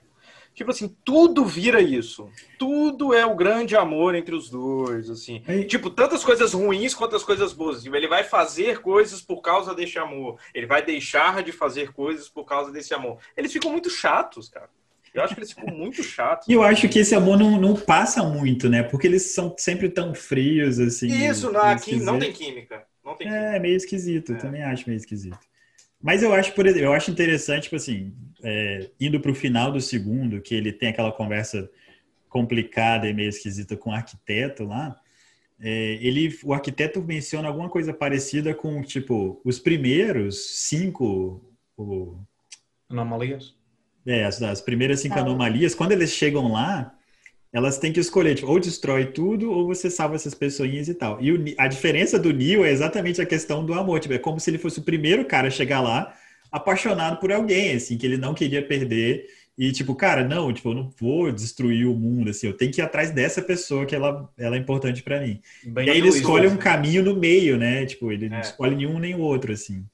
Tipo 0.55 0.71
assim, 0.71 0.95
tudo 1.03 1.43
vira 1.43 1.81
isso. 1.81 2.29
Tudo 2.57 3.13
é 3.13 3.25
o 3.25 3.35
grande 3.35 3.75
amor 3.75 4.15
entre 4.15 4.33
os 4.33 4.49
dois, 4.49 5.09
assim. 5.09 5.43
Tipo, 5.67 5.89
tantas 5.89 6.23
coisas 6.23 6.53
ruins 6.53 6.95
quanto 6.95 7.13
as 7.13 7.25
coisas 7.25 7.51
boas. 7.51 7.83
Tipo, 7.83 7.97
ele 7.97 8.07
vai 8.07 8.23
fazer 8.23 8.79
coisas 8.79 9.21
por 9.21 9.41
causa 9.41 9.75
desse 9.75 9.99
amor. 9.99 10.39
Ele 10.53 10.65
vai 10.65 10.81
deixar 10.81 11.43
de 11.43 11.51
fazer 11.51 11.91
coisas 11.91 12.29
por 12.29 12.45
causa 12.45 12.71
desse 12.71 12.93
amor. 12.93 13.17
Eles 13.35 13.51
ficam 13.51 13.69
muito 13.69 13.89
chatos, 13.89 14.47
cara. 14.47 14.69
Eu 15.15 15.23
acho 15.23 15.33
que 15.33 15.39
eles 15.39 15.53
ficam 15.53 15.73
muito 15.73 16.03
chatos. 16.03 16.45
E 16.47 16.51
eu 16.51 16.61
acho 16.61 16.89
que 16.89 16.99
esse 16.99 17.15
amor 17.15 17.39
não, 17.39 17.59
não 17.59 17.73
passa 17.73 18.21
muito, 18.21 18.67
né? 18.69 18.83
Porque 18.83 19.07
eles 19.07 19.33
são 19.33 19.55
sempre 19.57 19.87
tão 19.87 20.13
frios, 20.13 20.77
assim. 20.77 21.07
Isso, 21.07 21.49
não, 21.51 21.61
aqui 21.61 21.95
não 21.95 22.19
tem 22.19 22.33
química. 22.33 22.83
Não 23.03 23.15
tem 23.15 23.27
é, 23.27 23.31
química. 23.31 23.59
meio 23.59 23.77
esquisito. 23.77 24.33
É. 24.33 24.35
Também 24.35 24.61
acho 24.61 24.83
meio 24.87 24.97
esquisito. 24.97 25.39
Mas 26.01 26.21
eu 26.21 26.33
acho, 26.33 26.53
por 26.53 26.67
exemplo, 26.67 26.87
eu 26.87 26.93
acho 26.93 27.09
interessante, 27.09 27.63
tipo 27.63 27.77
assim, 27.77 28.13
é, 28.43 28.89
indo 28.99 29.19
para 29.19 29.31
o 29.31 29.35
final 29.35 29.71
do 29.71 29.79
segundo, 29.79 30.41
que 30.41 30.53
ele 30.53 30.73
tem 30.73 30.89
aquela 30.89 31.11
conversa 31.13 31.69
complicada 32.27 33.07
e 33.07 33.13
meio 33.13 33.29
esquisita 33.29 33.77
com 33.77 33.91
o 33.91 33.93
arquiteto 33.93 34.65
lá. 34.65 34.95
É, 35.57 35.97
ele, 36.01 36.37
o 36.43 36.53
arquiteto 36.53 37.01
menciona 37.01 37.47
alguma 37.47 37.69
coisa 37.69 37.93
parecida 37.93 38.53
com, 38.53 38.81
tipo, 38.83 39.41
os 39.45 39.57
primeiros 39.59 40.67
cinco... 40.67 41.41
O... 41.77 42.19
Anomalias? 42.89 43.54
É, 44.05 44.23
as, 44.23 44.41
as 44.41 44.61
primeiras 44.61 44.99
cinco 44.99 45.17
ah. 45.17 45.21
anomalias, 45.21 45.73
quando 45.73 45.91
eles 45.91 46.11
chegam 46.11 46.51
lá, 46.51 46.93
elas 47.55 47.77
têm 47.77 47.93
que 47.93 48.01
escolher, 48.01 48.35
tipo, 48.35 48.51
ou 48.51 48.59
destrói 48.59 49.05
tudo, 49.05 49.49
ou 49.49 49.65
você 49.65 49.89
salva 49.89 50.15
essas 50.15 50.33
pessoinhas 50.33 50.89
e 50.89 50.93
tal. 50.93 51.21
E 51.21 51.31
o, 51.31 51.43
a 51.57 51.67
diferença 51.67 52.19
do 52.19 52.33
Neo 52.33 52.65
é 52.65 52.71
exatamente 52.71 53.21
a 53.21 53.25
questão 53.25 53.65
do 53.65 53.73
amor. 53.73 54.01
Tipo, 54.01 54.13
é 54.13 54.19
como 54.19 54.39
se 54.39 54.49
ele 54.49 54.57
fosse 54.57 54.79
o 54.79 54.83
primeiro 54.83 55.23
cara 55.23 55.47
a 55.47 55.51
chegar 55.51 55.79
lá, 55.79 56.13
apaixonado 56.51 57.17
por 57.17 57.31
alguém, 57.31 57.73
assim, 57.73 57.97
que 57.97 58.05
ele 58.05 58.17
não 58.17 58.33
queria 58.33 58.61
perder. 58.61 59.25
E, 59.57 59.71
tipo, 59.71 59.95
cara, 59.95 60.27
não, 60.27 60.51
tipo, 60.51 60.71
eu 60.71 60.73
não 60.73 60.91
vou 60.99 61.31
destruir 61.31 61.87
o 61.87 61.95
mundo, 61.95 62.29
assim, 62.29 62.47
eu 62.47 62.51
tenho 62.51 62.73
que 62.73 62.81
ir 62.81 62.83
atrás 62.83 63.11
dessa 63.11 63.41
pessoa 63.41 63.85
que 63.85 63.95
ela, 63.95 64.29
ela 64.37 64.57
é 64.57 64.59
importante 64.59 65.01
para 65.01 65.21
mim. 65.21 65.39
Bem 65.63 65.87
e 65.87 65.91
aí 65.91 65.97
ele 65.97 66.09
escolhe 66.09 66.47
um 66.47 66.57
caminho 66.57 67.03
no 67.03 67.15
meio, 67.15 67.57
né? 67.57 67.85
Tipo, 67.85 68.11
ele 68.11 68.25
é. 68.25 68.29
não 68.29 68.39
escolhe 68.41 68.75
nenhum 68.75 68.99
nem 68.99 69.15
o 69.15 69.19
outro, 69.19 69.53
assim. 69.53 69.85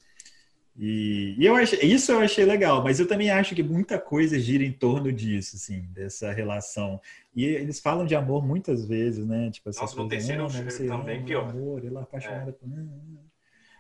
E, 0.83 1.35
e, 1.37 1.45
eu 1.45 1.55
achei, 1.55 1.79
isso 1.83 2.11
eu 2.11 2.21
achei 2.21 2.43
legal, 2.43 2.83
mas 2.83 2.99
eu 2.99 3.07
também 3.07 3.29
acho 3.29 3.53
que 3.53 3.61
muita 3.61 3.99
coisa 3.99 4.39
gira 4.39 4.63
em 4.63 4.71
torno 4.71 5.13
disso, 5.13 5.55
assim, 5.55 5.81
dessa 5.91 6.33
relação. 6.33 6.99
E 7.35 7.45
eles 7.45 7.79
falam 7.79 8.03
de 8.03 8.15
amor 8.15 8.43
muitas 8.43 8.83
vezes, 8.83 9.23
né? 9.23 9.51
Tipo, 9.51 9.69
Nossa, 9.69 9.95
no 9.95 10.09
terceiro 10.09 10.51
né? 10.51 10.63
Você 10.63 10.87
também 10.87 11.17
ama, 11.17 11.25
pior. 11.27 11.49
Amor, 11.51 11.85
ele 11.85 11.95
é 11.95 11.99
apaixonado 11.99 12.49
é. 12.49 12.53
por... 12.53 12.67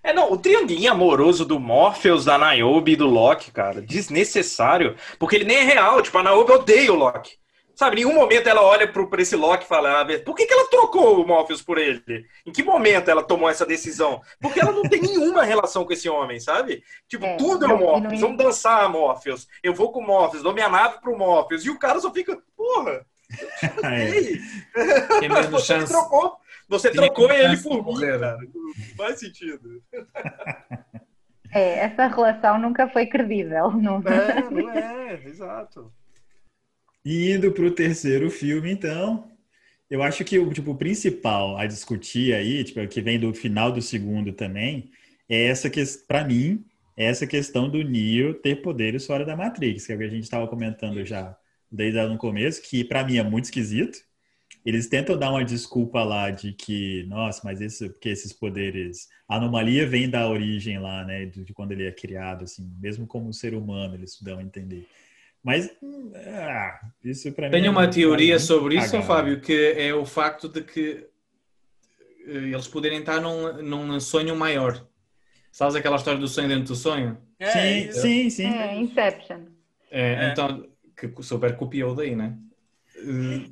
É, 0.03 0.13
não, 0.13 0.31
o 0.31 0.37
triangulinho 0.37 0.91
amoroso 0.91 1.43
do 1.43 1.59
Morpheus, 1.59 2.25
da 2.25 2.37
Niobe 2.37 2.91
e 2.91 2.95
do 2.95 3.07
Loki, 3.07 3.51
cara, 3.51 3.81
desnecessário, 3.81 4.95
porque 5.17 5.37
ele 5.37 5.45
nem 5.45 5.57
é 5.57 5.63
real, 5.63 6.03
tipo, 6.03 6.15
a 6.19 6.23
Niobe 6.23 6.51
odeia 6.51 6.93
o 6.93 6.95
Loki. 6.95 7.40
Sabe, 7.81 7.99
em 7.99 8.05
nenhum 8.05 8.13
momento 8.13 8.47
ela 8.47 8.61
olha 8.61 8.87
pro, 8.87 9.09
pro 9.09 9.19
esse 9.19 9.35
Loki 9.35 9.65
e 9.65 9.67
fala, 9.67 10.01
ah, 10.01 10.05
por 10.23 10.35
que, 10.35 10.45
que 10.45 10.53
ela 10.53 10.69
trocou 10.69 11.19
o 11.19 11.27
Morpheus 11.27 11.63
por 11.63 11.79
ele? 11.79 12.27
Em 12.45 12.51
que 12.51 12.61
momento 12.61 13.09
ela 13.09 13.23
tomou 13.23 13.49
essa 13.49 13.65
decisão? 13.65 14.21
Porque 14.39 14.59
ela 14.59 14.71
não 14.71 14.83
tem 14.83 15.01
nenhuma 15.01 15.43
relação 15.43 15.83
com 15.83 15.91
esse 15.91 16.07
homem, 16.07 16.39
sabe? 16.39 16.83
Tipo, 17.07 17.25
é, 17.25 17.37
tudo 17.37 17.65
é 17.65 17.73
o 17.73 17.79
Morpheus, 17.79 18.21
vamos 18.21 18.37
dançar, 18.37 18.87
Morpheus. 18.87 19.47
Eu 19.63 19.73
vou 19.73 19.91
com 19.91 19.99
o 19.99 20.05
Morpheus, 20.05 20.43
dou 20.43 20.53
minha 20.53 20.69
nave 20.69 21.01
pro 21.01 21.17
Morpheus. 21.17 21.65
E 21.65 21.71
o 21.71 21.79
cara 21.79 21.99
só 21.99 22.13
fica, 22.13 22.37
porra, 22.55 23.03
é. 23.83 25.19
menos 25.19 25.47
você 25.49 25.73
chance. 25.73 25.91
trocou, 25.91 26.37
você 26.69 26.91
trocou 26.91 27.31
ele 27.31 27.57
por 27.57 27.83
mim, 27.83 27.99
cara. 27.99 28.37
Não 28.37 28.95
faz 28.95 29.19
sentido. 29.19 29.81
É, 31.51 31.79
essa 31.79 32.05
relação 32.05 32.59
nunca 32.59 32.87
foi 32.89 33.07
credível. 33.07 33.71
Não 33.71 34.03
é, 34.05 34.51
não 34.51 34.69
é, 34.69 35.19
exato. 35.25 35.91
E 37.03 37.31
indo 37.31 37.51
para 37.51 37.65
o 37.65 37.71
terceiro 37.71 38.29
filme, 38.29 38.71
então, 38.71 39.27
eu 39.89 40.03
acho 40.03 40.23
que 40.23 40.37
o 40.39 40.53
tipo, 40.53 40.75
principal 40.75 41.57
a 41.57 41.65
discutir 41.65 42.33
aí, 42.33 42.63
tipo, 42.63 42.87
que 42.87 43.01
vem 43.01 43.19
do 43.19 43.33
final 43.33 43.71
do 43.71 43.81
segundo 43.81 44.33
também, 44.33 44.91
é 45.27 45.45
essa 45.45 45.69
que, 45.69 45.83
para 46.07 46.23
mim, 46.23 46.63
é 46.95 47.05
essa 47.05 47.25
questão 47.25 47.69
do 47.69 47.83
Neo 47.83 48.33
ter 48.35 48.61
poderes 48.61 49.05
fora 49.05 49.25
da 49.25 49.35
Matrix, 49.35 49.85
que 49.85 49.91
é 49.91 49.95
o 49.95 49.97
que 49.97 50.03
a 50.05 50.09
gente 50.09 50.23
estava 50.23 50.47
comentando 50.47 51.03
já 51.05 51.35
desde 51.71 52.05
no 52.07 52.17
começo, 52.17 52.61
que 52.61 52.83
para 52.83 53.03
mim 53.03 53.17
é 53.17 53.23
muito 53.23 53.45
esquisito. 53.45 53.99
Eles 54.65 54.87
tentam 54.87 55.17
dar 55.17 55.31
uma 55.31 55.43
desculpa 55.43 56.03
lá 56.03 56.29
de 56.29 56.53
que, 56.53 57.03
nossa, 57.07 57.41
mas 57.43 57.61
esse, 57.61 57.89
porque 57.89 58.09
esses 58.09 58.31
poderes, 58.31 59.07
a 59.27 59.37
anomalia 59.37 59.87
vem 59.87 60.09
da 60.09 60.27
origem 60.29 60.77
lá, 60.79 61.03
né, 61.05 61.25
de 61.25 61.53
quando 61.53 61.71
ele 61.71 61.85
é 61.87 61.91
criado, 61.91 62.43
assim, 62.43 62.69
mesmo 62.79 63.07
como 63.07 63.33
ser 63.33 63.55
humano, 63.55 63.95
eles 63.95 64.21
dão 64.21 64.37
a 64.37 64.43
entender. 64.43 64.85
Mas 65.43 65.69
ah, 66.27 66.79
isso 67.03 67.31
para 67.31 67.47
mim. 67.47 67.51
Tenho 67.51 67.67
é 67.67 67.69
uma 67.69 67.87
teoria 67.87 68.37
sobre 68.37 68.75
isso, 68.75 68.91
cagado. 68.91 69.07
Fábio, 69.07 69.41
que 69.41 69.73
é 69.75 69.93
o 69.93 70.05
facto 70.05 70.47
de 70.47 70.61
que 70.61 71.07
eh, 72.27 72.49
eles 72.53 72.67
poderem 72.67 72.99
estar 72.99 73.19
num, 73.19 73.61
num 73.63 73.99
sonho 73.99 74.35
maior. 74.35 74.85
Sabes 75.51 75.75
aquela 75.75 75.97
história 75.97 76.19
do 76.19 76.27
sonho 76.27 76.47
dentro 76.47 76.65
do 76.65 76.75
sonho? 76.75 77.17
É, 77.39 77.47
sim, 77.51 77.91
sim, 77.91 78.29
sim. 78.29 78.45
É, 78.45 78.75
Inception. 78.75 79.41
É, 79.89 80.13
é. 80.13 80.31
Então, 80.31 80.65
que 80.95 81.11
super 81.23 81.55
copiou 81.57 81.95
daí, 81.95 82.15
né? 82.15 82.37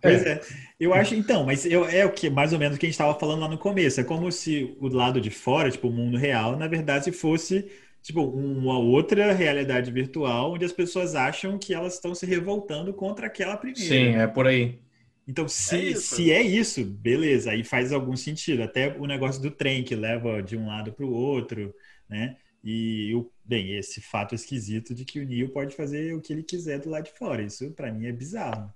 pois 0.00 0.24
é. 0.24 0.40
Eu 0.78 0.94
acho, 0.94 1.14
então, 1.14 1.44
mas 1.44 1.64
eu, 1.64 1.84
é 1.86 2.04
o 2.04 2.12
que 2.12 2.30
mais 2.30 2.52
ou 2.52 2.58
menos 2.58 2.76
o 2.76 2.80
que 2.80 2.86
a 2.86 2.88
gente 2.88 2.94
estava 2.94 3.18
falando 3.18 3.40
lá 3.40 3.48
no 3.48 3.58
começo. 3.58 4.00
É 4.00 4.04
como 4.04 4.30
se 4.30 4.76
o 4.78 4.88
lado 4.88 5.20
de 5.20 5.30
fora, 5.30 5.70
tipo, 5.70 5.88
o 5.88 5.92
mundo 5.92 6.16
real, 6.16 6.56
na 6.56 6.68
verdade, 6.68 7.10
fosse 7.10 7.70
tipo, 8.02 8.22
uma 8.22 8.78
outra 8.78 9.32
realidade 9.32 9.90
virtual 9.90 10.52
onde 10.54 10.64
as 10.64 10.72
pessoas 10.72 11.14
acham 11.14 11.58
que 11.58 11.74
elas 11.74 11.94
estão 11.94 12.14
se 12.14 12.26
revoltando 12.26 12.92
contra 12.94 13.26
aquela 13.26 13.56
primeira. 13.56 13.80
Sim, 13.88 14.16
é 14.16 14.26
por 14.26 14.46
aí. 14.46 14.80
Então, 15.26 15.46
se 15.48 15.76
É 15.76 15.78
isso. 15.92 16.14
se 16.16 16.32
é 16.32 16.42
isso, 16.42 16.84
beleza, 16.84 17.52
aí 17.52 17.62
faz 17.62 17.92
algum 17.92 18.16
sentido. 18.16 18.62
Até 18.62 18.96
o 18.98 19.06
negócio 19.06 19.40
do 19.40 19.50
trem 19.50 19.84
que 19.84 19.94
leva 19.94 20.42
de 20.42 20.56
um 20.56 20.66
lado 20.66 20.92
para 20.92 21.06
o 21.06 21.12
outro, 21.12 21.74
né? 22.08 22.36
E, 22.62 23.14
o, 23.14 23.30
bem, 23.44 23.76
esse 23.76 24.00
fato 24.00 24.34
esquisito 24.34 24.94
de 24.94 25.04
que 25.04 25.20
o 25.20 25.26
Neo 25.26 25.50
pode 25.50 25.74
fazer 25.74 26.14
o 26.14 26.20
que 26.20 26.32
ele 26.32 26.42
quiser 26.42 26.80
do 26.80 26.90
lado 26.90 27.04
de 27.04 27.12
fora. 27.12 27.42
Isso, 27.42 27.70
para 27.72 27.92
mim, 27.92 28.06
é 28.06 28.12
bizarro. 28.12 28.72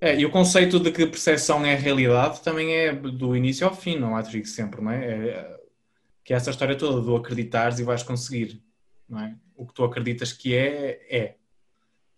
É, 0.00 0.18
e 0.18 0.24
o 0.24 0.30
conceito 0.30 0.80
de 0.80 0.90
que 0.90 1.06
percepção 1.06 1.64
é 1.64 1.74
realidade 1.74 2.40
também 2.42 2.72
é 2.74 2.92
do 2.92 3.36
início 3.36 3.66
ao 3.66 3.74
fim 3.74 3.98
no 3.98 4.12
Matrix 4.12 4.50
sempre, 4.52 4.80
não 4.80 4.90
é? 4.90 5.28
É- 5.28 5.59
que 6.30 6.34
é 6.34 6.36
essa 6.36 6.50
história 6.50 6.76
toda 6.78 7.00
do 7.00 7.16
acreditares 7.16 7.80
e 7.80 7.82
vais 7.82 8.04
conseguir, 8.04 8.62
não 9.08 9.18
é? 9.18 9.34
O 9.56 9.66
que 9.66 9.74
tu 9.74 9.82
acreditas 9.82 10.32
que 10.32 10.54
é, 10.54 11.04
é. 11.10 11.34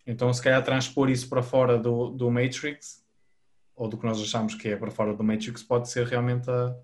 Então, 0.05 0.31
se 0.31 0.39
calhar 0.39 0.63
transpor 0.63 1.09
isso 1.09 1.27
para 1.27 1.41
fora 1.41 1.79
do, 1.79 2.11
do 2.11 2.29
Matrix, 2.29 3.03
ou 3.75 3.87
do 3.87 3.97
que 3.97 4.05
nós 4.05 4.21
achamos 4.21 4.53
que 4.53 4.67
é 4.67 4.75
para 4.75 4.91
fora 4.91 5.15
do 5.15 5.23
Matrix, 5.23 5.63
pode 5.63 5.89
ser 5.89 6.05
realmente 6.05 6.47
a, 6.47 6.75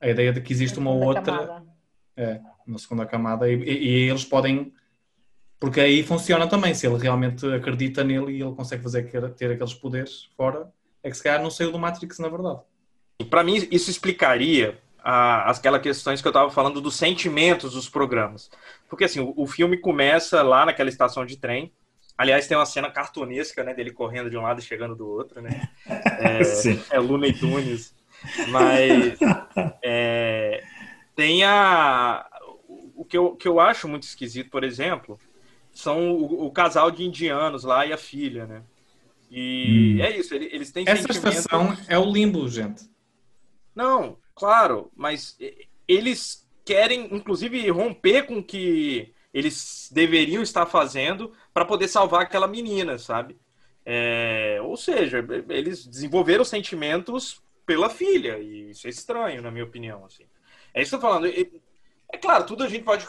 a 0.00 0.08
ideia 0.08 0.32
de 0.32 0.40
que 0.40 0.52
existe 0.52 0.78
uma 0.78 0.92
Segunda 0.92 1.06
outra... 1.18 1.36
camada. 1.36 1.66
É, 2.16 2.40
na 2.64 2.78
segunda 2.78 3.06
camada. 3.06 3.50
E, 3.50 3.56
e- 3.56 3.84
e 3.88 4.08
eles 4.08 4.24
podem. 4.24 4.72
Porque 5.58 5.80
aí 5.80 6.04
funciona 6.04 6.46
também. 6.46 6.74
Se 6.74 6.86
ele 6.86 6.96
realmente 6.96 7.44
acredita 7.44 8.04
nele 8.04 8.36
e 8.36 8.40
ele 8.40 8.54
consegue 8.54 8.84
fazer 8.84 9.02
ter 9.34 9.50
aqueles 9.50 9.74
poderes 9.74 10.30
fora, 10.36 10.72
é 11.02 11.10
que 11.10 11.16
se 11.16 11.24
calhar 11.24 11.42
não 11.42 11.50
saiu 11.50 11.72
do 11.72 11.78
Matrix, 11.80 12.20
na 12.20 12.28
verdade. 12.28 12.60
E 13.18 13.24
para 13.24 13.42
mim, 13.42 13.66
isso 13.72 13.90
explicaria 13.90 14.78
a, 15.08 15.50
aquelas 15.52 15.80
questões 15.82 16.20
que 16.20 16.26
eu 16.26 16.30
estava 16.30 16.50
falando 16.50 16.80
dos 16.80 16.96
sentimentos 16.96 17.74
dos 17.74 17.88
programas. 17.88 18.50
Porque 18.88 19.04
assim, 19.04 19.20
o, 19.20 19.32
o 19.36 19.46
filme 19.46 19.76
começa 19.78 20.42
lá 20.42 20.66
naquela 20.66 20.88
estação 20.88 21.24
de 21.24 21.36
trem. 21.36 21.72
Aliás, 22.18 22.48
tem 22.48 22.56
uma 22.56 22.66
cena 22.66 22.90
cartunesca, 22.90 23.62
né, 23.62 23.72
dele 23.74 23.92
correndo 23.92 24.28
de 24.30 24.36
um 24.36 24.42
lado 24.42 24.58
e 24.58 24.64
chegando 24.64 24.96
do 24.96 25.06
outro, 25.06 25.40
né? 25.40 25.68
É, 26.18 26.40
é 26.96 26.98
Looney 26.98 27.32
Tunes. 27.34 27.94
Mas 28.48 29.18
é, 29.84 30.62
tem 31.14 31.44
a. 31.44 32.26
O 32.96 33.04
que 33.04 33.16
eu, 33.16 33.36
que 33.36 33.46
eu 33.46 33.60
acho 33.60 33.86
muito 33.86 34.04
esquisito, 34.04 34.50
por 34.50 34.64
exemplo, 34.64 35.20
são 35.72 36.10
o, 36.10 36.46
o 36.46 36.50
casal 36.50 36.90
de 36.90 37.04
indianos 37.04 37.62
lá 37.62 37.86
e 37.86 37.92
a 37.92 37.96
filha, 37.98 38.46
né? 38.46 38.62
E 39.30 39.98
Hum. 40.00 40.04
é 40.04 40.16
isso, 40.16 40.34
ele- 40.34 40.48
eles 40.52 40.72
têm 40.72 40.84
Essa 40.86 41.02
sentimentos- 41.12 41.38
estação 41.44 41.76
é 41.88 41.98
o 41.98 42.04
limbo, 42.10 42.48
gente. 42.48 42.88
não, 43.74 44.16
claro, 44.36 44.92
mas 44.94 45.36
eles 45.88 46.46
querem, 46.64 47.12
inclusive, 47.12 47.68
romper 47.70 48.26
com 48.26 48.38
o 48.38 48.44
que 48.44 49.12
eles 49.34 49.90
deveriam 49.92 50.42
estar 50.42 50.66
fazendo 50.66 51.32
para 51.52 51.64
poder 51.64 51.88
salvar 51.88 52.22
aquela 52.22 52.46
menina, 52.46 52.98
sabe? 52.98 53.36
É, 53.84 54.58
ou 54.62 54.76
seja, 54.76 55.24
eles 55.48 55.86
desenvolveram 55.86 56.44
sentimentos 56.44 57.42
pela 57.64 57.90
filha, 57.90 58.38
e 58.38 58.70
isso 58.70 58.86
é 58.86 58.90
estranho, 58.90 59.42
na 59.42 59.50
minha 59.50 59.64
opinião. 59.64 60.04
Assim. 60.04 60.24
É 60.72 60.82
isso 60.82 60.90
que 60.90 60.96
eu 60.96 61.00
tô 61.00 61.06
falando. 61.06 61.26
É 62.12 62.16
claro, 62.18 62.44
tudo 62.44 62.64
a 62.64 62.68
gente 62.68 62.84
pode 62.84 63.06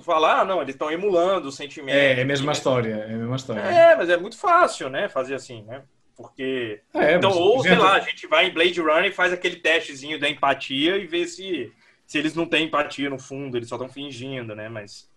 falar, 0.00 0.40
ah, 0.40 0.44
não, 0.44 0.62
eles 0.62 0.74
estão 0.74 0.90
emulando 0.90 1.48
os 1.48 1.56
sentimentos. 1.56 2.00
É, 2.00 2.18
é 2.18 2.22
a 2.22 2.24
mesma 2.24 2.52
história. 2.52 2.94
É 2.94 3.14
a 3.14 3.18
mesma 3.18 3.36
história. 3.36 3.60
É, 3.60 3.96
mas 3.96 4.08
é 4.08 4.16
muito 4.16 4.38
fácil, 4.38 4.88
né, 4.88 5.08
fazer 5.08 5.34
assim, 5.34 5.62
né? 5.62 5.82
Porque 6.16 6.80
É, 6.94 7.14
então, 7.14 7.30
ou, 7.32 7.62
sei 7.62 7.76
lá, 7.76 7.94
a 7.94 8.00
gente 8.00 8.26
vai 8.26 8.46
em 8.46 8.52
Blade 8.52 8.80
Runner 8.80 9.06
e 9.06 9.12
faz 9.12 9.32
aquele 9.32 9.56
testezinho 9.56 10.18
da 10.20 10.28
empatia 10.28 10.96
e 10.96 11.06
vê 11.06 11.26
se, 11.26 11.72
se 12.06 12.18
eles 12.18 12.34
não 12.34 12.46
têm 12.46 12.66
empatia 12.66 13.08
no 13.08 13.18
fundo, 13.18 13.56
eles 13.56 13.68
só 13.68 13.76
estão 13.76 13.88
fingindo, 13.88 14.54
né? 14.54 14.68
Mas 14.68 15.10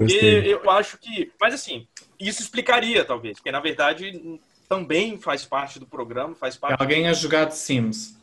e 0.00 0.04
Gostei. 0.04 0.54
eu 0.54 0.70
acho 0.70 0.98
que. 0.98 1.32
Mas 1.40 1.54
assim, 1.54 1.86
isso 2.20 2.40
explicaria, 2.42 3.04
talvez, 3.04 3.38
porque 3.38 3.50
na 3.50 3.60
verdade 3.60 4.38
também 4.68 5.18
faz 5.18 5.44
parte 5.44 5.78
do 5.80 5.86
programa, 5.86 6.34
faz 6.34 6.56
É 6.56 6.58
parte. 6.58 6.80
alguém 6.80 7.08
a 7.08 7.12
jogar 7.12 7.46
de 7.46 7.56
Sims. 7.56 8.16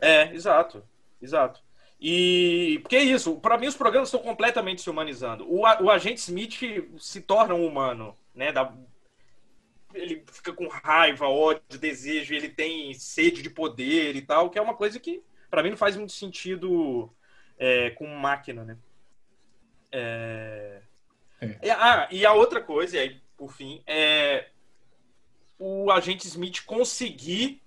É, 0.00 0.32
exato, 0.34 0.82
exato. 1.20 1.60
E 2.00 2.78
porque 2.82 2.96
é 2.96 3.02
isso, 3.02 3.36
para 3.36 3.58
mim 3.58 3.66
os 3.66 3.76
programas 3.76 4.08
estão 4.08 4.20
completamente 4.20 4.82
se 4.82 4.90
humanizando. 4.90 5.44
O, 5.50 5.62
o 5.62 5.90
agente 5.90 6.20
Smith 6.20 6.60
se 6.98 7.20
torna 7.22 7.54
um 7.54 7.66
humano, 7.66 8.14
né? 8.34 8.52
Da- 8.52 8.72
ele 9.96 10.24
fica 10.30 10.52
com 10.52 10.68
raiva, 10.68 11.26
ódio, 11.26 11.78
desejo, 11.78 12.34
ele 12.34 12.48
tem 12.48 12.92
sede 12.94 13.42
de 13.42 13.50
poder 13.50 14.14
e 14.14 14.22
tal, 14.22 14.50
que 14.50 14.58
é 14.58 14.62
uma 14.62 14.74
coisa 14.74 15.00
que 15.00 15.22
para 15.50 15.62
mim 15.62 15.70
não 15.70 15.76
faz 15.76 15.96
muito 15.96 16.12
sentido 16.12 17.10
é, 17.58 17.90
com 17.90 18.06
máquina, 18.06 18.64
né? 18.64 18.76
É... 19.90 20.82
É. 21.40 21.70
Ah, 21.70 22.08
e 22.10 22.24
a 22.24 22.32
outra 22.32 22.62
coisa, 22.62 22.96
e 22.96 23.00
aí, 23.00 23.20
por 23.36 23.52
fim, 23.52 23.82
é 23.86 24.48
o 25.58 25.90
agente 25.90 26.26
Smith 26.26 26.64
conseguir 26.64 27.62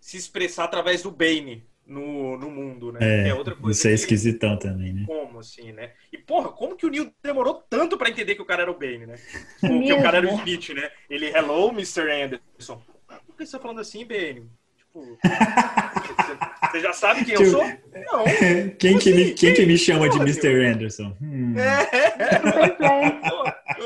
se 0.00 0.16
expressar 0.16 0.64
através 0.64 1.02
do 1.02 1.10
Bane 1.10 1.66
no, 1.88 2.36
no 2.38 2.50
mundo, 2.50 2.92
né? 2.92 2.98
É, 3.00 3.24
Que 3.24 3.32
outra 3.32 3.56
coisa. 3.56 3.76
isso 3.76 3.86
é 3.88 3.90
que- 3.90 3.94
esquisitão 3.94 4.56
também, 4.58 4.92
né? 4.92 5.04
Como, 5.06 5.38
assim, 5.40 5.72
né? 5.72 5.92
E, 6.12 6.18
porra, 6.18 6.50
como 6.50 6.76
que 6.76 6.86
o 6.86 6.90
Neil 6.90 7.10
demorou 7.22 7.54
tanto 7.68 7.96
pra 7.96 8.10
entender 8.10 8.34
que 8.34 8.42
o 8.42 8.46
cara 8.46 8.62
era 8.62 8.70
o 8.70 8.78
Bane, 8.78 9.06
né? 9.06 9.14
O, 9.64 9.82
que 9.82 9.92
o 9.92 10.02
cara 10.02 10.18
era 10.18 10.26
o 10.28 10.34
Smith, 10.36 10.68
né? 10.70 10.90
Ele, 11.08 11.26
hello, 11.26 11.70
Mr. 11.70 12.10
Anderson. 12.22 12.80
Por 13.26 13.36
que 13.36 13.46
você 13.46 13.56
tá 13.56 13.62
falando 13.62 13.80
assim, 13.80 14.04
Bane? 14.06 14.46
Tipo, 14.76 15.18
você- 16.70 16.80
já 16.80 16.92
sabe 16.92 17.24
quem 17.24 17.34
eu 17.34 17.38
Tipo, 17.40 17.50
sou? 17.50 17.64
Não. 17.64 18.24
Quem 18.78 18.98
que 18.98 19.12
me, 19.12 19.22
Assim, 19.24 19.34
quem 19.34 19.54
que 19.54 19.66
me 19.66 19.78
chama 19.78 20.08
de 20.10 20.18
Mr. 20.18 20.66
Anderson? 20.66 21.16
Hum. 21.22 21.54
Pois 22.52 22.80
é. 22.90 23.18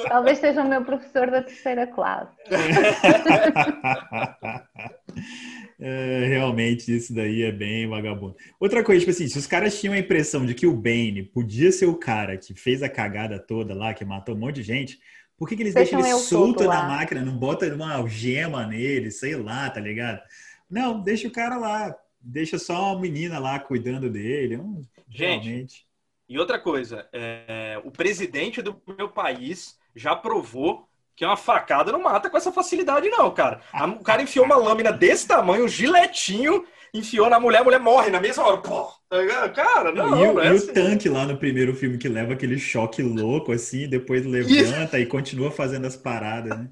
Talvez 0.08 0.38
seja 0.38 0.62
o 0.62 0.68
meu 0.68 0.84
professor 0.84 1.30
da 1.30 1.42
terceira 1.42 1.86
classe. 1.86 2.32
É, 5.84 6.26
realmente, 6.28 6.94
isso 6.94 7.12
daí 7.12 7.42
é 7.42 7.50
bem 7.50 7.88
vagabundo. 7.88 8.36
Outra 8.60 8.84
coisa, 8.84 9.00
tipo 9.00 9.10
assim, 9.10 9.26
se 9.26 9.36
os 9.36 9.48
caras 9.48 9.80
tinham 9.80 9.94
a 9.94 9.98
impressão 9.98 10.46
de 10.46 10.54
que 10.54 10.64
o 10.64 10.72
Bane 10.76 11.24
podia 11.24 11.72
ser 11.72 11.86
o 11.86 11.96
cara 11.96 12.36
que 12.36 12.54
fez 12.54 12.84
a 12.84 12.88
cagada 12.88 13.36
toda 13.40 13.74
lá, 13.74 13.92
que 13.92 14.04
matou 14.04 14.36
um 14.36 14.38
monte 14.38 14.56
de 14.56 14.62
gente, 14.62 15.00
por 15.36 15.48
que, 15.48 15.56
que 15.56 15.62
eles 15.64 15.74
Deixam 15.74 16.00
deixam 16.00 16.16
ele 16.18 16.24
solto 16.28 16.62
na 16.62 16.68
lá. 16.68 16.86
máquina? 16.88 17.20
Não 17.24 17.36
bota 17.36 17.66
uma 17.74 17.94
algema 17.94 18.64
nele, 18.64 19.10
sei 19.10 19.34
lá, 19.34 19.68
tá 19.70 19.80
ligado? 19.80 20.22
Não, 20.70 21.00
deixa 21.02 21.26
o 21.26 21.32
cara 21.32 21.56
lá. 21.56 21.92
Deixa 22.20 22.60
só 22.60 22.92
a 22.94 23.00
menina 23.00 23.40
lá 23.40 23.58
cuidando 23.58 24.08
dele. 24.08 24.58
Hum, 24.58 24.82
Gente, 25.10 25.48
realmente. 25.48 25.86
E 26.28 26.38
outra 26.38 26.60
coisa, 26.60 27.08
é, 27.12 27.80
o 27.84 27.90
presidente 27.90 28.62
do 28.62 28.80
meu 28.96 29.08
país 29.08 29.76
já 29.96 30.14
provou 30.14 30.88
que 31.16 31.24
uma 31.24 31.36
facada 31.36 31.92
não 31.92 32.02
mata 32.02 32.30
com 32.30 32.36
essa 32.36 32.52
facilidade, 32.52 33.08
não, 33.08 33.30
cara. 33.32 33.60
A- 33.72 33.86
O 33.86 34.00
cara 34.02 34.22
enfiou 34.22 34.44
uma 34.46 34.56
lâmina 34.56 34.92
desse 34.92 35.26
tamanho, 35.26 35.64
um 35.64 35.68
giletinho, 35.68 36.64
enfiou 36.92 37.28
na 37.30 37.38
mulher, 37.40 37.60
a 37.60 37.64
mulher 37.64 37.80
morre 37.80 38.10
na 38.10 38.20
mesma 38.20 38.44
hora. 38.46 38.58
Pô, 38.58 38.92
tá 39.08 39.48
cara, 39.50 39.92
não, 39.92 40.10
e, 40.16 40.26
o, 40.26 40.34
não 40.34 40.40
é 40.40 40.48
e 40.48 40.52
o 40.52 40.56
assim. 40.56 40.72
tanque 40.72 41.08
lá 41.08 41.26
no 41.26 41.36
primeiro 41.38 41.74
filme 41.74 41.98
que 41.98 42.08
leva 42.08 42.32
aquele 42.34 42.58
choque 42.58 43.02
louco 43.02 43.52
assim, 43.52 43.88
depois 43.88 44.24
levanta 44.26 44.98
e 44.98 45.06
continua 45.06 45.50
fazendo 45.50 45.86
as 45.86 45.96
paradas, 45.96 46.56
né? 46.58 46.68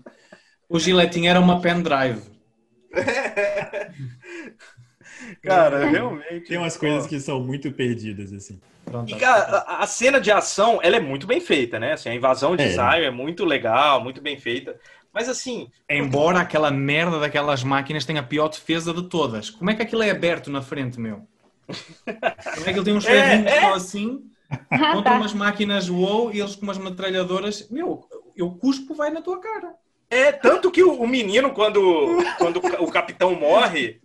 O 0.70 0.78
giletinho 0.78 1.28
era 1.28 1.38
uma 1.38 1.60
pendrive. 1.60 2.22
Cara, 5.42 5.84
realmente. 5.88 6.46
Tem 6.48 6.58
umas 6.58 6.76
coisas 6.76 7.06
que 7.06 7.18
são 7.20 7.40
muito 7.40 7.70
perdidas, 7.72 8.32
assim. 8.32 8.60
Pronto. 8.84 9.10
E, 9.12 9.16
cara, 9.16 9.58
a, 9.66 9.82
a 9.82 9.86
cena 9.86 10.20
de 10.20 10.30
ação, 10.30 10.80
ela 10.82 10.96
é 10.96 11.00
muito 11.00 11.26
bem 11.26 11.40
feita, 11.40 11.78
né? 11.78 11.92
Assim, 11.92 12.08
a 12.08 12.14
invasão 12.14 12.56
de 12.56 12.64
É. 12.64 12.68
Zion 12.68 13.04
é 13.04 13.10
muito 13.10 13.44
legal, 13.44 14.02
muito 14.02 14.20
bem 14.20 14.38
feita. 14.38 14.78
Mas 15.12 15.28
assim, 15.28 15.68
Embora 15.88 16.40
aquela 16.40 16.70
merda 16.70 17.18
daquelas 17.18 17.64
máquinas 17.64 18.04
tenha 18.04 18.20
a 18.20 18.24
pior 18.24 18.48
defesa 18.48 18.92
de 18.94 19.08
todas. 19.08 19.50
Como 19.50 19.70
é 19.70 19.74
que 19.74 19.82
aquilo 19.82 20.02
é 20.02 20.10
aberto 20.10 20.50
na 20.50 20.62
frente, 20.62 21.00
meu? 21.00 21.26
Como 21.66 22.66
é 22.66 22.72
que 22.72 22.78
ele 22.78 22.84
tem 22.84 22.94
uns 22.94 23.04
É, 23.08 23.10
ferrinhos 23.10 23.52
é. 23.52 23.60
só 23.60 23.74
assim, 23.74 24.22
Ah, 24.70 24.92
contra 24.92 25.12
tá. 25.12 25.16
umas 25.16 25.32
máquinas 25.34 25.88
WoW 25.88 26.32
e 26.32 26.40
eles 26.40 26.54
com 26.56 26.62
umas 26.62 26.78
metralhadoras? 26.78 27.68
Meu, 27.70 28.06
eu 28.36 28.50
cuspo, 28.52 28.94
vai 28.94 29.10
na 29.10 29.20
tua 29.22 29.40
cara. 29.40 29.74
É, 30.08 30.32
tanto 30.32 30.70
que 30.72 30.82
o, 30.82 30.92
o 31.00 31.06
menino, 31.06 31.52
quando, 31.52 31.80
quando 32.38 32.56
o 32.80 32.90
capitão 32.90 33.34
morre, 33.34 34.00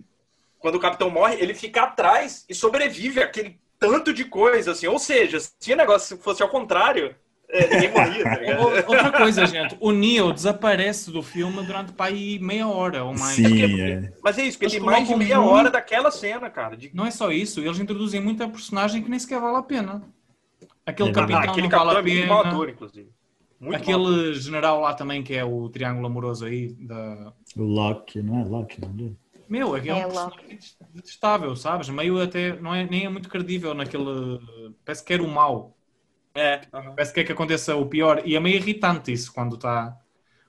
quando 0.65 0.77
o 0.77 0.79
capitão 0.79 1.11
morre, 1.11 1.35
ele 1.39 1.53
fica 1.53 1.83
atrás 1.83 2.43
e 2.49 2.55
sobrevive 2.55 3.21
àquele 3.21 3.59
tanto 3.77 4.11
de 4.11 4.25
coisa, 4.25 4.71
assim. 4.71 4.87
Ou 4.87 4.97
seja, 4.97 5.37
se 5.39 5.71
o 5.71 5.75
negócio 5.75 6.17
fosse 6.17 6.41
ao 6.41 6.49
contrário, 6.49 7.13
é, 7.47 7.67
ninguém 7.67 7.91
morria, 7.91 8.23
tá 8.23 8.89
Outra 8.89 9.11
coisa, 9.11 9.45
gente, 9.45 9.77
o 9.79 9.91
Neo 9.91 10.33
desaparece 10.33 11.11
do 11.11 11.21
filme 11.21 11.63
durante 11.63 11.93
aí 11.99 12.39
meia 12.39 12.67
hora 12.67 13.03
ou 13.03 13.11
mais. 13.15 13.35
Sim, 13.35 13.79
é. 13.79 14.11
Mas 14.23 14.39
é 14.39 14.45
isso, 14.45 14.57
porque 14.57 14.75
tem 14.75 14.83
mais 14.83 15.07
de 15.07 15.15
meia 15.15 15.39
muito- 15.39 15.53
hora 15.53 15.69
daquela 15.69 16.09
cena, 16.09 16.49
cara. 16.49 16.75
De... 16.75 16.89
Não 16.95 17.05
é 17.05 17.11
só 17.11 17.31
isso, 17.31 17.59
eles 17.59 17.77
introduzem 17.77 18.19
muita 18.19 18.49
personagem 18.49 19.03
que 19.03 19.09
nem 19.09 19.19
sequer 19.19 19.39
vale 19.39 19.57
a 19.57 19.61
pena. 19.61 20.01
Aquele 20.83 21.09
É 21.09 21.13
capitão 21.13 21.37
Ah, 21.37 21.43
aquele 21.43 21.61
não 21.61 21.69
capitão 21.69 21.93
vale 21.93 22.21
é 22.23 22.27
a 22.27 22.39
ator, 22.39 22.69
inclusive. 22.69 23.09
Muito 23.59 23.75
Aquele 23.75 24.33
general 24.33 24.81
lá 24.81 24.95
também, 24.95 25.21
que 25.21 25.35
é 25.35 25.45
o 25.45 25.69
triângulo 25.69 26.07
amoroso 26.07 26.43
aí, 26.43 26.69
da... 26.73 27.31
O 27.55 27.61
Loki, 27.61 28.19
não 28.23 28.41
é 28.41 28.43
Loki, 28.43 28.81
não 28.81 29.09
é? 29.09 29.24
Meu, 29.47 29.75
aquele 29.75 29.91
é 29.91 29.95
É 29.95 30.05
um 30.05 30.05
logo. 30.05 30.37
personagem 30.43 30.59
detestável, 30.93 31.55
sabes? 31.55 31.89
Meio 31.89 32.21
até, 32.21 32.59
não 32.59 32.73
é, 32.73 32.85
nem 32.85 33.05
é 33.05 33.09
muito 33.09 33.29
credível 33.29 33.73
naquele... 33.73 34.39
Parece 34.83 35.03
que 35.03 35.13
era 35.13 35.23
o 35.23 35.27
mau. 35.27 35.77
É, 36.35 36.67
aham. 36.73 36.95
Parece 36.95 37.13
que 37.13 37.19
é 37.21 37.23
que 37.23 37.31
aconteça 37.31 37.75
o 37.75 37.87
pior. 37.89 38.23
E 38.27 38.35
é 38.35 38.39
meio 38.39 38.57
irritante 38.57 39.11
isso, 39.11 39.33
quando, 39.33 39.57
tá, 39.57 39.97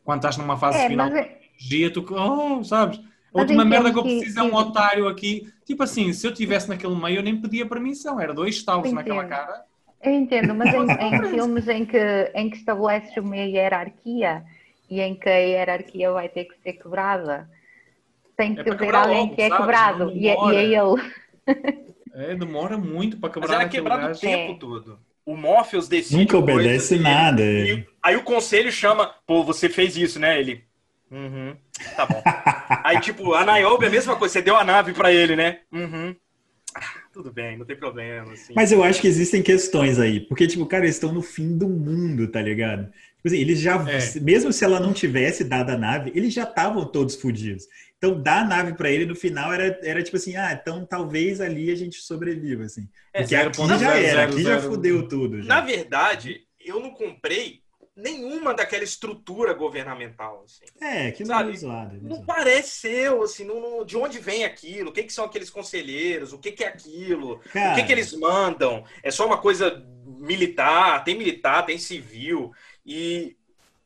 quando 0.05 0.19
estás 0.21 0.37
numa 0.37 0.59
fase 0.59 0.85
É, 0.85 0.87
final 0.87 1.09
mas 1.09 1.15
é- 1.15 1.47
dia, 1.59 1.93
tu... 1.93 2.05
Oh, 2.11 2.65
sabes? 2.65 2.99
A 3.35 3.39
última 3.39 3.65
merda 3.65 3.93
que 3.93 3.99
eu 3.99 4.05
preciso 4.05 4.41
é 4.41 4.43
um 4.43 4.55
otário 4.55 5.09
aqui. 5.09 5.53
Tipo 5.65 5.83
assim, 5.85 6.13
se 6.13 6.27
eu 6.27 6.33
estivesse 6.33 6.69
naquele 6.69 6.95
meio, 6.97 7.19
eu 7.19 7.23
nem 7.23 7.41
pedia 7.41 7.69
permissão. 7.69 8.21
Era 8.21 8.35
dois 8.35 8.57
estalos 8.57 8.93
naquela 8.93 9.25
cara. 9.25 9.65
Eu 10.03 10.13
entendo, 10.13 10.55
mas 10.55 10.73
em, 10.73 10.95
em 10.99 11.21
filmes 11.23 11.69
em 11.69 11.85
que, 11.85 11.99
em 12.35 12.51
que 12.51 12.57
estabeleces 12.57 13.17
uma 13.17 13.37
hierarquia 13.37 14.45
e 14.89 15.01
em 15.01 15.15
que 15.19 15.29
a 15.29 15.37
hierarquia 15.39 16.13
vai 16.13 16.29
ter 16.29 16.45
que 16.45 16.57
ser 16.63 16.75
quebrada, 16.75 17.49
tem 18.37 18.55
que 18.55 18.69
é 18.69 18.71
alguém 18.71 18.91
logo, 18.91 19.35
que 19.35 19.43
é 19.43 19.49
sabes? 19.49 19.65
quebrado 19.65 20.13
e 20.13 20.29
é, 20.29 20.35
e 20.35 20.57
é 20.57 20.65
ele. 20.65 21.03
É, 22.15 22.35
demora 22.35 22.79
muito 22.79 23.19
para 23.19 23.31
quebrar. 23.31 23.49
Mas 23.49 23.61
era 23.61 23.69
quebrado 23.69 24.13
o 24.15 24.19
tempo 24.19 24.53
é. 24.53 24.59
todo. 24.59 24.99
O 25.25 25.37
Morpheus 25.37 25.89
decide. 25.89 26.17
Nunca 26.17 26.39
obedece 26.39 26.99
nada. 26.99 27.43
E, 27.43 27.85
aí 28.03 28.17
o 28.17 28.23
conselho 28.23 28.71
chama, 28.71 29.13
pô, 29.27 29.43
você 29.43 29.69
fez 29.69 29.97
isso, 29.97 30.19
né? 30.19 30.39
Ele. 30.39 30.65
Uhum. 31.11 31.57
Tá 31.95 32.07
bom. 32.07 32.23
aí, 32.85 33.01
tipo, 33.01 33.35
a 33.35 33.45
Niobe 33.45 33.85
é 33.85 33.89
a 33.89 33.91
mesma 33.91 34.17
coisa, 34.17 34.33
você 34.33 34.43
deu 34.43 34.57
a 34.57 34.65
nave 34.65 34.93
para 34.93 35.13
ele, 35.13 35.37
né? 35.37 35.61
Uhum. 35.73 36.15
Ah, 36.75 36.81
tudo 37.13 37.33
bem, 37.33 37.57
não 37.57 37.67
tem 37.67 37.77
problema. 37.77 38.33
Assim. 38.33 38.53
Mas 38.55 38.73
eu 38.73 38.83
acho 38.83 39.01
que 39.01 39.09
existem 39.09 39.43
questões 39.43 39.99
aí. 39.99 40.21
Porque, 40.21 40.47
tipo, 40.47 40.65
cara, 40.67 40.85
eles 40.85 40.97
estão 40.97 41.13
no 41.13 41.23
fim 41.23 41.57
do 41.57 41.69
mundo, 41.69 42.29
tá 42.29 42.41
ligado? 42.41 42.85
Tipo 43.17 43.29
assim, 43.29 43.39
eles 43.39 43.61
já, 43.61 43.85
é. 43.91 44.21
mesmo 44.21 44.53
se 44.53 44.65
ela 44.65 44.79
não 44.79 44.93
tivesse 44.93 45.43
dado 45.43 45.71
a 45.71 45.77
nave, 45.77 46.13
eles 46.15 46.33
já 46.33 46.45
estavam 46.45 46.85
todos 46.85 47.17
fodidos. 47.17 47.67
Então, 48.07 48.23
dar 48.23 48.43
a 48.43 48.45
nave 48.45 48.75
para 48.75 48.91
ele 48.91 49.07
no 49.07 49.17
final 49.17 49.53
era, 49.53 49.79
era 49.83 50.03
tipo 50.03 50.17
assim, 50.17 50.37
ah, 50.37 50.53
então 50.53 50.85
talvez 50.87 51.41
ali 51.41 51.71
a 51.71 51.75
gente 51.75 52.01
sobreviva, 52.01 52.65
assim. 52.65 52.89
É, 53.13 53.21
Porque 53.21 53.35
aqui 53.35 53.69
já 53.69 53.77
zero, 53.77 54.07
era, 54.07 54.25
aqui 54.25 54.43
zero, 54.43 54.61
já 54.61 54.61
fudeu 54.61 55.09
tudo. 55.09 55.43
Já. 55.43 55.49
Na 55.49 55.61
verdade, 55.61 56.47
eu 56.61 56.81
não 56.81 56.91
comprei 56.91 57.63
nenhuma 57.97 58.53
daquela 58.53 58.85
estrutura 58.85 59.55
governamental, 59.55 60.45
assim. 60.45 60.65
É, 60.81 61.11
que 61.11 61.25
não 61.25 61.41
é 61.41 61.57
zoado. 61.57 61.99
Não 62.03 62.25
parece 62.25 62.71
ser, 62.81 63.13
assim, 63.23 63.45
não, 63.45 63.61
não, 63.61 63.85
de 63.85 63.97
onde 63.97 64.19
vem 64.19 64.45
aquilo, 64.45 64.91
o 64.91 64.93
que, 64.93 65.03
que 65.03 65.13
são 65.13 65.25
aqueles 65.25 65.49
conselheiros, 65.49 66.33
o 66.33 66.39
que, 66.39 66.53
que 66.53 66.63
é 66.63 66.69
aquilo, 66.69 67.41
Cara... 67.53 67.73
o 67.73 67.75
que, 67.75 67.85
que 67.85 67.93
eles 67.93 68.13
mandam. 68.13 68.85
É 69.03 69.11
só 69.11 69.27
uma 69.27 69.39
coisa 69.39 69.83
militar, 70.05 71.03
tem 71.05 71.17
militar, 71.17 71.65
tem 71.65 71.79
civil. 71.79 72.53
E 72.85 73.35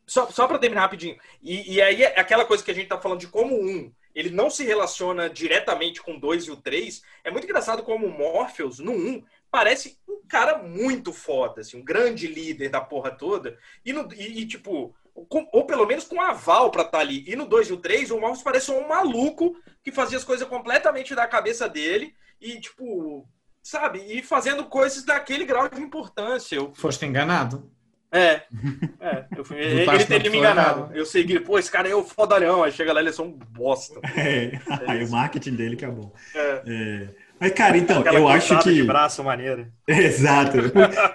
só, 0.07 0.29
só 0.29 0.49
para 0.49 0.59
terminar 0.59 0.83
rapidinho. 0.83 1.17
E, 1.41 1.75
e 1.75 1.81
aí 1.81 2.03
é 2.03 2.19
aquela 2.19 2.45
coisa 2.45 2.65
que 2.65 2.71
a 2.73 2.75
gente 2.75 2.89
tá 2.89 3.01
falando 3.01 3.21
de 3.21 3.29
como 3.29 3.55
um 3.55 3.93
ele 4.15 4.31
não 4.31 4.51
se 4.51 4.65
relaciona 4.65 5.29
diretamente 5.29 6.03
com 6.03 6.15
o 6.15 6.21
2 6.21 6.45
e 6.45 6.51
o 6.51 6.57
3. 6.57 7.03
É 7.25 7.31
muito 7.31 7.45
engraçado 7.45 7.83
como 7.83 8.07
o 8.07 8.11
Morpheus, 8.11 8.79
no 8.79 8.93
1, 8.93 9.25
parece 9.51 9.99
um 10.09 10.21
cara 10.29 10.59
muito 10.59 11.13
foda, 11.13 11.61
assim, 11.61 11.79
um 11.79 11.85
grande 11.85 12.27
líder 12.27 12.69
da 12.69 12.81
porra 12.81 13.11
toda. 13.11 13.59
E, 13.85 13.93
no, 13.93 14.13
e, 14.15 14.41
e 14.41 14.47
tipo, 14.47 14.95
com, 15.29 15.49
ou 15.53 15.65
pelo 15.65 15.87
menos 15.87 16.05
com 16.05 16.21
aval 16.21 16.71
pra 16.71 16.83
estar 16.83 16.99
tá 16.99 17.01
ali. 17.01 17.25
E 17.27 17.37
no 17.37 17.47
2 17.47 17.69
e 17.69 17.73
o 17.73 17.77
3, 17.77 18.11
o 18.11 18.21
Morpheus 18.21 18.43
parece 18.43 18.71
um 18.71 18.89
maluco 18.89 19.57
que 19.83 19.93
fazia 19.93 20.19
as 20.19 20.25
coisas 20.25 20.47
completamente 20.49 21.15
da 21.15 21.27
cabeça 21.27 21.69
dele 21.69 22.15
e, 22.41 22.61
tipo, 22.61 23.29
sabe? 23.63 24.01
E 24.01 24.23
fazendo 24.23 24.65
coisas 24.65 25.05
daquele 25.05 25.45
grau 25.45 25.69
de 25.69 25.81
importância. 25.81 26.57
Eu... 26.57 26.73
Foste 26.75 27.05
enganado. 27.05 27.71
É, 28.13 28.43
é 29.01 29.25
eu 29.37 29.45
fui, 29.45 29.59
ele, 29.59 29.89
ele 29.89 30.05
teria 30.05 30.31
me 30.31 30.39
enganado. 30.39 30.91
Eu 30.95 31.07
segui, 31.07 31.39
pô, 31.39 31.59
esse 31.59 31.71
cara 31.71 31.89
é 31.89 31.95
o 31.95 32.05
fodalhão. 32.05 32.63
Aí 32.63 32.73
chega 32.73 32.93
lá, 32.93 33.01
ele 33.01 33.11
é 33.11 33.13
só 33.13 33.23
um 33.23 33.31
bosta. 33.31 34.01
É, 34.17 34.53
aí 34.87 35.05
o 35.05 35.11
marketing 35.11 35.55
dele 35.55 35.77
que 35.77 35.85
é 35.85 35.89
bom. 35.89 36.13
É. 36.35 36.63
é. 36.67 37.09
Mas, 37.39 37.53
cara, 37.53 37.79
então, 37.79 38.01
Aquela 38.01 38.19
eu 38.19 38.29
acho 38.29 38.59
que. 38.59 38.75
de 38.75 38.83
braço 38.83 39.25
maneiro. 39.25 39.67
Exato. 39.89 40.59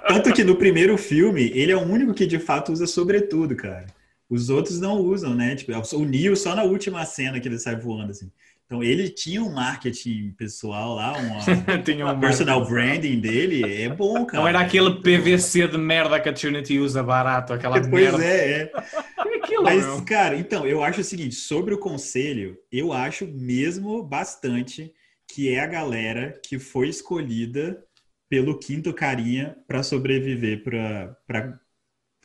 Tanto 0.08 0.34
que 0.34 0.44
no 0.44 0.56
primeiro 0.56 0.98
filme, 0.98 1.52
ele 1.54 1.72
é 1.72 1.78
o 1.78 1.84
único 1.84 2.14
que 2.14 2.26
de 2.26 2.40
fato 2.40 2.72
usa 2.72 2.88
sobretudo, 2.88 3.56
cara. 3.56 3.86
Os 4.28 4.50
outros 4.50 4.80
não 4.80 4.98
usam, 4.98 5.36
né? 5.36 5.56
Tipo, 5.56 5.74
o 5.74 6.06
Neo 6.06 6.36
só 6.36 6.56
na 6.56 6.64
última 6.64 7.06
cena 7.06 7.40
que 7.40 7.48
ele 7.48 7.60
sai 7.60 7.76
voando, 7.76 8.12
assim. 8.12 8.32
Então 8.66 8.84
ele 8.84 9.10
tinha 9.10 9.44
um 9.44 9.54
marketing 9.54 10.32
pessoal 10.32 10.96
lá, 10.96 11.14
uma, 11.18 11.40
tinha 11.84 12.08
um 12.08 12.20
personal 12.20 12.66
branding 12.66 13.20
dele, 13.20 13.84
é 13.84 13.90
bom, 13.90 14.26
cara. 14.26 14.42
Não 14.42 14.48
era 14.48 14.60
aquele 14.60 15.02
PVC 15.02 15.68
de 15.68 15.78
merda 15.78 16.20
que 16.20 16.28
a 16.28 16.34
Trinity 16.34 16.80
usa 16.80 17.04
barato, 17.04 17.54
aquela 17.54 17.80
pois 17.80 17.92
merda. 17.92 18.18
Pois 18.18 18.26
é, 18.26 18.62
é. 18.64 18.72
aquilo, 19.46 19.64
Mas, 19.64 19.86
meu? 19.86 20.04
cara, 20.04 20.36
então, 20.36 20.66
eu 20.66 20.84
acho 20.84 21.02
o 21.02 21.04
seguinte, 21.04 21.36
sobre 21.36 21.74
o 21.74 21.78
conselho, 21.78 22.58
eu 22.72 22.92
acho 22.92 23.28
mesmo 23.28 24.04
bastante 24.04 24.92
que 25.28 25.50
é 25.54 25.60
a 25.60 25.68
galera 25.68 26.40
que 26.44 26.60
foi 26.60 26.90
escolhida 26.90 27.84
pelo 28.30 28.58
quinto 28.58 28.94
carinha 28.94 29.56
para 29.68 29.84
sobreviver 29.84 30.64
para 30.64 31.60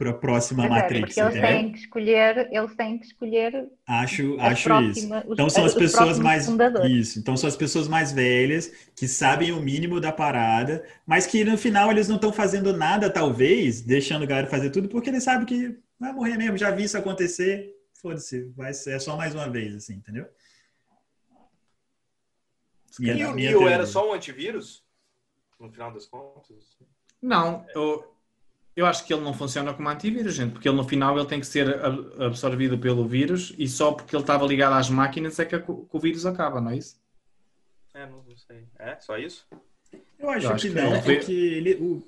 para 0.01 0.13
a 0.13 0.15
próxima 0.15 0.67
Mas 0.67 0.83
Matrix. 0.83 1.19
É, 1.19 1.21
eles 1.21 1.41
têm 1.43 1.73
que 1.73 1.79
escolher, 1.79 2.49
eles 2.51 2.75
têm 2.75 2.99
que 2.99 3.05
escolher. 3.05 3.69
Acho, 3.87 4.41
acho 4.41 4.65
próxima, 4.65 5.19
isso. 5.19 5.33
Então 5.35 5.51
são 5.51 5.65
as 5.67 5.75
pessoas 5.75 6.19
mais 6.19 6.47
fundadores. 6.47 6.91
isso. 6.91 7.19
Então 7.19 7.37
são 7.37 7.47
as 7.47 7.55
pessoas 7.55 7.87
mais 7.87 8.11
velhas 8.11 8.73
que 8.97 9.07
sabem 9.07 9.53
o 9.53 9.61
mínimo 9.61 10.01
da 10.01 10.11
parada, 10.11 10.83
mas 11.07 11.27
que 11.27 11.45
no 11.45 11.59
final 11.59 11.91
eles 11.91 12.09
não 12.09 12.17
estão 12.17 12.33
fazendo 12.33 12.75
nada, 12.75 13.11
talvez, 13.11 13.83
deixando 13.83 14.23
a 14.23 14.27
galera 14.27 14.47
fazer 14.47 14.71
tudo, 14.71 14.89
porque 14.89 15.11
eles 15.11 15.23
sabem 15.23 15.45
que 15.45 15.79
vai 15.99 16.15
morrer 16.15 16.39
mesmo. 16.39 16.57
Já 16.57 16.71
vi 16.71 16.85
isso 16.85 16.97
acontecer. 16.97 17.77
Foda-se, 17.93 18.45
vai 18.57 18.73
ser 18.73 18.99
só 19.03 19.19
mais 19.19 19.35
uma 19.35 19.51
vez, 19.51 19.75
assim, 19.75 19.97
entendeu? 19.97 20.27
Minha, 22.99 23.17
e 23.17 23.25
o 23.27 23.35
Neo 23.35 23.69
era 23.69 23.85
só 23.85 24.09
um 24.09 24.15
antivírus? 24.15 24.83
No 25.59 25.71
final 25.71 25.93
das 25.93 26.07
contas? 26.07 26.79
Não, 27.21 27.67
eu, 27.75 28.17
eu 28.81 28.87
acho 28.87 29.05
que 29.05 29.13
ele 29.13 29.23
não 29.23 29.35
funciona 29.35 29.73
como 29.75 29.89
antivírus, 29.89 30.35
gente, 30.35 30.53
porque 30.53 30.69
ele 30.69 30.77
no 30.77 30.89
final 30.89 31.17
ele 31.17 31.27
tem 31.27 31.41
que 31.41 31.47
ser 31.47 31.81
absorvido 32.19 32.79
pelo 32.79 33.07
vírus 33.07 33.55
e 33.59 33.69
só 33.69 33.93
porque 33.93 34.15
ele 34.15 34.23
estava 34.23 34.47
ligado 34.47 34.75
às 34.75 34.89
máquinas 34.89 35.39
é 35.39 35.45
que, 35.45 35.59
que 35.59 35.71
o 35.71 35.99
vírus 36.01 36.27
acaba, 36.27 36.61
não 36.61 36.71
é 36.71 36.79
isso? 36.79 36.99
É, 37.95 38.07
não 38.07 38.23
sei. 38.37 38.65
É, 38.79 38.97
só 39.01 39.19
isso? 39.19 39.47
Eu 40.19 40.31
acho, 40.31 40.47
eu 40.47 40.53
acho 40.53 40.69
que, 40.69 40.75
que, 40.75 40.81
não, 40.81 41.03
porque 41.03 41.33
ele, 41.33 41.75
o, 41.75 42.03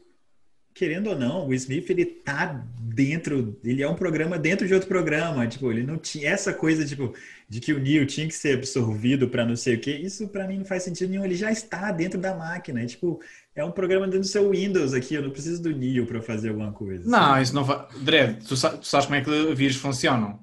querendo 0.75 1.11
ou 1.11 1.18
não, 1.18 1.49
o 1.49 1.55
Smith 1.55 1.91
ele 1.91 2.05
tá 2.05 2.64
dentro, 2.81 3.59
ele 3.64 3.83
é 3.83 3.89
um 3.89 3.95
programa 3.95 4.39
dentro 4.39 4.66
de 4.66 4.75
outro 4.75 4.89
programa, 4.89 5.47
tipo, 5.47 5.70
ele 5.70 5.83
não 5.83 5.99
tinha 5.99 6.31
essa 6.31 6.53
coisa 6.53 6.85
tipo 6.85 7.14
de 7.49 7.61
que 7.61 7.73
o 7.73 7.79
Neo 7.79 8.07
tinha 8.07 8.27
que 8.27 8.35
ser 8.35 8.57
absorvido 8.57 9.29
para 9.29 9.45
não 9.45 9.57
sei 9.57 9.75
o 9.75 9.81
que, 9.81 9.91
isso 9.91 10.29
para 10.29 10.47
mim 10.47 10.59
não 10.59 10.64
faz 10.64 10.83
sentido 10.83 11.11
nenhum, 11.11 11.25
ele 11.25 11.35
já 11.35 11.51
está 11.51 11.91
dentro 11.91 12.18
da 12.18 12.35
máquina, 12.35 12.83
é, 12.83 12.87
tipo, 12.87 13.20
é 13.55 13.65
um 13.65 13.71
programa 13.71 14.07
dentro 14.07 14.21
do 14.21 14.27
seu 14.27 14.51
Windows 14.51 14.95
aqui, 14.95 15.15
eu 15.15 15.23
não 15.23 15.31
preciso 15.31 15.63
do 15.63 15.71
Neo 15.71 16.07
para 16.07 16.23
fazer 16.23 16.51
alguma 16.51 16.73
coisa. 16.73 17.09
Não, 17.09 17.41
isso 17.41 17.55
não 17.55 17.65
vai. 17.65 17.87
Dredd, 18.01 18.39
tu, 18.47 18.49
tu, 18.49 18.87
sabes 18.87 19.07
como 19.07 19.15
é 19.15 19.21
que 19.21 19.31
os 19.31 19.57
vírus 19.57 19.77
funcionam? 19.77 20.41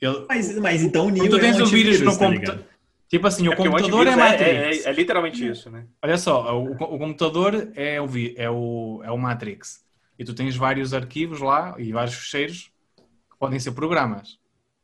Ele... 0.00 0.24
Mas, 0.28 0.58
mas 0.58 0.82
então 0.82 1.06
o 1.06 1.10
Neo 1.10 1.28
tu 1.28 1.38
tens 1.38 1.58
é 1.58 1.62
um 1.62 1.66
o 1.66 1.68
vírus 1.68 2.00
no 2.00 2.12
tá 2.12 2.18
computador. 2.18 2.64
Tipo 3.08 3.26
assim, 3.26 3.46
o 3.46 3.52
é 3.52 3.56
computador 3.56 4.06
é 4.06 4.16
Matrix. 4.16 4.42
É, 4.42 4.88
é, 4.88 4.90
é, 4.90 4.92
literalmente 4.92 5.46
isso, 5.46 5.70
né? 5.70 5.86
Olha 6.00 6.16
só, 6.16 6.58
o, 6.58 6.72
o 6.72 6.98
computador 6.98 7.70
é 7.74 8.00
o, 8.00 8.06
é, 8.36 8.48
o, 8.48 9.02
é 9.04 9.10
o 9.10 9.18
Matrix. 9.18 9.84
E 10.18 10.24
tu 10.24 10.32
tens 10.32 10.56
vários 10.56 10.94
arquivos 10.94 11.40
lá 11.40 11.74
e 11.78 11.92
vários 11.92 12.14
fecheiros 12.14 12.72
que 12.96 13.36
podem 13.38 13.60
ser 13.60 13.72
programas, 13.72 14.38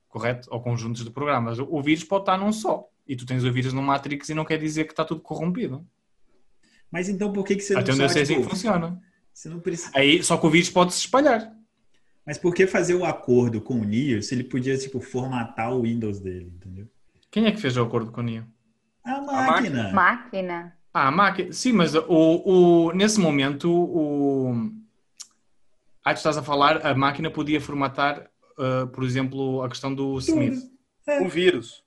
correto? 0.09 0.47
Ou 0.51 0.61
conjuntos 0.61 1.05
de 1.05 1.11
programas. 1.11 1.59
O 1.59 1.81
vírus 1.81 2.05
pode 2.05 2.25
estar 2.25 2.37
num 2.37 2.53
só. 2.53 2.87
E 3.07 3.17
tu 3.17 3.25
tens 3.25 3.45
o 3.45 3.53
vírus 3.53 3.73
no 3.73 3.81
Matrix 3.81 4.29
e 4.29 4.35
não 4.35 4.45
quer 4.45 4.59
dizer 4.59 4.85
que 4.85 4.93
está 4.93 5.07
tudo 5.07 5.23
corrompido. 5.23 5.87
Mas 6.91 7.09
então 7.09 7.33
por 7.33 7.45
que, 7.45 7.57
que 7.57 7.63
você 7.63 7.75
Até 7.75 7.95
não 7.95 8.05
Até 8.05 8.21
onde 8.21 8.33
eu 8.33 8.39
tipo, 8.39 8.51
funciona. 8.51 9.01
Você 9.33 9.49
não 9.49 9.61
precisa... 9.61 9.91
Aí, 9.95 10.23
só 10.23 10.37
que 10.37 10.47
o 10.47 10.51
vírus 10.51 10.71
pode 10.71 10.93
se 10.93 11.01
espalhar. 11.01 11.53
Mas 12.27 12.37
por 12.37 12.55
que 12.55 12.67
fazer 12.67 12.95
o 12.95 13.05
acordo 13.05 13.61
com 13.61 13.81
o 13.81 13.85
Neo 13.85 14.23
se 14.23 14.35
ele 14.35 14.45
podia, 14.45 14.77
tipo, 14.77 15.01
formatar 15.01 15.73
o 15.73 15.83
Windows 15.83 16.21
dele, 16.21 16.53
entendeu? 16.57 16.87
Quem 17.31 17.47
é 17.47 17.53
que 17.53 17.61
fez 17.61 17.77
o 17.77 17.83
acordo 17.83 18.11
com 18.11 18.21
o 18.21 18.25
Neo? 18.25 18.45
A 19.05 19.21
máquina. 19.21 19.89
A 19.89 19.93
máquina. 19.93 20.77
Ah, 20.93 21.09
a 21.09 21.11
máquina. 21.11 21.53
Sim, 21.53 21.73
mas 21.73 21.95
o, 21.95 22.03
o, 22.09 22.93
nesse 22.93 23.21
momento, 23.21 23.71
o... 23.71 24.71
Ah, 26.05 26.13
tu 26.13 26.19
estás 26.19 26.37
a 26.37 26.43
falar, 26.43 26.87
a 26.87 26.95
máquina 26.95 27.31
podia 27.31 27.61
formatar, 27.61 28.29
uh, 28.59 28.87
por 28.89 29.05
exemplo, 29.05 29.63
a 29.63 29.69
questão 29.69 29.95
do 29.95 30.19
Smith. 30.19 30.59
É. 31.07 31.23
O 31.23 31.29
vírus. 31.29 31.83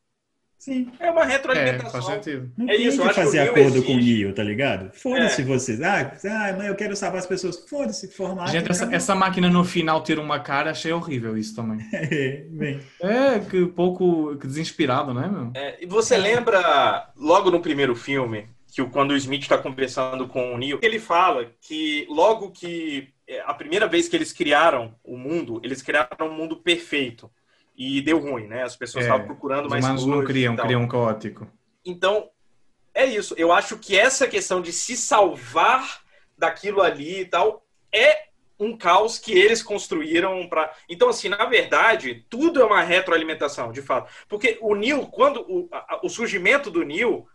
Sim. 0.61 0.91
É 0.99 1.09
uma 1.09 1.25
retroalimentação. 1.25 1.87
É, 1.87 2.03
faz 2.03 2.05
sentido. 2.05 2.51
Não 2.55 2.69
é 2.69 2.75
isso, 2.75 3.01
que 3.01 3.13
fazer 3.15 3.51
que 3.51 3.59
acordo 3.59 3.81
com 3.81 3.93
o 3.93 3.97
Neo, 3.97 4.31
tá 4.31 4.43
ligado? 4.43 4.91
Foda-se 4.93 5.41
é. 5.41 5.43
vocês. 5.43 5.81
Ah, 5.81 6.15
ah, 6.23 6.53
mãe, 6.53 6.67
eu 6.67 6.75
quero 6.75 6.95
salvar 6.95 7.17
as 7.17 7.25
pessoas. 7.25 7.65
Foda-se, 7.67 8.07
formar. 8.09 8.45
Gente, 8.45 8.69
essa, 8.69 8.85
essa, 8.93 9.15
máquina 9.15 9.49
no 9.49 9.63
final 9.63 10.03
ter 10.03 10.19
uma 10.19 10.39
cara, 10.39 10.69
achei 10.69 10.93
horrível 10.93 11.35
isso 11.35 11.55
também. 11.55 11.79
É, 11.91 12.45
bem. 12.47 12.79
É, 12.99 13.39
que 13.39 13.65
pouco 13.65 14.35
que 14.37 14.45
desinspirado, 14.45 15.15
né, 15.15 15.27
meu? 15.27 15.51
É, 15.55 15.77
e 15.81 15.87
você 15.87 16.15
lembra, 16.15 17.09
logo 17.15 17.49
no 17.49 17.59
primeiro 17.59 17.95
filme, 17.95 18.47
que 18.71 18.83
quando 18.85 19.11
o 19.11 19.17
Smith 19.17 19.41
está 19.41 19.57
conversando 19.57 20.27
com 20.27 20.53
o 20.53 20.57
Neo, 20.59 20.77
ele 20.83 20.99
fala 20.99 21.47
que 21.59 22.05
logo 22.07 22.51
que 22.51 23.09
é, 23.27 23.41
a 23.47 23.53
primeira 23.55 23.87
vez 23.87 24.07
que 24.07 24.15
eles 24.15 24.31
criaram 24.31 24.93
o 25.03 25.17
mundo, 25.17 25.59
eles 25.63 25.81
criaram 25.81 26.27
um 26.27 26.33
mundo 26.33 26.57
perfeito 26.57 27.31
e 27.81 27.99
deu 28.01 28.19
ruim, 28.19 28.45
né? 28.45 28.61
As 28.63 28.75
pessoas 28.75 29.05
estavam 29.05 29.23
é, 29.23 29.27
procurando 29.27 29.67
mais 29.67 29.83
coisas. 29.83 30.05
Mas 30.05 30.15
não 30.15 30.23
criam, 30.23 30.55
criam 30.55 30.81
um 30.83 30.87
caótico. 30.87 31.47
Então, 31.83 32.29
é 32.93 33.05
isso. 33.05 33.33
Eu 33.37 33.51
acho 33.51 33.77
que 33.79 33.97
essa 33.97 34.27
questão 34.27 34.61
de 34.61 34.71
se 34.71 34.95
salvar 34.95 36.01
daquilo 36.37 36.81
ali 36.81 37.21
e 37.21 37.25
tal 37.25 37.65
é 37.91 38.25
um 38.59 38.77
caos 38.77 39.17
que 39.17 39.31
eles 39.31 39.63
construíram 39.63 40.47
para. 40.47 40.71
Então, 40.87 41.09
assim, 41.09 41.27
na 41.27 41.43
verdade, 41.45 42.23
tudo 42.29 42.61
é 42.61 42.65
uma 42.65 42.83
retroalimentação, 42.83 43.71
de 43.71 43.81
fato. 43.81 44.13
Porque 44.29 44.59
o 44.61 44.75
Neil, 44.75 45.07
quando 45.07 45.41
o, 45.49 45.67
a, 45.71 46.01
o 46.03 46.09
surgimento 46.09 46.69
do 46.69 46.83
Neil, 46.83 47.27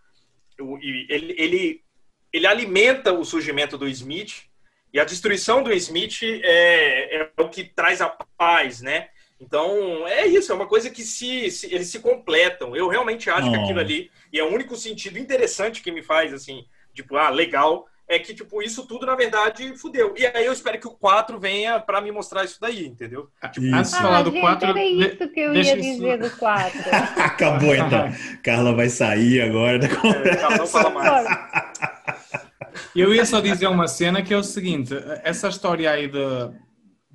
ele, 0.81 1.35
ele, 1.37 1.85
ele 2.33 2.47
alimenta 2.47 3.13
o 3.13 3.25
surgimento 3.25 3.77
do 3.77 3.89
Smith, 3.89 4.45
e 4.93 5.01
a 5.01 5.05
destruição 5.05 5.63
do 5.63 5.73
Smith 5.73 6.23
é, 6.23 7.17
é 7.17 7.31
o 7.39 7.49
que 7.49 7.65
traz 7.65 8.01
a 8.01 8.09
paz, 8.09 8.81
né? 8.81 9.09
Então, 9.41 10.07
é 10.09 10.27
isso, 10.27 10.51
é 10.51 10.55
uma 10.55 10.67
coisa 10.67 10.89
que 10.89 11.03
se, 11.03 11.51
se 11.51 11.67
eles 11.67 11.89
se 11.89 12.01
completam. 12.01 12.75
Eu 12.75 12.89
realmente 12.89 13.29
acho 13.29 13.51
que 13.51 13.57
aquilo 13.57 13.81
ali, 13.81 14.11
e 14.33 14.39
é 14.39 14.45
o 14.45 14.53
único 14.53 14.77
sentido 14.77 15.19
interessante 15.19 15.83
que 15.83 15.93
me 15.93 16.03
faz, 16.03 16.33
assim, 16.33 16.65
tipo, 16.95 17.17
ah, 17.17 17.29
legal, 17.29 17.87
é 18.09 18.19
que, 18.19 18.33
tipo, 18.33 18.63
isso 18.63 18.87
tudo, 18.87 19.05
na 19.05 19.15
verdade, 19.15 19.77
fudeu. 19.77 20.15
E 20.17 20.25
aí 20.27 20.47
eu 20.47 20.53
espero 20.53 20.79
que 20.79 20.87
o 20.87 20.93
4 20.93 21.39
venha 21.39 21.81
para 21.81 22.01
me 22.01 22.13
mostrar 22.13 22.45
isso 22.45 22.59
daí, 22.61 22.87
entendeu? 22.87 23.29
Tipo, 23.53 23.67
antes 23.75 23.91
de 23.91 23.99
falar 23.99 24.19
ah, 24.19 24.23
do 24.23 24.31
gente, 24.31 24.41
4... 24.41 24.69
Era 24.71 24.85
isso 24.85 25.29
que 25.29 25.41
eu 25.41 25.55
ia 25.55 25.77
dizer 25.77 26.23
isso. 26.23 26.31
do 26.31 26.39
4. 26.39 26.81
Acabou, 27.21 27.75
então. 27.75 28.09
Carla 28.43 28.75
vai 28.75 28.89
sair 28.89 29.43
agora 29.43 29.79
da 29.79 29.89
conversa. 29.89 30.55
É, 30.55 30.59
não 30.59 30.67
fala 30.67 30.91
mais. 30.91 31.27
Eu 32.95 33.15
ia 33.15 33.25
só 33.25 33.41
dizer 33.41 33.67
uma 33.67 33.89
cena 33.89 34.23
que 34.23 34.33
é 34.33 34.37
o 34.37 34.43
seguinte, 34.43 34.95
essa 35.23 35.49
história 35.49 35.91
aí 35.91 36.09
de, 36.09 36.19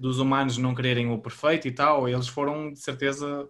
dos 0.02 0.18
humanos 0.18 0.58
não 0.58 0.74
quererem 0.74 1.12
o 1.12 1.20
perfeito 1.20 1.68
e 1.68 1.72
tal, 1.72 2.10
eles 2.10 2.28
foram, 2.28 2.74
de 2.74 2.80
certeza, 2.80 3.48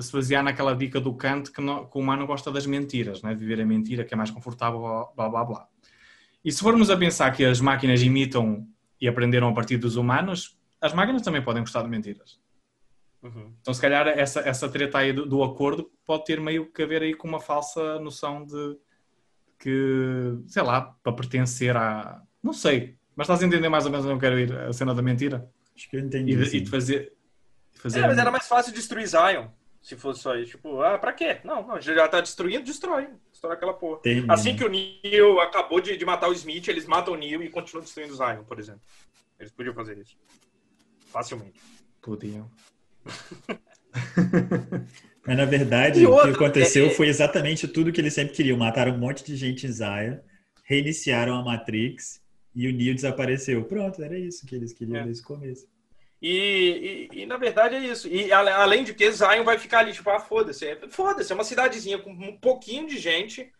se 0.00 0.12
basear 0.12 0.44
naquela 0.44 0.74
dica 0.74 1.00
do 1.00 1.12
Kant 1.14 1.50
que, 1.50 1.60
que 1.60 1.98
o 1.98 2.00
humano 2.00 2.26
gosta 2.26 2.52
das 2.52 2.64
mentiras, 2.64 3.22
né? 3.22 3.34
viver 3.34 3.60
a 3.60 3.66
mentira, 3.66 4.04
que 4.04 4.14
é 4.14 4.16
mais 4.16 4.30
confortável, 4.30 4.80
blá 5.16 5.28
blá 5.28 5.44
blá. 5.44 5.68
E 6.44 6.52
se 6.52 6.60
formos 6.60 6.90
a 6.90 6.96
pensar 6.96 7.32
que 7.32 7.44
as 7.44 7.60
máquinas 7.60 8.00
imitam 8.02 8.68
e 9.00 9.08
aprenderam 9.08 9.48
a 9.48 9.52
partir 9.52 9.78
dos 9.78 9.96
humanos, 9.96 10.56
as 10.80 10.94
máquinas 10.94 11.22
também 11.22 11.42
podem 11.42 11.62
gostar 11.62 11.82
de 11.82 11.88
mentiras. 11.88 12.40
Uhum. 13.20 13.52
Então, 13.60 13.74
se 13.74 13.80
calhar, 13.80 14.06
essa, 14.06 14.40
essa 14.40 14.68
treta 14.68 14.98
aí 14.98 15.12
do, 15.12 15.26
do, 15.26 15.42
acordo 15.42 15.90
pode 16.06 16.24
ter 16.24 16.40
meio 16.40 16.70
que 16.70 16.82
a 16.84 16.86
ver 16.86 17.02
aí 17.02 17.14
com 17.14 17.26
uma 17.26 17.40
falsa 17.40 17.98
noção 17.98 18.44
de 18.46 18.78
que, 19.58 20.38
sei 20.46 20.62
lá, 20.62 20.82
para 21.02 21.12
pertencer 21.12 21.76
a. 21.76 22.22
Não 22.40 22.52
sei, 22.52 22.96
mas 23.18 23.24
estás 23.24 23.42
a 23.42 23.46
entender 23.46 23.68
mais 23.68 23.84
ou 23.84 23.90
menos 23.90 24.06
onde 24.06 24.14
eu 24.14 24.20
quero 24.20 24.38
ir, 24.38 24.56
a 24.56 24.72
cena 24.72 24.94
da 24.94 25.02
mentira? 25.02 25.50
Acho 25.76 25.90
que 25.90 25.96
eu 25.96 26.00
entendi. 26.00 26.34
E 26.34 26.36
de, 26.36 26.56
e 26.56 26.60
de 26.60 26.70
fazer. 26.70 27.12
fazer 27.74 27.98
é, 27.98 28.06
mas 28.06 28.16
era 28.16 28.30
mais 28.30 28.46
fácil 28.46 28.72
destruir 28.72 29.08
Zion, 29.08 29.48
se 29.82 29.96
fosse 29.96 30.20
só 30.20 30.36
isso. 30.36 30.52
Tipo, 30.52 30.80
ah, 30.82 30.96
pra 30.98 31.12
quê? 31.12 31.40
Não, 31.42 31.66
não 31.66 31.80
já 31.80 32.06
tá 32.06 32.20
destruindo, 32.20 32.62
destrói. 32.62 33.08
Destrói 33.32 33.54
aquela 33.54 33.74
porra. 33.74 33.98
Tem, 34.02 34.24
assim 34.28 34.52
né? 34.52 34.58
que 34.58 34.64
o 34.64 34.68
Neil 34.68 35.40
acabou 35.40 35.80
de, 35.80 35.96
de 35.96 36.04
matar 36.04 36.28
o 36.28 36.32
Smith, 36.32 36.68
eles 36.68 36.86
matam 36.86 37.14
o 37.14 37.16
Neil 37.16 37.42
e 37.42 37.50
continuam 37.50 37.82
destruindo 37.82 38.14
Zion, 38.14 38.44
por 38.44 38.60
exemplo. 38.60 38.82
Eles 39.36 39.50
podiam 39.50 39.74
fazer 39.74 39.98
isso. 39.98 40.16
Facilmente. 41.08 41.60
Podiam. 42.00 42.48
Mas 45.26 45.36
na 45.36 45.44
verdade, 45.44 46.06
o 46.06 46.22
que 46.22 46.30
aconteceu 46.30 46.84
é, 46.84 46.88
é... 46.88 46.94
foi 46.94 47.08
exatamente 47.08 47.66
tudo 47.66 47.90
que 47.90 48.00
eles 48.00 48.14
sempre 48.14 48.32
queriam. 48.32 48.56
Mataram 48.56 48.92
um 48.92 48.98
monte 48.98 49.24
de 49.24 49.34
gente 49.34 49.66
em 49.66 49.72
Zion, 49.72 50.18
reiniciaram 50.62 51.34
a 51.34 51.42
Matrix 51.42 52.27
e 52.58 52.66
o 52.66 52.72
Neo 52.72 52.92
desapareceu. 52.92 53.64
Pronto, 53.64 54.02
era 54.02 54.18
isso 54.18 54.44
que 54.44 54.56
eles 54.56 54.72
queriam 54.72 54.96
é. 55.00 55.04
desde 55.04 55.22
o 55.22 55.26
começo. 55.26 55.68
E, 56.20 57.08
e, 57.12 57.20
e, 57.22 57.26
na 57.26 57.36
verdade 57.36 57.76
é 57.76 57.78
isso. 57.78 58.08
E 58.08 58.32
além 58.32 58.82
de 58.82 58.92
que 58.92 59.12
Zion 59.12 59.44
vai 59.44 59.56
ficar 59.56 59.78
ali, 59.78 59.92
tipo, 59.92 60.10
ah, 60.10 60.18
foda-se. 60.18 60.66
É, 60.66 60.88
foda-se, 60.88 61.30
é 61.30 61.36
uma 61.36 61.44
cidadezinha 61.44 62.00
com 62.00 62.10
um 62.10 62.36
pouquinho 62.36 62.88
de 62.88 62.98
gente. 62.98 63.52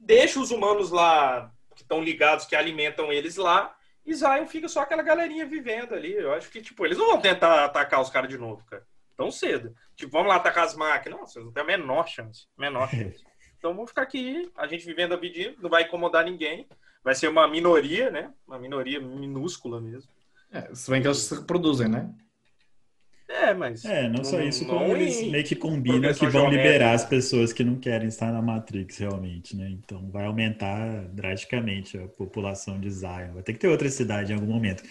Deixa 0.00 0.40
os 0.40 0.50
humanos 0.50 0.90
lá, 0.90 1.52
que 1.76 1.82
estão 1.82 2.02
ligados, 2.02 2.46
que 2.46 2.56
alimentam 2.56 3.12
eles 3.12 3.36
lá. 3.36 3.76
E 4.06 4.14
Zion 4.14 4.46
fica 4.46 4.66
só 4.66 4.80
aquela 4.80 5.02
galerinha 5.02 5.44
vivendo 5.44 5.94
ali. 5.94 6.14
Eu 6.14 6.32
acho 6.32 6.50
que, 6.50 6.62
tipo, 6.62 6.86
eles 6.86 6.96
não 6.96 7.08
vão 7.08 7.20
tentar 7.20 7.66
atacar 7.66 8.00
os 8.00 8.08
caras 8.08 8.30
de 8.30 8.38
novo, 8.38 8.64
cara. 8.64 8.86
Tão 9.14 9.30
cedo. 9.30 9.74
Tipo, 9.94 10.12
vamos 10.12 10.28
lá 10.28 10.36
atacar 10.36 10.64
as 10.64 10.74
máquinas. 10.74 11.20
Nossa, 11.20 11.38
não 11.38 11.52
tem 11.52 11.62
a 11.62 11.66
menor 11.66 12.08
chance. 12.08 12.46
Menor 12.56 12.88
chance. 12.96 13.22
Então 13.58 13.74
vamos 13.74 13.90
ficar 13.90 14.02
aqui, 14.02 14.50
a 14.56 14.66
gente 14.66 14.86
vivendo 14.86 15.12
a 15.12 15.16
vida, 15.16 15.54
não 15.60 15.68
vai 15.68 15.82
incomodar 15.82 16.24
ninguém 16.24 16.66
vai 17.02 17.14
ser 17.14 17.28
uma 17.28 17.48
minoria, 17.48 18.10
né? 18.10 18.30
Uma 18.46 18.58
minoria 18.58 19.00
minúscula 19.00 19.80
mesmo. 19.80 20.10
É, 20.50 20.74
se 20.74 20.90
bem 20.90 21.00
que 21.00 21.08
eles 21.08 21.18
se 21.18 21.34
reproduzem, 21.34 21.88
né? 21.88 22.12
É, 23.28 23.54
mas. 23.54 23.84
É, 23.84 24.02
não, 24.02 24.18
não 24.18 24.24
só 24.24 24.40
isso, 24.40 24.66
como 24.66 24.84
eles 24.84 25.22
meio 25.30 25.44
que 25.44 25.56
combinam 25.56 26.12
que 26.12 26.26
vão 26.26 26.50
liberar 26.50 26.92
as 26.92 27.04
pessoas 27.04 27.52
que 27.52 27.64
não 27.64 27.76
querem 27.76 28.08
estar 28.08 28.30
na 28.30 28.42
Matrix 28.42 28.98
realmente, 28.98 29.56
né? 29.56 29.70
Então 29.70 30.10
vai 30.10 30.26
aumentar 30.26 31.06
drasticamente 31.08 31.98
a 31.98 32.06
população 32.06 32.78
de 32.78 32.90
Zion. 32.90 33.32
Vai 33.32 33.42
ter 33.42 33.54
que 33.54 33.58
ter 33.58 33.68
outra 33.68 33.88
cidade 33.88 34.32
em 34.32 34.34
algum 34.34 34.52
momento. 34.52 34.82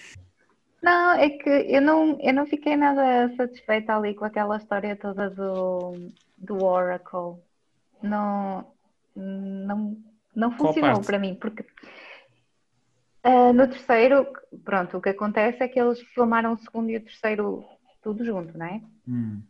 Não, 0.81 1.13
é 1.13 1.29
que 1.29 1.47
eu 1.47 1.81
não, 1.81 2.17
eu 2.19 2.33
não 2.33 2.47
fiquei 2.47 2.75
nada 2.75 3.31
satisfeita 3.37 3.95
ali 3.95 4.15
com 4.15 4.25
aquela 4.25 4.57
história 4.57 4.95
toda 4.95 5.29
do, 5.29 6.09
do 6.35 6.63
Oracle. 6.63 7.39
Não, 8.01 8.65
não, 9.15 9.95
não 10.35 10.51
funcionou 10.57 11.01
para 11.01 11.19
mim, 11.19 11.35
porque 11.35 11.63
uh, 13.25 13.53
no 13.53 13.67
terceiro, 13.67 14.27
pronto, 14.63 14.97
o 14.97 15.01
que 15.01 15.09
acontece 15.09 15.63
é 15.63 15.67
que 15.67 15.79
eles 15.79 15.99
filmaram 16.13 16.53
o 16.53 16.57
segundo 16.57 16.89
e 16.89 16.97
o 16.97 17.01
terceiro 17.01 17.65
tudo 18.01 18.25
junto, 18.25 18.57
não 18.57 18.65
é? 18.65 18.81
Hum. 19.07 19.41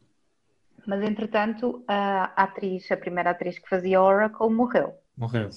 Mas 0.86 1.02
entretanto, 1.04 1.84
a 1.88 2.44
atriz, 2.44 2.92
a 2.92 2.98
primeira 2.98 3.32
atriz 3.32 3.60
que 3.60 3.70
fazia 3.70 4.02
Oracle 4.02 4.50
morreu. 4.50 4.94
Morreu. 5.16 5.50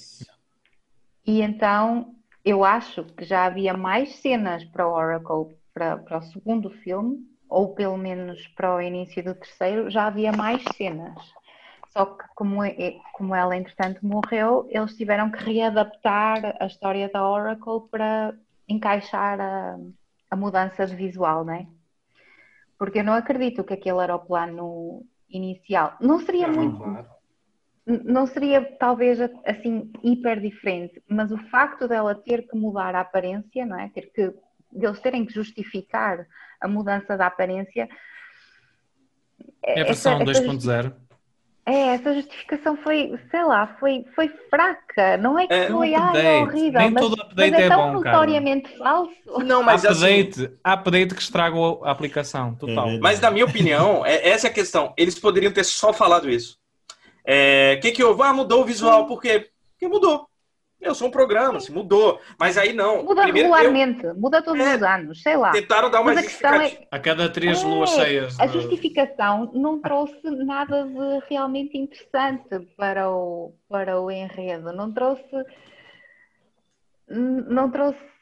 E 1.27 1.41
então 1.41 2.15
eu 2.45 2.63
acho 2.63 3.05
que 3.05 3.25
já 3.25 3.47
havia 3.47 3.75
mais 3.75 4.17
cenas 4.17 4.65
para 4.65 4.87
Oracle 4.87 5.57
para, 5.73 5.97
para 5.97 6.19
o 6.19 6.23
segundo 6.23 6.71
filme, 6.71 7.27
ou 7.49 7.75
pelo 7.75 7.97
menos 7.97 8.47
para 8.49 8.77
o 8.77 8.81
início 8.81 9.25
do 9.25 9.35
terceiro, 9.35 9.91
já 9.91 10.07
havia 10.07 10.31
mais 10.31 10.63
cenas. 10.77 11.15
Só 11.97 12.07
que 12.07 12.25
como, 12.35 12.61
como 13.13 13.35
ela 13.35 13.57
entretanto 13.57 14.05
morreu, 14.05 14.67
eles 14.69 14.97
tiveram 14.97 15.31
que 15.31 15.45
readaptar 15.45 16.57
a 16.59 16.67
história 16.67 17.09
da 17.09 17.27
Oracle 17.27 17.89
para 17.89 18.35
encaixar 18.69 19.41
a, 19.41 19.79
a 20.29 20.35
mudança 20.35 20.85
de 20.87 20.97
visual, 20.97 21.45
né? 21.45 21.69
Porque 22.77 22.99
eu 22.99 23.05
não 23.05 23.13
acredito 23.15 23.63
que 23.63 23.75
aquele 23.75 24.01
era 24.01 24.17
o 24.17 24.19
plano 24.19 25.07
inicial. 25.31 25.97
Não 26.01 26.19
seria 26.19 26.49
não, 26.49 26.55
muito. 26.55 26.79
Claro. 26.79 27.07
Não 27.87 28.27
seria 28.27 28.77
talvez 28.79 29.21
assim 29.47 29.93
hiper 30.03 30.41
diferente, 30.41 31.01
mas 31.07 31.31
o 31.31 31.39
facto 31.49 31.87
dela 31.87 32.15
ter 32.15 32.49
que 32.49 32.57
mudar 32.57 32.95
a 32.97 33.01
aparência, 33.01 33.65
não 33.65 33.79
é? 33.79 33.89
Ter 33.91 34.11
que 34.11 34.35
eles 34.73 35.01
terem 35.01 35.25
que 35.25 35.33
justificar 35.33 36.27
a 36.61 36.67
mudança 36.67 37.17
da 37.17 37.27
aparência. 37.27 37.89
É 39.63 39.83
a 39.83 39.85
versão 39.85 40.19
2.0. 40.19 41.05
É, 41.67 41.95
essa 41.95 42.13
justificação 42.15 42.77
foi, 42.77 43.19
sei 43.31 43.43
lá, 43.43 43.67
foi, 43.81 44.05
foi 44.15 44.29
fraca. 44.51 45.17
Não 45.17 45.39
é 45.39 45.47
que 45.47 45.55
é, 45.55 45.71
foi 45.71 45.95
ah, 45.95 46.13
é 46.15 46.43
horrível, 46.43 46.81
Nem 46.81 46.91
mas, 46.91 47.03
todo 47.03 47.23
update 47.23 47.51
mas 47.53 47.61
é, 47.61 47.65
é 47.65 47.69
tão 47.69 47.79
bom, 47.79 47.93
notoriamente 47.95 48.69
cara. 48.71 48.79
falso. 48.79 49.45
Não, 49.45 49.63
mas 49.63 49.83
update, 49.83 50.45
assim, 50.45 50.57
update 50.63 51.15
que 51.15 51.23
estraga 51.23 51.57
a 51.85 51.91
aplicação, 51.91 52.55
total. 52.55 52.91
É 52.91 52.99
mas 52.99 53.19
na 53.19 53.31
minha 53.31 53.47
opinião, 53.47 54.05
é, 54.05 54.29
essa 54.29 54.47
é 54.47 54.51
a 54.51 54.53
questão. 54.53 54.93
Eles 54.95 55.19
poderiam 55.19 55.51
ter 55.51 55.65
só 55.65 55.91
falado 55.91 56.29
isso. 56.29 56.59
O 56.91 56.97
é, 57.25 57.77
que 57.77 57.93
que 57.93 58.05
houve? 58.05 58.23
Ah, 58.23 58.35
mudou 58.35 58.61
o 58.61 58.67
visual, 58.67 59.07
por 59.07 59.23
quê? 59.23 59.49
Porque 59.73 59.89
mudou. 59.89 60.29
Eu 60.85 60.95
sou 60.95 61.09
um 61.09 61.11
programa, 61.11 61.57
assim, 61.57 61.73
mudou. 61.73 62.21
Mas 62.39 62.59
aí 62.59 62.73
não. 62.73 63.03
Muda 63.03 63.23
Primeiro, 63.23 63.53
regularmente, 63.53 64.05
eu... 64.05 64.15
muda 64.15 64.43
todos 64.43 64.61
é, 64.61 64.77
os 64.77 64.83
anos, 64.83 65.23
sei 65.23 65.37
lá. 65.37 65.51
Tentaram 65.51 65.91
dar 65.91 66.01
uma 66.01 66.13
Mas 66.13 66.25
justificativa. 66.25 66.83
É... 66.83 66.87
A 66.91 66.99
cada 66.99 67.29
três 67.29 67.63
é, 67.63 67.67
luas 67.67 67.91
cheias. 67.91 68.39
A 68.39 68.47
justificação 68.47 69.51
não 69.55 69.81
trouxe 69.81 70.21
nada 70.45 70.85
de 70.85 71.25
realmente 71.29 71.79
interessante 71.79 72.67
para 72.77 73.11
o, 73.11 73.55
para 73.69 74.01
o 74.01 74.11
enredo. 74.11 74.73
Não 74.73 74.93
trouxe. 74.93 75.25
Não 77.09 77.71
trouxe 77.71 78.14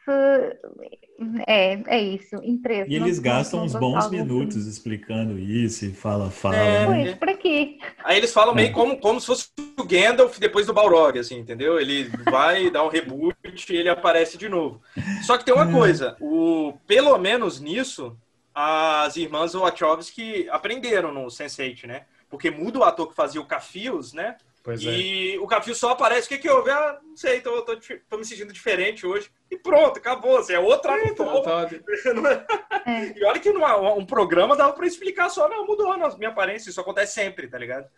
é, 1.47 1.83
é 1.87 2.01
isso, 2.01 2.37
interesse. 2.43 2.91
E 2.91 2.97
eles 2.97 3.17
não, 3.17 3.23
gastam 3.23 3.61
não, 3.61 3.67
uns 3.67 3.75
bons 3.75 4.11
minutos 4.11 4.57
assim. 4.57 4.69
explicando 4.69 5.39
isso 5.39 5.85
e 5.85 5.93
fala, 5.93 6.31
fala. 6.31 6.57
É, 6.57 6.87
pois, 6.87 7.15
pra 7.15 7.37
quê? 7.37 7.79
Aí 8.05 8.17
eles 8.17 8.33
falam 8.33 8.55
meio 8.55 8.69
é. 8.69 8.73
como, 8.73 8.97
como 8.99 9.21
se 9.21 9.27
fosse 9.27 9.49
o 9.79 9.85
Gandalf 9.85 10.39
depois 10.39 10.67
do 10.67 10.75
Balrog, 10.75 11.19
assim, 11.19 11.39
entendeu? 11.39 11.79
Ele 11.79 12.11
vai 12.31 12.69
dar 12.73 12.85
um 12.85 12.89
reboot 12.89 13.37
e 13.71 13.77
ele 13.77 13.89
aparece 13.89 14.37
de 14.37 14.49
novo. 14.49 14.81
Só 15.23 15.39
que 15.39 15.45
tem 15.45 15.55
uma 15.55 15.69
é. 15.69 15.73
coisa, 15.73 16.17
o, 16.21 16.75
pelo 16.87 17.17
menos 17.19 17.61
nisso, 17.61 18.17
as 18.55 19.17
irmãs 19.17 19.55
Wachowski 19.55 20.49
aprenderam 20.51 21.13
no 21.13 21.27
Sense8, 21.27 21.87
né? 21.87 22.03
Porque 22.29 22.51
muda 22.51 22.79
o 22.79 22.85
ator 22.85 23.09
que 23.09 23.15
fazia 23.15 23.41
o 23.41 23.47
Cafios, 23.47 24.13
né? 24.13 24.37
Pois 24.63 24.81
e 24.81 25.35
é. 25.35 25.39
o 25.41 25.47
Cafio 25.47 25.75
só 25.75 25.91
aparece, 25.91 26.27
o 26.27 26.29
que, 26.29 26.39
que 26.39 26.49
houve? 26.49 26.71
Ah, 26.71 27.01
não 27.03 27.17
sei, 27.17 27.41
tô, 27.41 27.63
tô, 27.63 27.77
tô, 28.09 28.17
me 28.17 28.25
sentindo 28.25 28.53
diferente 28.53 29.05
hoje. 29.05 29.29
E 29.51 29.57
pronto, 29.57 29.99
acabou. 29.99 30.39
Assim, 30.39 30.53
é 30.53 30.59
outra 30.59 30.93
é, 30.93 31.03
é. 32.87 33.19
E 33.19 33.25
olha 33.25 33.41
que 33.41 33.53
numa, 33.53 33.77
um 33.93 34.07
programa 34.07 34.57
dava 34.57 34.73
pra 34.73 34.87
explicar 34.87 35.29
só, 35.31 35.49
não, 35.49 35.67
mudou 35.67 35.91
a 35.91 36.17
minha 36.17 36.31
aparência, 36.31 36.71
isso 36.71 36.81
acontece 36.81 37.15
sempre, 37.15 37.49
tá 37.49 37.59
ligado? 37.59 37.89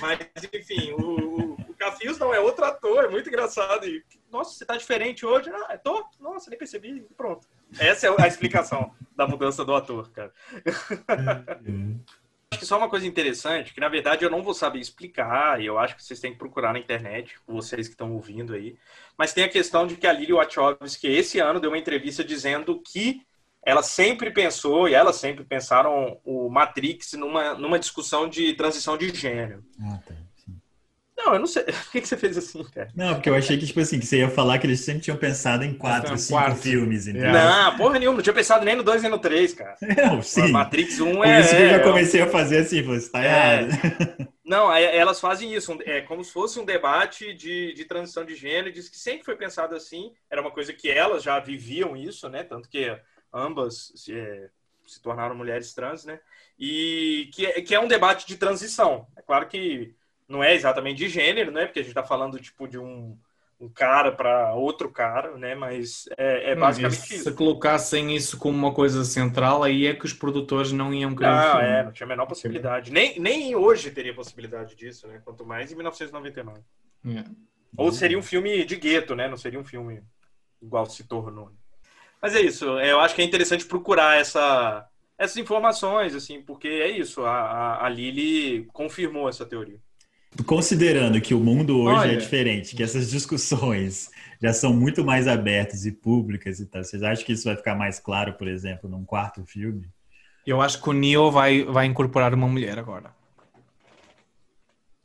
Mas, 0.00 0.18
enfim, 0.52 0.92
o, 0.92 1.56
o 1.68 1.74
Cafios 1.76 2.18
não, 2.18 2.32
é 2.32 2.40
outro 2.40 2.64
ator, 2.64 3.04
é 3.04 3.08
muito 3.08 3.28
engraçado. 3.28 3.86
E, 3.86 4.02
nossa, 4.30 4.54
você 4.54 4.64
tá 4.64 4.78
diferente 4.78 5.26
hoje? 5.26 5.50
Ah, 5.50 5.76
tô? 5.76 6.06
Nossa, 6.18 6.48
nem 6.48 6.58
percebi. 6.58 7.06
Pronto. 7.16 7.46
Essa 7.78 8.06
é 8.06 8.14
a 8.18 8.26
explicação 8.26 8.94
da 9.14 9.26
mudança 9.26 9.62
do 9.62 9.74
ator, 9.74 10.10
cara. 10.10 10.32
acho 12.54 12.60
que 12.60 12.66
só 12.66 12.78
uma 12.78 12.88
coisa 12.88 13.06
interessante, 13.06 13.74
que 13.74 13.80
na 13.80 13.88
verdade 13.88 14.24
eu 14.24 14.30
não 14.30 14.42
vou 14.42 14.54
saber 14.54 14.78
explicar, 14.78 15.60
e 15.60 15.66
eu 15.66 15.78
acho 15.78 15.96
que 15.96 16.04
vocês 16.04 16.20
têm 16.20 16.32
que 16.32 16.38
procurar 16.38 16.72
na 16.72 16.78
internet, 16.78 17.34
vocês 17.46 17.88
que 17.88 17.94
estão 17.94 18.12
ouvindo 18.12 18.54
aí. 18.54 18.76
Mas 19.18 19.32
tem 19.32 19.44
a 19.44 19.48
questão 19.48 19.86
de 19.86 19.96
que 19.96 20.06
a 20.06 20.12
Lili 20.12 20.32
Wachowski 20.32 21.08
esse 21.08 21.40
ano 21.40 21.60
deu 21.60 21.70
uma 21.70 21.78
entrevista 21.78 22.22
dizendo 22.22 22.80
que 22.80 23.20
ela 23.66 23.82
sempre 23.82 24.30
pensou, 24.30 24.88
e 24.88 24.94
elas 24.94 25.16
sempre 25.16 25.42
pensaram 25.44 26.20
o 26.24 26.48
Matrix 26.48 27.14
numa, 27.14 27.54
numa 27.54 27.78
discussão 27.78 28.28
de 28.28 28.52
transição 28.54 28.96
de 28.96 29.12
gênero. 29.12 29.64
Ah, 29.80 29.98
tá. 30.06 30.14
Não, 31.16 31.34
eu 31.34 31.38
não 31.38 31.46
sei. 31.46 31.62
Por 31.64 31.92
que, 31.92 32.00
que 32.00 32.08
você 32.08 32.16
fez 32.16 32.36
assim, 32.36 32.62
cara? 32.64 32.88
Não, 32.94 33.14
porque 33.14 33.30
eu 33.30 33.34
achei 33.34 33.56
que, 33.56 33.66
tipo 33.66 33.80
assim, 33.80 33.98
que 34.00 34.06
você 34.06 34.18
ia 34.18 34.28
falar 34.28 34.58
que 34.58 34.66
eles 34.66 34.80
sempre 34.80 35.02
tinham 35.02 35.16
pensado 35.16 35.64
em 35.64 35.72
quatro, 35.72 36.16
cinco 36.18 36.40
quarto. 36.40 36.60
filmes. 36.60 37.06
Entendeu? 37.06 37.32
Não, 37.32 37.76
porra 37.76 37.98
nenhuma. 37.98 38.16
Não 38.16 38.22
tinha 38.22 38.34
pensado 38.34 38.64
nem 38.64 38.76
no 38.76 38.82
dois 38.82 39.00
nem 39.00 39.10
no 39.10 39.18
três, 39.18 39.54
cara. 39.54 39.76
Não, 39.96 40.20
sim. 40.22 40.50
Matrix 40.50 41.00
1 41.00 41.14
Por 41.14 41.26
é... 41.26 41.34
Por 41.34 41.40
isso 41.40 41.56
que 41.56 41.62
eu 41.62 41.70
já 41.70 41.80
comecei 41.80 42.22
a 42.22 42.26
fazer 42.26 42.58
assim, 42.58 42.82
você 42.82 43.10
tá 43.10 43.24
é... 43.24 43.26
errado. 43.26 44.28
Não, 44.44 44.70
elas 44.70 45.20
fazem 45.20 45.54
isso. 45.54 45.78
É 45.86 46.02
como 46.02 46.22
se 46.22 46.30
fosse 46.30 46.60
um 46.60 46.64
debate 46.64 47.32
de, 47.32 47.72
de 47.72 47.84
transição 47.86 48.24
de 48.24 48.34
gênero. 48.34 48.72
Diz 48.72 48.90
que 48.90 48.98
sempre 48.98 49.24
foi 49.24 49.36
pensado 49.36 49.74
assim. 49.74 50.12
Era 50.30 50.42
uma 50.42 50.50
coisa 50.50 50.72
que 50.72 50.90
elas 50.90 51.22
já 51.22 51.38
viviam 51.40 51.96
isso, 51.96 52.28
né? 52.28 52.42
Tanto 52.42 52.68
que 52.68 52.94
ambas 53.32 53.92
se, 53.96 54.14
é, 54.14 54.50
se 54.86 55.00
tornaram 55.00 55.34
mulheres 55.34 55.72
trans, 55.72 56.04
né? 56.04 56.20
E 56.58 57.30
que, 57.32 57.46
é, 57.46 57.62
que 57.62 57.74
é 57.74 57.80
um 57.80 57.88
debate 57.88 58.26
de 58.26 58.36
transição. 58.36 59.06
É 59.16 59.22
claro 59.22 59.48
que 59.48 59.94
não 60.28 60.42
é 60.42 60.54
exatamente 60.54 60.98
de 60.98 61.08
gênero, 61.08 61.50
né? 61.50 61.66
Porque 61.66 61.80
a 61.80 61.82
gente 61.82 61.90
está 61.90 62.02
falando 62.02 62.40
tipo 62.40 62.66
de 62.66 62.78
um, 62.78 63.16
um 63.60 63.68
cara 63.68 64.12
para 64.12 64.54
outro 64.54 64.90
cara, 64.90 65.36
né? 65.36 65.54
Mas 65.54 66.08
é, 66.16 66.52
é 66.52 66.54
basicamente 66.56 67.00
se 67.00 67.14
isso. 67.14 67.24
Se 67.24 67.32
colocassem 67.32 68.14
isso 68.14 68.38
como 68.38 68.56
uma 68.56 68.72
coisa 68.72 69.04
central, 69.04 69.62
aí 69.62 69.86
é 69.86 69.94
que 69.94 70.04
os 70.04 70.12
produtores 70.12 70.72
não 70.72 70.92
iam 70.92 71.14
querer. 71.14 71.30
Não, 71.30 71.60
é, 71.60 71.84
não 71.84 71.92
tinha 71.92 72.06
a 72.06 72.08
menor 72.08 72.26
possibilidade. 72.26 72.92
Nem, 72.92 73.18
nem 73.18 73.54
hoje 73.54 73.90
teria 73.90 74.14
possibilidade 74.14 74.74
disso, 74.74 75.06
né? 75.06 75.20
Quanto 75.24 75.44
mais 75.44 75.70
em 75.70 75.74
1999. 75.74 76.60
Yeah. 77.04 77.30
Ou 77.76 77.92
seria 77.92 78.18
um 78.18 78.22
filme 78.22 78.64
de 78.64 78.76
gueto, 78.76 79.14
né? 79.14 79.28
Não 79.28 79.36
seria 79.36 79.58
um 79.58 79.64
filme 79.64 80.02
igual 80.62 80.86
se 80.86 81.04
tornou. 81.04 81.50
Mas 82.20 82.34
é 82.34 82.40
isso. 82.40 82.64
Eu 82.78 83.00
acho 83.00 83.14
que 83.14 83.20
é 83.20 83.24
interessante 83.24 83.66
procurar 83.66 84.18
essa, 84.18 84.88
essas 85.18 85.36
informações, 85.36 86.14
assim, 86.14 86.40
porque 86.40 86.68
é 86.68 86.88
isso. 86.88 87.22
A, 87.24 87.32
a, 87.32 87.86
a 87.86 87.88
Lily 87.88 88.64
confirmou 88.72 89.28
essa 89.28 89.44
teoria. 89.44 89.78
Considerando 90.42 91.20
que 91.20 91.32
o 91.32 91.38
mundo 91.38 91.78
hoje 91.78 91.94
é 91.94 91.98
Olha, 92.00 92.12
é 92.12 92.16
diferente, 92.16 92.74
que 92.74 92.82
essas 92.82 93.10
discussões 93.10 94.10
já 94.42 94.52
são 94.52 94.72
muito 94.74 95.04
mais 95.04 95.28
abertas 95.28 95.86
e 95.86 95.92
públicas 95.92 96.58
e 96.58 96.66
tal, 96.66 96.82
vocês 96.82 97.02
acham 97.02 97.24
que 97.24 97.32
isso 97.32 97.44
vai 97.44 97.56
ficar 97.56 97.74
mais 97.76 98.00
claro, 98.00 98.32
por 98.34 98.48
exemplo, 98.48 98.90
num 98.90 99.04
quarto 99.04 99.44
filme? 99.44 99.88
Eu 100.46 100.60
acho 100.60 100.82
que 100.82 100.90
o 100.90 100.92
Neo 100.92 101.30
vai, 101.30 101.64
vai 101.64 101.86
incorporar 101.86 102.34
uma 102.34 102.48
mulher 102.48 102.78
agora. 102.78 103.10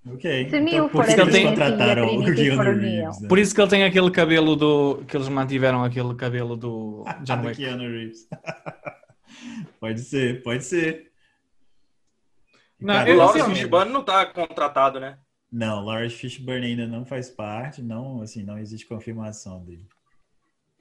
Ok. 0.07 0.49
Se 0.49 0.57
então, 0.57 0.89
por 0.89 1.05
isso 1.05 1.15
que 1.15 1.21
ele 1.21 1.31
tem... 1.31 1.45
contrataram 1.45 2.07
o 2.07 2.33
Keanu 2.33 2.63
Reeves. 2.63 3.21
Né? 3.21 3.27
Por 3.27 3.39
isso 3.39 3.53
que 3.53 3.61
ele 3.61 3.69
tem 3.69 3.83
aquele 3.83 4.11
cabelo 4.11 4.55
do... 4.55 5.03
que 5.07 5.15
eles 5.15 5.29
mantiveram 5.29 5.83
aquele 5.83 6.15
cabelo 6.15 6.57
do 6.57 7.05
John 7.23 7.41
Wick. 7.45 7.57
Keanu 7.57 7.83
Reeves. 7.83 8.27
pode 9.79 10.01
ser, 10.01 10.41
pode 10.41 10.65
ser. 10.65 11.08
Não, 12.79 12.93
Cara, 12.93 13.11
o 13.11 13.17
Lawrence 13.17 13.49
Fishburne 13.49 13.91
não 13.91 14.01
está 14.01 14.25
contratado, 14.25 14.99
né? 14.99 15.17
Não, 15.51 15.83
Lawrence 15.83 16.15
Fishburne 16.15 16.67
ainda 16.67 16.87
não 16.87 17.05
faz 17.05 17.29
parte, 17.29 17.81
não, 17.81 18.21
assim, 18.21 18.43
não 18.43 18.57
existe 18.57 18.85
confirmação 18.85 19.63
dele. 19.63 19.85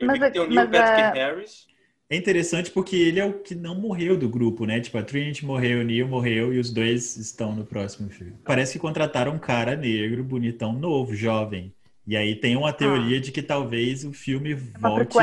Mas, 0.01 0.33
tem 0.33 0.41
o 0.41 0.47
Neil 0.47 0.71
Patrick 0.71 1.03
a... 1.03 1.13
Harris. 1.13 1.67
É 2.11 2.17
interessante 2.17 2.71
porque 2.71 2.97
ele 2.97 3.21
é 3.21 3.25
o 3.25 3.35
que 3.35 3.55
não 3.55 3.75
morreu 3.75 4.17
do 4.17 4.29
grupo, 4.29 4.65
né? 4.65 4.81
Tipo, 4.81 4.97
a 4.97 5.03
Trinity 5.03 5.45
morreu, 5.45 5.81
o 5.81 5.85
Neil 5.85 6.09
morreu 6.09 6.55
e 6.55 6.59
os 6.59 6.73
dois 6.73 7.17
estão 7.19 7.55
no 7.55 7.67
próximo 7.67 8.09
filme. 8.09 8.35
Parece 8.45 8.73
que 8.73 8.79
contrataram 8.79 9.33
um 9.33 9.39
cara 9.39 9.77
negro, 9.77 10.25
bonitão, 10.25 10.73
novo, 10.73 11.15
jovem. 11.15 11.75
E 12.07 12.17
aí 12.17 12.35
tem 12.35 12.57
uma 12.57 12.73
teoria 12.73 13.19
ah. 13.19 13.21
de 13.21 13.31
que 13.31 13.43
talvez 13.43 14.05
o 14.05 14.13
filme 14.15 14.55
volte, 14.55 15.19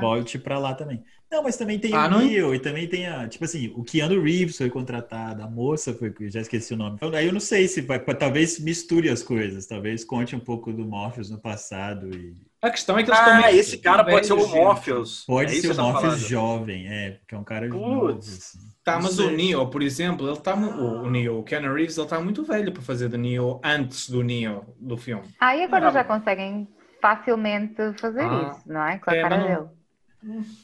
volte 0.00 0.38
para 0.38 0.58
lá 0.58 0.72
também. 0.72 1.04
Não, 1.30 1.44
mas 1.44 1.56
também 1.56 1.78
tem 1.78 1.94
ah, 1.94 2.06
o 2.06 2.18
Neil 2.18 2.52
e 2.54 2.58
também 2.58 2.88
tem 2.88 3.06
a. 3.06 3.28
Tipo 3.28 3.44
assim, 3.44 3.72
o 3.76 3.84
Keanu 3.84 4.20
Reeves 4.20 4.56
foi 4.56 4.68
contratado, 4.68 5.42
a 5.42 5.46
moça 5.46 5.94
foi. 5.94 6.12
Já 6.28 6.40
esqueci 6.40 6.74
o 6.74 6.76
nome. 6.76 6.96
Então, 6.96 7.14
aí 7.14 7.26
eu 7.26 7.32
não 7.32 7.38
sei 7.38 7.68
se 7.68 7.80
vai. 7.80 8.00
Talvez 8.00 8.58
misture 8.58 9.08
as 9.08 9.22
coisas, 9.22 9.64
talvez 9.64 10.04
conte 10.04 10.34
um 10.34 10.40
pouco 10.40 10.72
do 10.72 10.84
Morpheus 10.84 11.30
no 11.30 11.38
passado 11.38 12.10
e. 12.12 12.34
A 12.60 12.68
questão 12.68 12.98
é 12.98 13.04
que 13.04 13.10
eles 13.10 13.20
Ah, 13.20 13.52
esse 13.52 13.78
cara 13.78 14.04
pode 14.04 14.26
ser 14.26 14.32
o 14.32 14.46
Morpheus. 14.48 15.24
Pode 15.24 15.56
é 15.56 15.60
ser 15.60 15.70
o 15.70 15.76
tá 15.76 15.82
Morpheus 15.82 16.18
jovem, 16.18 16.88
é, 16.88 17.12
porque 17.12 17.34
é 17.34 17.38
um 17.38 17.44
cara 17.44 17.66
novo, 17.68 18.18
assim. 18.18 18.58
Tá, 18.82 18.98
mas 19.00 19.18
o 19.18 19.30
Neo, 19.30 19.66
por 19.68 19.82
exemplo, 19.82 20.28
ele 20.28 20.38
tá 20.40 20.54
o, 20.54 21.04
o 21.04 21.10
Neo, 21.10 21.38
o 21.38 21.42
Keanu 21.44 21.72
Reeves, 21.72 21.96
ele 21.96 22.08
tá 22.08 22.20
muito 22.20 22.42
velho 22.42 22.72
para 22.72 22.82
fazer 22.82 23.08
de 23.08 23.16
Neo 23.16 23.60
antes 23.64 24.10
do 24.10 24.22
Neo 24.22 24.64
do 24.78 24.96
filme. 24.96 25.28
Ah, 25.38 25.56
e 25.56 25.62
agora 25.62 25.88
ah, 25.88 25.92
já 25.92 26.04
conseguem 26.04 26.68
facilmente 27.00 27.76
fazer 27.98 28.24
ah, 28.24 28.52
isso, 28.52 28.62
não 28.66 28.84
é? 28.84 28.98
Com 28.98 29.10
a 29.10 29.14
é, 29.14 29.22
cara 29.22 29.38
não... 29.38 29.46
dele. 29.46 29.79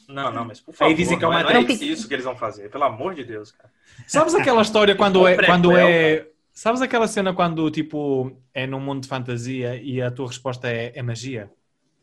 Não, 0.07 0.31
não, 0.31 0.45
mas 0.45 0.59
por 0.59 0.73
favor, 0.73 0.89
Aí 0.89 0.95
dizem 0.95 1.17
que 1.17 1.25
é, 1.25 1.27
uma... 1.27 1.43
não 1.43 1.49
é 1.49 1.61
isso 1.61 2.07
que 2.07 2.13
eles 2.13 2.25
vão 2.25 2.35
fazer, 2.35 2.69
pelo 2.69 2.83
amor 2.83 3.15
de 3.15 3.23
Deus, 3.23 3.51
cara. 3.51 3.71
Sabes 4.05 4.35
aquela 4.35 4.61
história 4.61 4.93
quando 4.95 5.27
é, 5.27 5.45
quando 5.45 5.75
é... 5.75 6.27
Sabes 6.51 6.81
aquela 6.81 7.07
cena 7.07 7.35
quando, 7.35 7.69
tipo, 7.69 8.35
é 8.51 8.65
num 8.65 8.79
mundo 8.79 9.01
de 9.01 9.07
fantasia 9.07 9.75
e 9.75 10.01
a 10.01 10.09
tua 10.09 10.27
resposta 10.27 10.67
é, 10.67 10.91
é 10.95 11.03
magia? 11.03 11.51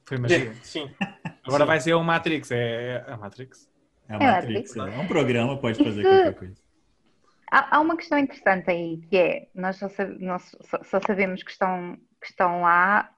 Foi 0.05 0.17
magia? 0.17 0.55
Sim. 0.63 0.89
Agora 1.45 1.65
Sim. 1.65 1.67
vai 1.67 1.81
ser 1.81 1.95
o 1.95 2.05
Matrix, 2.05 2.53
é, 2.53 3.05
é 3.05 3.13
a 3.13 3.17
Matrix. 3.17 3.69
É 4.09 4.15
a 4.15 4.19
Matrix, 4.19 4.77
é, 4.77 4.81
é 4.81 4.99
um 4.99 5.09
programa, 5.09 5.57
pode 5.59 5.83
fazer 5.83 6.03
qualquer 6.03 6.35
coisa. 6.35 6.55
Há, 7.51 7.77
há, 7.77 7.81
uma 7.81 7.97
questão 7.97 8.17
interessante 8.17 8.71
aí, 8.71 8.99
que 9.11 9.17
é, 9.17 9.49
nós 9.55 9.77
só, 9.77 9.89
nós 10.21 10.57
só 10.85 11.01
sabemos 11.05 11.43
que 11.43 11.51
estão, 11.51 11.99
que 12.21 12.29
estão 12.29 12.63
lá 12.63 13.11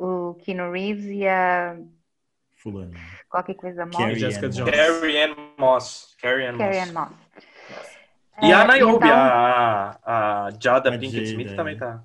uh, 0.00 0.30
o 0.30 0.34
Keanu 0.36 0.72
Reeves 0.72 1.04
e 1.04 1.26
a 1.26 1.76
fulano. 2.70 2.92
Qualquer 3.30 3.54
coisa 3.54 3.86
Moss. 3.86 3.96
Carrie 3.96 4.18
Jessica 4.18 4.48
Jones. 4.48 4.70
Carrie 4.70 5.22
Ann 5.22 5.34
Moss. 5.58 6.16
Carrie 6.20 6.46
Ann 6.46 6.58
Carrie 6.58 6.80
Moss. 6.80 6.92
Moss. 6.92 7.12
E 8.40 8.52
a 8.52 8.62
é, 8.62 8.66
Niobe, 8.66 9.06
então... 9.06 9.18
a, 9.18 9.98
a 10.04 10.50
Jada 10.60 10.94
a 10.94 10.98
Pinkett 10.98 11.24
Smith 11.24 11.56
também 11.56 11.76
tá. 11.76 12.04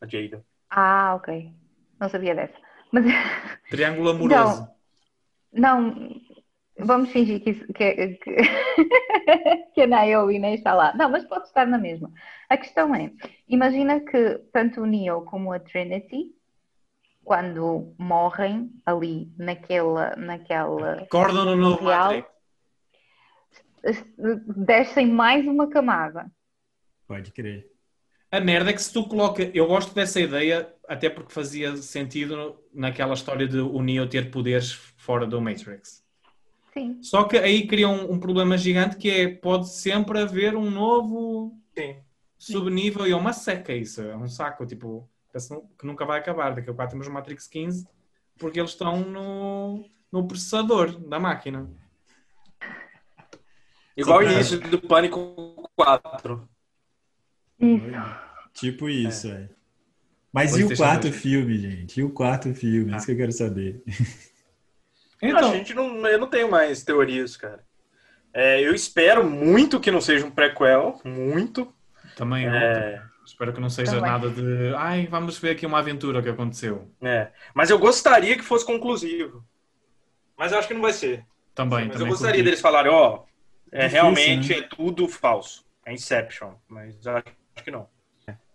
A 0.00 0.06
Jada. 0.06 0.44
Ah, 0.70 1.14
ok. 1.16 1.52
Não 2.00 2.08
sabia 2.08 2.34
dessa. 2.34 2.54
Mas... 2.90 3.04
Triângulo 3.70 4.10
amoroso. 4.10 4.68
Não, 5.52 5.78
não 5.88 6.24
vamos 6.78 7.10
fingir 7.10 7.40
que, 7.40 7.54
que, 7.72 8.16
que, 8.16 8.36
que 9.74 9.82
a 9.82 9.86
Naomi 9.86 10.38
nem 10.38 10.54
está 10.54 10.74
lá. 10.74 10.94
Não, 10.96 11.10
mas 11.10 11.24
pode 11.24 11.46
estar 11.46 11.66
na 11.66 11.78
mesma. 11.78 12.10
A 12.48 12.56
questão 12.56 12.94
é, 12.94 13.10
imagina 13.48 14.00
que 14.00 14.38
tanto 14.52 14.82
o 14.82 14.86
Neo 14.86 15.22
como 15.22 15.52
a 15.52 15.58
Trinity 15.58 16.32
quando 17.24 17.94
morrem 17.98 18.70
ali 18.84 19.32
naquela. 19.36 20.14
naquela 20.16 21.02
Acordam 21.02 21.44
no 21.44 21.56
novo 21.56 21.84
Matrix. 21.84 22.28
Descem 24.56 25.08
mais 25.08 25.46
uma 25.46 25.68
camada. 25.68 26.30
Pode 27.06 27.32
crer. 27.32 27.70
A 28.30 28.40
merda 28.40 28.70
é 28.70 28.72
que 28.72 28.82
se 28.82 28.92
tu 28.92 29.06
coloca. 29.06 29.42
Eu 29.54 29.66
gosto 29.66 29.94
dessa 29.94 30.20
ideia, 30.20 30.72
até 30.88 31.08
porque 31.08 31.32
fazia 31.32 31.76
sentido 31.76 32.58
naquela 32.72 33.14
história 33.14 33.46
de 33.46 33.58
o 33.58 33.82
Neo 33.82 34.08
ter 34.08 34.30
poderes 34.30 34.72
fora 34.72 35.26
do 35.26 35.40
Matrix. 35.40 36.04
Sim. 36.72 36.98
Só 37.00 37.24
que 37.24 37.36
aí 37.36 37.66
cria 37.66 37.88
um, 37.88 38.12
um 38.12 38.18
problema 38.18 38.58
gigante 38.58 38.96
que 38.96 39.08
é 39.08 39.28
pode 39.28 39.68
sempre 39.68 40.18
haver 40.18 40.56
um 40.56 40.68
novo 40.70 41.56
Sim. 41.76 41.96
subnível 42.36 43.06
e 43.06 43.12
é 43.12 43.16
uma 43.16 43.32
seca 43.32 43.72
isso, 43.72 44.02
é 44.02 44.16
um 44.16 44.26
saco, 44.26 44.66
tipo 44.66 45.08
que 45.78 45.86
nunca 45.86 46.04
vai 46.04 46.20
acabar. 46.20 46.54
Daqui 46.54 46.70
a 46.70 46.74
pouco 46.74 46.90
temos 46.90 47.06
o 47.06 47.12
Matrix 47.12 47.46
15 47.46 47.86
porque 48.38 48.58
eles 48.58 48.70
estão 48.70 49.00
no, 49.00 49.88
no 50.10 50.26
processador 50.26 50.98
da 50.98 51.18
máquina. 51.18 51.70
Igual 53.96 54.20
o 54.20 54.22
início 54.22 54.60
do 54.60 54.80
Pânico 54.80 55.70
4. 55.76 56.48
Tipo 58.52 58.88
isso, 58.88 59.30
é. 59.30 59.48
Mas 60.32 60.56
e 60.56 60.64
o 60.64 60.76
quarto 60.76 61.12
filme, 61.12 61.56
gente? 61.58 62.00
E 62.00 62.02
o 62.02 62.10
quarto 62.10 62.52
filme? 62.54 62.92
Ah. 62.92 62.96
Isso 62.96 63.06
que 63.06 63.12
eu 63.12 63.16
quero 63.16 63.32
saber. 63.32 63.82
Então, 65.22 65.52
a 65.52 65.56
gente 65.56 65.72
não, 65.72 66.06
eu 66.06 66.18
não 66.18 66.26
tenho 66.26 66.50
mais 66.50 66.82
teorias, 66.82 67.34
cara. 67.34 67.64
É, 68.34 68.60
eu 68.60 68.74
espero 68.74 69.24
muito 69.24 69.80
que 69.80 69.90
não 69.90 70.00
seja 70.00 70.26
um 70.26 70.30
prequel, 70.30 71.00
muito. 71.04 71.72
Também 72.16 72.46
é. 72.46 73.00
Espero 73.24 73.52
que 73.52 73.60
não 73.60 73.70
seja 73.70 73.92
Também. 73.92 74.10
nada 74.10 74.30
de. 74.30 74.74
Ai, 74.76 75.06
vamos 75.06 75.38
ver 75.38 75.50
aqui 75.50 75.64
uma 75.66 75.78
aventura 75.78 76.22
que 76.22 76.28
aconteceu. 76.28 76.90
É. 77.02 77.30
Mas 77.54 77.70
eu 77.70 77.78
gostaria 77.78 78.36
que 78.36 78.42
fosse 78.42 78.64
conclusivo. 78.66 79.44
Mas 80.36 80.52
eu 80.52 80.58
acho 80.58 80.68
que 80.68 80.74
não 80.74 80.82
vai 80.82 80.92
ser. 80.92 81.24
Também. 81.54 81.86
Mas 81.86 81.92
também 81.92 82.06
eu 82.06 82.10
gostaria 82.10 82.34
curti. 82.34 82.44
deles 82.44 82.60
falarem, 82.60 82.90
ó, 82.92 83.22
é, 83.72 83.86
realmente 83.86 84.50
né? 84.50 84.58
é 84.58 84.62
tudo 84.62 85.08
falso. 85.08 85.64
É 85.86 85.92
Inception. 85.92 86.52
Mas 86.68 87.06
acho 87.06 87.24
que 87.64 87.70
não. 87.70 87.88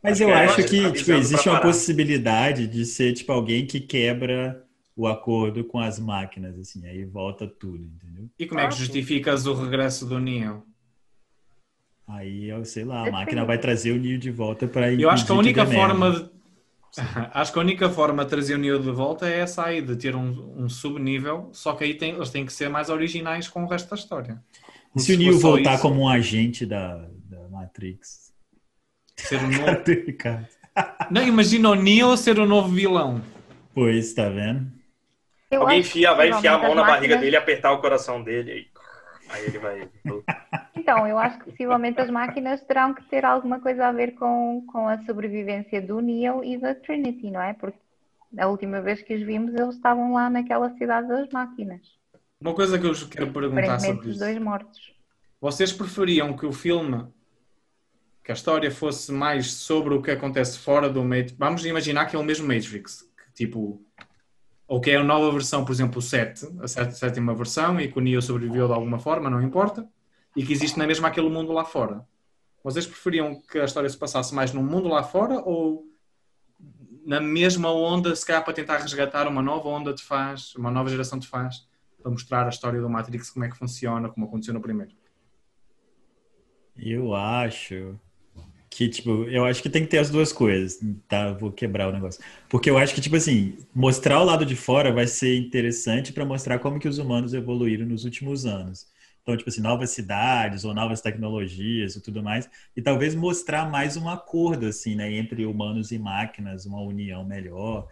Mas 0.02 0.14
Acho 0.14 0.24
eu 0.24 0.28
que 0.28 0.34
é, 0.34 0.44
acho 0.46 0.60
acho 0.62 0.70
que 0.70 0.82
tá 0.82 0.92
tipo, 0.94 1.12
existe 1.12 1.50
uma 1.50 1.60
possibilidade 1.62 2.68
de 2.68 2.86
ser 2.86 3.12
tipo 3.14 3.32
alguém 3.34 3.66
que 3.68 3.82
quebra 3.82 4.64
o 4.96 5.06
acordo 5.08 5.64
com 5.66 5.78
as 5.80 6.00
máquinas, 6.00 6.58
assim, 6.58 6.86
aí 6.88 7.04
volta 7.04 7.46
tudo, 7.46 7.84
entendeu? 7.84 8.30
E 8.40 8.46
como 8.46 8.62
é 8.62 8.64
que 8.64 8.70
Ah, 8.70 8.72
sim. 8.72 8.78
justificas 8.80 9.46
o 9.46 9.54
regresso 9.54 10.06
do 10.06 10.18
Neo? 10.20 10.64
Aí, 12.10 12.50
eu 12.50 12.66
sei 12.66 12.84
lá, 12.84 13.02
a 13.02 13.04
Depende. 13.04 13.20
máquina 13.20 13.46
vai 13.46 13.58
trazer 13.58 13.92
o 13.92 13.98
Neo 13.98 14.18
de 14.18 14.32
volta 14.32 14.68
para 14.68 14.92
Eu 14.92 15.10
acho 15.10 15.26
que 15.26 15.32
a 15.32 15.36
única 15.36 15.66
dê 15.66 15.76
forma 15.76 16.12
de... 16.12 16.40
Acho 17.36 17.54
que 17.54 17.60
a 17.60 17.62
única 17.62 17.88
forma 17.88 18.24
de 18.24 18.32
trazer 18.32 18.56
o 18.56 18.58
Neo 18.58 18.80
de 18.80 18.90
volta 18.90 19.30
é 19.30 19.42
essa 19.42 19.64
aí, 19.66 19.80
de 19.80 19.96
ter 19.96 20.16
um, 20.16 20.56
um 20.58 20.68
subnível, 20.68 21.50
só 21.54 21.74
que 21.74 21.84
aí 21.84 21.94
tem, 21.94 22.16
eles 22.16 22.32
têm 22.32 22.48
que 22.48 22.52
ser 22.52 22.68
mais 22.68 22.90
originais 22.90 23.48
com 23.48 23.64
o 23.64 23.68
resto 23.68 23.92
da 23.92 23.96
história. 23.96 24.42
E 24.96 25.00
se 25.00 25.14
o 25.14 25.16
for 25.16 25.22
Neo 25.22 25.40
voltar 25.40 25.74
isso, 25.76 25.82
como 25.84 26.02
um 26.02 26.10
agente 26.10 26.66
da, 26.66 26.96
da 27.26 27.48
Matrix? 27.50 28.34
ser 29.16 29.40
um 29.40 29.50
novo... 29.54 30.48
Não, 31.12 31.22
imagina 31.22 31.70
o 31.70 31.76
Neo 31.76 32.18
ser 32.18 32.40
o 32.40 32.46
novo 32.48 32.70
vilão. 32.70 33.22
Pois, 33.74 34.12
tá 34.14 34.28
vendo? 34.30 34.72
Eu 35.52 35.62
Alguém 35.62 35.82
enfia, 35.82 36.14
vai 36.14 36.30
enfiar 36.30 36.56
a 36.56 36.58
mão 36.60 36.74
na 36.74 36.82
as 36.82 36.88
barriga 36.88 37.18
dele 37.18 37.36
e 37.36 37.38
apertar 37.38 37.72
o 37.72 37.80
coração 37.80 38.24
dele. 38.24 38.68
Aí, 39.30 39.46
ele 39.46 39.60
vai. 39.60 39.90
Então, 40.76 41.08
eu 41.08 41.18
acho 41.18 41.40
que 41.40 41.52
possivelmente 41.52 42.00
as 42.02 42.10
máquinas 42.10 42.62
terão 42.62 42.94
que 42.94 43.04
ter 43.04 43.24
alguma 43.26 43.60
coisa 43.60 43.88
a 43.88 43.92
ver 43.92 44.16
com, 44.16 44.66
com 44.72 44.88
a 44.88 44.98
sobrevivência 45.04 45.82
do 45.82 46.00
Neo 46.00 46.44
e 46.44 46.58
da 46.58 46.74
Trinity, 46.74 47.30
não 47.30 47.42
é? 47.42 47.54
Porque 47.54 47.78
a 48.38 48.48
última 48.48 48.82
vez 48.82 49.02
que 49.02 49.16
os 49.16 49.22
vimos, 49.22 49.54
eles 49.54 49.76
estavam 49.76 50.14
lá 50.14 50.30
naquela 50.30 50.70
cidade 50.78 51.08
das 51.08 51.30
máquinas. 51.30 51.82
Uma 52.40 52.54
coisa 52.54 52.80
que 52.80 52.86
eu 52.86 52.94
vos 52.94 53.04
quero 53.04 53.32
perguntar 53.32 53.80
sobre 53.80 54.08
os 54.08 54.16
isso. 54.16 54.20
dois 54.20 54.40
mortos. 54.40 54.94
Vocês 55.42 55.72
preferiam 55.74 56.36
que 56.36 56.46
o 56.46 56.54
filme, 56.54 57.06
que 58.24 58.32
a 58.32 58.34
história 58.34 58.72
fosse 58.72 59.12
mais 59.12 59.54
sobre 59.54 59.94
o 59.94 60.02
que 60.02 60.12
acontece 60.12 60.60
fora 60.60 60.90
do 60.90 61.04
Matrix? 61.04 61.36
Vamos 61.38 61.66
imaginar 61.66 62.06
que 62.06 62.16
é 62.16 62.20
o 62.20 62.24
mesmo 62.24 62.48
Matrix, 62.48 63.02
que 63.02 63.34
tipo, 63.34 63.82
ou 64.70 64.80
que 64.80 64.92
é 64.92 64.98
a 64.98 65.04
nova 65.04 65.32
versão, 65.32 65.66
por 65.66 65.72
exemplo, 65.72 65.98
o 65.98 66.02
7, 66.02 66.48
a 66.62 66.68
sé- 66.68 66.92
sétima 66.92 67.34
versão, 67.34 67.82
e 67.82 67.92
que 67.92 67.98
o 67.98 68.02
Neo 68.02 68.22
sobreviveu 68.22 68.68
de 68.68 68.74
alguma 68.74 69.00
forma, 69.00 69.28
não 69.28 69.42
importa, 69.42 69.90
e 70.36 70.46
que 70.46 70.54
existe 70.54 70.78
na 70.78 70.86
mesma 70.86 71.08
aquele 71.08 71.28
mundo 71.28 71.52
lá 71.52 71.66
fora. 71.66 72.08
Vocês 72.64 72.86
preferiam 72.86 73.42
que 73.42 73.58
a 73.58 73.66
história 73.66 73.90
se 73.90 73.98
passasse 73.98 74.34
mais 74.34 74.54
num 74.54 74.64
mundo 74.64 74.88
lá 74.88 75.02
fora 75.02 75.40
ou 75.40 75.88
na 77.04 77.20
mesma 77.20 77.72
onda, 77.72 78.16
se 78.16 78.24
calhar 78.24 78.44
para 78.44 78.54
tentar 78.54 78.78
resgatar 78.78 79.28
uma 79.28 79.42
nova 79.42 79.68
onda 79.68 79.92
de 79.92 80.04
faz, 80.04 80.54
uma 80.56 80.70
nova 80.70 80.88
geração 80.88 81.18
de 81.18 81.28
faz, 81.28 81.68
para 82.00 82.12
mostrar 82.12 82.46
a 82.46 82.50
história 82.50 82.80
do 82.80 82.88
Matrix, 82.88 83.32
como 83.32 83.46
é 83.46 83.50
que 83.50 83.58
funciona, 83.58 84.08
como 84.08 84.28
aconteceu 84.28 84.54
no 84.54 84.62
primeiro? 84.62 84.92
Eu 86.78 87.16
acho 87.16 88.00
que, 88.80 88.88
tipo, 88.88 89.26
eu 89.26 89.44
acho 89.44 89.62
que 89.62 89.70
tem 89.70 89.84
que 89.84 89.90
ter 89.90 89.98
as 89.98 90.10
duas 90.10 90.32
coisas, 90.32 90.80
tá? 91.06 91.34
Vou 91.34 91.52
quebrar 91.52 91.90
o 91.90 91.92
negócio. 91.92 92.24
Porque 92.48 92.70
eu 92.70 92.78
acho 92.78 92.96
que, 92.96 93.02
tipo 93.02 93.18
assim, 93.18 93.58
mostrar 93.76 94.22
o 94.22 94.24
lado 94.24 94.46
de 94.46 94.56
fora 94.56 94.90
vai 94.90 95.06
ser 95.06 95.38
interessante 95.38 96.14
para 96.14 96.24
mostrar 96.24 96.60
como 96.60 96.80
que 96.80 96.88
os 96.88 96.98
humanos 96.98 97.34
evoluíram 97.34 97.86
nos 97.86 98.06
últimos 98.06 98.46
anos. 98.46 98.88
Então, 99.22 99.36
tipo 99.36 99.50
assim, 99.50 99.60
novas 99.60 99.90
cidades 99.90 100.64
ou 100.64 100.74
novas 100.74 101.02
tecnologias 101.02 101.98
e 101.98 102.02
tudo 102.02 102.24
mais. 102.24 102.50
E 102.74 102.82
talvez 102.82 103.14
mostrar 103.14 103.70
mais 103.70 103.98
um 103.98 104.08
acordo, 104.08 104.68
assim, 104.68 104.96
né? 104.96 105.12
Entre 105.12 105.46
humanos 105.46 105.92
e 105.92 106.00
máquinas, 106.00 106.66
uma 106.66 106.80
união 106.80 107.26
melhor. 107.26 107.86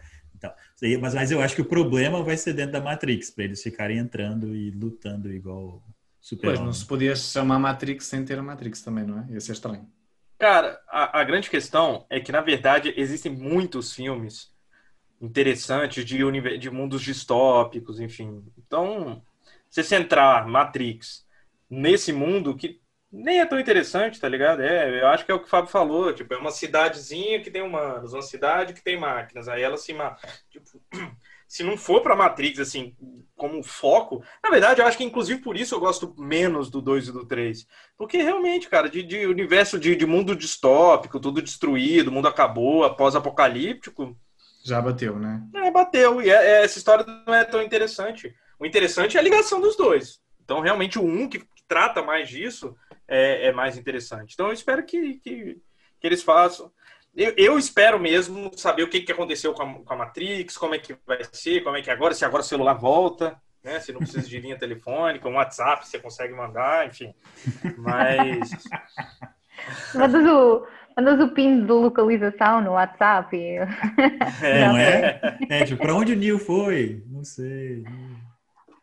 e 0.80 0.86
aí, 0.86 0.96
Mas, 0.96 1.12
mas 1.14 1.30
eu 1.30 1.42
acho 1.42 1.54
que 1.54 1.60
o 1.60 1.66
problema 1.66 2.22
vai 2.22 2.38
ser 2.38 2.54
dentro 2.54 2.72
da 2.72 2.80
Matrix, 2.80 3.30
para 3.30 3.44
eles 3.44 3.62
ficarem 3.62 3.98
entrando 3.98 4.56
e 4.56 4.70
lutando 4.70 5.30
igual 5.30 5.82
super 6.18 6.46
Pois, 6.46 6.60
não 6.60 6.72
se 6.72 6.86
podia 6.86 7.14
chamar 7.14 7.58
Matrix 7.58 8.06
sem 8.06 8.24
ter 8.24 8.38
a 8.38 8.42
Matrix 8.42 8.80
também, 8.80 9.04
não 9.04 9.18
é? 9.18 9.26
Ia 9.32 9.40
ser 9.42 9.52
estranho. 9.52 9.86
Cara, 10.38 10.80
a, 10.88 11.20
a 11.20 11.24
grande 11.24 11.50
questão 11.50 12.06
é 12.08 12.20
que, 12.20 12.30
na 12.30 12.40
verdade, 12.40 12.94
existem 12.96 13.32
muitos 13.32 13.92
filmes 13.92 14.52
interessantes 15.20 16.04
de, 16.04 16.18
de 16.58 16.70
mundos 16.70 17.02
distópicos, 17.02 18.00
enfim. 18.00 18.44
Então, 18.58 19.22
você 19.70 19.84
centrar 19.84 20.48
Matrix 20.48 21.26
nesse 21.70 22.12
mundo 22.12 22.56
que 22.56 22.80
nem 23.12 23.40
é 23.40 23.46
tão 23.46 23.60
interessante, 23.60 24.20
tá 24.20 24.28
ligado? 24.28 24.62
É, 24.62 25.02
eu 25.02 25.08
acho 25.08 25.24
que 25.26 25.32
é 25.32 25.34
o 25.34 25.40
que 25.40 25.46
o 25.46 25.48
Fábio 25.50 25.70
falou, 25.70 26.12
tipo, 26.14 26.34
é 26.34 26.38
uma 26.38 26.50
cidadezinha 26.52 27.42
que 27.42 27.50
tem 27.50 27.62
humanos, 27.62 28.12
uma 28.14 28.22
cidade 28.22 28.74
que 28.74 28.82
tem 28.82 28.98
máquinas, 28.98 29.48
aí 29.48 29.62
ela 29.62 29.76
se... 29.78 29.92
ma- 29.94 30.16
Tipo, 30.50 30.82
se 31.48 31.64
não 31.64 31.78
for 31.78 32.02
pra 32.02 32.14
Matrix, 32.14 32.60
assim, 32.60 32.94
como 33.34 33.62
foco, 33.62 34.22
na 34.44 34.50
verdade, 34.50 34.80
eu 34.82 34.86
acho 34.86 34.98
que 34.98 35.04
inclusive 35.04 35.40
por 35.40 35.56
isso 35.56 35.74
eu 35.74 35.80
gosto 35.80 36.14
menos 36.18 36.68
do 36.70 36.82
2 36.82 37.08
e 37.08 37.12
do 37.12 37.24
3. 37.26 37.66
Porque 37.96 38.18
realmente, 38.18 38.68
cara, 38.68 38.88
de, 38.90 39.02
de 39.02 39.26
universo 39.26 39.78
de, 39.78 39.96
de 39.96 40.04
mundo 40.04 40.36
distópico, 40.36 41.18
tudo 41.18 41.40
destruído, 41.40 42.12
mundo 42.12 42.28
acabou, 42.28 42.84
após-apocalíptico, 42.84 44.14
Já 44.64 44.80
bateu, 44.82 45.18
né? 45.18 45.42
é, 45.54 45.70
bateu. 45.70 46.20
E 46.20 46.28
é- 46.30 46.60
é- 46.60 46.64
essa 46.64 46.76
história 46.78 47.06
não 47.26 47.32
é 47.34 47.44
tão 47.44 47.62
interessante. 47.62 48.34
O 48.60 48.66
interessante 48.66 49.16
é 49.16 49.20
a 49.20 49.22
ligação 49.22 49.60
dos 49.60 49.74
dois. 49.76 50.20
Então, 50.44 50.60
realmente, 50.60 50.98
o 50.98 51.04
um 51.04 51.28
que, 51.28 51.38
que 51.38 51.62
trata 51.66 52.02
mais 52.02 52.28
disso 52.28 52.76
é, 53.06 53.46
é 53.46 53.52
mais 53.52 53.78
interessante. 53.78 54.34
Então, 54.34 54.48
eu 54.48 54.52
espero 54.52 54.84
que, 54.84 55.14
que, 55.20 55.54
que 56.00 56.06
eles 56.06 56.22
façam. 56.22 56.70
Eu, 57.16 57.34
eu 57.36 57.58
espero 57.58 57.98
mesmo 57.98 58.50
saber 58.56 58.82
o 58.82 58.88
que, 58.88 59.00
que 59.00 59.12
aconteceu 59.12 59.52
com 59.52 59.62
a, 59.62 59.74
com 59.74 59.94
a 59.94 59.96
Matrix, 59.96 60.56
como 60.56 60.74
é 60.74 60.78
que 60.78 60.96
vai 61.06 61.18
ser, 61.32 61.62
como 61.62 61.76
é 61.76 61.82
que 61.82 61.90
é 61.90 61.92
agora, 61.92 62.14
se 62.14 62.24
agora 62.24 62.42
o 62.42 62.46
celular 62.46 62.74
volta, 62.74 63.36
né? 63.62 63.80
Se 63.80 63.92
não 63.92 64.00
precisa 64.00 64.28
de 64.28 64.40
linha 64.40 64.58
telefônica, 64.58 65.28
um 65.28 65.34
WhatsApp, 65.34 65.86
você 65.86 65.98
consegue 65.98 66.34
mandar, 66.34 66.86
enfim. 66.86 67.12
Mas. 67.76 68.50
Mandas 69.94 70.24
o, 70.24 70.66
mandas 70.96 71.20
o 71.20 71.34
pin 71.34 71.64
de 71.64 71.72
localização 71.72 72.60
no 72.60 72.72
WhatsApp. 72.72 73.36
É, 73.36 74.66
Não 74.66 74.76
é? 74.76 75.38
É, 75.50 75.64
tipo, 75.64 75.82
pra 75.82 75.94
onde 75.94 76.12
o 76.12 76.16
Neo 76.16 76.38
foi? 76.38 77.02
Não 77.06 77.24
sei. 77.24 77.84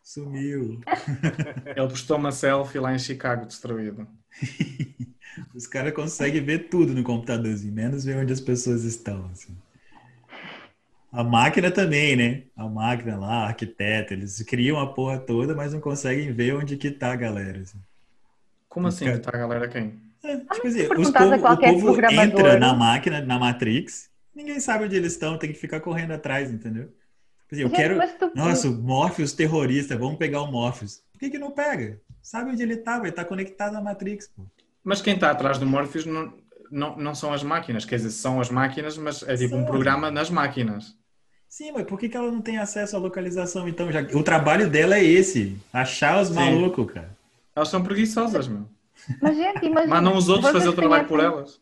Sumiu. 0.06 0.82
Ele 1.66 1.88
postou 1.90 2.18
uma 2.18 2.32
selfie 2.32 2.78
lá 2.78 2.94
em 2.94 3.00
Chicago 3.00 3.48
destruído. 3.48 4.08
Os 5.54 5.66
caras 5.66 5.94
conseguem 5.94 6.44
ver 6.44 6.70
tudo 6.70 6.94
no 6.94 7.04
computadorzinho, 7.04 7.74
menos 7.74 8.06
ver 8.06 8.16
onde 8.18 8.32
as 8.32 8.40
pessoas 8.40 8.84
estão. 8.84 9.28
assim. 9.34 9.58
A 11.12 11.24
máquina 11.24 11.72
também, 11.72 12.16
né? 12.16 12.44
A 12.56 12.70
máquina 12.70 13.18
lá, 13.18 13.48
arquiteto, 13.48 14.14
eles 14.14 14.42
criam 14.44 14.80
a 14.80 14.94
porra 14.94 15.18
toda, 15.18 15.56
mas 15.56 15.74
não 15.74 15.82
conseguem 15.82 16.32
ver 16.32 16.54
onde 16.54 16.78
que 16.78 16.92
tá 16.92 17.12
a 17.12 17.16
galera. 17.16 17.62
assim. 17.62 17.80
Como 18.70 18.88
assim 18.88 19.06
que 19.06 19.18
tá 19.18 19.32
a 19.34 19.40
galera 19.40 19.68
quem? 19.68 20.00
É, 20.24 20.38
tipo 20.38 20.48
mas 20.64 20.76
assim, 20.76 20.88
os 21.02 21.10
povo, 21.10 21.36
o 21.36 21.58
povo 21.58 22.12
entra 22.12 22.60
na 22.60 22.74
máquina, 22.76 23.22
na 23.22 23.40
Matrix, 23.40 24.10
ninguém 24.36 24.60
sabe 24.60 24.86
onde 24.86 24.96
eles 24.96 25.14
estão, 25.14 25.38
tem 25.38 25.52
que 25.52 25.58
ficar 25.58 25.80
correndo 25.80 26.12
atrás, 26.12 26.52
entendeu? 26.52 26.92
Assim, 27.56 27.62
eu 27.64 27.70
Gente, 27.70 27.76
quero. 27.78 27.98
mas 27.98 28.14
tu- 28.18 28.32
Nossa, 28.36 28.70
o 28.70 28.74
Morpheus 28.74 29.32
terrorista, 29.34 29.98
vamos 29.98 30.18
pegar 30.18 30.42
o 30.42 30.52
Morpheus. 30.52 31.02
Por 31.14 31.20
que, 31.20 31.30
que 31.30 31.40
não 31.40 31.52
pega? 31.52 32.00
Sabe 32.22 32.52
onde 32.52 32.62
ele 32.62 32.78
tá, 32.78 33.00
vai 33.00 33.10
estar 33.10 33.26
conectado 33.26 33.76
à 33.76 33.82
Matrix, 33.82 34.28
pô. 34.28 34.44
Mas 34.84 35.02
quem 35.02 35.16
está 35.16 35.32
atrás 35.32 35.58
do 35.58 35.66
Morpheus 35.66 36.06
não, 36.06 36.34
não, 36.70 36.98
não 36.98 37.16
são 37.16 37.34
as 37.34 37.42
máquinas. 37.44 37.86
Quer 37.86 37.96
dizer, 37.98 38.12
são 38.12 38.42
as 38.42 38.50
máquinas, 38.50 38.98
mas 38.98 39.24
é 39.24 39.36
tipo 39.36 39.56
um 39.56 39.60
São. 39.60 39.66
programa 39.68 40.12
nas 40.12 40.30
máquinas. 40.30 40.96
Sim, 41.48 41.72
mas 41.72 41.86
por 41.86 41.98
que, 41.98 42.10
que 42.10 42.18
ela 42.18 42.32
não 42.32 42.42
tem 42.42 42.58
acesso 42.58 42.96
à 42.96 43.00
localização, 43.00 43.68
então? 43.68 43.92
Já... 43.92 44.02
O 44.14 44.24
trabalho 44.24 44.70
dela 44.70 44.96
é 44.98 45.04
esse, 45.04 45.56
achar 45.72 46.22
os 46.22 46.28
Sim. 46.28 46.34
malucos, 46.36 46.92
cara. 46.92 47.16
Elas 47.56 47.70
são 47.70 47.82
preguiçosas, 47.82 48.48
meu. 48.48 48.66
Mas, 49.22 49.38
gente, 49.38 49.66
imagina. 49.66 49.96
Mandam 49.96 50.18
os 50.18 50.28
outros 50.28 50.52
fazer 50.52 50.68
o 50.70 50.74
trabalho 50.74 51.08
por 51.08 51.20
elas. 51.20 51.60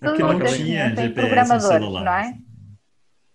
É 0.00 0.06
porque 0.08 0.22
não 0.22 0.38
Vocês 0.38 0.56
tinha 0.56 0.94
GPS 0.94 1.52
no 1.54 1.60
celular. 1.60 2.04
não 2.04 2.12
é? 2.12 2.38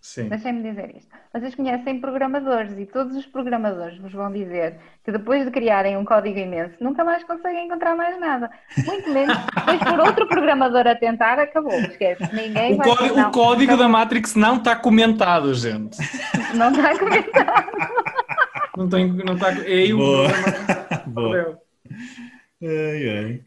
Sim. 0.07 0.29
Deixem-me 0.29 0.63
dizer 0.63 0.95
isto. 0.95 1.09
Vocês 1.33 1.53
conhecem 1.53 1.99
programadores 1.99 2.71
e 2.77 2.85
todos 2.85 3.13
os 3.13 3.25
programadores 3.25 3.97
vos 3.97 4.13
vão 4.13 4.31
dizer 4.31 4.77
que 5.03 5.11
depois 5.11 5.43
de 5.43 5.51
criarem 5.51 5.97
um 5.97 6.05
código 6.05 6.39
imenso 6.39 6.75
nunca 6.79 7.03
mais 7.03 7.25
conseguem 7.25 7.65
encontrar 7.65 7.93
mais 7.93 8.17
nada. 8.17 8.49
Muito 8.85 9.11
menos 9.11 9.37
depois 9.53 9.83
por 9.83 9.99
outro 9.99 10.25
programador 10.29 10.87
a 10.87 10.95
tentar, 10.95 11.37
acabou. 11.39 11.73
Esquece. 11.73 12.23
Ninguém 12.33 12.75
O, 12.75 12.77
vai 12.77 12.87
código, 12.87 13.15
não, 13.17 13.27
o 13.27 13.31
código 13.33 13.75
da 13.75 13.89
Matrix 13.89 14.33
não 14.35 14.55
está 14.55 14.77
comentado, 14.77 15.53
gente. 15.53 15.97
Não 16.55 16.71
está 16.71 16.91
a 16.91 16.99
comentar. 16.99 17.69
Não 18.77 18.87
tem, 18.87 19.11
não 19.11 19.33
está. 19.33 19.51
É 19.51 19.73
aí 19.73 19.93
o 19.93 19.97
Boa. 19.97 20.27
Boa. 21.07 21.61
Ai, 22.63 23.09
ai. 23.09 23.41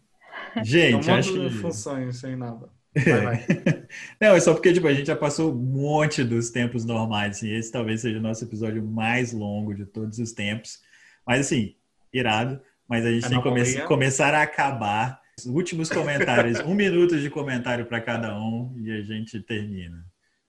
É 0.56 0.60
um 0.60 0.64
Gente, 0.64 0.92
monte 0.92 1.10
acho 1.10 1.32
de 1.32 1.48
que... 1.48 1.54
funções 1.62 2.20
sem 2.20 2.36
nada. 2.36 2.68
Vai, 2.94 3.20
vai. 3.20 3.46
Não, 4.20 4.34
é 4.36 4.40
só 4.40 4.52
porque 4.52 4.72
tipo, 4.72 4.86
a 4.86 4.92
gente 4.94 5.06
já 5.06 5.16
passou 5.16 5.52
um 5.52 5.56
monte 5.56 6.24
dos 6.24 6.50
tempos 6.50 6.84
normais. 6.84 7.36
Assim, 7.36 7.50
esse 7.52 7.70
talvez 7.70 8.00
seja 8.00 8.18
o 8.18 8.22
nosso 8.22 8.44
episódio 8.44 8.82
mais 8.84 9.32
longo 9.32 9.74
de 9.74 9.84
todos 9.86 10.18
os 10.18 10.32
tempos. 10.32 10.78
Mas 11.26 11.40
assim, 11.46 11.74
irado. 12.12 12.60
Mas 12.88 13.06
a 13.06 13.10
gente 13.12 13.28
tem 13.28 13.38
que 13.38 13.48
come 13.48 13.80
começar 13.82 14.34
a 14.34 14.42
acabar. 14.42 15.20
Os 15.38 15.46
últimos 15.46 15.88
comentários, 15.88 16.58
um 16.60 16.74
minuto 16.74 17.18
de 17.18 17.30
comentário 17.30 17.86
para 17.86 18.00
cada 18.00 18.36
um 18.38 18.74
e 18.76 18.90
a 18.90 19.00
gente 19.02 19.40
termina. 19.40 20.04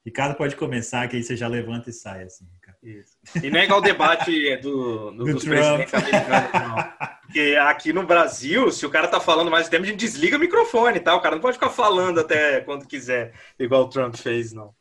Ricardo 0.05 0.35
pode 0.35 0.55
começar, 0.55 1.07
que 1.07 1.15
aí 1.15 1.23
você 1.23 1.37
já 1.37 1.47
levanta 1.47 1.89
e 1.91 1.93
sai 1.93 2.23
assim. 2.23 2.45
Isso. 2.83 3.15
E 3.43 3.49
não 3.51 3.59
é 3.59 3.65
igual 3.65 3.79
o 3.79 3.83
debate 3.83 4.57
do, 4.57 5.11
do- 5.11 5.25
Do 5.25 5.33
dos 5.33 5.43
Trump. 5.43 5.87
presidentes 5.87 5.93
americanos, 5.93 6.51
não. 6.53 6.75
Porque 7.31 7.55
aqui 7.55 7.93
no 7.93 8.05
Brasil, 8.05 8.69
se 8.71 8.85
o 8.85 8.89
cara 8.89 9.07
tá 9.07 9.21
falando 9.21 9.49
mais 9.49 9.69
tempo, 9.69 9.83
a 9.83 9.87
gente 9.87 9.99
desliga 9.99 10.35
o 10.35 10.39
microfone, 10.39 10.99
tá? 10.99 11.15
O 11.15 11.21
cara 11.21 11.35
não 11.35 11.41
pode 11.41 11.53
ficar 11.53 11.69
falando 11.69 12.19
até 12.19 12.59
quando 12.59 12.85
quiser, 12.85 13.33
igual 13.57 13.83
o 13.83 13.89
Trump 13.89 14.17
fez, 14.17 14.51
não. 14.51 14.75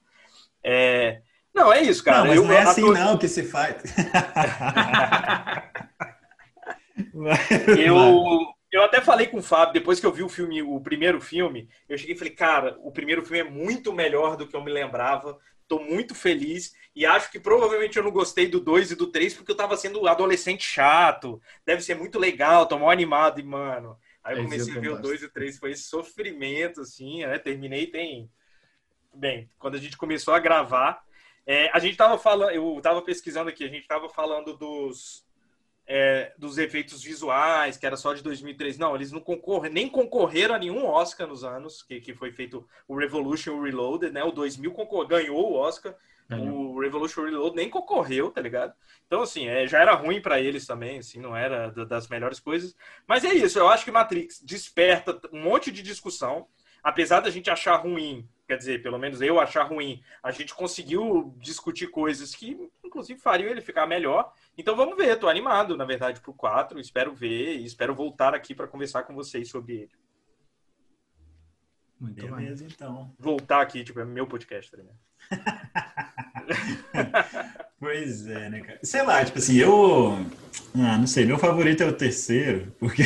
É... 0.63 1.23
Não, 1.55 1.73
é 1.73 1.81
isso, 1.81 2.03
cara. 2.03 2.19
Não, 2.19 2.27
mas 2.27 2.37
eu, 2.37 2.45
não 2.45 2.53
é 2.53 2.63
assim 2.63 2.91
não 2.91 3.17
que 3.17 3.29
se 3.29 3.45
faz. 3.45 3.77
Eu, 7.79 8.47
eu 8.71 8.83
até 8.85 9.01
falei 9.01 9.27
com 9.27 9.39
o 9.39 9.43
Fábio, 9.43 9.75
depois 9.75 9.99
que 9.99 10.07
eu 10.07 10.13
vi 10.13 10.23
o 10.23 10.29
filme, 10.29 10.63
o 10.63 10.81
primeiro 10.81 11.21
filme, 11.21 11.69
eu 11.89 11.99
cheguei 11.99 12.15
e 12.15 12.19
falei, 12.19 12.33
cara, 12.33 12.79
o 12.83 12.93
primeiro 12.93 13.25
filme 13.25 13.41
é 13.41 13.51
muito 13.51 13.93
melhor 13.93 14.37
do 14.37 14.47
que 14.47 14.55
eu 14.55 14.63
me 14.63 14.71
lembrava. 14.71 15.39
Tô 15.71 15.81
muito 15.81 16.15
feliz 16.17 16.75
e 16.97 17.07
acho 17.07 17.33
que 17.33 17.41
provavelmente 17.41 17.97
eu 17.99 18.05
não 18.05 18.13
gostei 18.13 18.49
do 18.49 18.61
2 18.61 18.93
e 18.93 18.97
do 18.97 19.09
3 19.13 19.35
porque 19.35 19.53
eu 19.53 19.57
tava 19.57 19.79
sendo 19.79 20.07
adolescente 20.09 20.65
chato. 20.65 21.41
Deve 21.67 21.83
ser 21.83 21.97
muito 21.97 22.19
legal, 22.19 22.67
tô 22.69 22.79
mó 22.79 22.91
animado 22.91 23.41
e, 23.41 23.45
mano. 23.45 23.99
Aí 24.25 24.35
eu 24.35 24.39
É, 24.39 24.43
comecei 24.43 24.75
a 24.77 24.81
ver 24.81 24.91
o 24.93 24.99
exatamente. 24.99 25.01
2 25.01 25.23
e 25.23 25.27
o 25.27 25.33
3, 25.33 25.59
foi 25.59 25.73
esse 25.73 25.85
sofrimento, 25.85 26.83
assim, 26.83 27.27
né? 27.27 27.39
Terminei 27.41 27.89
tem. 27.89 28.31
Bem, 29.15 29.51
quando 29.59 29.77
a 29.77 29.79
gente 29.79 29.97
começou 29.97 30.35
a 30.35 30.39
gravar, 30.41 31.03
é, 31.47 31.69
a 31.75 31.79
gente 31.81 31.97
tava 31.97 32.19
falando, 32.19 32.53
eu 32.53 32.81
tava 32.83 33.03
pesquisando 33.03 33.51
aqui, 33.51 33.65
a 33.65 33.69
gente 33.69 33.87
tava 33.89 34.09
falando 34.09 34.57
dos, 34.57 35.27
é, 35.93 36.33
dos 36.39 36.57
efeitos 36.57 37.03
visuais, 37.03 37.77
que 37.77 37.85
era 37.85 37.97
só 37.97 38.15
de 38.15 38.23
2003. 38.23 38.79
Não, 38.79 38.95
eles 38.95 39.11
não 39.11 39.21
concorreram, 39.21 39.75
nem 39.75 39.89
concorreram 39.89 40.55
a 40.55 40.59
nenhum 40.59 40.87
Oscar 40.87 41.27
nos 41.27 41.43
anos 41.43 41.83
que, 41.83 42.01
que 42.01 42.15
foi 42.15 42.31
feito 42.31 42.65
o 42.87 42.97
Revolution 42.97 43.61
Reloaded, 43.61 44.13
né? 44.13 44.23
O 44.23 44.31
2000 44.31 44.71
concor- 44.73 45.05
ganhou 45.09 45.51
o 45.51 45.55
Oscar, 45.57 45.93
o 46.53 46.79
Revolution 46.81 47.25
Reloaded 47.25 47.57
nem 47.57 47.69
concorreu, 47.69 48.31
tá 48.31 48.41
ligado? 48.41 48.73
Então, 49.09 49.21
assim, 49.23 49.49
é, 49.49 49.67
já 49.67 49.81
era 49.81 49.93
ruim 49.95 50.21
pra 50.23 50.41
eles 50.41 50.65
também, 50.65 51.01
assim, 51.01 51.19
não 51.21 51.37
era 51.37 51.71
da- 51.71 51.85
das 51.85 52.07
melhores 52.07 52.39
coisas. 52.39 52.73
Mas 53.05 53.25
é 53.25 53.35
isso, 53.35 53.59
eu 53.59 53.69
acho 53.69 53.85
que 53.85 53.91
Matrix 53.91 54.41
desperta 54.41 55.21
um 55.33 55.43
monte 55.43 55.73
de 55.73 55.83
discussão, 55.83 56.47
apesar 56.85 57.19
da 57.19 57.31
gente 57.31 57.51
achar 57.51 57.75
ruim, 57.75 58.29
quer 58.51 58.57
dizer, 58.57 58.83
pelo 58.83 58.99
menos 58.99 59.21
eu 59.21 59.39
achar 59.39 59.63
ruim, 59.63 60.03
a 60.21 60.33
gente 60.33 60.53
conseguiu 60.53 61.33
discutir 61.39 61.87
coisas 61.87 62.35
que, 62.35 62.69
inclusive, 62.85 63.21
fariam 63.21 63.49
ele 63.49 63.61
ficar 63.61 63.87
melhor. 63.87 64.33
Então 64.59 64.75
vamos 64.75 64.97
ver, 64.97 65.17
tô 65.17 65.29
animado, 65.29 65.77
na 65.77 65.85
verdade, 65.85 66.21
pro 66.21 66.35
4, 66.35 66.81
espero 66.81 67.15
ver 67.15 67.59
e 67.59 67.65
espero 67.65 67.95
voltar 67.95 68.35
aqui 68.35 68.53
para 68.53 68.67
conversar 68.67 69.05
com 69.05 69.15
vocês 69.15 69.49
sobre 69.49 69.75
ele. 69.75 69.93
Muito 72.01 72.21
bem. 72.21 72.35
Beleza, 72.35 72.65
então. 72.65 73.15
Voltar 73.17 73.61
aqui, 73.61 73.85
tipo, 73.85 74.01
é 74.01 74.05
meu 74.05 74.27
podcast, 74.27 74.75
ligado? 74.75 74.99
Pois 77.81 78.27
é, 78.27 78.51
né, 78.51 78.61
cara? 78.61 78.79
Sei 78.83 79.03
lá, 79.03 79.25
tipo 79.25 79.39
assim, 79.39 79.57
eu. 79.57 80.13
Ah, 80.75 80.99
não 80.99 81.07
sei, 81.07 81.25
meu 81.25 81.39
favorito 81.39 81.83
é 81.83 81.87
o 81.87 81.95
terceiro, 81.95 82.77
porque. 82.79 83.03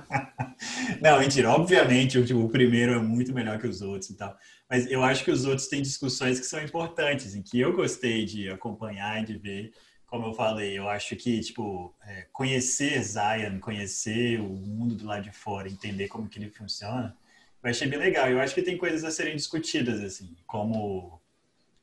não, 1.02 1.18
mentira, 1.18 1.50
obviamente 1.50 2.16
o, 2.16 2.24
tipo, 2.24 2.38
o 2.38 2.48
primeiro 2.48 2.92
é 2.92 2.98
muito 3.00 3.34
melhor 3.34 3.58
que 3.58 3.66
os 3.66 3.82
outros 3.82 4.10
e 4.10 4.16
tal. 4.16 4.36
Mas 4.70 4.88
eu 4.88 5.02
acho 5.02 5.24
que 5.24 5.32
os 5.32 5.44
outros 5.44 5.66
têm 5.66 5.82
discussões 5.82 6.38
que 6.38 6.46
são 6.46 6.62
importantes, 6.62 7.34
em 7.34 7.42
que 7.42 7.58
eu 7.58 7.72
gostei 7.74 8.24
de 8.24 8.48
acompanhar 8.48 9.20
e 9.20 9.26
de 9.26 9.36
ver. 9.36 9.72
Como 10.06 10.26
eu 10.26 10.34
falei, 10.34 10.78
eu 10.78 10.88
acho 10.88 11.16
que, 11.16 11.40
tipo, 11.40 11.92
é, 12.06 12.26
conhecer 12.32 13.02
Zion, 13.02 13.58
conhecer 13.58 14.40
o 14.40 14.48
mundo 14.48 14.94
do 14.94 15.04
lado 15.04 15.24
de 15.24 15.32
fora, 15.32 15.68
entender 15.68 16.06
como 16.06 16.28
que 16.28 16.38
ele 16.38 16.48
funciona, 16.48 17.14
eu 17.62 17.70
achei 17.70 17.88
bem 17.88 17.98
legal. 17.98 18.28
Eu 18.28 18.40
acho 18.40 18.54
que 18.54 18.62
tem 18.62 18.76
coisas 18.78 19.02
a 19.02 19.10
serem 19.10 19.34
discutidas, 19.34 20.00
assim, 20.00 20.36
como 20.46 21.20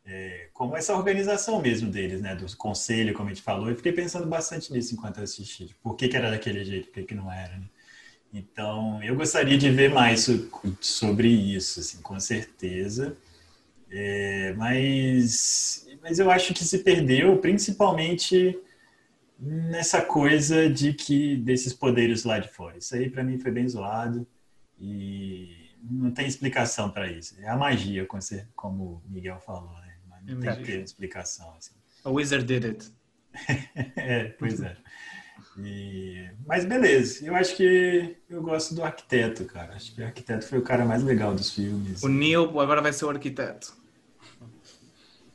é, 0.06 0.50
como 0.54 0.76
essa 0.78 0.96
organização 0.96 1.62
mesmo 1.62 1.90
deles, 1.92 2.22
né, 2.22 2.36
do 2.36 2.56
conselho, 2.58 3.14
como 3.14 3.30
a 3.30 3.34
gente 3.34 3.44
falou, 3.44 3.70
eu 3.70 3.76
fiquei 3.76 3.92
pensando 3.94 4.28
bastante 4.28 4.72
nisso 4.74 4.94
enquanto 4.94 5.18
eu 5.18 5.24
assisti, 5.24 5.68
tipo, 5.68 5.80
por 5.82 5.96
que, 5.96 6.08
que 6.08 6.18
era 6.18 6.32
daquele 6.32 6.64
jeito, 6.66 6.88
por 6.88 6.94
que, 6.96 7.04
que 7.04 7.16
não 7.16 7.32
era, 7.32 7.58
né? 7.58 7.66
Então, 8.34 9.02
eu 9.04 9.16
gostaria 9.16 9.58
de 9.58 9.70
ver 9.72 9.92
mais 9.94 10.22
so- 10.22 10.50
sobre 10.82 11.30
isso, 11.30 11.80
assim, 11.82 12.02
com 12.02 12.20
certeza, 12.20 13.18
É, 13.92 14.54
mas, 14.54 15.86
mas 16.02 16.20
eu 16.20 16.32
acho 16.32 16.54
que 16.54 16.64
se 16.64 16.80
perdeu, 16.80 17.38
principalmente 17.40 18.58
nessa 19.40 20.02
coisa 20.02 20.70
de 20.70 20.94
que 20.94 21.38
desses 21.38 21.74
poderes 21.74 22.24
lá 22.24 22.40
de 22.40 22.48
fora. 22.50 22.78
Isso 22.78 22.96
aí 22.96 23.10
para 23.10 23.24
mim 23.24 23.40
foi 23.40 23.52
bem 23.52 23.68
zoado 23.68 24.26
e 24.80 25.72
não 25.82 26.12
tem 26.12 26.28
explicação 26.28 26.90
para 26.90 27.12
isso. 27.12 27.36
É 27.42 27.50
a 27.50 27.58
magia, 27.58 28.08
como 28.56 29.02
Miguel 29.08 29.40
falou, 29.40 29.74
né? 29.82 29.85
Não 30.28 30.50
É 30.52 30.56
que 30.56 30.64
ter 30.64 30.82
explicação. 30.82 31.54
Assim. 31.58 31.76
A 32.04 32.10
Wizard 32.10 32.46
did 32.46 32.66
it. 32.66 32.92
É, 33.98 34.26
pois 34.40 34.62
é. 34.62 34.78
E- 35.58 36.30
Mas 36.46 36.66
beleza, 36.66 37.26
eu 37.26 37.36
acho 37.36 37.56
que 37.56 38.16
eu 38.30 38.42
gosto 38.42 38.76
do 38.76 38.84
arquiteto, 38.84 39.46
cara. 39.46 39.76
Acho 39.76 39.94
que 39.94 40.02
o 40.02 40.06
arquiteto 40.06 40.46
foi 40.46 40.60
o 40.60 40.64
cara 40.64 40.86
mais 40.86 41.04
legal 41.04 41.34
dos 41.34 41.52
filmes. 41.54 42.04
O 42.04 42.08
Neil 42.08 42.44
agora 42.60 42.82
vai 42.82 42.94
ser 42.94 43.06
o 43.06 43.10
arquiteto. 43.10 43.76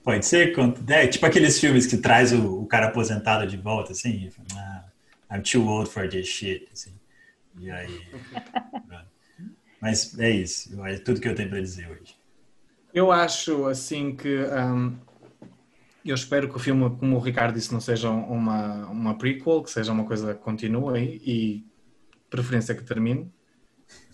Pode 0.02 0.24
ser? 0.24 0.54
É, 0.88 1.06
tipo 1.06 1.26
aqueles 1.26 1.60
filmes 1.60 1.86
que 1.86 1.96
traz 1.96 2.32
o, 2.32 2.62
o 2.62 2.66
cara 2.66 2.86
aposentado 2.86 3.46
de 3.46 3.56
volta, 3.56 3.92
assim. 3.92 4.30
Ah, 4.56 4.84
I'm 5.30 5.42
too 5.42 5.66
old 5.66 5.90
for 5.90 6.08
this 6.08 6.26
shit, 6.26 6.68
assim. 6.72 6.92
E 7.58 7.70
aí. 7.70 8.00
Mas 9.80 10.18
é 10.18 10.30
isso. 10.30 10.84
É 10.86 10.98
tudo 10.98 11.20
que 11.20 11.28
eu 11.28 11.34
tenho 11.34 11.48
para 11.48 11.60
dizer 11.60 11.88
hoje. 11.90 12.14
Eu 12.92 13.12
acho 13.12 13.66
assim 13.66 14.14
que 14.14 14.36
hum, 14.44 14.96
eu 16.04 16.14
espero 16.14 16.48
que 16.48 16.56
o 16.56 16.58
filme, 16.58 16.90
como 16.98 17.16
o 17.16 17.20
Ricardo 17.20 17.54
disse, 17.54 17.72
não 17.72 17.80
seja 17.80 18.10
uma, 18.10 18.86
uma 18.88 19.18
prequel, 19.18 19.62
que 19.62 19.70
seja 19.70 19.92
uma 19.92 20.04
coisa 20.04 20.34
que 20.34 20.40
continue 20.40 21.20
e 21.24 21.64
preferência 22.28 22.74
que 22.74 22.84
termine. 22.84 23.30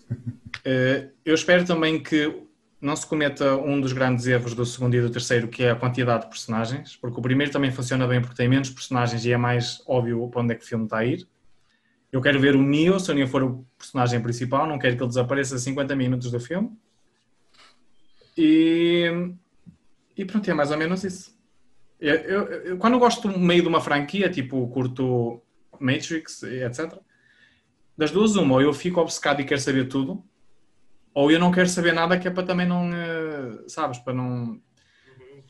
Eh, 0.69 1.11
eu 1.23 1.33
espero 1.33 1.63
também 1.65 2.01
que 2.01 2.43
não 2.81 2.93
se 2.93 3.05
cometa 3.05 3.55
um 3.55 3.79
dos 3.79 3.93
grandes 3.93 4.27
erros 4.27 4.53
do 4.53 4.65
segundo 4.65 4.95
e 4.95 5.01
do 5.01 5.09
terceiro, 5.09 5.47
que 5.47 5.63
é 5.63 5.71
a 5.71 5.75
quantidade 5.75 6.23
de 6.23 6.29
personagens, 6.29 6.97
porque 6.97 7.17
o 7.17 7.21
primeiro 7.21 7.53
também 7.53 7.71
funciona 7.71 8.05
bem 8.05 8.19
porque 8.19 8.35
tem 8.35 8.49
menos 8.49 8.69
personagens 8.69 9.23
e 9.23 9.31
é 9.31 9.37
mais 9.37 9.81
óbvio 9.87 10.27
para 10.27 10.41
onde 10.41 10.53
é 10.53 10.55
que 10.55 10.65
o 10.65 10.67
filme 10.67 10.83
está 10.83 10.97
a 10.97 11.05
ir. 11.05 11.25
Eu 12.11 12.21
quero 12.21 12.39
ver 12.39 12.53
o 12.55 12.61
Neo, 12.61 12.99
se 12.99 13.09
o 13.09 13.13
Neo 13.15 13.27
for 13.27 13.43
o 13.43 13.65
personagem 13.77 14.19
principal, 14.19 14.67
não 14.67 14.77
quero 14.77 14.97
que 14.97 15.03
ele 15.03 15.07
desapareça 15.07 15.57
50 15.57 15.95
minutos 15.95 16.31
do 16.31 16.39
filme. 16.39 16.71
E, 18.37 19.05
e 20.15 20.25
pronto, 20.25 20.49
é 20.49 20.53
mais 20.53 20.71
ou 20.71 20.77
menos 20.77 21.03
isso. 21.03 21.35
Eu, 21.99 22.15
eu- 22.15 22.43
eu- 22.47 22.77
quando 22.77 22.93
eu 22.93 22.99
gosto 22.99 23.27
meio 23.39 23.61
de 23.63 23.67
uma 23.67 23.81
franquia, 23.81 24.29
tipo 24.29 24.67
curto 24.69 25.41
Matrix, 25.79 26.43
etc., 26.43 26.99
das 27.97 28.11
duas, 28.11 28.35
uma, 28.35 28.55
ou 28.55 28.61
eu 28.61 28.73
fico 28.73 29.01
obcecado 29.01 29.41
e 29.41 29.45
quero 29.45 29.59
saber 29.59 29.87
tudo, 29.87 30.23
ou 31.13 31.31
eu 31.31 31.39
não 31.39 31.51
quero 31.51 31.67
saber 31.67 31.93
nada 31.93 32.19
que 32.19 32.27
é 32.27 32.31
para 32.31 32.45
também 32.45 32.67
não, 32.67 32.93
eh, 32.93 33.63
sabes, 33.67 33.97
para 33.97 34.13
não... 34.13 34.61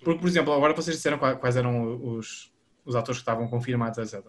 Porque, 0.01 0.21
por 0.21 0.27
exemplo, 0.29 0.53
agora 0.53 0.73
vocês 0.73 0.95
disseram 0.95 1.17
qua- 1.17 1.35
quais 1.35 1.57
eram 1.57 2.01
os, 2.15 2.53
os 2.85 2.95
atores 2.95 3.17
que 3.19 3.23
estavam 3.23 3.49
confirmados, 3.49 3.97
etc. 3.97 4.25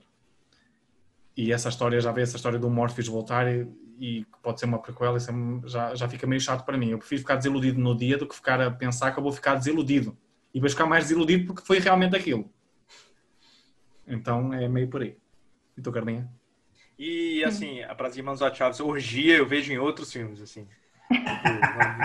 E 1.38 1.52
essa 1.52 1.68
história, 1.68 2.00
já 2.00 2.10
veio 2.10 2.24
essa 2.24 2.34
história 2.34 2.58
do 2.58 2.68
Morpheus 2.68 3.06
voltar 3.06 3.46
e, 3.46 3.64
e 4.00 4.24
que 4.24 4.38
pode 4.42 4.58
ser 4.58 4.66
uma 4.66 4.82
prequel, 4.82 5.16
isso 5.16 5.30
é- 5.30 5.68
já, 5.68 5.94
já 5.94 6.08
fica 6.08 6.26
meio 6.26 6.40
chato 6.40 6.64
para 6.64 6.76
mim. 6.76 6.90
Eu 6.90 6.98
prefiro 6.98 7.20
ficar 7.20 7.36
desiludido 7.36 7.78
no 7.80 7.96
dia 7.96 8.18
do 8.18 8.26
que 8.26 8.34
ficar 8.34 8.60
a 8.60 8.72
pensar 8.72 9.12
que 9.12 9.20
eu 9.20 9.22
vou 9.22 9.30
ficar 9.30 9.54
desiludido. 9.54 10.18
E 10.52 10.54
depois 10.54 10.72
ficar 10.72 10.86
mais 10.86 11.04
desiludido 11.04 11.46
porque 11.46 11.64
foi 11.64 11.78
realmente 11.78 12.16
aquilo. 12.16 12.50
Então 14.04 14.52
é 14.52 14.66
meio 14.68 14.88
por 14.88 15.00
aí. 15.00 15.16
E 15.76 15.80
tu, 15.80 15.92
Carlinha? 15.92 16.28
E, 16.98 17.44
assim, 17.44 17.82
a 17.82 17.94
Prazer 17.94 18.16
de 18.16 18.22
Manos 18.24 18.40
Chaves, 18.56 18.80
orgia 18.80 19.36
eu 19.36 19.46
vejo 19.46 19.72
em 19.72 19.78
outros 19.78 20.12
filmes, 20.12 20.40
assim. 20.42 20.66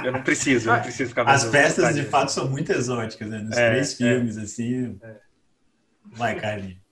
Eu 0.05 0.11
não 0.11 0.21
preciso, 0.21 0.69
eu 0.69 0.75
não 0.75 0.81
preciso 0.83 1.09
ficar 1.09 1.23
As 1.23 1.41
vendo 1.41 1.51
festas, 1.51 1.95
de 1.95 2.03
fato, 2.03 2.31
são 2.31 2.47
muito 2.47 2.71
exóticas, 2.71 3.27
né? 3.27 3.39
Nos 3.39 3.57
É, 3.57 3.69
três 3.71 3.93
é. 3.93 3.95
filmes, 3.95 4.37
assim. 4.37 4.99
Vai, 6.11 6.39
Carlinhos. 6.39 6.82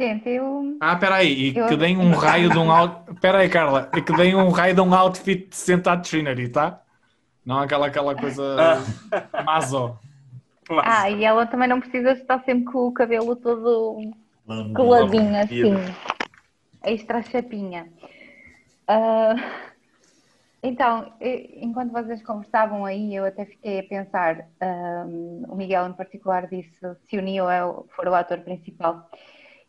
Gente, 0.00 0.30
eu. 0.30 0.78
Ah, 0.80 0.96
peraí, 0.96 1.30
e 1.50 1.54
Eu- 1.58 1.66
que 1.66 1.76
deem 1.76 1.98
um 1.98 2.12
raio 2.12 2.48
de 2.48 2.56
um 2.58 2.72
out... 2.72 3.14
Peraí, 3.20 3.50
Carla, 3.50 3.90
e 3.94 4.00
que 4.00 4.14
deem 4.16 4.34
um 4.34 4.48
raio 4.48 4.74
de 4.74 4.80
um 4.80 4.94
outfit 4.94 5.54
sentado 5.54 6.02
Trinity, 6.08 6.48
tá? 6.48 6.80
Não 7.44 7.58
aquela, 7.58 7.86
aquela 7.88 8.14
coisa 8.14 8.56
maso. 9.44 9.98
Mas- 10.70 10.84
Ah, 10.86 11.10
e 11.10 11.22
ela 11.22 11.44
também 11.46 11.68
não 11.68 11.80
precisa 11.80 12.12
estar 12.12 12.42
sempre 12.44 12.64
com 12.72 12.86
o 12.86 12.92
cabelo 12.92 13.36
todo 13.36 14.10
coladinho 14.74 15.36
assim. 15.36 15.74
Extra 16.82 17.20
chapinha. 17.22 17.86
Ah, 18.88 19.34
então, 20.62 21.12
enquanto 21.20 21.92
vocês 21.92 22.22
conversavam 22.22 22.86
aí, 22.86 23.14
eu 23.14 23.26
até 23.26 23.44
fiquei 23.44 23.80
a 23.80 23.82
pensar, 23.82 24.46
ahm, 24.62 25.44
o 25.46 25.56
Miguel 25.56 25.88
em 25.88 25.92
particular 25.92 26.46
disse 26.46 26.70
se 27.08 27.18
o 27.18 27.22
Neo 27.22 27.50
é 27.50 27.60
for 27.94 28.08
o 28.08 28.14
ator 28.14 28.38
principal. 28.38 29.06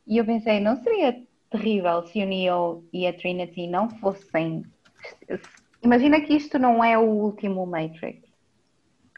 E 0.07 0.17
eu 0.17 0.25
pensei, 0.25 0.59
não 0.59 0.75
seria 0.83 1.15
terrível 1.49 2.03
se 2.07 2.21
o 2.23 2.25
Neo 2.27 2.87
e 2.93 3.07
a 3.07 3.13
Trinity 3.13 3.67
não 3.67 3.89
fossem. 3.89 4.63
Imagina 5.83 6.21
que 6.21 6.33
isto 6.33 6.59
não 6.59 6.83
é 6.83 6.97
o 6.97 7.01
último 7.01 7.65
Matrix. 7.65 8.27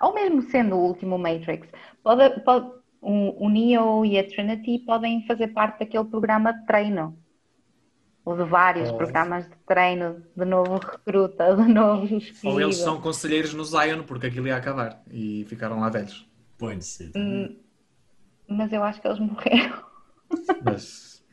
Ou 0.02 0.14
mesmo 0.14 0.42
sendo 0.44 0.76
o 0.76 0.86
último 0.88 1.18
Matrix, 1.18 1.68
pode, 2.04 2.42
pode- 2.42 2.72
o, 3.02 3.46
o 3.46 3.50
Neo 3.50 4.06
e 4.06 4.18
a 4.18 4.28
Trinity 4.28 4.80
podem 4.80 5.26
fazer 5.28 5.50
parte 5.50 5.80
daquele 5.80 6.06
programa 6.06 6.54
de 6.54 6.66
treino 6.66 7.18
ou 8.26 8.38
de 8.38 8.44
vários 8.46 8.90
Oh. 8.90 8.98
programas 8.98 9.50
de 9.50 9.56
treino, 9.68 10.24
de 10.36 10.46
novo 10.46 10.78
recruta, 10.78 11.56
de 11.56 11.68
novo 11.68 12.06
escolhido. 12.06 12.50
Ou 12.50 12.62
eles 12.62 12.78
são 12.78 13.02
conselheiros 13.02 13.54
no 13.54 13.66
Zion 13.66 14.04
porque 14.04 14.28
aquilo 14.28 14.48
ia 14.48 14.56
acabar 14.56 15.02
e 15.12 15.46
ficaram 15.50 15.80
lá 15.82 15.90
velhos. 15.90 16.26
Pode 16.58 16.86
ser. 16.86 17.12
Hum, 17.16 17.58
Mas 18.48 18.72
eu 18.72 18.84
acho 18.84 19.02
que 19.02 19.08
eles 19.08 19.20
morreram. 19.20 19.93
Mas 20.64 21.24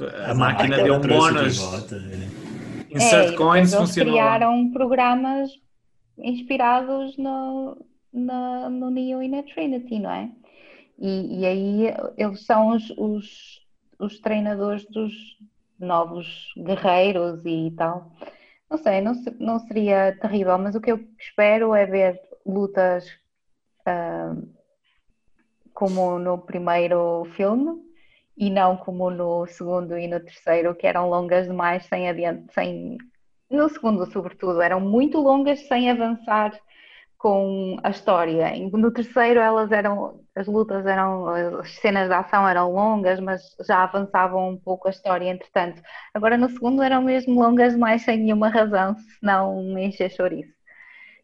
a 0.00 0.28
Mas 0.28 0.38
máquina 0.38 0.76
máquina 0.76 0.84
deu 0.84 0.94
um 0.94 1.00
trouxe 1.00 1.28
de 1.28 1.34
bónus. 1.34 1.58
volta, 1.58 1.96
é. 1.96 2.96
Insert 2.96 3.24
É, 3.24 3.26
e 3.26 3.30
depois 3.32 3.36
coins 3.36 3.72
eles 3.72 3.76
funcionou. 3.76 4.14
criaram 4.14 4.70
programas 4.70 5.50
inspirados 6.18 7.16
no, 7.16 7.76
na- 8.12 8.70
no 8.70 8.90
Neo 8.90 9.22
e 9.22 9.28
na 9.28 9.42
Trinity, 9.42 9.98
não 9.98 10.10
é? 10.10 10.30
E, 10.98 11.40
e 11.40 11.46
aí 11.46 11.94
eles 12.16 12.44
são 12.44 12.68
os, 12.70 12.90
os, 12.96 13.60
os 13.98 14.18
treinadores 14.20 14.84
dos 14.86 15.12
novos 15.78 16.26
guerreiros 16.56 17.42
e 17.44 17.72
tal. 17.76 18.10
Não 18.70 18.78
sei, 18.78 19.00
não, 19.00 19.14
se- 19.14 19.36
não 19.38 19.58
seria 19.60 20.16
terrível, 20.20 20.58
mas 20.58 20.74
o 20.74 20.80
que 20.80 20.90
eu 20.92 20.98
espero 21.18 21.74
é 21.74 21.86
ver 21.86 22.20
lutas 22.44 23.06
ah, 23.86 24.34
como 25.72 26.18
no 26.18 26.38
primeiro 26.38 27.24
filme 27.36 27.87
e 28.38 28.50
não 28.50 28.76
como 28.76 29.10
no 29.10 29.46
segundo 29.46 29.98
e 29.98 30.06
no 30.06 30.20
terceiro, 30.20 30.74
que 30.74 30.86
eram 30.86 31.08
longas 31.10 31.46
demais 31.46 31.84
sem 31.86 32.08
adiante, 32.08 32.52
sem 32.54 32.98
no 33.50 33.68
segundo 33.68 34.10
sobretudo, 34.12 34.60
eram 34.60 34.80
muito 34.80 35.18
longas 35.20 35.60
sem 35.68 35.90
avançar 35.90 36.52
com 37.18 37.76
a 37.82 37.90
história. 37.90 38.52
No 38.72 38.92
terceiro 38.92 39.40
elas 39.40 39.72
eram, 39.72 40.20
as 40.36 40.46
lutas 40.46 40.86
eram, 40.86 41.28
as 41.60 41.70
cenas 41.76 42.08
de 42.08 42.14
ação 42.14 42.48
eram 42.48 42.72
longas, 42.72 43.18
mas 43.20 43.42
já 43.66 43.82
avançavam 43.84 44.50
um 44.50 44.56
pouco 44.58 44.88
a 44.88 44.90
história 44.90 45.28
entretanto. 45.28 45.82
Agora 46.14 46.36
no 46.38 46.48
segundo 46.50 46.82
eram 46.82 47.02
mesmo 47.02 47.40
longas 47.40 47.72
demais 47.74 48.02
sem 48.02 48.18
nenhuma 48.18 48.48
razão, 48.48 48.94
senão 49.20 49.78
encher 49.78 50.10
chouriço. 50.10 50.57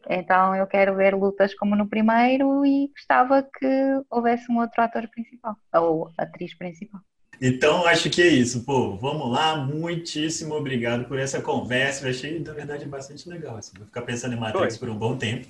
Então 0.09 0.55
eu 0.55 0.67
quero 0.67 0.95
ver 0.95 1.15
lutas 1.15 1.53
como 1.55 1.75
no 1.75 1.87
primeiro 1.87 2.65
e 2.65 2.89
gostava 2.89 3.43
que 3.43 4.01
houvesse 4.09 4.51
um 4.51 4.59
outro 4.59 4.81
ator 4.81 5.07
principal, 5.09 5.57
ou 5.73 6.11
atriz 6.17 6.55
principal. 6.57 7.01
Então, 7.41 7.85
acho 7.85 8.09
que 8.09 8.21
é 8.21 8.27
isso, 8.27 8.63
povo. 8.63 8.97
Vamos 8.97 9.31
lá. 9.31 9.57
Muitíssimo 9.57 10.55
obrigado 10.55 11.05
por 11.05 11.19
essa 11.19 11.41
conversa. 11.41 12.05
Eu 12.05 12.11
achei, 12.11 12.39
na 12.39 12.53
verdade, 12.53 12.85
bastante 12.85 13.27
legal. 13.27 13.57
Assim. 13.57 13.73
Vou 13.77 13.85
ficar 13.85 14.03
pensando 14.03 14.35
em 14.35 14.39
Matrix 14.39 14.77
Foi. 14.77 14.87
por 14.87 14.95
um 14.95 14.97
bom 14.97 15.17
tempo. 15.17 15.47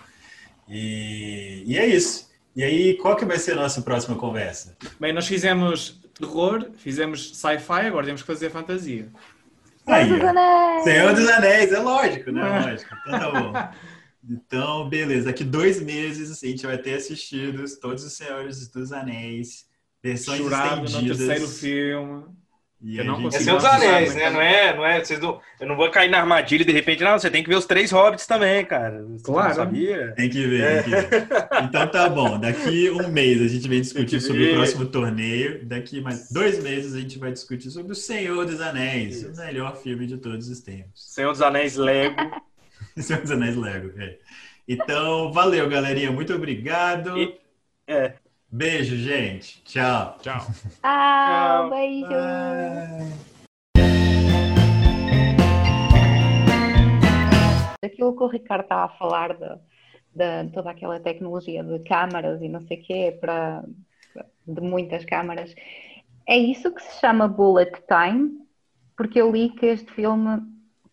E, 0.67 1.63
e 1.65 1.77
é 1.77 1.85
isso. 1.85 2.31
E 2.55 2.63
aí, 2.63 2.95
qual 2.97 3.15
que 3.15 3.25
vai 3.25 3.37
ser 3.37 3.51
a 3.51 3.55
nossa 3.55 3.81
próxima 3.81 4.15
conversa? 4.15 4.75
Bem, 4.99 5.13
nós 5.13 5.27
fizemos 5.27 6.01
terror, 6.17 6.69
fizemos 6.77 7.37
sci-fi, 7.37 7.85
agora 7.85 8.05
temos 8.05 8.21
que 8.21 8.27
fazer 8.27 8.49
fantasia. 8.49 9.09
Aí, 9.85 10.05
Senhor 10.05 10.19
dos. 10.19 10.29
Anéis! 10.29 10.83
Senhor 10.83 11.13
dos 11.13 11.29
Anéis, 11.29 11.71
é 11.71 11.79
lógico, 11.79 12.31
né? 12.31 12.41
Lógico. 12.65 12.95
Então 13.05 13.19
tá 13.19 13.39
bom. 13.39 13.53
Então, 14.29 14.89
beleza. 14.89 15.25
Daqui 15.25 15.43
dois 15.43 15.81
meses 15.81 16.43
a 16.43 16.47
gente 16.47 16.65
vai 16.65 16.77
ter 16.77 16.95
assistido 16.95 17.63
todos 17.79 18.03
os 18.03 18.13
Senhores 18.13 18.67
dos 18.69 18.91
Anéis, 18.91 19.65
versões 20.03 20.39
no 20.41 20.47
estendidas. 20.85 21.17
terceiro 21.17 21.47
filme. 21.47 22.23
E 22.81 22.97
Eu 22.99 23.05
não 23.05 23.15
gente- 23.15 23.21
É 23.21 23.23
consigo 23.39 23.43
Senhor 23.45 23.55
dos 23.57 23.65
Anéis, 23.65 24.13
né? 24.15 24.29
Não 24.29 24.41
é, 24.41 24.75
não 24.75 24.85
é, 24.85 25.03
vocês 25.03 25.19
não, 25.19 25.39
eu 25.59 25.65
não 25.67 25.75
vou 25.75 25.89
cair 25.89 26.09
na 26.09 26.19
armadilha 26.19 26.61
e 26.61 26.65
de 26.65 26.71
repente, 26.71 27.03
não, 27.03 27.17
você 27.17 27.31
tem 27.31 27.41
que 27.41 27.49
ver 27.49 27.55
os 27.55 27.65
três 27.65 27.89
hobbits 27.89 28.27
também, 28.27 28.63
cara. 28.65 29.01
Você 29.03 29.23
Claro. 29.23 29.55
sabia? 29.55 30.13
Tem 30.15 30.29
que 30.29 30.45
ver, 30.45 30.83
tem 30.83 30.93
que 30.93 30.99
ver. 31.01 31.37
Então 31.63 31.87
tá 31.87 32.07
bom. 32.09 32.37
Daqui 32.39 32.91
um 32.91 33.07
mês 33.07 33.41
a 33.41 33.47
gente 33.47 33.67
vem 33.67 33.81
discutir 33.81 34.19
sobre 34.21 34.51
o 34.51 34.55
próximo 34.55 34.85
torneio. 34.85 35.65
Daqui 35.65 35.99
mais 36.01 36.29
dois 36.31 36.61
meses 36.61 36.93
a 36.93 36.99
gente 36.99 37.17
vai 37.17 37.31
discutir 37.31 37.71
sobre 37.71 37.91
o 37.93 37.95
Senhor 37.95 38.45
dos 38.45 38.61
Anéis, 38.61 39.21
Isso. 39.23 39.31
o 39.31 39.35
melhor 39.37 39.75
filme 39.77 40.05
de 40.05 40.17
todos 40.17 40.47
os 40.49 40.59
tempos. 40.59 40.91
Senhor 41.13 41.31
dos 41.31 41.41
Anéis 41.41 41.75
Lego. 41.77 42.15
Senhor 43.01 43.21
dos 43.21 43.31
Anéis 43.31 43.55
Lego. 43.57 43.91
é. 44.01 44.17
Então, 44.67 45.31
valeu, 45.31 45.69
galerinha. 45.69 46.11
Muito 46.11 46.33
obrigado. 46.33 47.17
E- 47.17 47.37
é. 47.87 48.13
Beijo, 48.49 48.95
gente. 48.95 49.61
Tchau. 49.63 50.17
Tchau. 50.21 50.41
Ah, 50.81 51.67
Tchau. 51.67 51.69
beijo! 51.71 52.07
Aquilo 57.83 58.15
que 58.15 58.23
o 58.23 58.27
Ricardo 58.27 58.63
estava 58.63 58.85
a 58.85 58.97
falar 58.97 59.33
de, 59.33 59.49
de 60.13 60.51
toda 60.53 60.71
aquela 60.71 60.99
tecnologia 60.99 61.63
de 61.63 61.79
câmaras 61.79 62.41
e 62.41 62.47
não 62.47 62.61
sei 62.65 62.79
o 62.79 62.83
quê, 62.83 63.17
para, 63.19 63.63
de 64.47 64.61
muitas 64.61 65.03
câmaras, 65.05 65.53
é 66.27 66.37
isso 66.37 66.73
que 66.73 66.81
se 66.81 66.99
chama 66.99 67.27
bullet 67.27 67.71
time? 67.87 68.39
Porque 68.95 69.19
eu 69.19 69.31
li 69.31 69.49
que 69.49 69.65
este 69.65 69.91
filme 69.91 70.41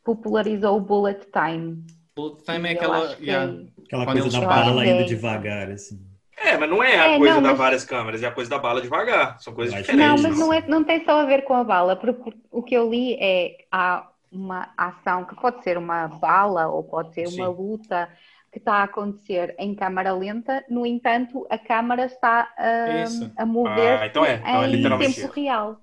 popularizou 0.04 0.76
o 0.76 0.80
bullet 0.80 1.26
time. 1.32 1.84
Bullet 2.14 2.42
time 2.44 2.68
é 2.68 2.72
aquela. 2.72 3.16
yeah. 3.20 3.52
Aquela 3.86 4.04
Quando 4.04 4.20
coisa 4.22 4.40
da 4.40 4.46
bala 4.46 4.86
indo 4.86 5.00
É. 5.02 5.04
devagar, 5.04 5.70
assim. 5.70 6.00
É, 6.36 6.56
mas 6.56 6.68
não 6.68 6.82
é 6.82 6.96
a 6.98 7.08
É, 7.12 7.18
coisa 7.18 7.34
não, 7.34 7.42
das 7.42 7.50
mas- 7.52 7.58
várias 7.58 7.84
câmeras, 7.84 8.22
é 8.22 8.26
a 8.26 8.30
coisa 8.32 8.50
da 8.50 8.58
bala 8.58 8.80
devagar. 8.80 9.38
São 9.40 9.52
coisas 9.54 9.72
Mas- 9.74 9.82
diferentes. 9.86 10.22
Não, 10.22 10.28
mas 10.30 10.38
não, 10.38 10.52
é, 10.52 10.66
não 10.66 10.82
tem 10.84 11.04
só 11.04 11.20
a 11.20 11.24
ver 11.24 11.42
com 11.44 11.54
a 11.54 11.62
bala, 11.62 11.94
porque 11.94 12.32
o 12.50 12.62
que 12.62 12.74
eu 12.74 12.90
li 12.90 13.14
é 13.20 13.56
há 13.70 14.08
uma 14.30 14.70
ação 14.76 15.24
que 15.24 15.36
pode 15.36 15.62
ser 15.62 15.76
uma 15.78 16.08
bala 16.08 16.66
ou 16.68 16.82
pode 16.82 17.14
ser 17.14 17.28
uma 17.28 17.46
Sim. 17.48 17.54
luta 17.56 18.08
que 18.50 18.58
está 18.58 18.76
a 18.76 18.82
acontecer 18.84 19.54
em 19.58 19.74
câmara 19.74 20.12
lenta, 20.12 20.64
no 20.68 20.84
entanto, 20.84 21.46
a 21.48 21.56
câmara 21.56 22.06
está 22.06 22.52
a, 22.58 23.02
Isso. 23.04 23.30
a 23.36 23.46
mover 23.46 24.00
Ah, 24.00 24.06
então 24.06 24.24
é. 24.24 24.34
Então 24.36 24.62
é 24.62 24.68
em 24.68 24.70
literalmente 24.72 25.20
tempo 25.20 25.32
real. 25.32 25.80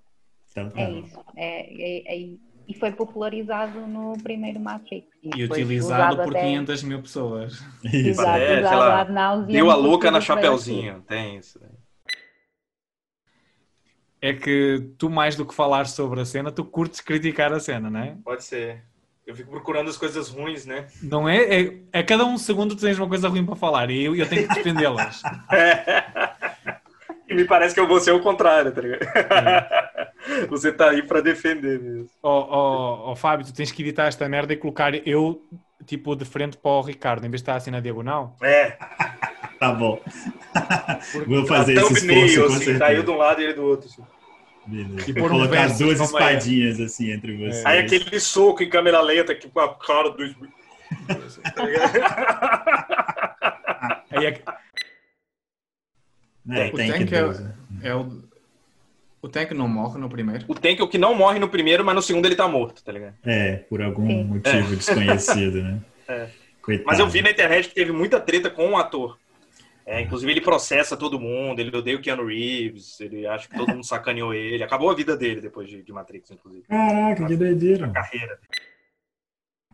Então, 0.52 0.72
É 0.76 0.86
bom. 0.88 1.00
isso. 1.00 1.20
É, 1.38 1.60
é- 2.08 2.24
é- 2.24 2.30
e 2.70 2.74
foi 2.76 2.92
popularizado 2.92 3.80
no 3.88 4.14
primeiro 4.22 4.60
Matrix. 4.60 5.08
E 5.24 5.48
foi 5.48 5.64
utilizado 5.64 6.18
por 6.18 6.30
até- 6.38 6.42
500 6.42 6.84
mil 6.84 7.02
pessoas. 7.02 7.54
Isso. 7.84 8.10
Exato, 8.10 8.38
É, 8.38 8.48
sei 8.48 8.60
usado 8.60 9.12
lá, 9.14 9.36
Deu 9.38 9.72
a 9.72 9.76
louca 9.76 10.12
na 10.12 10.22
Chapeuzinho. 10.22 11.02
Tem 11.08 11.38
isso. 11.38 11.60
É 14.22 14.34
que 14.34 14.88
tu, 15.00 15.10
mais 15.10 15.36
do 15.36 15.46
que 15.48 15.56
falar 15.56 15.88
sobre 15.88 16.22
a 16.22 16.26
cena, 16.26 16.52
tu 16.52 16.64
curtes 16.64 17.02
criticar 17.02 17.52
a 17.52 17.60
cena, 17.60 17.90
não 17.90 18.00
é? 18.02 18.16
Pode 18.24 18.44
ser. 18.44 18.84
Eu 19.26 19.36
fico 19.36 19.50
procurando 19.50 19.90
as 19.90 19.98
coisas 19.98 20.30
ruins, 20.30 20.66
né? 20.68 20.86
Não 21.02 21.28
é? 21.28 21.62
É, 21.62 21.78
a 21.94 22.04
cada 22.04 22.24
um 22.26 22.38
segundo 22.38 22.76
tu 22.76 22.82
tens 22.82 23.00
uma 23.00 23.08
coisa 23.10 23.28
ruim 23.30 23.44
para 23.46 23.56
falar 23.56 23.90
e 23.90 24.04
eu, 24.04 24.16
eu 24.16 24.30
tenho 24.30 24.48
que 24.48 24.54
defendê-las. 24.54 25.24
e 27.28 27.34
me 27.34 27.46
parece 27.46 27.74
que 27.74 27.80
eu 27.80 27.88
vou 27.88 28.00
ser 28.00 28.12
o 28.12 28.20
contrário, 28.20 28.72
tá 28.72 28.82
ligado? 28.82 29.00
Você 30.50 30.72
tá 30.72 30.90
aí 30.90 31.04
pra 31.04 31.22
defender 31.22 31.80
mesmo. 31.80 32.10
Ó 32.22 32.48
ó, 32.50 33.12
ó, 33.12 33.16
Fábio, 33.16 33.46
tu 33.46 33.54
tens 33.54 33.72
que 33.72 33.82
editar 33.82 34.08
esta 34.08 34.28
merda 34.28 34.54
e 34.54 34.58
colocar 34.58 34.94
eu, 35.08 35.42
tipo, 35.86 36.16
de 36.16 36.26
frente 36.26 36.58
para 36.58 36.72
o 36.72 36.82
Ricardo, 36.82 37.26
em 37.26 37.30
vez 37.30 37.42
de 37.42 37.44
estar 37.44 37.56
assim 37.56 37.72
na 37.72 37.80
diagonal. 37.80 38.36
É, 38.42 38.78
Tá 39.60 39.74
bom. 39.74 40.02
Vou 41.28 41.46
fazer 41.46 41.78
a 41.78 41.82
esse 41.82 41.94
esforço, 41.94 42.40
com 42.40 42.46
assim, 42.46 42.56
certeza. 42.66 42.80
tá 42.80 42.94
eu 42.94 43.04
de 43.04 43.12
um 43.12 43.18
lado 43.18 43.42
e 43.42 43.44
ele 43.44 43.54
do 43.54 43.64
outro. 43.64 43.90
assim. 43.90 44.02
Beleza. 44.66 45.10
E 45.10 45.12
um 45.12 45.16
colocar 45.28 45.48
verso, 45.48 45.84
duas 45.84 46.00
espadinhas, 46.00 46.80
assim, 46.80 47.12
entre 47.12 47.36
vocês. 47.36 47.66
Aí 47.66 47.80
aquele 47.80 48.20
soco 48.22 48.64
em 48.64 48.70
câmera 48.70 49.02
lenta 49.02 49.34
aqui 49.34 49.50
com 49.50 49.60
a 49.60 49.76
cara 49.76 50.12
do. 50.12 50.18
Tá 51.56 51.66
ligado? 51.66 51.92
Aí 54.12 54.26
é, 54.28 54.42
É, 56.52 56.68
o 56.68 56.74
tem 56.76 56.92
que 56.92 57.00
tanque 57.06 57.16
é, 57.16 57.24
né? 57.28 57.54
é 57.84 57.96
o. 57.96 58.29
O 59.22 59.28
tanque 59.28 59.54
não 59.54 59.68
morre 59.68 60.00
no 60.00 60.10
primeiro. 60.10 60.46
o 60.48 60.56
Tank 60.56 60.80
é 60.80 60.84
o 60.84 60.88
que 60.88 60.98
não 60.98 61.14
morre 61.14 61.40
no 61.40 61.50
primeiro, 61.50 61.84
mas 61.84 61.96
no 61.96 62.02
segundo 62.02 62.26
ele 62.26 62.36
tá 62.36 62.48
morto, 62.48 62.84
tá 62.84 62.92
ligado? 62.92 63.16
É, 63.26 63.58
por 63.70 63.82
algum 63.82 64.08
Sim. 64.08 64.24
motivo 64.24 64.76
desconhecido, 64.76 65.62
né? 65.62 65.80
É. 66.10 66.28
Coitado. 66.60 66.88
Mas 66.88 66.98
eu 66.98 67.08
vi 67.08 67.22
na 67.22 67.30
internet 67.30 67.70
que 67.70 67.76
teve 67.76 67.92
muita 67.92 68.20
treta 68.20 68.50
com 68.50 68.72
o 68.72 68.78
ator. 68.78 69.20
É, 69.86 70.02
inclusive 70.02 70.32
ele 70.32 70.42
processa 70.42 70.98
todo 70.98 71.20
mundo, 71.20 71.60
ele 71.60 71.76
odeia 71.76 71.98
o 71.98 72.02
Keanu 72.02 72.26
Reeves, 72.26 73.00
ele 73.00 73.28
acha 73.28 73.48
que 73.48 73.56
todo 73.56 73.70
mundo 73.70 73.84
sacaneou 73.84 74.34
ele. 74.34 74.64
Acabou 74.64 74.90
a 74.90 74.96
vida 74.96 75.16
dele 75.16 75.40
depois 75.40 75.70
de, 75.70 75.84
de 75.84 75.94
Matrix, 75.94 76.32
inclusive. 76.32 76.64
Caraca, 76.68 77.28
que 77.28 77.36
doideira. 77.36 77.90
Carreira. 77.90 78.40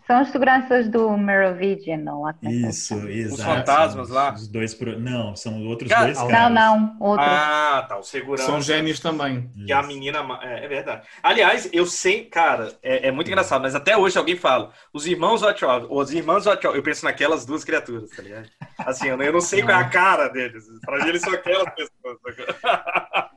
São 0.05 0.17
as 0.19 0.29
seguranças 0.29 0.87
do 0.87 1.17
Merovingian, 1.17 1.97
não 1.97 2.21
lá 2.21 2.35
é 2.43 2.51
Isso, 2.51 2.93
exato. 3.09 3.41
fantasmas 3.41 4.07
Os- 4.09 4.13
lá? 4.13 4.33
Os 4.33 4.47
dois 4.47 4.73
pro... 4.75 4.99
Não, 4.99 5.35
são 5.35 5.65
outros 5.65 5.89
Cara, 5.89 6.05
dois 6.05 6.17
não, 6.19 6.27
caras. 6.27 6.53
Não, 6.53 6.79
não, 6.79 6.97
outro. 6.99 7.25
Ah, 7.25 7.85
tá. 7.89 7.97
O 7.97 8.03
segurança. 8.03 8.45
São 8.45 8.61
gênios 8.61 8.99
também. 8.99 9.49
Que 9.65 9.73
a 9.73 9.81
menina. 9.81 10.19
É, 10.43 10.65
é 10.65 10.67
verdade. 10.67 11.07
Aliás, 11.23 11.67
eu 11.73 11.87
sei, 11.87 12.25
cara, 12.25 12.71
é, 12.83 13.07
é 13.07 13.11
muito 13.11 13.27
engraçado, 13.29 13.61
mas 13.63 13.73
até 13.73 13.97
hoje 13.97 14.17
alguém 14.17 14.35
fala, 14.35 14.71
os 14.93 15.07
irmãos 15.07 15.41
Wachowski, 15.41 15.87
os 15.89 16.13
irmãos 16.13 16.45
Wachowski, 16.45 16.77
eu 16.77 16.83
penso 16.83 17.03
naquelas 17.03 17.43
duas 17.45 17.63
criaturas, 17.63 18.09
tá 18.11 18.21
ligado? 18.21 18.47
Assim, 18.77 19.07
eu 19.07 19.17
não, 19.17 19.25
eu 19.25 19.33
não 19.33 19.41
sei 19.41 19.63
qual 19.63 19.79
é 19.79 19.81
a 19.81 19.89
cara 19.89 20.27
deles. 20.27 20.65
Pra 20.85 21.03
mim, 21.03 21.09
eles 21.09 21.21
são 21.21 21.33
aquelas 21.33 21.73
pessoas. 21.73 22.17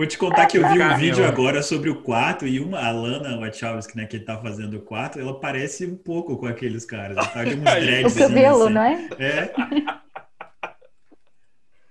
Vou 0.00 0.06
te 0.06 0.16
contar 0.16 0.46
que 0.46 0.56
eu 0.56 0.66
vi 0.66 0.80
um 0.80 0.96
vídeo 0.96 1.26
agora 1.26 1.62
sobre 1.62 1.90
o 1.90 2.00
quarto 2.00 2.46
e 2.46 2.58
uma, 2.58 2.78
a 2.78 2.90
Lana 2.90 3.38
Wachowski, 3.38 3.98
né, 3.98 4.06
que 4.06 4.18
tá 4.18 4.38
fazendo 4.38 4.78
o 4.78 4.80
quarto, 4.80 5.20
ela 5.20 5.38
parece 5.38 5.84
um 5.84 5.94
pouco 5.94 6.38
com 6.38 6.46
aqueles 6.46 6.86
caras. 6.86 7.18
Ela 7.18 7.26
tá 7.26 7.44
com 7.44 7.50
uns 7.50 7.58
O 7.58 7.62
dreads, 7.62 8.16
O 8.16 8.18
cabelo, 8.18 8.64
assim, 8.64 8.72
não 8.72 8.82
é? 8.82 9.08
É, 9.18 9.52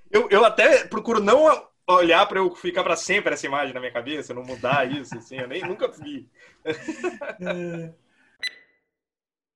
Eu, 0.09 0.27
eu 0.31 0.43
até 0.43 0.85
procuro 0.85 1.19
não 1.19 1.69
olhar 1.87 2.25
pra 2.25 2.39
eu 2.39 2.55
ficar 2.55 2.83
pra 2.83 2.95
sempre 2.95 3.35
essa 3.35 3.45
imagem 3.45 3.75
na 3.75 3.79
minha 3.79 3.93
cabeça, 3.93 4.33
não 4.33 4.41
mudar 4.41 4.91
isso, 4.91 5.15
assim, 5.15 5.37
eu 5.37 5.47
nem 5.47 5.61
nunca 5.61 5.87
vi. 5.87 6.27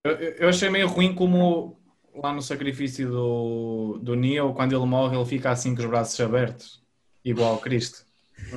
Eu, 0.06 0.12
eu 0.12 0.50
achei 0.50 0.70
meio 0.70 0.90
ruim 0.90 1.16
como 1.16 1.80
lá 2.14 2.34
no 2.34 2.42
sacrifício 2.42 3.10
do, 3.10 4.00
do 4.00 4.16
Neo, 4.16 4.54
quando 4.54 4.76
ele 4.76 4.86
morre, 4.86 5.16
ele 5.16 5.26
fica 5.26 5.50
assim 5.50 5.74
com 5.74 5.82
os 5.82 5.88
braços 5.88 6.20
abertos, 6.20 6.84
igual 7.24 7.54
ao 7.54 7.58
Cristo. 7.58 8.06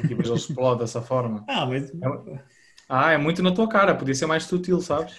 E 0.05 0.09
depois 0.09 0.29
ele 0.29 0.37
explode 0.39 0.81
dessa 0.81 1.03
forma. 1.03 1.45
Ah, 1.49 1.67
mas 1.67 1.93
Ah, 2.89 3.13
é 3.13 3.19
muito 3.19 3.43
na 3.43 3.53
tua 3.53 3.69
cara, 3.69 3.95
podia 3.95 4.15
ser 4.15 4.27
mais 4.27 4.45
sutil, 4.45 4.81
sabes? 4.81 5.15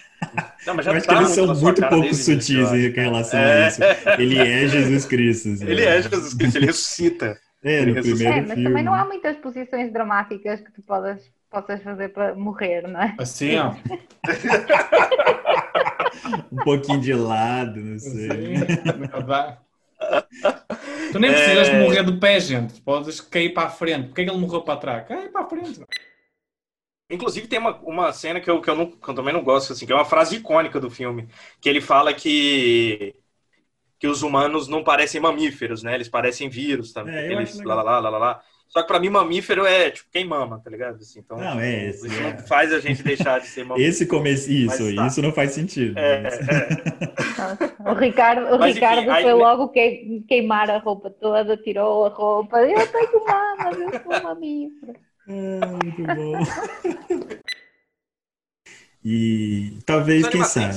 Não, 0.66 0.74
mas 0.74 0.86
eu 0.86 0.92
já 0.92 0.98
acho 0.98 1.06
tá 1.06 1.12
que 1.14 1.18
eles 1.22 1.30
são 1.30 1.46
na 1.46 1.54
sua 1.54 1.64
muito 1.64 1.80
pouco 1.88 1.96
o 1.96 2.04
início, 2.06 2.34
sutis 2.34 2.72
eu 2.72 2.74
em 2.90 2.90
relação 2.92 3.40
É. 3.40 3.64
a 3.64 3.68
isso. 3.68 3.80
Ele 4.18 4.38
é 4.38 4.68
Jesus 4.68 5.04
Cristo. 5.06 5.48
Ele 5.62 5.84
é 5.84 6.02
Jesus 6.02 6.34
Cristo, 6.34 6.56
ele 6.56 6.66
ressuscita. 6.66 7.38
É, 7.62 7.82
no 7.84 7.90
ele 7.90 8.00
primeiro 8.02 8.32
É, 8.34 8.40
mas 8.40 8.48
filme. 8.54 8.62
também 8.62 8.84
não 8.84 8.94
há 8.94 9.04
muitas 9.04 9.36
posições 9.38 9.92
dramáticas 9.92 10.60
que 10.60 10.72
tu 10.72 10.80
possas, 10.82 11.20
possas 11.50 11.82
fazer 11.82 12.08
para 12.10 12.34
morrer, 12.34 12.86
não 12.88 13.00
é? 13.02 13.14
Assim, 13.18 13.56
ó. 13.56 13.74
Um 16.52 16.56
pouquinho 16.58 17.00
de 17.00 17.14
lado, 17.14 17.80
não 17.80 17.98
sei. 17.98 18.56
Assim, 18.56 19.26
dá. 19.26 19.58
Tu 21.12 21.18
nem 21.18 21.30
precisas 21.30 21.68
de 21.68 21.76
morrer 21.76 22.04
de 22.04 22.12
pé, 22.18 22.40
gente. 22.40 22.80
Podes 22.80 23.20
cair 23.20 23.52
para 23.52 23.68
a 23.68 23.70
frente. 23.70 24.06
Porquê 24.06 24.22
é 24.22 24.24
que 24.24 24.30
ele 24.30 24.38
morreu 24.38 24.62
para 24.62 24.78
trás? 24.78 25.08
Cai 25.08 25.28
para 25.28 25.42
a 25.44 25.48
frente. 25.48 25.80
Inclusive 27.10 27.48
tem 27.48 27.58
uma, 27.58 27.74
uma 27.78 28.12
cena 28.12 28.40
que 28.40 28.50
eu, 28.50 28.60
que, 28.60 28.68
eu 28.68 28.76
não, 28.76 28.90
que 28.90 29.08
eu 29.08 29.14
também 29.14 29.32
não 29.32 29.42
gosto, 29.42 29.72
assim, 29.72 29.86
que 29.86 29.92
é 29.92 29.94
uma 29.94 30.04
frase 30.04 30.36
icônica 30.36 30.78
do 30.78 30.90
filme, 30.90 31.26
que 31.60 31.68
ele 31.68 31.80
fala 31.80 32.12
que 32.12 33.14
que 33.98 34.06
os 34.06 34.22
humanos 34.22 34.68
não 34.68 34.84
parecem 34.84 35.20
mamíferos, 35.20 35.82
né? 35.82 35.94
Eles 35.94 36.08
parecem 36.08 36.48
vírus 36.48 36.92
também. 36.92 37.14
É, 37.14 37.34
eu 37.34 37.40
Eles, 37.40 37.60
lá, 37.62 37.74
lá, 37.74 37.82
lá, 37.82 37.98
lá, 37.98 38.10
lá, 38.10 38.18
lá. 38.18 38.42
Só 38.68 38.82
que 38.82 38.88
pra 38.88 39.00
mim 39.00 39.08
mamífero 39.08 39.64
é 39.64 39.90
tipo 39.90 40.08
quem 40.12 40.26
mama, 40.26 40.60
tá 40.62 40.68
ligado? 40.70 40.96
Assim, 40.96 41.20
então 41.20 41.38
Não, 41.38 41.58
é 41.58 41.86
esse, 41.86 42.06
isso 42.06 42.20
é. 42.20 42.32
não 42.34 42.38
faz 42.46 42.72
a 42.72 42.78
gente 42.80 43.02
deixar 43.02 43.40
de 43.40 43.46
ser 43.46 43.64
mamífero. 43.66 43.88
Esse 43.90 44.06
começo, 44.06 44.50
isso, 44.50 44.82
Mas 44.84 44.94
tá. 44.94 45.06
isso 45.06 45.22
não 45.22 45.32
faz 45.32 45.52
sentido. 45.52 45.98
É, 45.98 46.20
mas- 46.22 46.38
é. 46.48 47.90
O 47.90 47.94
Ricardo, 47.94 48.54
o 48.54 48.58
Mas, 48.58 48.70
enfim, 48.76 48.80
Ricardo 48.86 49.10
aí- 49.10 49.22
foi 49.22 49.32
logo 49.32 49.68
que- 49.68 50.22
queimar 50.28 50.70
a 50.70 50.78
roupa 50.78 51.08
toda, 51.10 51.56
tirou 51.56 52.04
a 52.06 52.08
roupa. 52.10 52.58
Eu 52.60 52.86
tenho 52.86 53.24
mamas, 53.26 53.78
eu 53.78 54.00
sou 54.02 54.22
mamífero. 54.22 54.94
Ah, 55.30 55.66
muito 55.66 56.02
bom. 56.02 56.38
E 59.04 59.78
talvez, 59.86 60.26
quem 60.28 60.42
sabe? 60.44 60.74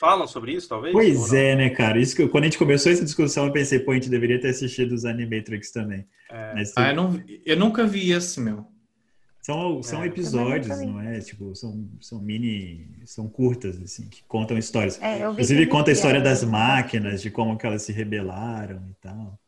Falam 0.00 0.26
sobre 0.26 0.52
isso, 0.54 0.66
talvez? 0.66 0.94
Pois 0.94 1.32
é, 1.34 1.54
né, 1.54 1.68
cara? 1.68 1.98
Isso 2.00 2.16
que 2.16 2.26
quando 2.26 2.44
a 2.44 2.46
gente 2.46 2.56
começou 2.58 2.90
essa 2.90 3.04
discussão, 3.04 3.46
eu 3.46 3.52
pensei, 3.52 3.78
pô, 3.80 3.90
a 3.90 3.94
gente 3.94 4.08
deveria 4.08 4.40
ter 4.40 4.48
assistido 4.48 4.92
os 4.92 5.04
Animatrix 5.04 5.70
também. 5.70 6.06
É. 6.30 6.54
Mas 6.54 6.72
Ah, 6.76 6.88
eu, 6.90 6.96
não, 6.96 7.22
eu 7.44 7.56
nunca 7.56 7.86
vi 7.86 8.10
esse, 8.10 8.40
meu. 8.40 8.64
são, 9.42 9.82
são 9.82 10.02
É. 10.02 10.06
episódios, 10.06 10.68
não 10.80 11.00
é? 11.00 11.18
Tipo, 11.20 11.54
são, 11.54 11.88
são 12.00 12.20
mini. 12.20 12.86
São 13.04 13.28
curtas, 13.28 13.80
assim, 13.82 14.08
que 14.08 14.22
contam 14.28 14.56
histórias. 14.58 15.00
É, 15.02 15.16
eu 15.16 15.28
vi 15.28 15.32
Inclusive, 15.32 15.64
que 15.66 15.70
conta 15.70 15.90
a 15.90 15.92
história 15.92 16.20
das 16.20 16.44
máquinas, 16.44 17.22
de 17.22 17.30
como 17.30 17.56
que 17.58 17.66
elas 17.66 17.82
se 17.82 17.92
rebelaram 17.92 18.82
e 18.90 18.94
tal. 19.00 19.39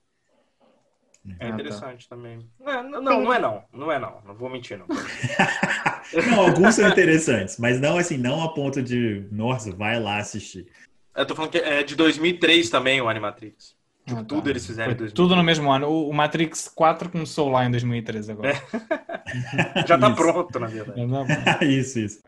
É 1.29 1.33
Ah, 1.35 1.39
tá. 1.39 1.49
interessante 1.51 2.09
também. 2.09 2.39
Não, 2.59 2.83
não, 2.83 3.01
não, 3.03 3.21
não 3.23 3.33
é 3.33 3.39
não. 3.39 3.65
Não 3.73 3.93
é 3.93 3.99
não. 3.99 4.21
Não 4.27 4.35
vou 4.35 4.51
mentir, 4.51 4.79
não. 4.79 4.87
Não, 6.31 6.43
alguns 6.47 6.75
são 6.75 6.87
interessantes, 6.89 7.57
mas 7.59 7.81
não 7.81 7.97
assim, 7.97 8.19
não 8.19 8.43
a 8.43 8.53
ponto 8.53 8.83
de, 8.83 9.25
nossa, 9.31 9.73
vai 9.75 9.99
lá 9.99 10.19
assistir. 10.19 10.67
Eu 11.17 11.25
tô 11.25 11.35
falando 11.35 11.53
que 11.53 11.59
é 11.59 11.83
de 11.83 11.95
2003 11.97 12.69
também 12.69 13.01
o 13.01 13.09
Animatrix. 13.09 13.75
Tipo, 14.05 14.19
Ah, 14.21 14.23
tá. 14.23 14.25
tudo 14.29 14.51
eles 14.51 14.67
fizeram 14.67 14.93
em 14.93 14.97
Foi 14.97 15.07
2003. 15.07 15.13
tudo 15.15 15.37
no 15.37 15.43
mesmo 15.43 15.71
ano. 15.73 15.87
O, 15.89 16.11
o 16.11 16.13
Matrix 16.13 16.69
4 16.69 17.09
começou 17.09 17.49
lá 17.49 17.65
em 17.65 17.71
2013 17.71 18.33
agora. 18.33 18.53
Já 19.87 19.97
tá 19.97 20.09
Isso. 20.09 20.17
pronto, 20.17 20.59
na 20.61 20.67
verdade. 20.67 21.01
É, 21.01 21.65
isso, 21.65 21.99
isso. 22.01 22.21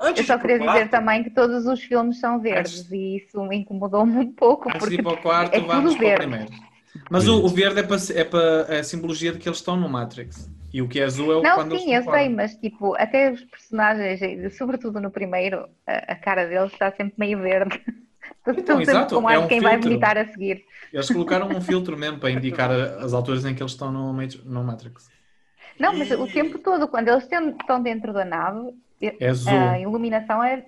Antes 0.00 0.20
Eu 0.22 0.26
só 0.26 0.36
de 0.36 0.40
queria 0.42 0.58
dizer 0.58 0.70
quarto- 0.72 0.90
também 0.90 1.22
que 1.24 1.30
todos 1.30 1.66
os 1.66 1.80
filmes 1.82 2.18
são 2.18 2.40
verdes 2.40 2.90
e 2.90 3.16
isso 3.18 3.40
me 3.44 3.58
incomodou-me 3.58 4.16
um 4.16 4.32
pouco. 4.32 4.68
Antes 4.70 4.80
de 4.80 4.96
Porque 4.96 5.00
ir 5.00 5.02
para 5.04 5.12
o 5.12 5.22
quarto, 5.22 5.54
é 5.54 5.60
vamos 5.60 5.94
tudo 5.94 5.98
para 5.98 6.04
o 6.04 6.08
verde. 6.08 6.26
primeiro. 6.26 6.67
Mas 7.10 7.26
o, 7.26 7.44
o 7.44 7.48
verde 7.48 7.80
é 7.80 7.82
para, 7.82 7.96
é 8.14 8.24
para 8.24 8.80
a 8.80 8.84
simbologia 8.84 9.32
de 9.32 9.38
que 9.38 9.48
eles 9.48 9.58
estão 9.58 9.76
no 9.76 9.88
Matrix. 9.88 10.50
E 10.72 10.82
o 10.82 10.88
que 10.88 11.00
é 11.00 11.04
azul 11.04 11.32
é 11.32 11.36
o 11.36 11.42
Não, 11.42 11.54
quando 11.54 11.72
eles 11.72 11.82
sim, 11.82 11.94
eu 11.94 12.02
sei, 12.04 12.28
mas 12.28 12.54
tipo, 12.56 12.94
até 12.96 13.32
os 13.32 13.42
personagens, 13.44 14.20
e 14.20 14.50
sobretudo 14.50 15.00
no 15.00 15.10
primeiro, 15.10 15.66
a, 15.86 16.12
a 16.12 16.14
cara 16.14 16.46
deles 16.46 16.72
está 16.72 16.90
sempre 16.92 17.14
meio 17.16 17.38
verde. 17.38 17.80
Então, 18.46 18.76
sempre 18.78 18.82
exato, 18.92 19.20
com 19.20 19.28
é 19.28 19.38
um 19.38 19.46
quem 19.46 19.60
vai 19.60 19.72
filtro. 19.72 19.90
vomitar 19.90 20.16
a 20.16 20.26
seguir. 20.26 20.64
Eles 20.90 21.10
colocaram 21.10 21.48
um 21.48 21.60
filtro 21.60 21.98
mesmo 21.98 22.18
para 22.18 22.30
indicar 22.30 22.70
as 22.70 23.12
alturas 23.12 23.44
em 23.44 23.54
que 23.54 23.62
eles 23.62 23.72
estão 23.72 23.92
no, 23.92 24.10
no 24.12 24.64
Matrix. 24.64 25.10
Não, 25.78 25.94
mas 25.94 26.10
o 26.10 26.26
tempo 26.26 26.58
todo, 26.58 26.88
quando 26.88 27.08
eles 27.08 27.24
estão 27.24 27.82
dentro 27.82 28.10
da 28.12 28.24
nave, 28.24 28.74
É 29.00 29.28
a 29.52 29.78
iluminação 29.80 30.42
é. 30.42 30.64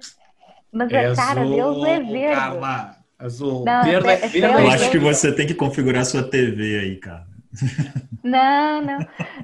Mas 0.71 0.93
é 0.93 1.07
a 1.07 1.17
cara 1.17 1.41
azul, 1.41 1.83
deles 1.83 1.85
é 1.85 2.01
verde. 2.01 2.35
Carla. 2.35 2.97
Azul. 3.21 3.65
Não, 3.65 3.85
verde 3.85 4.09
é- 4.09 4.13
é, 4.13 4.15
é 4.15 4.29
verde 4.29 4.39
Eu 4.47 4.59
é 4.59 4.75
acho 4.75 4.91
que 4.91 4.99
você 4.99 5.33
tem 5.35 5.47
que 5.47 5.55
configurar 5.55 6.05
sua 6.05 6.23
TV 6.23 6.79
aí, 6.81 6.97
cara. 6.97 7.27
Não, 8.23 8.81
não, 8.83 8.99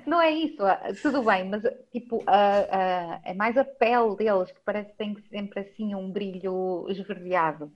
não 0.06 0.20
é 0.22 0.30
isso. 0.30 0.62
ah, 0.64 0.80
Tudo 1.02 1.22
bem, 1.22 1.48
mas 1.48 1.62
tipo, 1.92 2.22
a- 2.26 2.66
a- 2.70 3.20
é 3.24 3.34
mais 3.34 3.56
a 3.56 3.64
pele 3.64 4.14
deles 4.16 4.52
que 4.52 4.60
parece 4.64 4.90
que 4.90 4.96
tem 4.96 5.16
sempre 5.30 5.60
assim 5.60 5.94
um 5.94 6.10
brilho 6.10 6.86
esverdeado. 6.88 7.70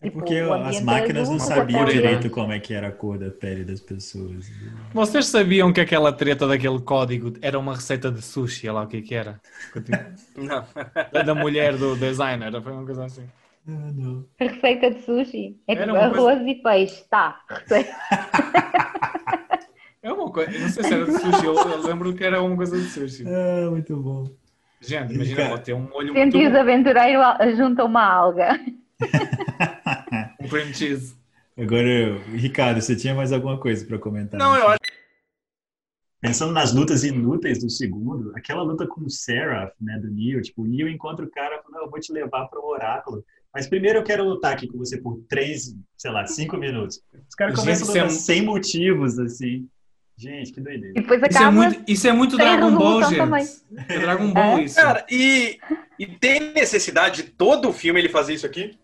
É 0.00 0.06
Tipo, 0.08 0.18
porque 0.18 0.42
o 0.42 0.52
as 0.52 0.60
ambiente 0.66 0.84
máquinas 0.84 1.28
não 1.30 1.38
sabiam 1.38 1.80
a 1.82 1.84
direito 1.86 2.20
branca. 2.20 2.34
como 2.34 2.52
é 2.52 2.60
que 2.60 2.74
era 2.74 2.88
a 2.88 2.92
cor 2.92 3.18
da 3.18 3.30
pele 3.30 3.64
das 3.64 3.80
pessoas. 3.80 4.50
Vocês 4.92 5.26
sabiam 5.26 5.72
que 5.72 5.80
aquela 5.80 6.12
treta 6.12 6.46
daquele 6.46 6.78
código 6.80 7.32
era 7.40 7.58
uma 7.58 7.74
receita 7.74 8.10
de 8.10 8.20
sushi, 8.20 8.68
olha 8.68 8.74
lá 8.80 8.82
o 8.84 8.86
que 8.86 8.98
é 8.98 9.02
que 9.02 9.14
era? 9.14 9.40
Não. 10.36 10.64
Da- 11.12 11.22
Da 11.22 11.34
mulher 11.34 11.76
do 11.76 11.96
designer, 11.96 12.52
foi 12.62 12.72
uma 12.72 12.84
coisa 12.84 13.04
assim. 13.06 13.24
Não. 13.66 14.26
A 14.38 14.44
receita 14.44 14.90
de 14.90 15.00
sushi 15.02 15.58
é 15.66 15.74
tipo 15.74 15.88
coisa- 15.90 16.04
arroz 16.06 16.46
e 16.46 16.54
peixe, 16.56 17.04
tá. 17.08 17.40
Receita. 17.48 17.94
É 20.02 20.12
uma 20.12 20.30
coisa, 20.30 20.50
não 20.58 20.68
sei 20.68 20.84
se 20.84 20.92
era 20.92 21.06
de 21.06 21.12
sushi, 21.12 21.46
eu, 21.46 21.54
eu 21.54 21.82
lembro 21.82 22.14
que 22.14 22.22
era 22.22 22.42
uma 22.42 22.54
coisa 22.54 22.76
de 22.78 22.84
sushi. 22.90 23.24
Ah, 23.26 23.70
muito 23.70 23.96
bom. 23.96 24.30
Gente, 24.78 25.14
imagina, 25.14 25.48
pode 25.48 25.64
ter 25.64 25.72
um 25.72 25.88
olho 25.94 26.12
muito 26.12 26.30
Sentido 26.32 26.52
bom, 26.52 26.60
aventureiro 26.60 27.22
al- 27.22 27.56
junto 27.56 27.80
a 27.80 27.84
uma 27.86 28.04
alga. 28.04 28.60
um 30.40 30.46
cream 30.48 30.74
cheese. 30.74 31.16
Agora, 31.56 32.18
Ricardo, 32.34 32.82
você 32.82 32.94
tinha 32.94 33.14
mais 33.14 33.32
alguma 33.32 33.58
coisa 33.58 33.86
para 33.86 33.98
comentar? 33.98 34.38
Não, 34.38 34.54
eu 34.54 34.68
acho 34.68 34.80
Pensando 36.20 36.52
nas 36.52 36.72
lutas 36.74 37.02
inúteis 37.04 37.60
do 37.62 37.70
segundo, 37.70 38.30
aquela 38.36 38.62
luta 38.62 38.86
com 38.86 39.02
o 39.02 39.10
Seraph, 39.10 39.72
né, 39.80 39.98
do 39.98 40.10
Neo, 40.10 40.40
tipo, 40.42 40.62
o 40.62 40.66
Neo 40.66 40.88
encontra 40.88 41.24
o 41.24 41.30
cara 41.30 41.56
e 41.56 41.62
fala, 41.62 41.76
não, 41.78 41.84
eu 41.84 41.90
vou 41.90 42.00
te 42.00 42.12
levar 42.12 42.46
para 42.48 42.60
o 42.60 42.66
oráculo. 42.66 43.24
Mas 43.54 43.66
primeiro 43.68 44.00
eu 44.00 44.02
quero 44.02 44.24
lutar 44.24 44.52
aqui 44.52 44.66
com 44.66 44.76
você 44.78 44.98
por 44.98 45.20
três, 45.28 45.74
sei 45.96 46.10
lá, 46.10 46.26
cinco 46.26 46.56
minutos. 46.56 47.00
Os 47.28 47.34
caras 47.36 47.54
começam 47.54 47.86
a 47.86 47.90
é 47.90 48.02
lutar 48.02 48.06
um- 48.06 48.10
sem 48.18 48.42
motivos, 48.42 49.18
assim. 49.18 49.68
Gente, 50.16 50.52
que 50.52 50.60
doideira. 50.60 50.90
E 50.96 51.02
depois 51.02 51.20
Isso 51.28 51.42
é 51.42 51.50
muito, 51.50 51.82
isso 51.90 52.08
é 52.08 52.12
muito 52.12 52.36
Dragon 52.36 52.72
Ball, 52.74 53.02
gente. 53.04 53.16
também. 53.16 53.44
É 53.88 53.98
Dragon 53.98 54.32
Ball 54.32 54.58
É? 54.58 54.62
isso. 54.64 54.76
Cara, 54.76 55.04
e, 55.10 55.58
e 55.98 56.06
tem 56.06 56.52
necessidade 56.52 57.22
de 57.24 57.30
todo 57.30 57.72
filme 57.72 58.00
ele 58.00 58.08
fazer 58.08 58.34
isso 58.34 58.46
aqui? 58.46 58.78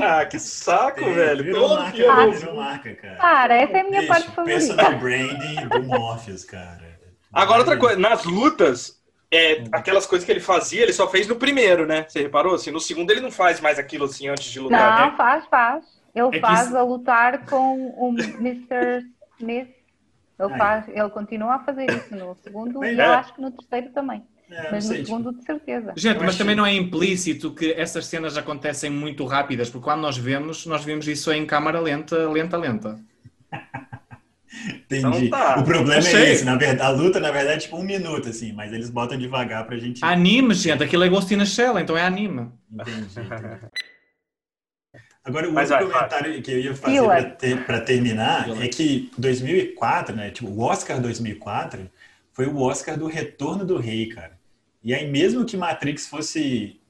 Ah, 0.00 0.24
que 0.24 0.38
saco, 0.38 1.04
velho. 1.04 1.42
Virou 1.42 1.68
Todo 1.68 1.80
marca, 1.80 1.96
filme. 1.96 2.36
virou 2.36 2.54
marca, 2.56 2.94
cara. 2.94 3.16
Cara, 3.16 3.54
essa 3.54 3.76
é 3.78 3.80
a 3.80 3.84
minha 3.84 4.00
Bicho, 4.02 4.12
parte 4.12 4.30
Personal 4.44 4.92
favorita. 4.92 4.98
branding 5.36 5.68
do 5.68 5.82
Morpheus, 5.82 6.44
cara. 6.44 7.00
Agora, 7.32 7.58
outra 7.60 7.76
coisa, 7.76 7.98
nas 7.98 8.24
lutas, 8.24 8.99
é, 9.32 9.64
aquelas 9.72 10.06
coisas 10.06 10.24
que 10.26 10.32
ele 10.32 10.40
fazia, 10.40 10.82
ele 10.82 10.92
só 10.92 11.08
fez 11.08 11.26
no 11.28 11.36
primeiro, 11.36 11.86
né? 11.86 12.04
Você 12.08 12.20
reparou? 12.22 12.54
Assim, 12.54 12.70
no 12.70 12.80
segundo 12.80 13.10
ele 13.10 13.20
não 13.20 13.30
faz 13.30 13.60
mais 13.60 13.78
aquilo 13.78 14.04
assim 14.06 14.28
antes 14.28 14.50
de 14.50 14.58
lutar, 14.60 14.98
Não, 15.00 15.10
né? 15.10 15.16
faz, 15.16 15.44
faz. 15.46 15.84
Ele 16.14 16.26
É 16.26 16.30
que 16.30 16.40
faz 16.40 16.66
isso- 16.66 16.76
a 16.76 16.82
lutar 16.82 17.46
com 17.46 17.88
o 17.96 18.08
Mr. 18.40 19.04
Smith. 19.38 19.68
Ele, 20.38 20.56
faz, 20.58 20.88
ele 20.88 21.10
continua 21.10 21.56
a 21.56 21.58
fazer 21.60 21.86
isso 21.90 22.16
no 22.16 22.34
segundo 22.42 22.80
Bem, 22.80 22.94
e 22.94 23.00
é. 23.00 23.04
eu 23.06 23.12
acho 23.12 23.34
que 23.34 23.40
no 23.42 23.50
terceiro 23.50 23.92
também. 23.92 24.22
É, 24.50 24.72
Mas 24.72 24.84
no 24.86 24.90
sei, 24.94 25.04
tipo, 25.04 25.06
segundo, 25.18 25.32
de 25.38 25.44
certeza. 25.44 25.92
Gente, 25.96 26.18
mas 26.24 26.36
também 26.36 26.56
não 26.56 26.66
é 26.66 26.72
implícito 26.74 27.54
que 27.54 27.72
essas 27.72 28.06
cenas 28.06 28.36
acontecem 28.36 28.90
muito 28.90 29.24
rápidas, 29.26 29.68
porque 29.70 29.84
quando 29.84 30.00
nós 30.00 30.16
vemos, 30.16 30.66
nós 30.66 30.82
vemos 30.82 31.06
isso 31.06 31.30
em 31.30 31.46
câmara 31.46 31.78
lenta, 31.78 32.28
lenta, 32.28 32.56
lenta. 32.56 32.98
Entendi. 34.68 35.26
Então 35.26 35.30
tá. 35.30 35.58
O 35.60 35.64
problema 35.64 36.06
é 36.06 36.32
esse, 36.32 36.44
na 36.44 36.56
verdade, 36.56 36.82
a 36.82 36.88
luta, 36.90 37.20
na 37.20 37.30
verdade, 37.30 37.56
é 37.56 37.60
tipo 37.60 37.76
um 37.76 37.84
minuto, 37.84 38.28
assim, 38.28 38.52
mas 38.52 38.72
eles 38.72 38.90
botam 38.90 39.16
devagar 39.16 39.64
pra 39.64 39.76
gente. 39.78 40.04
Anime, 40.04 40.54
gente, 40.54 40.82
aquilo 40.82 41.04
é 41.04 41.08
Ghost 41.08 41.32
in 41.32 41.40
a 41.40 41.46
Shell, 41.46 41.78
então 41.78 41.96
é 41.96 42.02
anime. 42.02 42.48
Entendi. 42.72 43.00
entendi. 43.00 43.60
Agora, 45.22 45.48
o 45.48 45.52
Mas 45.52 45.70
outro 45.70 45.86
vai, 45.88 45.94
comentário 45.98 46.42
que 46.42 46.50
eu 46.50 46.58
ia 46.60 46.74
fazer 46.74 47.02
pra, 47.02 47.22
ter- 47.24 47.64
pra 47.66 47.80
terminar 47.80 48.48
é 48.62 48.68
que 48.68 49.10
2004, 49.18 50.16
né? 50.16 50.30
Tipo, 50.30 50.48
o 50.48 50.60
Oscar 50.60 51.00
2004 51.00 51.88
foi 52.32 52.46
o 52.46 52.58
Oscar 52.58 52.98
do 52.98 53.06
Retorno 53.06 53.64
do 53.64 53.76
Rei, 53.76 54.06
cara. 54.08 54.38
E 54.82 54.94
aí, 54.94 55.08
mesmo 55.10 55.44
que 55.44 55.56
Matrix 55.58 56.06
fosse 56.06 56.80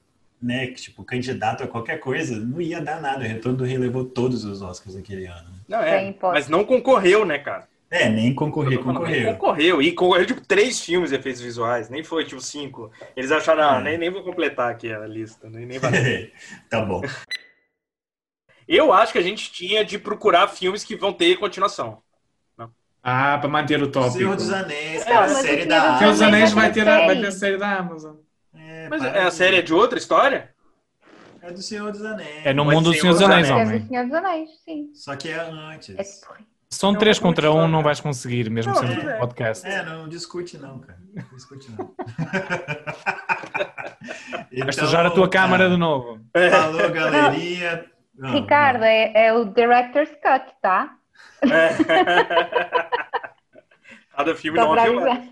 né, 0.41 0.67
tipo, 0.67 1.03
candidato 1.03 1.61
a 1.63 1.67
qualquer 1.67 1.99
coisa, 1.99 2.39
não 2.39 2.59
ia 2.61 2.81
dar 2.81 3.01
nada. 3.01 3.19
O 3.19 3.27
Retorno 3.27 3.57
do 3.59 3.63
Rei 3.65 3.77
levou 3.77 4.05
todos 4.05 4.45
os 4.45 4.61
Oscars 4.61 4.95
aquele 4.95 5.25
ano. 5.27 5.49
né? 5.49 5.57
Não, 5.71 5.79
é. 5.81 6.13
Mas 6.21 6.47
não 6.49 6.65
concorreu, 6.65 7.25
né, 7.25 7.39
cara? 7.39 7.67
É, 7.89 8.07
nem 8.09 8.33
concorrer, 8.33 8.73
Eu 8.73 8.77
tô 8.79 8.83
falando, 8.85 9.03
nem 9.07 9.25
concorreu. 9.25 9.37
Concorreu. 9.37 9.81
E 9.81 9.91
concorreu, 9.91 10.25
tipo, 10.25 10.41
três 10.47 10.79
filmes 10.81 11.09
de 11.09 11.15
efeitos 11.15 11.41
visuais. 11.41 11.89
Nem 11.89 12.03
foi, 12.03 12.23
tipo, 12.25 12.39
cinco. 12.41 12.91
Eles 13.15 13.31
acharam, 13.31 13.63
ah, 13.69 13.79
É. 13.79 13.83
nem, 13.83 13.97
nem 13.97 14.09
vou 14.09 14.23
completar 14.23 14.71
aqui 14.71 14.91
a 14.91 15.05
lista. 15.07 15.49
Nem, 15.49 15.65
nem 15.65 15.79
vai. 15.79 15.91
tá 16.69 16.81
bom. 16.81 17.01
Eu 18.67 18.93
acho 18.93 19.11
que 19.11 19.17
a 19.19 19.21
gente 19.23 19.51
tinha 19.51 19.83
de 19.83 19.97
procurar 19.97 20.47
filmes 20.47 20.83
que 20.83 20.95
vão 20.95 21.11
ter 21.11 21.37
continuação. 21.37 22.01
Ah, 23.03 23.37
para 23.39 23.49
manter 23.49 23.81
o 23.81 23.87
tópico. 23.91 24.13
Senhor 24.15 24.35
dos 24.35 24.51
Anéis, 24.53 25.03
Não, 25.07 25.11
é 25.11 25.17
a 25.17 25.27
série 25.29 25.47
Senhor 25.63 25.67
da 25.67 25.89
dos 25.89 25.97
Senhor 25.97 26.11
dos 26.11 26.21
Anéis 26.21 26.35
Anéis 26.35 26.53
vai 26.53 26.71
ter 26.71 26.83
vai 26.85 27.07
série. 27.07 27.19
ter 27.21 27.27
a 27.27 27.31
série 27.31 27.57
da 27.57 27.77
Amazon. 27.79 28.15
É, 28.55 28.89
Mas 28.89 29.01
para 29.01 29.27
a 29.27 29.31
série 29.31 29.57
é 29.57 29.61
de 29.63 29.73
outra 29.73 29.97
história? 29.97 30.53
É 31.41 31.51
do 31.51 31.61
Senhor 31.61 31.91
dos 31.91 32.03
Anéis. 32.05 32.45
É 32.45 32.53
no 32.53 32.63
Pode 32.63 32.75
mundo 32.75 32.91
do 32.91 32.97
Senhor 32.99 33.13
dos 33.13 33.21
Anéis, 33.21 33.49
Anéis. 33.49 33.49
É 33.49 33.63
do 33.63 33.69
homem. 33.75 33.87
Senhor 33.87 34.03
dos 34.05 34.13
Anéis, 34.13 34.49
sim. 34.63 34.91
Só 34.93 35.15
que 35.15 35.29
é 35.29 35.39
antes. 35.39 35.95
É 35.97 36.03
porra. 36.27 36.39
São 36.69 36.91
Não, 36.93 36.99
três 36.99 37.17
vou 37.19 37.27
contra 37.29 37.51
um, 37.51 37.67
não 37.67 37.83
vais 37.83 37.99
conseguir, 37.99 38.49
mesmo 38.49 38.73
Não, 38.73 38.79
sendo 38.79 39.03
bem. 39.03 39.17
podcast. 39.19 39.67
É, 39.67 39.83
não 39.83 40.07
discute 40.07 40.57
não, 40.57 40.79
cara. 40.79 40.97
Não 41.13 41.23
discute 41.35 41.69
não. 41.71 41.93
Vais 44.63 44.75
sujar 44.75 45.05
a 45.05 45.11
tua 45.11 45.29
câmara 45.29 45.69
de 45.69 45.77
novo. 45.77 46.19
Falou, 46.49 46.87
galerinha. 46.91 47.85
Não, 48.15 48.31
Ricardo, 48.31 48.79
não. 48.81 48.87
é, 48.87 49.11
é 49.27 49.33
o 49.33 49.43
Director's 49.45 50.09
Cut, 50.11 50.45
tá? 50.61 50.95
É. 51.43 53.01
Cada 54.15 54.35
filme 54.35 54.59
Só 54.59 54.75
não 54.75 54.81
avisar. 54.81 55.23